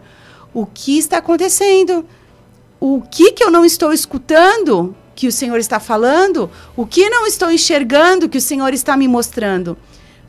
o 0.55 0.65
que 0.65 0.97
está 0.97 1.19
acontecendo? 1.19 2.07
O 2.95 3.03
que, 3.03 3.33
que 3.33 3.43
eu 3.43 3.51
não 3.51 3.65
estou 3.65 3.93
escutando 3.93 4.95
que 5.15 5.27
o 5.27 5.33
Senhor 5.33 5.59
está 5.59 5.81
falando, 5.81 6.51
o 6.77 6.87
que 6.87 7.09
não 7.09 7.27
estou 7.27 7.51
enxergando 7.51 8.29
que 8.29 8.39
o 8.39 8.41
Senhor 8.41 8.73
está 8.73 8.97
me 8.97 9.09
mostrando. 9.09 9.77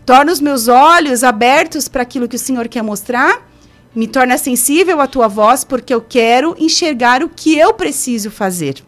Torna 0.05 0.31
os 0.31 0.39
meus 0.39 0.67
olhos 0.67 1.23
abertos 1.23 1.87
para 1.87 2.01
aquilo 2.01 2.27
que 2.27 2.37
o 2.37 2.39
Senhor 2.39 2.67
quer 2.67 2.81
mostrar, 2.81 3.45
me 3.93 4.07
torna 4.07 4.37
sensível 4.37 5.01
à 5.01 5.07
tua 5.07 5.27
voz, 5.27 5.63
porque 5.63 5.93
eu 5.93 6.01
quero 6.01 6.55
enxergar 6.57 7.21
o 7.21 7.29
que 7.29 7.57
eu 7.57 7.73
preciso 7.73 8.31
fazer. 8.31 8.83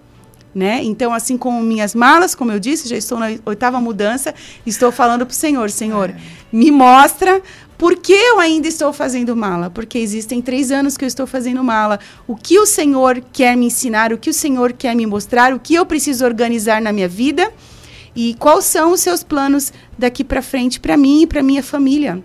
Né? 0.56 0.82
Então, 0.84 1.14
assim 1.14 1.38
como 1.38 1.62
minhas 1.62 1.94
malas, 1.94 2.34
como 2.34 2.52
eu 2.52 2.60
disse, 2.60 2.90
já 2.90 2.96
estou 2.96 3.20
na 3.20 3.28
oitava 3.46 3.80
mudança, 3.80 4.34
estou 4.66 4.92
falando 4.92 5.26
para 5.26 5.34
o 5.34 5.36
Senhor, 5.36 5.70
Senhor, 5.70 6.16
me 6.52 6.72
mostra 6.72 7.42
por 7.80 7.96
que 7.96 8.12
eu 8.12 8.42
ainda 8.42 8.68
estou 8.68 8.92
fazendo 8.92 9.34
mala? 9.38 9.70
Porque 9.70 9.98
existem 9.98 10.42
três 10.42 10.70
anos 10.70 10.98
que 10.98 11.06
eu 11.06 11.08
estou 11.08 11.26
fazendo 11.26 11.64
mala. 11.64 11.98
O 12.28 12.36
que 12.36 12.60
o 12.60 12.66
Senhor 12.66 13.24
quer 13.32 13.56
me 13.56 13.68
ensinar? 13.68 14.12
O 14.12 14.18
que 14.18 14.30
o 14.30 14.34
Senhor 14.34 14.74
quer 14.74 14.94
me 14.94 15.06
mostrar? 15.06 15.54
O 15.54 15.60
que 15.62 15.76
eu 15.76 15.86
preciso 15.86 16.26
organizar 16.26 16.82
na 16.82 16.92
minha 16.92 17.08
vida? 17.08 17.54
E 18.14 18.36
quais 18.38 18.66
são 18.66 18.92
os 18.92 19.00
seus 19.00 19.24
planos 19.24 19.72
daqui 19.98 20.26
para 20.26 20.42
frente 20.42 20.78
para 20.78 20.98
mim 20.98 21.22
e 21.22 21.28
para 21.28 21.42
minha 21.42 21.64
família? 21.64 22.22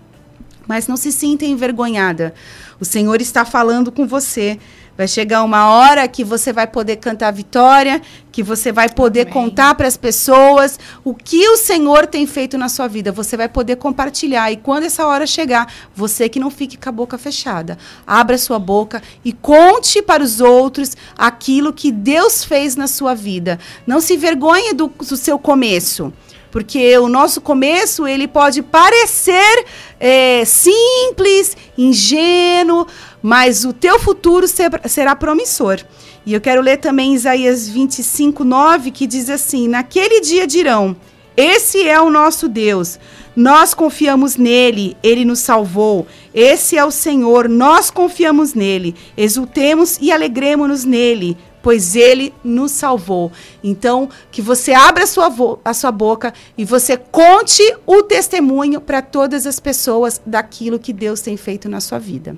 Mas 0.67 0.89
não 0.89 0.97
se 0.97 1.09
sinta 1.09 1.45
envergonhada. 1.45 2.33
O 2.77 2.83
Senhor 2.83 3.21
está 3.21 3.45
falando 3.45 3.93
com 3.93 4.05
você. 4.05 4.59
Vai 4.97 5.09
chegar 5.09 5.43
uma 5.43 5.69
hora 5.69 6.07
que 6.07 6.23
você 6.23 6.53
vai 6.53 6.65
poder 6.65 6.95
cantar 6.95 7.31
vitória, 7.31 8.01
que 8.31 8.41
você 8.41 8.71
vai 8.71 8.87
poder 8.87 9.21
Amém. 9.21 9.33
contar 9.33 9.75
para 9.75 9.87
as 9.87 9.97
pessoas 9.97 10.79
o 11.03 11.13
que 11.13 11.49
o 11.49 11.57
Senhor 11.57 12.07
tem 12.07 12.25
feito 12.25 12.57
na 12.57 12.69
sua 12.69 12.87
vida. 12.87 13.11
Você 13.11 13.35
vai 13.35 13.49
poder 13.49 13.75
compartilhar. 13.75 14.49
E 14.51 14.55
quando 14.55 14.85
essa 14.85 15.05
hora 15.05 15.27
chegar, 15.27 15.69
você 15.93 16.29
que 16.29 16.39
não 16.39 16.49
fique 16.49 16.77
com 16.77 16.87
a 16.87 16.93
boca 16.93 17.17
fechada, 17.17 17.77
abra 18.07 18.37
sua 18.37 18.57
boca 18.57 19.03
e 19.23 19.33
conte 19.33 20.01
para 20.01 20.23
os 20.23 20.39
outros 20.39 20.95
aquilo 21.17 21.73
que 21.73 21.91
Deus 21.91 22.45
fez 22.45 22.77
na 22.77 22.87
sua 22.87 23.13
vida. 23.13 23.59
Não 23.85 23.99
se 23.99 24.13
envergonhe 24.13 24.73
do, 24.73 24.87
do 24.87 25.17
seu 25.17 25.37
começo 25.37 26.13
porque 26.55 26.97
o 26.99 27.09
nosso 27.09 27.41
começo 27.41 28.07
ele 28.07 28.29
pode 28.29 28.61
parecer 28.61 29.65
é, 29.99 30.45
simples, 30.45 31.57
ingênuo, 31.77 32.87
mas 33.27 33.65
o 33.65 33.73
teu 33.73 33.97
futuro 33.97 34.47
ser, 34.47 34.69
será 34.87 35.15
promissor. 35.15 35.83
E 36.27 36.31
eu 36.35 36.39
quero 36.39 36.61
ler 36.61 36.77
também 36.77 37.15
Isaías 37.15 37.67
25, 37.67 38.43
9, 38.43 38.91
que 38.91 39.07
diz 39.07 39.31
assim: 39.31 39.67
Naquele 39.67 40.21
dia 40.21 40.45
dirão: 40.45 40.95
Esse 41.35 41.87
é 41.89 41.99
o 41.99 42.11
nosso 42.11 42.47
Deus, 42.47 42.99
nós 43.35 43.73
confiamos 43.73 44.35
nele, 44.35 44.95
ele 45.01 45.25
nos 45.25 45.39
salvou. 45.39 46.05
Esse 46.35 46.77
é 46.77 46.85
o 46.85 46.91
Senhor, 46.91 47.49
nós 47.49 47.89
confiamos 47.89 48.53
nele. 48.53 48.93
Exultemos 49.17 49.97
e 49.99 50.11
alegremos-nos 50.11 50.83
nele, 50.83 51.35
pois 51.63 51.95
ele 51.95 52.31
nos 52.43 52.73
salvou. 52.73 53.31
Então, 53.63 54.07
que 54.29 54.39
você 54.39 54.71
abra 54.71 55.03
a 55.03 55.07
sua, 55.07 55.33
a 55.65 55.73
sua 55.73 55.91
boca 55.91 56.31
e 56.55 56.63
você 56.63 56.95
conte 56.95 57.63
o 57.87 58.03
testemunho 58.03 58.79
para 58.79 59.01
todas 59.01 59.47
as 59.47 59.59
pessoas 59.59 60.21
daquilo 60.23 60.77
que 60.77 60.93
Deus 60.93 61.21
tem 61.21 61.35
feito 61.35 61.67
na 61.67 61.81
sua 61.81 61.97
vida. 61.97 62.37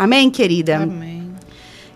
Amém, 0.00 0.30
querida? 0.30 0.78
Amém. 0.78 1.30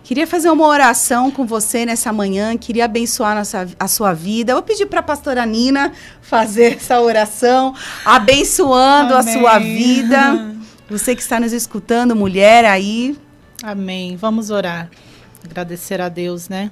Queria 0.03 0.27
fazer 0.27 0.51
uma 0.51 0.67
oração 0.67 1.31
com 1.31 1.47
você 1.47 1.87
nessa 1.87 2.13
manhã, 2.13 2.55
queria 2.55 2.85
abençoar 2.85 3.35
nossa, 3.35 3.67
a 3.81 3.89
sua 3.89 4.13
vida. 4.13 4.53
Vou 4.53 4.63
pedir 4.63 4.85
para 4.85 5.01
a 5.01 5.03
pastora 5.03 5.47
Nina 5.47 5.91
fazer 6.21 6.75
essa 6.77 7.01
oração, 7.01 7.75
abençoando 8.05 9.15
Amém. 9.15 9.35
a 9.35 9.39
sua 9.39 9.59
vida. 9.59 10.55
Você 10.91 11.17
que 11.17 11.23
está 11.23 11.41
nos 11.41 11.55
escutando, 11.55 12.15
mulher 12.15 12.67
aí. 12.67 13.17
Amém. 13.63 14.17
Vamos 14.17 14.51
orar. 14.51 14.91
Agradecer 15.43 15.99
a 16.03 16.11
Deus, 16.11 16.51
né? 16.51 16.71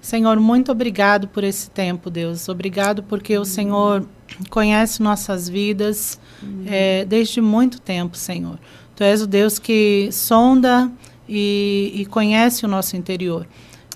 Senhor, 0.00 0.40
muito 0.40 0.72
obrigado 0.72 1.28
por 1.28 1.44
esse 1.44 1.70
tempo, 1.70 2.10
Deus. 2.10 2.48
Obrigado 2.48 3.04
porque 3.04 3.38
o 3.38 3.44
Senhor 3.44 4.04
conhece 4.50 5.00
nossas 5.00 5.48
vidas 5.48 6.18
é, 6.66 7.04
desde 7.04 7.40
muito 7.40 7.80
tempo, 7.80 8.16
Senhor. 8.16 8.58
Tu 8.96 9.04
és 9.04 9.20
o 9.20 9.26
Deus 9.26 9.58
que 9.58 10.08
sonda 10.10 10.90
e, 11.28 11.92
e 11.94 12.06
conhece 12.06 12.64
o 12.64 12.68
nosso 12.68 12.96
interior. 12.96 13.46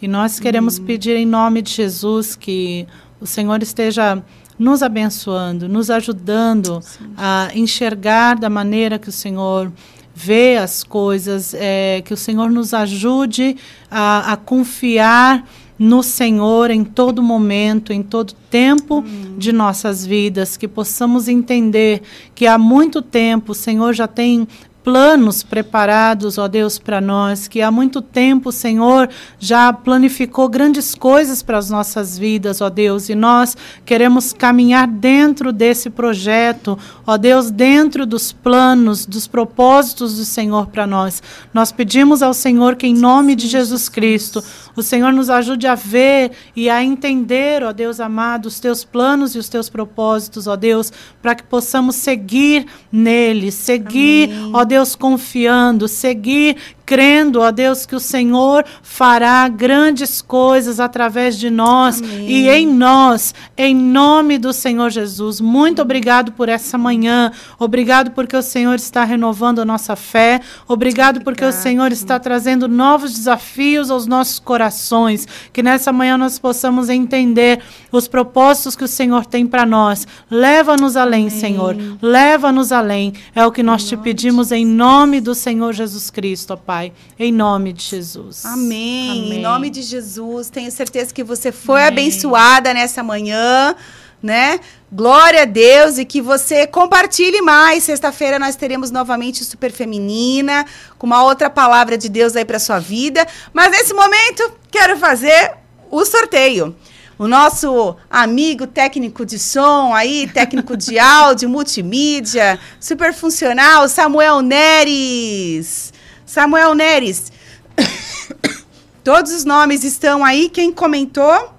E 0.02 0.06
nós 0.06 0.38
queremos 0.38 0.78
uhum. 0.78 0.84
pedir 0.84 1.16
em 1.16 1.26
nome 1.26 1.62
de 1.62 1.72
Jesus 1.72 2.36
que 2.36 2.86
o 3.18 3.26
Senhor 3.26 3.62
esteja 3.62 4.22
nos 4.58 4.82
abençoando, 4.82 5.68
nos 5.68 5.90
ajudando 5.90 6.80
Sim. 6.82 7.12
a 7.16 7.48
enxergar 7.54 8.38
da 8.38 8.50
maneira 8.50 8.98
que 8.98 9.08
o 9.08 9.12
Senhor 9.12 9.72
vê 10.14 10.58
as 10.58 10.84
coisas, 10.84 11.54
é, 11.54 12.02
que 12.04 12.12
o 12.12 12.16
Senhor 12.16 12.50
nos 12.50 12.74
ajude 12.74 13.56
a, 13.90 14.34
a 14.34 14.36
confiar 14.36 15.46
no 15.78 16.02
Senhor 16.02 16.70
em 16.70 16.84
todo 16.84 17.22
momento, 17.22 17.90
em 17.90 18.02
todo 18.02 18.34
tempo 18.50 18.98
hum. 18.98 19.36
de 19.38 19.50
nossas 19.50 20.04
vidas, 20.04 20.58
que 20.58 20.68
possamos 20.68 21.26
entender 21.26 22.02
que 22.34 22.46
há 22.46 22.58
muito 22.58 23.00
tempo 23.00 23.52
o 23.52 23.54
Senhor 23.54 23.94
já 23.94 24.06
tem 24.06 24.46
planos 24.82 25.42
preparados, 25.42 26.38
ó 26.38 26.48
Deus, 26.48 26.78
para 26.78 27.00
nós, 27.00 27.46
que 27.46 27.60
há 27.60 27.70
muito 27.70 28.00
tempo 28.00 28.48
o 28.48 28.52
Senhor 28.52 29.08
já 29.38 29.72
planificou 29.72 30.48
grandes 30.48 30.94
coisas 30.94 31.42
para 31.42 31.58
as 31.58 31.70
nossas 31.70 32.18
vidas, 32.18 32.60
ó 32.60 32.70
Deus, 32.70 33.08
e 33.08 33.14
nós 33.14 33.56
queremos 33.84 34.32
caminhar 34.32 34.86
dentro 34.86 35.52
desse 35.52 35.90
projeto, 35.90 36.78
ó 37.06 37.16
Deus, 37.16 37.50
dentro 37.50 38.06
dos 38.06 38.32
planos, 38.32 39.04
dos 39.04 39.26
propósitos 39.26 40.16
do 40.16 40.24
Senhor 40.24 40.68
para 40.68 40.86
nós. 40.86 41.22
Nós 41.52 41.70
pedimos 41.70 42.22
ao 42.22 42.32
Senhor 42.32 42.76
que, 42.76 42.86
em 42.86 42.94
nome 42.94 43.34
de 43.34 43.48
Jesus 43.48 43.88
Cristo, 43.88 44.42
o 44.74 44.82
Senhor 44.82 45.12
nos 45.12 45.28
ajude 45.28 45.66
a 45.66 45.74
ver 45.74 46.32
e 46.56 46.70
a 46.70 46.82
entender, 46.82 47.62
ó 47.62 47.72
Deus 47.72 48.00
amado, 48.00 48.46
os 48.46 48.60
teus 48.60 48.84
planos 48.84 49.34
e 49.34 49.38
os 49.38 49.48
teus 49.48 49.68
propósitos, 49.68 50.46
ó 50.46 50.56
Deus, 50.56 50.92
para 51.20 51.34
que 51.34 51.42
possamos 51.42 51.96
seguir 51.96 52.66
neles, 52.90 53.54
seguir, 53.54 54.30
ó 54.52 54.64
Deus, 54.70 54.94
confiando, 54.94 55.88
seguir 55.88 56.56
crendo, 56.90 57.40
ó 57.40 57.52
Deus, 57.52 57.86
que 57.86 57.94
o 57.94 58.00
Senhor 58.00 58.64
fará 58.82 59.46
grandes 59.46 60.20
coisas 60.20 60.80
através 60.80 61.38
de 61.38 61.48
nós 61.48 62.00
e 62.00 62.48
em 62.48 62.66
nós, 62.66 63.32
em 63.56 63.76
nome 63.76 64.38
do 64.38 64.52
Senhor 64.52 64.90
Jesus. 64.90 65.40
Muito 65.40 65.80
obrigado 65.80 66.32
por 66.32 66.48
essa 66.48 66.76
manhã. 66.76 67.30
Obrigado 67.60 68.10
porque 68.10 68.36
o 68.36 68.42
Senhor 68.42 68.74
está 68.74 69.04
renovando 69.04 69.60
a 69.60 69.64
nossa 69.64 69.94
fé. 69.94 70.40
Obrigado 70.66 71.20
porque 71.20 71.44
o 71.44 71.52
Senhor 71.52 71.92
está 71.92 72.18
trazendo 72.18 72.66
novos 72.66 73.12
desafios 73.12 73.88
aos 73.88 74.08
nossos 74.08 74.40
corações. 74.40 75.28
Que 75.52 75.62
nessa 75.62 75.92
manhã 75.92 76.18
nós 76.18 76.40
possamos 76.40 76.88
entender 76.88 77.60
os 77.92 78.08
propósitos 78.08 78.74
que 78.74 78.82
o 78.82 78.88
Senhor 78.88 79.24
tem 79.26 79.46
para 79.46 79.64
nós. 79.64 80.08
Leva-nos 80.28 80.96
além, 80.96 81.30
Senhor. 81.30 81.76
Leva-nos 82.02 82.72
além. 82.72 83.12
É 83.32 83.46
o 83.46 83.52
que 83.52 83.62
nós 83.62 83.84
te 83.84 83.96
pedimos 83.96 84.50
em 84.50 84.66
nome 84.66 85.20
do 85.20 85.36
Senhor 85.36 85.72
Jesus 85.72 86.10
Cristo, 86.10 86.54
ó 86.54 86.56
Pai. 86.56 86.79
Em 87.18 87.32
nome 87.32 87.72
de 87.72 87.82
Jesus. 87.82 88.44
Amém. 88.44 89.10
Amém. 89.10 89.32
Em 89.34 89.40
nome 89.42 89.70
de 89.70 89.82
Jesus. 89.82 90.50
Tenho 90.50 90.70
certeza 90.70 91.12
que 91.12 91.22
você 91.22 91.52
foi 91.52 91.84
abençoada 91.84 92.72
nessa 92.72 93.02
manhã, 93.02 93.74
né? 94.22 94.60
Glória 94.92 95.42
a 95.42 95.44
Deus 95.44 95.98
e 95.98 96.04
que 96.04 96.20
você 96.20 96.66
compartilhe 96.66 97.40
mais. 97.40 97.84
Sexta-feira 97.84 98.38
nós 98.38 98.56
teremos 98.56 98.90
novamente 98.90 99.44
Super 99.44 99.70
Feminina, 99.70 100.64
com 100.98 101.06
uma 101.06 101.22
outra 101.22 101.50
palavra 101.50 101.96
de 101.96 102.08
Deus 102.08 102.34
aí 102.36 102.44
para 102.44 102.58
sua 102.58 102.78
vida. 102.78 103.26
Mas 103.52 103.70
nesse 103.70 103.94
momento, 103.94 104.52
quero 104.70 104.98
fazer 104.98 105.52
o 105.90 106.04
sorteio. 106.04 106.74
O 107.20 107.28
nosso 107.28 107.94
amigo 108.08 108.66
técnico 108.66 109.26
de 109.26 109.38
som 109.38 109.94
aí, 109.94 110.26
técnico 110.26 110.74
de 110.74 110.96
áudio, 110.98 111.50
multimídia, 111.50 112.58
super 112.80 113.12
funcional, 113.12 113.86
Samuel 113.90 114.40
Neres. 114.40 115.92
Samuel 116.30 116.76
Neres. 116.76 117.32
Todos 119.02 119.32
os 119.32 119.44
nomes 119.44 119.82
estão 119.82 120.24
aí. 120.24 120.48
Quem 120.48 120.70
comentou? 120.70 121.52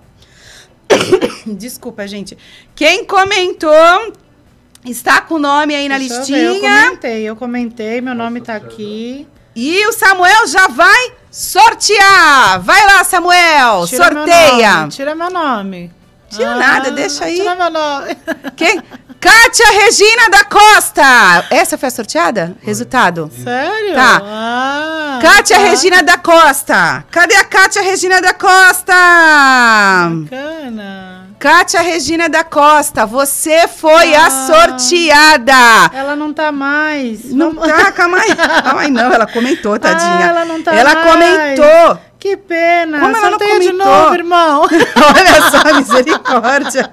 Desculpa, 1.46 2.08
gente. 2.08 2.38
Quem 2.74 3.04
comentou 3.04 4.14
está 4.86 5.20
com 5.20 5.34
o 5.36 5.40
nome 5.40 5.76
aí 5.76 5.90
na 5.90 5.98
Deixa 5.98 6.14
eu 6.14 6.18
listinha. 6.20 6.38
ver, 6.40 6.46
Eu 6.56 6.62
comentei, 6.62 7.24
eu 7.24 7.36
comentei, 7.36 8.02
meu 8.02 8.16
nome 8.16 8.40
tá 8.40 8.56
aqui. 8.56 9.28
E 9.54 9.86
o 9.88 9.92
Samuel 9.92 10.48
já 10.48 10.68
vai 10.70 11.12
sortear. 11.30 12.62
Vai 12.62 12.86
lá, 12.86 13.04
Samuel. 13.04 13.86
Tira 13.88 14.10
meu 14.10 14.26
sorteia. 14.26 14.78
nome, 14.78 14.90
Tira 14.92 15.16
meu 15.16 15.30
nome. 15.30 15.92
Tira 16.32 16.52
Ah, 16.52 16.56
nada, 16.56 16.92
deixa 16.92 17.26
aí. 17.26 17.36
Tira 17.36 17.56
meu 17.56 17.70
nome. 17.70 18.16
Quem? 18.56 18.82
Kátia 19.20 19.68
Regina 19.84 20.30
da 20.32 20.44
Costa. 20.46 21.46
Essa 21.52 21.78
foi 21.78 21.90
a 21.90 21.92
sorteada? 21.92 22.56
Resultado? 22.62 23.30
Sério? 23.44 23.94
Tá. 23.94 24.22
Ah, 24.24 25.20
Kátia 25.22 25.58
tá. 25.58 25.64
Regina 25.64 26.02
da 26.02 26.18
Costa. 26.18 27.06
Cadê 27.12 27.36
a 27.36 27.44
Kátia 27.46 27.84
Regina 27.84 28.20
da 28.20 28.34
Costa? 28.34 28.94
Bacana. 30.24 31.28
Kátia 31.38 31.82
Regina 31.82 32.30
da 32.30 32.44
Costa, 32.44 33.06
você 33.06 33.68
foi 33.68 34.16
Ah. 34.16 34.26
a 34.26 34.30
sorteada. 34.32 35.92
Ela 35.94 36.16
não 36.16 36.34
tá 36.34 36.52
mais. 36.52 37.26
Não 37.32 37.52
Vamos- 37.54 37.68
tá, 37.70 37.92
calma 37.94 38.18
aí. 38.20 38.36
Calma 38.36 38.82
aí, 38.82 38.90
não, 38.92 39.12
ela 39.12 39.28
comentou, 39.28 39.78
tadinha. 39.80 40.18
Ah, 40.18 40.30
ela 40.30 40.46
não 40.46 40.62
tá 40.64 40.74
Ela 40.74 40.94
mais. 40.96 41.12
comentou. 41.12 42.00
Que 42.22 42.38
pena. 42.38 43.00
Como 43.00 43.18
ela 43.18 43.32
não 43.32 43.40
Sorteia 43.40 43.60
de 43.60 43.72
novo, 43.72 44.14
irmão. 44.14 44.62
Olha 44.70 45.50
só, 45.50 45.74
misericórdia. 45.76 46.92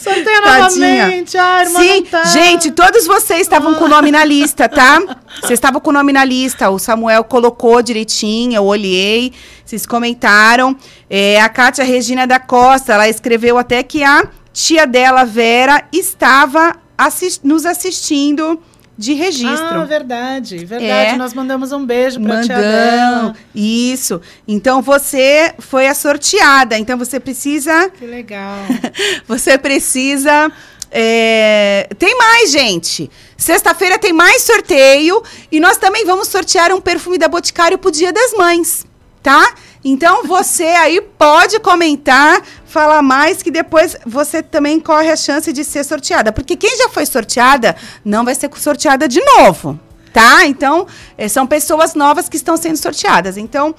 Sorteia 0.00 0.40
Tadinha. 0.40 1.02
novamente. 1.02 1.36
Ah, 1.36 1.62
irmã, 1.64 1.80
Sim, 1.80 2.02
tá. 2.04 2.22
gente, 2.26 2.70
todos 2.70 3.04
vocês 3.04 3.40
estavam 3.40 3.74
com 3.74 3.86
o 3.86 3.88
nome 3.88 4.12
na 4.12 4.24
lista, 4.24 4.68
tá? 4.68 5.00
Vocês 5.40 5.52
estavam 5.58 5.80
com 5.80 5.90
o 5.90 5.92
nome 5.92 6.12
na 6.12 6.24
lista. 6.24 6.70
O 6.70 6.78
Samuel 6.78 7.24
colocou 7.24 7.82
direitinho, 7.82 8.54
eu 8.56 8.64
olhei, 8.64 9.32
vocês 9.64 9.84
comentaram. 9.84 10.76
É, 11.10 11.40
a 11.40 11.48
Kátia 11.48 11.84
Regina 11.84 12.24
da 12.26 12.38
Costa, 12.38 12.92
ela 12.94 13.08
escreveu 13.08 13.58
até 13.58 13.82
que 13.82 14.04
a 14.04 14.28
tia 14.52 14.86
dela, 14.86 15.24
Vera, 15.24 15.84
estava 15.92 16.76
assis- 16.96 17.40
nos 17.42 17.66
assistindo 17.66 18.60
de 18.98 19.12
registro. 19.14 19.80
Ah, 19.80 19.84
verdade, 19.84 20.58
verdade. 20.64 21.14
É. 21.14 21.16
Nós 21.16 21.32
mandamos 21.32 21.70
um 21.70 21.86
beijo 21.86 22.20
pra 22.20 22.42
tia. 22.42 23.32
Isso. 23.54 24.20
Então 24.46 24.82
você 24.82 25.54
foi 25.60 25.86
a 25.86 25.94
sorteada. 25.94 26.76
Então 26.76 26.98
você 26.98 27.20
precisa 27.20 27.88
Que 27.90 28.04
legal. 28.04 28.58
você 29.28 29.56
precisa. 29.56 30.50
é, 30.90 31.88
Tem 31.96 32.18
mais, 32.18 32.50
gente. 32.50 33.08
Sexta-feira 33.36 33.98
tem 33.98 34.12
mais 34.12 34.42
sorteio. 34.42 35.22
E 35.52 35.60
nós 35.60 35.76
também 35.78 36.04
vamos 36.04 36.26
sortear 36.26 36.72
um 36.72 36.80
perfume 36.80 37.18
da 37.18 37.28
Boticário 37.28 37.78
pro 37.78 37.92
Dia 37.92 38.12
das 38.12 38.32
Mães. 38.32 38.84
Tá? 39.22 39.54
Então 39.84 40.24
você 40.26 40.64
aí 40.64 41.00
pode 41.00 41.60
comentar, 41.60 42.42
falar 42.68 43.02
mais, 43.02 43.42
que 43.42 43.50
depois 43.50 43.96
você 44.06 44.42
também 44.42 44.78
corre 44.78 45.10
a 45.10 45.16
chance 45.16 45.52
de 45.52 45.64
ser 45.64 45.84
sorteada. 45.84 46.30
Porque 46.30 46.54
quem 46.54 46.76
já 46.76 46.88
foi 46.88 47.06
sorteada 47.06 47.74
não 48.04 48.24
vai 48.24 48.34
ser 48.34 48.50
sorteada 48.56 49.08
de 49.08 49.20
novo. 49.24 49.80
Tá? 50.12 50.44
Então, 50.46 50.86
eh, 51.16 51.28
são 51.28 51.46
pessoas 51.46 51.94
novas 51.94 52.28
que 52.28 52.36
estão 52.36 52.56
sendo 52.56 52.76
sorteadas. 52.76 53.36
Então, 53.36 53.74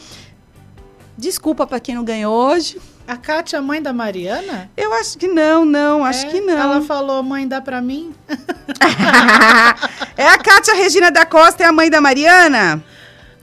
desculpa 1.18 1.66
para 1.66 1.80
quem 1.80 1.96
não 1.96 2.04
ganhou 2.04 2.34
hoje. 2.34 2.80
A 3.08 3.18
Kátia 3.18 3.58
é 3.58 3.62
mãe 3.62 3.82
da 3.82 3.92
Mariana? 3.92 4.70
Eu 4.78 4.94
acho 4.94 5.18
que 5.18 5.28
não, 5.28 5.66
não, 5.66 6.06
acho 6.06 6.28
É? 6.28 6.30
que 6.30 6.42
não. 6.42 6.58
Ela 6.58 6.82
falou, 6.82 7.24
mãe, 7.24 7.48
dá 7.48 7.60
pra 7.60 7.82
mim? 7.82 8.14
é 10.16 10.28
a 10.28 10.38
Kátia 10.38 10.76
Regina 10.76 11.10
da 11.10 11.26
Costa, 11.26 11.64
é 11.64 11.66
a 11.66 11.72
mãe 11.72 11.90
da 11.90 12.00
Mariana? 12.00 12.84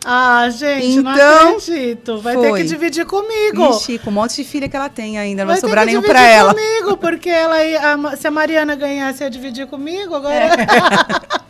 Ah, 0.08 0.48
gente, 0.50 1.00
não 1.02 1.12
Então, 1.12 1.56
acredito. 1.56 2.18
Vai 2.20 2.36
ter 2.36 2.48
foi. 2.50 2.60
que 2.62 2.68
dividir 2.68 3.04
comigo. 3.06 3.70
Ixi, 3.70 3.98
com 3.98 4.10
um 4.10 4.12
monte 4.12 4.36
de 4.36 4.44
filha 4.44 4.68
que 4.68 4.76
ela 4.76 4.88
tem 4.88 5.18
ainda, 5.18 5.42
não 5.42 5.46
Vai 5.48 5.56
vai 5.56 5.60
ter 5.60 5.66
sobrar 5.66 5.84
nenhum 5.84 6.00
dividir 6.00 6.16
pra 6.20 6.28
ela. 6.28 6.54
comigo, 6.54 6.96
porque 6.96 7.28
ela 7.28 7.64
ia, 7.64 7.80
se 8.16 8.26
a 8.28 8.30
Mariana 8.30 8.76
ganhasse, 8.76 9.24
ia 9.24 9.30
dividir 9.30 9.66
comigo 9.66 10.14
agora. 10.14 10.34
É. 10.34 10.56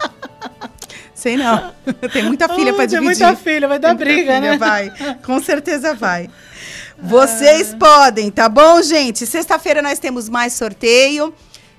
Sei 1.14 1.36
não. 1.36 1.72
Tem 2.12 2.22
muita 2.22 2.48
filha 2.48 2.72
pra 2.72 2.84
Ah, 2.84 2.88
tem 2.88 2.98
dividir. 3.00 3.02
muita 3.26 3.36
filha, 3.36 3.68
vai 3.68 3.78
dar 3.78 3.94
briga, 3.94 4.34
filha, 4.34 4.40
né? 4.40 4.56
Vai, 4.56 4.90
com 5.24 5.38
certeza 5.42 5.94
vai. 5.94 6.30
Vocês 6.98 7.74
podem, 7.74 8.30
tá 8.30 8.48
bom, 8.48 8.80
gente? 8.80 9.26
Sexta-feira 9.26 9.82
nós 9.82 9.98
temos 9.98 10.28
mais 10.30 10.54
sorteio. 10.54 11.34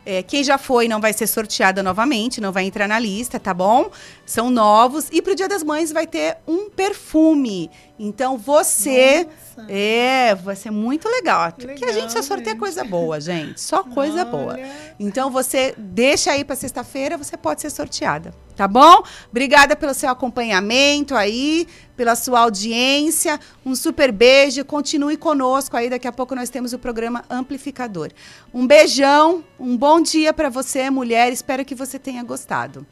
É, 0.06 0.24
quem 0.24 0.42
já 0.44 0.58
foi 0.58 0.88
não 0.88 1.02
vai 1.02 1.12
ser 1.12 1.28
sorteada 1.28 1.84
novamente, 1.84 2.40
não 2.40 2.52
vai 2.52 2.64
entrar 2.64 2.88
na 2.88 2.98
lista, 2.98 3.40
tá 3.40 3.54
bom? 3.54 3.90
São 4.28 4.50
novos. 4.50 5.08
E 5.10 5.22
pro 5.22 5.34
Dia 5.34 5.48
das 5.48 5.64
Mães 5.64 5.90
vai 5.90 6.06
ter 6.06 6.38
um 6.46 6.70
perfume. 6.70 7.72
Então 7.98 8.38
você. 8.38 9.26
É, 9.70 10.36
vai 10.36 10.56
ser 10.56 10.70
muito 10.70 11.08
legal. 11.08 11.54
Porque 11.54 11.86
a 11.86 11.94
gente 11.94 12.12
só 12.12 12.22
sorteia 12.22 12.56
coisa 12.58 12.84
boa, 12.84 13.22
gente. 13.22 13.60
Só 13.60 13.84
coisa 13.84 14.26
boa. 14.26 14.60
Então 15.00 15.32
você 15.32 15.74
deixa 15.78 16.32
aí 16.32 16.44
para 16.44 16.58
sexta-feira, 16.58 17.18
você 17.18 17.38
pode 17.38 17.62
ser 17.62 17.70
sorteada, 17.70 18.34
tá 18.56 18.68
bom? 18.68 19.02
Obrigada 19.32 19.78
pelo 19.78 19.94
seu 19.94 20.10
acompanhamento 20.10 21.16
aí, 21.16 21.66
pela 21.96 22.16
sua 22.16 22.42
audiência. 22.42 23.40
Um 23.66 23.76
super 23.76 24.12
beijo. 24.12 24.66
Continue 24.66 25.16
conosco 25.16 25.78
aí, 25.78 25.90
daqui 25.90 26.08
a 26.08 26.12
pouco 26.12 26.36
nós 26.36 26.50
temos 26.50 26.74
o 26.74 26.78
programa 26.78 27.24
Amplificador. 27.30 28.12
Um 28.54 28.68
beijão, 28.68 29.44
um 29.58 29.78
bom 29.78 30.02
dia 30.02 30.34
para 30.34 30.50
você, 30.50 30.90
mulher. 30.90 31.32
Espero 31.32 31.64
que 31.64 31.74
você 31.74 31.98
tenha 31.98 32.22
gostado. 32.24 32.86